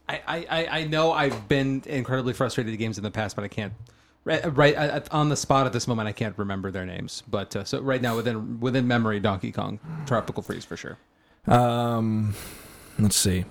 I, 0.09 0.21
I, 0.27 0.47
I- 0.51 0.79
I 0.81 0.85
know 0.85 1.13
I've 1.13 1.49
been 1.49 1.83
incredibly 1.87 2.33
frustrated 2.33 2.73
at 2.73 2.79
games 2.79 2.99
in 2.99 3.05
the 3.05 3.11
past, 3.11 3.37
but 3.37 3.45
I 3.45 3.49
can't. 3.49 3.73
Right, 4.23 4.55
right 4.57 5.09
on 5.13 5.31
the 5.31 5.37
spot 5.37 5.65
at 5.67 5.73
this 5.73 5.89
moment, 5.89 6.07
I 6.07 6.13
can't 6.13 6.37
remember 6.37 6.71
their 6.71 6.85
names. 6.85 7.23
But 7.27 7.57
uh, 7.57 7.65
so 7.65 7.81
right 7.81 8.03
now, 8.03 8.17
within 8.17 8.61
within 8.61 8.87
memory, 8.87 9.19
Donkey 9.19 9.51
Kong, 9.51 9.81
Tropical 10.07 10.43
Freeze 10.43 10.65
for 10.65 10.77
sure. 10.77 10.99
Um, 11.47 12.35
let's 12.99 13.17
see. 13.17 13.45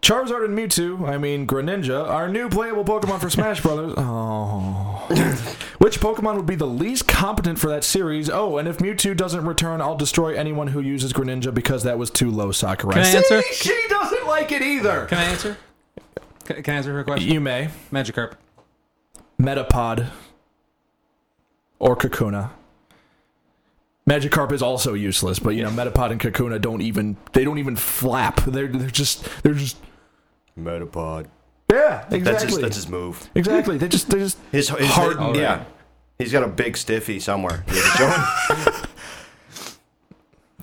Charizard 0.00 0.44
and 0.44 0.58
Mewtwo, 0.58 1.08
I 1.08 1.16
mean 1.16 1.46
Greninja, 1.46 2.08
are 2.08 2.28
new 2.28 2.48
playable 2.48 2.84
Pokemon 2.84 3.20
for 3.20 3.30
Smash 3.30 3.60
Brothers. 3.62 3.94
Oh. 3.96 5.06
Which 5.78 6.00
Pokemon 6.00 6.34
would 6.36 6.46
be 6.46 6.56
the 6.56 6.66
least 6.66 7.06
competent 7.06 7.60
for 7.60 7.68
that 7.68 7.84
series? 7.84 8.28
Oh, 8.28 8.58
and 8.58 8.66
if 8.66 8.78
Mewtwo 8.78 9.16
doesn't 9.16 9.44
return, 9.44 9.80
I'll 9.80 9.96
destroy 9.96 10.34
anyone 10.36 10.66
who 10.68 10.80
uses 10.80 11.12
Greninja 11.12 11.54
because 11.54 11.84
that 11.84 11.98
was 11.98 12.10
too 12.10 12.30
low, 12.32 12.50
Sakurai. 12.50 12.94
Can 12.94 13.02
I 13.02 13.04
See, 13.04 13.16
answer? 13.18 13.42
She 13.52 13.80
doesn't 13.88 14.26
like 14.26 14.50
it 14.50 14.62
either. 14.62 15.06
Can 15.06 15.18
I 15.18 15.24
answer? 15.24 15.56
Can, 16.46 16.62
can 16.64 16.74
I 16.74 16.76
answer 16.78 16.92
her 16.94 17.04
question? 17.04 17.30
You 17.30 17.40
may. 17.40 17.68
Magikarp. 17.92 18.32
Metapod 19.40 20.08
or 21.78 21.96
Kakuna. 21.96 22.50
Magikarp 24.20 24.52
is 24.52 24.62
also 24.62 24.94
useless, 24.94 25.38
but 25.38 25.50
you 25.50 25.62
know 25.62 25.70
Metapod 25.70 26.10
and 26.10 26.20
Kakuna 26.20 26.60
don't 26.60 26.82
even 26.82 27.16
they 27.32 27.44
don't 27.44 27.58
even 27.58 27.76
flap. 27.76 28.40
They're 28.44 28.68
they're 28.68 28.90
just 28.90 29.26
they're 29.42 29.54
just 29.54 29.76
Metapod. 30.58 31.26
Yeah, 31.70 32.04
exactly. 32.10 32.20
That's 32.20 32.42
his, 32.44 32.58
that's 32.58 32.76
his 32.76 32.88
move. 32.88 33.30
exactly. 33.34 33.78
They 33.78 33.88
just 33.88 34.08
they 34.10 34.18
just 34.18 34.38
His, 34.50 34.68
his 34.68 34.88
Hardened. 34.90 35.36
yeah. 35.36 35.64
He's 36.18 36.30
got 36.32 36.42
a 36.42 36.48
big 36.48 36.76
stiffy 36.76 37.18
somewhere. 37.20 37.64
You 37.72 37.78
ever 37.78 37.88
show 37.96 38.06
him? 38.08 38.88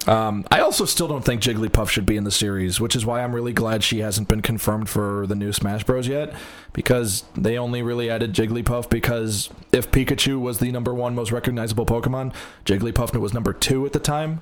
Um, 0.08 0.46
I 0.50 0.62
also 0.62 0.86
still 0.86 1.08
don't 1.08 1.24
think 1.26 1.42
Jigglypuff 1.42 1.90
should 1.90 2.06
be 2.06 2.16
in 2.18 2.24
the 2.24 2.32
series, 2.32 2.80
which 2.80 2.96
is 2.96 3.06
why 3.06 3.22
I'm 3.22 3.36
really 3.36 3.52
glad 3.54 3.84
she 3.84 4.00
hasn't 4.00 4.28
been 4.28 4.42
confirmed 4.42 4.90
for 4.90 5.28
the 5.28 5.36
new 5.36 5.52
Smash 5.52 5.84
Bros. 5.84 6.08
yet, 6.08 6.34
because 6.74 7.26
they 7.36 7.58
only 7.58 7.82
really 7.82 8.10
added 8.10 8.34
Jigglypuff 8.34 8.90
because 8.90 9.50
if 9.72 9.92
Pikachu 9.92 10.40
was 10.40 10.60
the 10.60 10.72
number 10.72 10.94
one 10.94 11.14
most 11.16 11.32
recognizable 11.32 11.86
Pokemon, 11.86 12.34
Jigglypuff 12.66 13.14
was 13.20 13.34
number 13.34 13.52
two 13.54 13.86
at 13.86 13.92
the 13.94 14.00
time, 14.00 14.42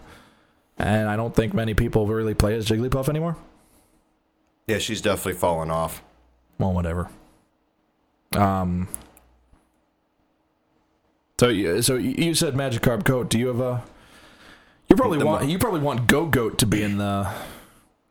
and 0.77 1.09
I 1.09 1.15
don't 1.15 1.35
think 1.35 1.53
many 1.53 1.73
people 1.73 2.05
really 2.05 2.35
play 2.35 2.53
as 2.55 2.67
Jigglypuff 2.67 3.09
anymore. 3.09 3.35
yeah, 4.67 4.77
she's 4.77 5.01
definitely 5.01 5.33
fallen 5.39 5.71
off. 5.71 6.03
Well, 6.59 6.71
whatever. 6.73 7.09
Um. 8.33 8.87
So, 11.39 11.49
you- 11.49 11.81
so 11.81 11.95
you 11.95 12.33
said 12.35 12.53
Magikarp 12.53 13.03
Goat. 13.03 13.29
Do 13.29 13.37
you 13.39 13.47
have 13.47 13.59
a? 13.59 13.83
You 14.89 14.95
probably 14.95 15.23
want 15.23 15.43
mo- 15.43 15.47
you 15.49 15.57
probably 15.59 15.81
want 15.81 16.07
Gogoat 16.07 16.57
to 16.59 16.65
be 16.65 16.81
in 16.83 16.97
the 16.97 17.29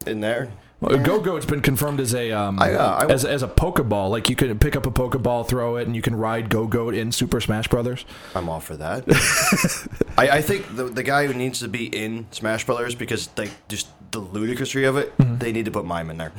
In 0.06 0.20
there? 0.20 0.50
Well, 0.78 0.98
Gogoat's 0.98 1.46
been 1.46 1.62
confirmed 1.62 2.00
as 2.00 2.14
a 2.14 2.32
um, 2.32 2.60
I, 2.60 2.74
uh, 2.74 3.06
I- 3.08 3.12
as 3.12 3.24
as 3.24 3.42
a 3.42 3.48
Pokeball. 3.48 4.10
Like 4.10 4.28
you 4.28 4.36
can 4.36 4.58
pick 4.58 4.76
up 4.76 4.84
a 4.84 4.90
Pokeball, 4.90 5.48
throw 5.48 5.76
it, 5.76 5.86
and 5.86 5.96
you 5.96 6.02
can 6.02 6.14
ride 6.14 6.50
Gogoat 6.50 6.94
in 6.94 7.12
Super 7.12 7.40
Smash 7.40 7.66
Brothers. 7.68 8.04
I'm 8.34 8.48
all 8.50 8.60
for 8.60 8.76
that. 8.76 9.04
I, 10.18 10.28
I 10.38 10.42
think 10.42 10.76
the 10.76 10.84
the 10.84 11.02
guy 11.02 11.26
who 11.26 11.32
needs 11.32 11.60
to 11.60 11.68
be 11.68 11.86
in 11.86 12.26
Smash 12.30 12.66
Brothers 12.66 12.94
because 12.94 13.30
like 13.38 13.50
just 13.68 13.88
the 14.10 14.20
ludicrousy 14.20 14.86
of 14.86 14.96
it, 14.98 15.16
Mm-hmm. 15.16 15.38
they 15.38 15.50
need 15.52 15.64
to 15.64 15.70
put 15.70 15.86
Mime 15.86 16.10
in 16.10 16.18
there. 16.18 16.32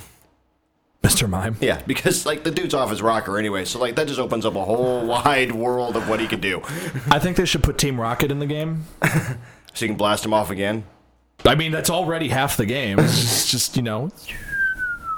Mr. 1.03 1.27
Mime. 1.29 1.55
Yeah, 1.61 1.81
because 1.87 2.25
like 2.25 2.43
the 2.43 2.51
dude's 2.51 2.73
off 2.73 2.89
his 2.91 3.01
rocker 3.01 3.37
anyway, 3.39 3.65
so 3.65 3.79
like 3.79 3.95
that 3.95 4.07
just 4.07 4.19
opens 4.19 4.45
up 4.45 4.55
a 4.55 4.63
whole 4.63 5.05
wide 5.07 5.51
world 5.51 5.95
of 5.95 6.07
what 6.07 6.19
he 6.19 6.27
could 6.27 6.41
do. 6.41 6.61
I 7.09 7.17
think 7.17 7.37
they 7.37 7.45
should 7.45 7.63
put 7.63 7.77
Team 7.79 7.99
Rocket 7.99 8.31
in 8.31 8.37
the 8.39 8.45
game. 8.45 8.85
So 9.77 9.85
you 9.85 9.89
can 9.89 9.97
blast 9.97 10.23
them 10.23 10.33
off 10.33 10.49
again. 10.49 10.85
I 11.45 11.53
mean, 11.53 11.71
that's 11.71 11.91
already 11.91 12.29
half 12.29 12.57
the 12.57 12.65
game. 12.65 12.97
It's 12.97 13.21
just, 13.21 13.51
just 13.51 13.75
you 13.77 13.83
know, 13.83 14.09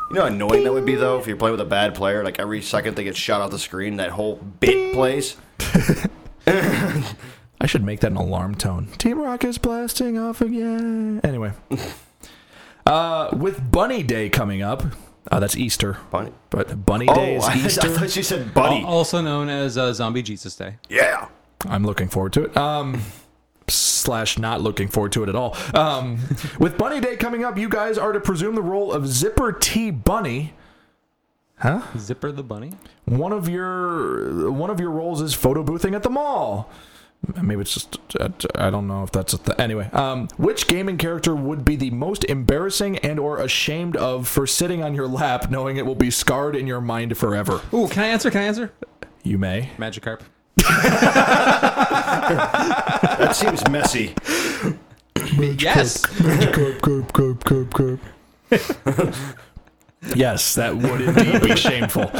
You 0.09 0.15
know 0.15 0.21
how 0.23 0.27
annoying 0.27 0.65
that 0.65 0.73
would 0.73 0.85
be 0.85 0.95
though 0.95 1.17
if 1.17 1.27
you're 1.27 1.37
playing 1.37 1.53
with 1.53 1.61
a 1.61 1.69
bad 1.69 1.95
player. 1.95 2.25
Like 2.25 2.39
every 2.39 2.61
second 2.61 2.95
they 2.97 3.05
get 3.05 3.15
shot 3.15 3.39
off 3.39 3.51
the 3.51 3.57
screen, 3.59 3.95
that 3.97 4.09
whole 4.09 4.35
bit 4.35 4.93
plays. 4.93 5.37
I 6.47 7.65
should 7.67 7.83
make 7.85 8.01
that 8.01 8.11
an 8.11 8.17
alarm 8.17 8.55
tone. 8.55 8.87
Team 8.97 9.19
Rocket's 9.21 9.57
blasting 9.57 10.17
off 10.17 10.41
again. 10.41 11.21
Anyway, 11.23 11.53
uh, 12.85 13.29
with 13.31 13.71
Bunny 13.71 14.03
Day 14.03 14.29
coming 14.29 14.61
up, 14.61 14.83
uh, 15.31 15.39
that's 15.39 15.55
Easter. 15.55 15.97
Bunny. 16.11 16.31
But 16.49 16.85
Bunny 16.85 17.05
Day 17.05 17.35
Oh, 17.35 17.37
is 17.37 17.45
I, 17.79 17.87
I 17.87 17.89
thought 17.93 18.15
you 18.15 18.23
said 18.23 18.53
buddy. 18.53 18.83
Also 18.83 19.21
known 19.21 19.47
as 19.49 19.77
uh, 19.77 19.93
Zombie 19.93 20.21
Jesus 20.21 20.55
Day. 20.55 20.75
Yeah. 20.89 21.27
I'm 21.65 21.85
looking 21.85 22.07
forward 22.09 22.33
to 22.33 22.43
it. 22.45 22.57
Um, 22.57 23.01
slash 23.69 24.37
not 24.37 24.61
looking 24.61 24.87
forward 24.87 25.11
to 25.13 25.23
it 25.23 25.29
at 25.29 25.35
all. 25.35 25.55
Um, 25.73 26.19
with 26.59 26.77
Bunny 26.77 26.99
Day 26.99 27.15
coming 27.15 27.43
up, 27.43 27.57
you 27.57 27.69
guys 27.69 27.97
are 27.97 28.11
to 28.11 28.19
presume 28.19 28.55
the 28.55 28.61
role 28.61 28.91
of 28.91 29.07
Zipper 29.07 29.51
T 29.51 29.91
Bunny. 29.91 30.53
Huh? 31.57 31.81
Zipper 31.97 32.31
the 32.31 32.43
Bunny. 32.43 32.73
One 33.05 33.33
of 33.33 33.49
your 33.49 34.51
one 34.51 34.69
of 34.69 34.79
your 34.79 34.91
roles 34.91 35.21
is 35.21 35.33
photo 35.33 35.63
boothing 35.63 35.93
at 35.93 36.03
the 36.03 36.09
mall. 36.09 36.69
Maybe 37.41 37.59
it's 37.61 37.73
just 37.73 37.99
I 38.55 38.69
don't 38.69 38.87
know 38.87 39.03
if 39.03 39.11
that's 39.11 39.33
a 39.33 39.37
th- 39.37 39.59
anyway. 39.59 39.89
Um, 39.91 40.29
which 40.37 40.67
gaming 40.67 40.97
character 40.97 41.35
would 41.35 41.65
be 41.65 41.75
the 41.75 41.91
most 41.91 42.23
embarrassing 42.25 42.97
and 42.99 43.19
or 43.19 43.39
ashamed 43.39 43.97
of 43.97 44.25
for 44.27 44.47
sitting 44.47 44.81
on 44.83 44.95
your 44.95 45.07
lap, 45.07 45.51
knowing 45.51 45.75
it 45.75 45.85
will 45.85 45.95
be 45.95 46.11
scarred 46.11 46.55
in 46.55 46.65
your 46.65 46.79
mind 46.79 47.17
forever? 47.17 47.61
Ooh, 47.73 47.89
can 47.89 48.03
I 48.03 48.07
answer? 48.07 48.31
Can 48.31 48.41
I 48.41 48.45
answer? 48.45 48.71
You 49.23 49.37
may. 49.37 49.71
Magikarp. 49.77 50.21
That 53.19 53.35
seems 53.35 53.67
messy. 53.69 54.13
Yes. 55.37 56.05
Curb, 56.05 56.81
curb, 56.81 57.13
curb, 57.13 57.43
curb, 57.43 57.73
curb. 57.73 57.99
yes, 60.15 60.55
that 60.55 60.75
would 60.75 61.01
indeed 61.01 61.41
be 61.41 61.55
shameful. 61.55 62.11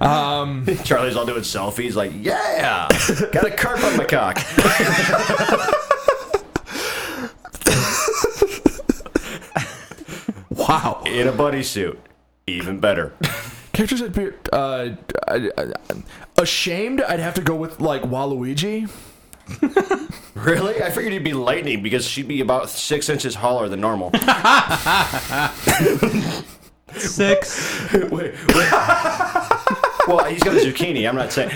Um, 0.00 0.66
Charlie's 0.84 1.16
all 1.16 1.26
doing 1.26 1.42
selfies, 1.42 1.94
like, 1.94 2.12
yeah, 2.14 2.88
got 3.32 3.44
a 3.46 3.50
carp 3.50 3.82
on 3.84 3.96
my 3.96 4.04
cock. 4.04 4.38
wow. 10.50 11.02
In 11.06 11.28
a 11.28 11.32
buddy 11.32 11.62
suit. 11.62 11.98
Even 12.46 12.80
better. 12.80 13.12
Characters 13.82 14.00
that 14.00 14.14
be 14.14 14.30
uh, 14.52 14.90
uh, 15.26 15.48
uh, 15.58 15.72
ashamed, 16.38 17.02
I'd 17.02 17.18
have 17.18 17.34
to 17.34 17.40
go 17.40 17.56
with 17.56 17.80
like 17.80 18.02
Waluigi. 18.02 18.88
Really? 20.34 20.82
I 20.82 20.88
figured 20.90 21.12
you'd 21.12 21.24
be 21.24 21.34
lightning 21.34 21.82
because 21.82 22.06
she'd 22.06 22.26
be 22.26 22.40
about 22.40 22.70
six 22.70 23.10
inches 23.10 23.34
taller 23.34 23.68
than 23.68 23.82
normal. 23.82 24.10
Six. 26.96 27.92
wait, 27.92 28.10
wait. 28.10 28.72
well, 30.08 30.24
he's 30.24 30.42
got 30.42 30.56
a 30.56 30.60
zucchini. 30.60 31.06
I'm 31.06 31.16
not 31.16 31.32
saying. 31.32 31.50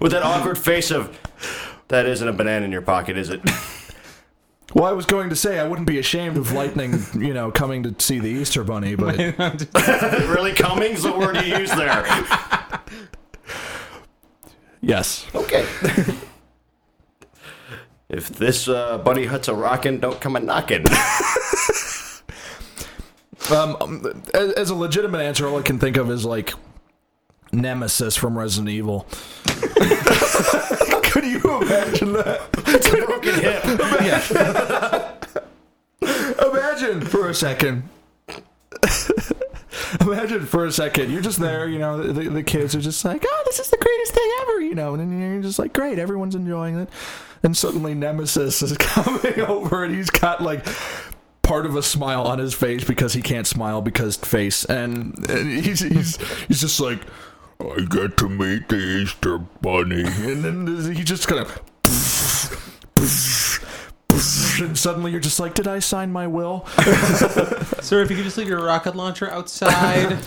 With 0.00 0.12
that 0.12 0.22
awkward 0.22 0.56
face 0.56 0.90
of, 0.90 1.18
that 1.88 2.06
isn't 2.06 2.26
a 2.26 2.32
banana 2.32 2.64
in 2.64 2.72
your 2.72 2.82
pocket, 2.82 3.18
is 3.18 3.28
it? 3.28 3.42
Well, 4.74 4.84
I 4.84 4.92
was 4.92 5.06
going 5.06 5.28
to 5.30 5.36
say 5.36 5.58
I 5.58 5.68
wouldn't 5.68 5.86
be 5.86 5.98
ashamed 5.98 6.36
of 6.36 6.52
lightning, 6.52 7.02
you 7.14 7.34
know, 7.34 7.50
coming 7.50 7.82
to 7.82 7.94
see 7.98 8.18
the 8.18 8.28
Easter 8.28 8.64
Bunny, 8.64 8.94
but 8.94 9.16
really? 10.28 10.52
Coming's 10.52 11.02
the 11.02 11.12
word 11.12 11.36
you 11.36 11.58
use 11.58 11.70
there. 11.70 12.04
yes. 14.80 15.26
Okay. 15.34 15.66
if 18.08 18.28
this 18.30 18.68
uh, 18.68 18.98
bunny 18.98 19.26
hut's 19.26 19.48
a 19.48 19.54
rockin', 19.54 20.00
don't 20.00 20.20
come 20.20 20.36
a 20.36 20.40
knockin'. 20.40 20.84
Um, 23.50 24.22
as, 24.32 24.52
as 24.52 24.70
a 24.70 24.74
legitimate 24.74 25.20
answer, 25.20 25.48
all 25.48 25.58
I 25.58 25.62
can 25.62 25.78
think 25.78 25.96
of 25.96 26.10
is 26.10 26.24
like 26.24 26.54
Nemesis 27.52 28.16
from 28.16 28.36
Resident 28.36 28.70
Evil. 28.70 29.06
Could 31.04 31.24
you 31.24 31.40
imagine 31.60 32.14
that? 32.14 32.48
it's 32.66 32.86
a 32.86 32.96
broken 33.06 33.34
hip. 33.34 33.64
Imagine 36.48 37.00
for 37.02 37.28
a 37.28 37.34
second. 37.34 37.88
Imagine 40.00 40.46
for 40.46 40.64
a 40.64 40.72
second. 40.72 41.10
You're 41.10 41.20
just 41.20 41.38
there, 41.38 41.68
you 41.68 41.78
know, 41.78 42.02
the, 42.02 42.28
the 42.30 42.42
kids 42.42 42.74
are 42.74 42.80
just 42.80 43.04
like, 43.04 43.24
oh, 43.26 43.42
this 43.46 43.58
is 43.58 43.68
the 43.68 43.76
greatest 43.76 44.12
thing 44.12 44.30
ever, 44.40 44.60
you 44.60 44.74
know, 44.74 44.94
and 44.94 45.00
then 45.00 45.20
you're 45.20 45.42
just 45.42 45.58
like, 45.58 45.72
great, 45.72 45.98
everyone's 45.98 46.34
enjoying 46.34 46.78
it. 46.78 46.88
And 47.42 47.56
suddenly 47.56 47.94
Nemesis 47.94 48.62
is 48.62 48.76
coming 48.78 49.40
over 49.40 49.84
and 49.84 49.94
he's 49.94 50.10
got 50.10 50.42
like 50.42 50.66
part 51.42 51.66
of 51.66 51.76
a 51.76 51.82
smile 51.82 52.22
on 52.22 52.38
his 52.38 52.54
face 52.54 52.84
because 52.84 53.12
he 53.12 53.20
can't 53.20 53.46
smile 53.46 53.82
because 53.82 54.16
face. 54.16 54.64
And, 54.64 55.28
and 55.28 55.50
he's, 55.62 55.80
he's, 55.80 56.16
he's 56.46 56.60
just 56.60 56.80
like, 56.80 57.00
I 57.70 57.84
get 57.84 58.16
to 58.18 58.28
meet 58.28 58.68
the 58.68 58.76
Easter 58.76 59.38
Bunny. 59.38 60.02
And 60.02 60.44
then 60.44 60.94
he 60.94 61.04
just 61.04 61.28
kind 61.28 61.40
of. 61.40 61.60
And 64.60 64.78
suddenly 64.78 65.10
you're 65.10 65.20
just 65.20 65.40
like, 65.40 65.54
did 65.54 65.66
I 65.66 65.78
sign 65.78 66.12
my 66.12 66.26
will? 66.26 66.66
Sir, 67.80 68.02
if 68.02 68.10
you 68.10 68.16
could 68.16 68.24
just 68.24 68.36
leave 68.36 68.48
your 68.48 68.62
rocket 68.62 68.94
launcher 68.94 69.30
outside. 69.30 70.18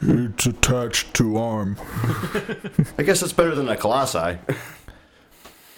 It's 0.00 0.46
attached 0.46 1.14
to 1.14 1.36
arm. 1.36 1.76
I 2.98 3.02
guess 3.02 3.20
that's 3.20 3.32
better 3.32 3.54
than 3.54 3.68
a 3.68 3.76
colossi. 3.76 4.18
I 4.18 4.38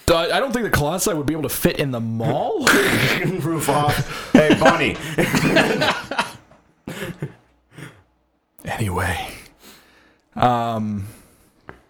I 0.08 0.40
don't 0.40 0.52
think 0.52 0.64
the 0.64 0.70
Colossi 0.70 1.12
would 1.12 1.26
be 1.26 1.32
able 1.32 1.42
to 1.42 1.48
fit 1.48 1.80
in 1.80 1.90
the 1.90 2.00
mall. 2.00 2.64
Roof 3.24 3.68
off. 3.68 4.32
Hey, 4.32 4.56
bunny. 4.58 4.96
anyway, 8.64 9.32
um, 10.36 11.06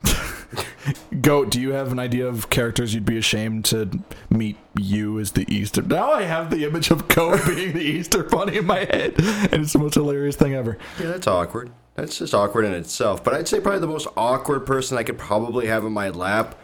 Goat, 1.21 1.51
do 1.51 1.61
you 1.61 1.73
have 1.73 1.93
an 1.93 1.99
idea 1.99 2.27
of 2.27 2.51
characters 2.51 2.95
you'd 2.95 3.07
be 3.07 3.19
ashamed 3.19 3.65
to 3.67 4.01
meet 4.31 4.57
you 4.79 5.19
as 5.19 5.33
the 5.33 5.45
Easter? 5.53 5.83
Now 5.83 6.13
I 6.13 6.23
have 6.23 6.51
the 6.51 6.65
image 6.65 6.91
of 6.91 7.09
Goat 7.09 7.41
being 7.47 7.73
the 7.73 7.83
Easter 7.83 8.23
Bunny 8.23 8.59
in 8.59 8.67
my 8.67 8.81
head, 8.81 9.15
and 9.19 9.63
it's 9.63 9.73
the 9.73 9.79
most 9.79 9.95
hilarious 9.95 10.37
thing 10.37 10.55
ever. 10.55 10.79
Yeah, 11.01 11.09
that's 11.09 11.27
awkward. 11.27 11.71
That's 11.95 12.19
just 12.19 12.35
awkward 12.35 12.67
in 12.67 12.75
itself. 12.75 13.25
But 13.25 13.35
I'd 13.35 13.49
say 13.49 13.59
probably 13.61 13.81
the 13.81 13.87
most 13.87 14.07
awkward 14.17 14.67
person 14.67 14.99
I 14.99 15.03
could 15.03 15.19
probably 15.19 15.67
have 15.67 15.85
in 15.85 15.93
my 15.93 16.11
lap 16.11 16.55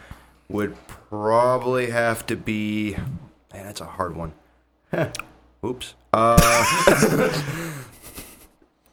would 0.47 0.75
probably 0.87 1.89
have 1.89 2.25
to 2.27 2.35
be. 2.35 2.95
Man, 3.53 3.65
that's 3.65 3.81
a 3.81 3.85
hard 3.85 4.15
one. 4.15 4.33
Oops. 5.65 5.95
Uh, 6.11 7.33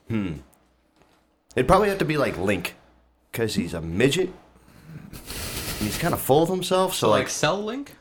hmm. 0.09 0.33
It'd 1.55 1.69
probably 1.69 1.89
have 1.91 1.99
to 1.99 2.05
be 2.05 2.17
like 2.17 2.39
Link, 2.39 2.75
because 3.31 3.55
he's 3.55 3.75
a 3.75 3.81
midget. 3.81 4.31
And 5.13 5.89
he's 5.89 5.99
kind 5.99 6.15
of 6.15 6.21
full 6.21 6.43
of 6.43 6.49
himself. 6.49 6.95
So 6.95 7.11
like 7.11 7.21
like, 7.21 7.29
Cell 7.29 7.63
Link? 7.63 7.97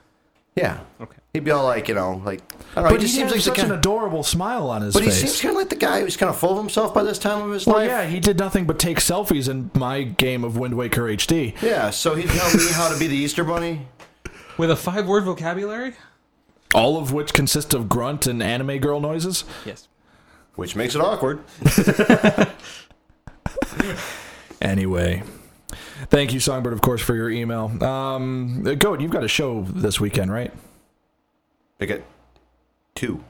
yeah. 0.55 0.79
Okay. 0.99 1.17
He'd 1.33 1.43
be 1.43 1.51
all 1.51 1.63
like, 1.63 1.87
you 1.87 1.93
know, 1.93 2.21
like 2.25 2.41
I 2.75 2.81
don't 2.81 2.83
know. 2.85 2.89
But 2.89 2.91
he 2.93 2.97
just 2.99 3.13
he 3.13 3.19
seems 3.19 3.31
has 3.31 3.33
like 3.33 3.41
such 3.41 3.55
the 3.55 3.61
kind 3.61 3.71
an 3.73 3.79
adorable 3.79 4.23
smile 4.23 4.69
on 4.69 4.81
his 4.81 4.93
But 4.93 5.03
he 5.03 5.11
seems 5.11 5.39
kind 5.39 5.55
of 5.55 5.57
like 5.57 5.69
the 5.69 5.75
guy 5.75 6.01
who's 6.01 6.17
kind 6.17 6.29
of 6.29 6.37
full 6.37 6.51
of 6.51 6.57
himself 6.57 6.93
by 6.93 7.03
this 7.03 7.19
time 7.19 7.41
of 7.41 7.51
his 7.51 7.67
life. 7.67 7.75
well, 7.75 7.85
life. 7.85 7.89
yeah, 7.89 8.07
he 8.07 8.19
did 8.19 8.37
nothing 8.39 8.65
but 8.65 8.79
take 8.79 8.97
selfies 8.97 9.47
in 9.47 9.69
my 9.75 10.03
game 10.03 10.43
of 10.43 10.57
Wind 10.57 10.75
Waker 10.75 11.03
HD. 11.03 11.59
Yeah, 11.61 11.91
so 11.91 12.15
he'd 12.15 12.29
tell 12.29 12.53
me 12.55 12.71
how 12.71 12.91
to 12.91 12.99
be 12.99 13.07
the 13.07 13.15
Easter 13.15 13.43
Bunny. 13.43 13.87
With 14.57 14.71
a 14.71 14.75
five 14.75 15.07
word 15.07 15.23
vocabulary? 15.23 15.93
All 16.75 16.97
of 16.97 17.13
which 17.13 17.33
consist 17.33 17.73
of 17.73 17.87
grunt 17.87 18.27
and 18.27 18.43
anime 18.43 18.79
girl 18.79 18.99
noises. 18.99 19.45
Yes. 19.65 19.87
Which 20.55 20.75
makes 20.75 20.95
it 20.95 21.01
awkward. 21.01 21.39
Anyway, 24.61 25.23
thank 26.09 26.33
you, 26.33 26.39
Songbird, 26.39 26.73
of 26.73 26.81
course, 26.81 27.01
for 27.01 27.15
your 27.15 27.29
email. 27.29 27.83
Um, 27.83 28.63
Goat, 28.77 29.01
you've 29.01 29.11
got 29.11 29.23
a 29.23 29.27
show 29.27 29.63
this 29.63 29.99
weekend, 29.99 30.31
right? 30.31 30.51
They 31.77 31.85
get 31.85 32.05
two. 32.95 33.23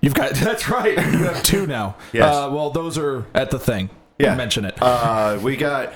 You've 0.00 0.14
got 0.14 0.32
that's 0.34 0.68
right. 0.68 0.96
You 0.96 1.24
have 1.24 1.42
two 1.42 1.66
now. 1.66 1.96
Yes. 2.12 2.34
Uh, 2.34 2.50
well, 2.50 2.70
those 2.70 2.98
are 2.98 3.26
at 3.34 3.50
the 3.50 3.58
thing. 3.58 3.90
Yeah. 4.18 4.34
Mention 4.34 4.64
it. 4.64 4.80
Uh, 4.80 5.38
we 5.42 5.56
got 5.56 5.92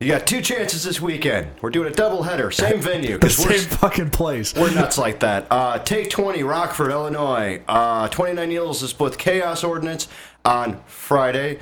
you 0.00 0.06
got 0.06 0.26
two 0.28 0.40
chances 0.40 0.84
this 0.84 1.00
weekend. 1.00 1.50
We're 1.60 1.70
doing 1.70 1.90
a 1.90 1.94
double 1.94 2.22
header, 2.22 2.52
same 2.52 2.80
venue. 2.80 3.18
the 3.18 3.30
same 3.30 3.58
fucking 3.58 4.10
place. 4.10 4.54
we're 4.54 4.72
nuts 4.72 4.96
like 4.96 5.20
that. 5.20 5.48
Uh, 5.50 5.80
Take 5.80 6.08
20, 6.08 6.44
Rockford, 6.44 6.92
Illinois. 6.92 7.60
Uh, 7.66 8.06
29 8.08 8.48
Needles 8.48 8.82
is 8.84 8.96
with 8.98 9.18
Chaos 9.18 9.64
Ordinance 9.64 10.06
on 10.44 10.80
Friday, 10.86 11.58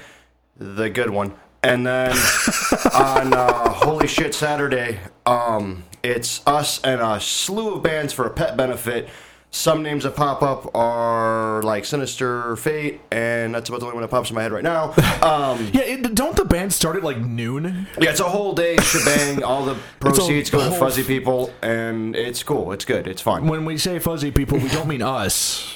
the 0.59 0.90
good 0.90 1.09
one. 1.09 1.35
And 1.66 1.86
then 1.86 2.10
on 2.94 3.32
uh, 3.34 3.70
Holy 3.70 4.06
Shit 4.06 4.34
Saturday, 4.34 5.01
um, 5.24 5.84
it's 6.02 6.47
us 6.47 6.80
and 6.82 7.01
a 7.01 7.20
slew 7.20 7.74
of 7.74 7.82
bands 7.82 8.12
for 8.12 8.26
a 8.26 8.30
pet 8.30 8.56
benefit. 8.56 9.09
Some 9.52 9.82
names 9.82 10.05
that 10.05 10.14
pop 10.16 10.43
up 10.43 10.74
are 10.76 11.62
like 11.62 11.86
Sinister 11.86 12.56
Fate, 12.56 13.01
and 13.10 13.55
that's 13.55 13.70
about 13.70 13.80
the 13.80 13.86
only 13.86 13.94
one 13.94 14.02
that 14.02 14.09
pops 14.10 14.28
in 14.28 14.34
my 14.36 14.43
head 14.43 14.52
right 14.52 14.62
now. 14.62 14.94
Um, 15.22 15.70
Yeah, 15.72 15.80
it, 15.80 16.14
don't 16.14 16.36
the 16.36 16.44
band 16.44 16.72
start 16.74 16.97
at 16.97 17.02
like 17.02 17.18
noon? 17.18 17.86
yeah, 17.98 18.10
it's 18.10 18.20
a 18.20 18.24
whole 18.24 18.52
day 18.52 18.76
shebang. 18.76 19.43
All 19.43 19.64
the 19.64 19.74
proceeds 20.01 20.51
go 20.51 20.59
to 20.68 20.76
fuzzy 20.76 21.02
people, 21.02 21.52
and 21.62 22.14
it's 22.14 22.43
cool. 22.43 22.72
It's 22.72 22.84
good. 22.84 23.06
It's 23.09 23.22
fun. 23.22 23.48
When 23.48 23.64
we 23.64 23.78
say 23.78 23.98
fuzzy 23.98 24.30
people, 24.30 24.59
we 24.59 24.68
don't 24.68 24.86
mean 24.88 25.02
us. 25.02 25.74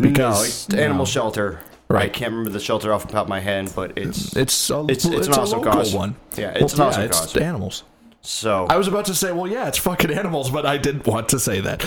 no, 0.00 0.08
Because 0.08 0.46
it's 0.46 0.66
the 0.66 0.78
animal 0.82 1.04
no. 1.04 1.10
shelter. 1.10 1.60
Right. 1.88 2.04
I 2.04 2.08
can't 2.10 2.32
remember 2.32 2.50
the 2.50 2.60
shelter 2.60 2.92
off 2.92 3.06
the 3.06 3.12
top 3.12 3.22
of 3.24 3.28
my 3.30 3.40
head, 3.40 3.72
but 3.74 3.96
it's 3.96 4.36
It's 4.36 4.68
a, 4.70 4.80
It's- 4.90 5.06
it's 5.06 5.26
an 5.26 5.32
a 5.34 5.40
awesome 5.40 5.62
cause. 5.62 5.94
one. 5.94 6.16
Yeah, 6.36 6.50
it's 6.54 6.74
an 6.74 6.78
Well, 6.80 6.88
awesome 6.88 7.02
it's 7.04 7.18
cause. 7.18 7.36
animals. 7.38 7.82
so. 8.20 8.66
I 8.68 8.76
was 8.76 8.88
about 8.88 9.06
to 9.06 9.14
say, 9.14 9.32
well, 9.32 9.46
yeah, 9.46 9.68
it's 9.68 9.78
fucking 9.78 10.10
animals, 10.10 10.50
but 10.50 10.66
I 10.66 10.76
didn't 10.76 11.06
want 11.06 11.30
to 11.30 11.38
say 11.38 11.60
that. 11.60 11.82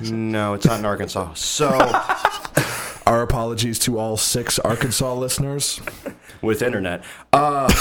no, 0.02 0.54
it's 0.54 0.66
not 0.66 0.78
in 0.78 0.84
Arkansas. 0.84 1.32
So 1.34 1.68
Our 3.08 3.22
apologies 3.22 3.78
to 3.80 3.98
all 3.98 4.16
six 4.18 4.58
Arkansas 4.60 5.14
listeners. 5.14 5.80
with 6.42 6.60
internet. 6.62 7.02
Uh, 7.32 7.68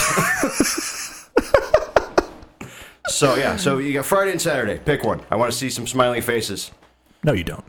so 3.10 3.36
yeah, 3.36 3.56
so 3.58 3.78
you 3.78 3.94
got 3.94 4.06
Friday 4.06 4.32
and 4.32 4.42
Saturday. 4.42 4.80
Pick 4.84 5.04
one. 5.04 5.22
I 5.32 5.36
want 5.36 5.52
to 5.52 5.58
see 5.58 5.70
some 5.70 5.86
smiling 5.88 6.22
faces. 6.22 6.72
No, 7.24 7.34
you 7.34 7.44
don't. 7.44 7.64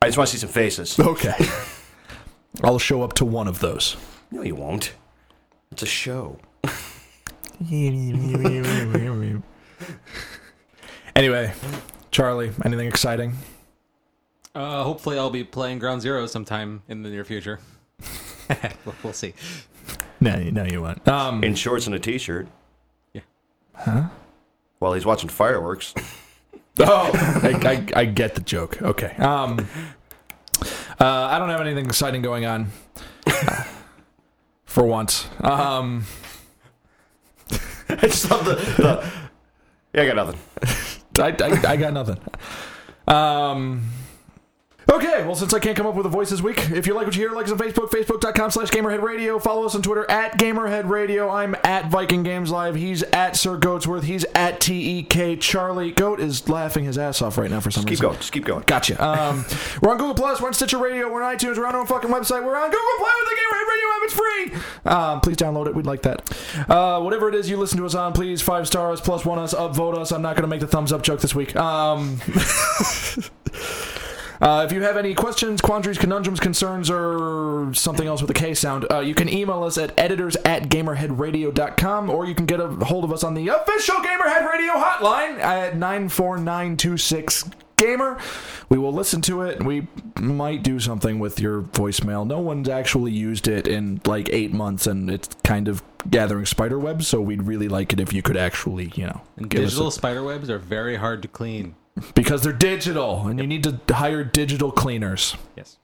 I 0.00 0.06
just 0.06 0.18
want 0.18 0.28
to 0.30 0.36
see 0.36 0.40
some 0.40 0.48
faces. 0.50 0.98
Okay. 0.98 1.34
I'll 2.62 2.78
show 2.78 3.02
up 3.02 3.14
to 3.14 3.24
one 3.24 3.48
of 3.48 3.60
those. 3.60 3.96
No, 4.30 4.42
you 4.42 4.54
won't. 4.54 4.92
It's 5.70 5.82
a 5.82 5.86
show. 5.86 6.38
anyway, 11.16 11.52
Charlie, 12.10 12.52
anything 12.64 12.88
exciting? 12.88 13.36
Uh, 14.54 14.84
hopefully, 14.84 15.18
I'll 15.18 15.30
be 15.30 15.44
playing 15.44 15.78
Ground 15.78 16.02
Zero 16.02 16.26
sometime 16.26 16.82
in 16.88 17.02
the 17.02 17.08
near 17.08 17.24
future. 17.24 17.60
we'll, 18.84 18.94
we'll 19.02 19.12
see. 19.12 19.34
No, 20.20 20.36
no, 20.36 20.64
you 20.64 20.82
won't. 20.82 21.06
Um, 21.08 21.42
In 21.42 21.54
shorts 21.54 21.86
and 21.86 21.94
a 21.94 21.98
t-shirt. 21.98 22.46
Yeah. 23.12 23.22
Huh? 23.74 24.08
While 24.78 24.92
he's 24.92 25.06
watching 25.06 25.28
fireworks. 25.28 25.94
oh, 26.80 27.10
I, 27.42 27.84
I, 27.94 28.00
I 28.00 28.04
get 28.04 28.34
the 28.34 28.40
joke. 28.40 28.80
Okay. 28.82 29.14
Um, 29.16 29.66
uh, 31.00 31.28
I 31.30 31.38
don't 31.38 31.48
have 31.48 31.60
anything 31.60 31.86
exciting 31.86 32.22
going 32.22 32.44
on. 32.44 32.68
for 34.64 34.84
once. 34.84 35.28
Um, 35.40 36.04
I 37.90 37.96
just 37.96 38.30
love 38.30 38.44
the, 38.46 38.54
the 38.54 39.12
Yeah, 39.92 40.02
I 40.02 40.06
got 40.06 40.16
nothing. 40.16 40.40
I, 41.18 41.28
I, 41.28 41.72
I 41.72 41.76
got 41.76 41.92
nothing. 41.92 42.18
Um. 43.06 43.82
Okay, 44.90 45.24
well, 45.24 45.34
since 45.34 45.54
I 45.54 45.58
can't 45.58 45.76
come 45.76 45.86
up 45.86 45.94
with 45.94 46.06
a 46.06 46.10
voice 46.10 46.30
this 46.30 46.40
week, 46.40 46.70
if 46.70 46.86
you 46.86 46.94
like 46.94 47.06
what 47.06 47.14
you 47.14 47.22
hear, 47.22 47.30
like 47.30 47.46
us 47.46 47.52
on 47.52 47.58
Facebook, 47.58 47.90
facebook.com 47.90 48.50
slash 48.50 48.70
GamerheadRadio. 48.70 49.40
Follow 49.40 49.64
us 49.64 49.74
on 49.74 49.82
Twitter 49.82 50.10
at 50.10 50.38
GamerheadRadio. 50.38 51.32
I'm 51.32 51.54
at 51.64 51.88
Viking 51.88 52.22
Games 52.22 52.50
Live. 52.50 52.74
He's 52.74 53.02
at 53.04 53.36
Sir 53.36 53.56
Goatsworth. 53.58 54.02
He's 54.02 54.24
at 54.34 54.60
TEK 54.60 55.40
Charlie. 55.40 55.92
Goat 55.92 56.20
is 56.20 56.48
laughing 56.48 56.84
his 56.84 56.98
ass 56.98 57.22
off 57.22 57.38
right 57.38 57.50
now 57.50 57.60
for 57.60 57.70
some 57.70 57.84
Keep 57.84 57.90
reason. 57.90 58.02
Keep 58.02 58.10
going. 58.10 58.18
Just 58.20 58.32
keep 58.32 58.44
going. 58.44 58.64
Gotcha. 58.66 59.02
Um, 59.02 59.44
we're 59.82 59.92
on 59.92 59.98
Google 59.98 60.14
Plus. 60.14 60.40
We're 60.40 60.48
on 60.48 60.54
Stitcher 60.54 60.78
Radio. 60.78 61.12
We're 61.12 61.22
on 61.22 61.36
iTunes. 61.36 61.56
We're 61.56 61.66
on 61.66 61.74
our 61.74 61.80
own 61.80 61.86
fucking 61.86 62.10
website. 62.10 62.44
We're 62.44 62.56
on 62.56 62.70
Google 62.70 62.86
Play 62.98 63.12
with 63.20 63.28
the 63.28 63.36
Gamerhead 63.36 63.68
Radio 63.68 63.86
app. 63.88 64.02
It's 64.02 64.14
free. 64.14 64.52
Um, 64.84 65.20
please 65.20 65.36
download 65.36 65.68
it. 65.68 65.74
We'd 65.74 65.86
like 65.86 66.02
that. 66.02 66.68
Uh, 66.68 67.00
whatever 67.00 67.28
it 67.28 67.34
is 67.34 67.48
you 67.48 67.56
listen 67.56 67.78
to 67.78 67.86
us 67.86 67.94
on, 67.94 68.12
please 68.12 68.42
five 68.42 68.66
stars 68.66 69.00
plus 69.00 69.24
one 69.24 69.38
us, 69.38 69.54
upvote 69.54 69.96
us. 69.96 70.10
I'm 70.12 70.22
not 70.22 70.34
going 70.34 70.42
to 70.42 70.48
make 70.48 70.60
the 70.60 70.66
thumbs 70.66 70.92
up 70.92 71.02
joke 71.02 71.20
this 71.20 71.34
week. 71.34 71.54
Um, 71.56 72.20
Uh, 74.42 74.64
if 74.66 74.72
you 74.72 74.82
have 74.82 74.96
any 74.96 75.14
questions, 75.14 75.60
quandaries, 75.60 75.98
conundrums, 75.98 76.40
concerns, 76.40 76.90
or 76.90 77.72
something 77.74 78.08
else 78.08 78.20
with 78.20 78.28
a 78.30 78.34
K 78.34 78.54
sound, 78.54 78.84
uh, 78.90 78.98
you 78.98 79.14
can 79.14 79.28
email 79.28 79.62
us 79.62 79.78
at 79.78 79.96
editors 79.96 80.34
at 80.44 80.64
gamerheadradio.com 80.64 82.10
or 82.10 82.26
you 82.26 82.34
can 82.34 82.46
get 82.46 82.58
a 82.58 82.66
hold 82.66 83.04
of 83.04 83.12
us 83.12 83.22
on 83.22 83.34
the 83.34 83.46
official 83.46 83.94
Gamerhead 83.96 84.50
Radio 84.50 84.72
hotline 84.72 85.38
at 85.38 85.76
94926 85.76 87.50
Gamer. 87.76 88.18
We 88.68 88.78
will 88.78 88.92
listen 88.92 89.22
to 89.22 89.42
it. 89.42 89.62
We 89.62 89.86
might 90.20 90.62
do 90.64 90.80
something 90.80 91.18
with 91.20 91.38
your 91.40 91.62
voicemail. 91.62 92.26
No 92.26 92.40
one's 92.40 92.68
actually 92.68 93.12
used 93.12 93.46
it 93.46 93.66
in 93.68 94.00
like 94.06 94.28
eight 94.32 94.52
months, 94.52 94.86
and 94.88 95.08
it's 95.10 95.28
kind 95.44 95.68
of 95.68 95.82
gathering 96.10 96.46
spider 96.46 96.78
webs. 96.80 97.06
So 97.06 97.20
we'd 97.20 97.42
really 97.44 97.68
like 97.68 97.92
it 97.92 98.00
if 98.00 98.12
you 98.12 98.22
could 98.22 98.36
actually, 98.36 98.92
you 98.96 99.06
know, 99.06 99.20
And 99.36 99.48
give 99.48 99.62
us 99.62 99.70
digital 99.70 99.88
a- 99.88 99.92
spider 99.92 100.22
webs 100.24 100.50
are 100.50 100.58
very 100.58 100.96
hard 100.96 101.22
to 101.22 101.28
clean. 101.28 101.74
Because 102.14 102.42
they're 102.42 102.52
digital, 102.52 103.26
and 103.26 103.38
you 103.38 103.46
need 103.46 103.64
to 103.64 103.94
hire 103.94 104.24
digital 104.24 104.70
cleaners. 104.72 105.36
Yes. 105.56 105.76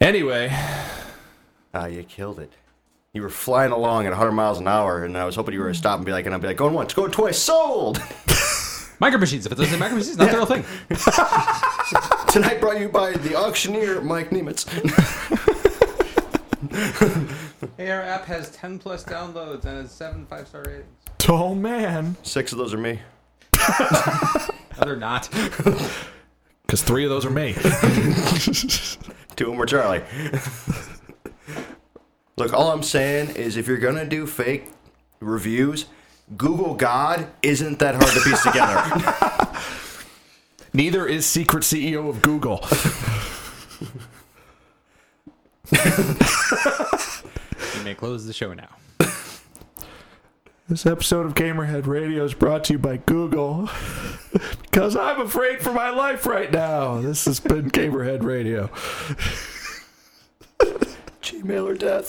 Anyway, 0.00 0.50
Ah, 1.72 1.86
you 1.86 2.02
killed 2.02 2.40
it. 2.40 2.52
You 3.12 3.22
were 3.22 3.28
flying 3.28 3.70
along 3.72 4.06
at 4.06 4.10
100 4.10 4.32
miles 4.32 4.58
an 4.58 4.66
hour, 4.66 5.04
and 5.04 5.16
I 5.16 5.24
was 5.24 5.36
hoping 5.36 5.54
you 5.54 5.60
were 5.60 5.68
to 5.68 5.74
stop 5.74 5.98
and 5.98 6.06
be 6.06 6.12
like, 6.12 6.26
and 6.26 6.34
I'd 6.34 6.40
be 6.40 6.48
like, 6.48 6.56
going 6.56 6.74
once, 6.74 6.94
going 6.94 7.12
twice, 7.12 7.38
sold! 7.38 7.98
Micro 9.00 9.18
machines. 9.18 9.46
If 9.46 9.52
it 9.52 9.54
doesn't 9.54 9.72
say 9.72 9.78
micro 9.78 9.96
machines, 9.96 10.18
not 10.18 10.30
the 10.30 10.36
real 10.36 10.46
thing. 10.46 10.64
Tonight 12.32 12.60
brought 12.60 12.78
you 12.80 12.88
by 12.88 13.12
the 13.12 13.34
auctioneer, 13.34 14.02
Mike 14.02 14.28
Nemitz. 14.30 14.68
Hey, 17.78 17.90
our 17.90 18.02
app 18.02 18.26
has 18.26 18.50
10 18.50 18.78
plus 18.78 19.02
downloads 19.04 19.64
and 19.64 19.78
has 19.78 19.90
seven 19.90 20.26
five 20.26 20.46
star 20.48 20.64
ratings. 20.66 20.99
oh 21.28 21.54
man, 21.54 22.16
Six 22.22 22.52
of 22.52 22.58
those 22.58 22.72
are 22.74 22.78
me. 22.78 23.00
No, 24.78 24.84
they're 24.86 24.96
not. 24.96 25.28
because 26.66 26.82
three 26.82 27.04
of 27.04 27.10
those 27.10 27.24
are 27.26 27.30
me. 27.30 27.52
Two 29.36 29.44
of 29.44 29.50
them 29.50 29.56
were 29.56 29.66
Charlie. 29.66 30.02
Look, 32.36 32.54
all 32.54 32.70
I'm 32.70 32.82
saying 32.82 33.36
is 33.36 33.56
if 33.56 33.68
you're 33.68 33.76
going 33.78 33.96
to 33.96 34.06
do 34.06 34.26
fake 34.26 34.68
reviews, 35.20 35.86
Google 36.36 36.74
God 36.74 37.26
isn't 37.42 37.78
that 37.80 37.96
hard 37.96 38.10
to 38.12 38.20
piece 38.20 38.42
together. 38.42 39.58
Neither 40.72 41.06
is 41.06 41.26
secret 41.26 41.64
CEO 41.64 42.08
of 42.08 42.22
Google. 42.22 42.64
You 47.76 47.84
may 47.84 47.94
close 47.94 48.26
the 48.26 48.32
show 48.32 48.54
now. 48.54 48.68
This 50.70 50.86
episode 50.86 51.26
of 51.26 51.34
Gamerhead 51.34 51.88
Radio 51.88 52.24
is 52.24 52.32
brought 52.32 52.62
to 52.66 52.74
you 52.74 52.78
by 52.78 52.98
Google 52.98 53.68
because 54.62 54.94
I'm 54.94 55.20
afraid 55.20 55.60
for 55.60 55.72
my 55.72 55.90
life 55.90 56.26
right 56.26 56.52
now. 56.52 57.00
This 57.00 57.24
has 57.24 57.40
been 57.40 57.70
Gamerhead 57.72 58.22
Radio. 58.22 58.68
Gmail 61.22 61.64
or 61.64 61.74
death. 61.74 62.08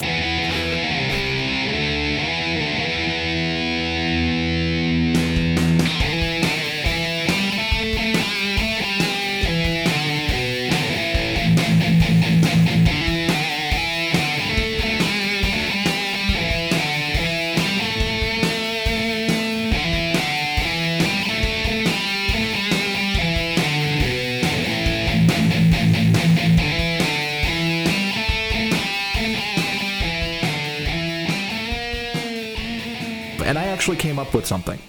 Actually 33.57 33.97
came 33.97 34.19
up 34.19 34.33
with 34.33 34.45
something. 34.45 34.79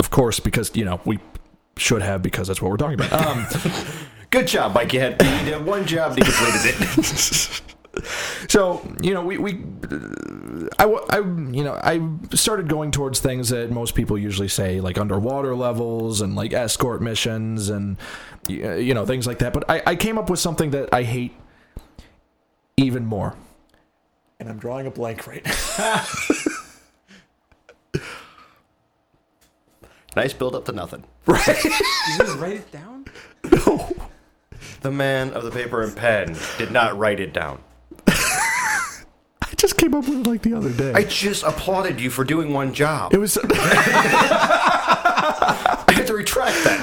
Of 0.00 0.10
course, 0.10 0.40
because 0.40 0.74
you 0.74 0.84
know 0.84 1.00
we 1.04 1.18
should 1.76 2.02
have 2.02 2.22
because 2.22 2.48
that's 2.48 2.62
what 2.62 2.70
we're 2.70 2.76
talking 2.76 3.00
about. 3.00 3.12
Um, 3.26 3.46
Good 4.30 4.48
job, 4.48 4.74
Mike. 4.74 4.92
You 4.92 4.98
had, 4.98 5.22
you 5.22 5.52
had 5.52 5.64
one 5.64 5.86
job 5.86 6.18
and 6.18 6.18
you 6.18 6.24
completed 6.24 6.74
it. 6.80 7.62
so 8.48 8.82
you 9.00 9.14
know 9.14 9.24
we 9.24 9.38
we 9.38 9.62
I, 10.78 10.86
I 10.86 11.18
you 11.18 11.62
know 11.62 11.78
I 11.80 12.00
started 12.34 12.68
going 12.68 12.90
towards 12.90 13.20
things 13.20 13.50
that 13.50 13.70
most 13.70 13.94
people 13.94 14.18
usually 14.18 14.48
say 14.48 14.80
like 14.80 14.98
underwater 14.98 15.54
levels 15.54 16.20
and 16.20 16.34
like 16.34 16.52
escort 16.52 17.00
missions 17.00 17.68
and 17.68 17.96
you 18.48 18.92
know 18.92 19.06
things 19.06 19.26
like 19.26 19.38
that. 19.38 19.52
But 19.52 19.70
I, 19.70 19.82
I 19.86 19.96
came 19.96 20.18
up 20.18 20.28
with 20.28 20.40
something 20.40 20.72
that 20.72 20.92
I 20.92 21.04
hate 21.04 21.32
even 22.76 23.06
more. 23.06 23.36
And 24.40 24.48
I'm 24.48 24.58
drawing 24.58 24.86
a 24.86 24.90
blank 24.90 25.28
right 25.28 25.44
now. 25.78 26.04
nice 30.16 30.32
build 30.32 30.54
up 30.54 30.64
to 30.66 30.72
nothing. 30.72 31.04
Right? 31.26 31.64
you 31.64 31.70
didn't 32.18 32.38
write 32.38 32.56
it 32.56 32.70
down? 32.70 33.06
No. 33.50 33.94
The 34.82 34.90
man 34.90 35.32
of 35.32 35.42
the 35.44 35.50
paper 35.50 35.82
and 35.82 35.96
pen 35.96 36.36
did 36.58 36.70
not 36.70 36.98
write 36.98 37.18
it 37.20 37.32
down. 37.32 37.60
I 38.06 39.54
just 39.56 39.78
came 39.78 39.94
up 39.94 40.06
with 40.06 40.18
it 40.20 40.26
like 40.26 40.42
the 40.42 40.52
other 40.54 40.70
day. 40.70 40.92
I 40.92 41.04
just 41.04 41.42
applauded 41.44 41.98
you 42.00 42.10
for 42.10 42.24
doing 42.24 42.52
one 42.52 42.74
job. 42.74 43.14
it 43.14 43.18
was 43.18 43.38
I 43.42 43.46
have 45.94 46.06
to 46.06 46.14
retract 46.14 46.62
that 46.64 46.82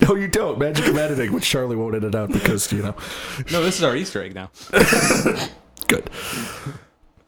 now. 0.00 0.06
no, 0.08 0.14
you 0.14 0.28
don't. 0.28 0.58
Magic 0.58 0.86
of 0.86 0.96
editing, 0.96 1.32
which 1.32 1.48
Charlie 1.48 1.76
won't 1.76 1.96
edit 1.96 2.14
out 2.14 2.30
because 2.30 2.70
you 2.72 2.82
know. 2.82 2.94
No, 3.50 3.62
this 3.64 3.76
is 3.78 3.82
our 3.82 3.96
Easter 3.96 4.22
egg 4.22 4.34
now. 4.34 4.50
Good. 5.88 6.08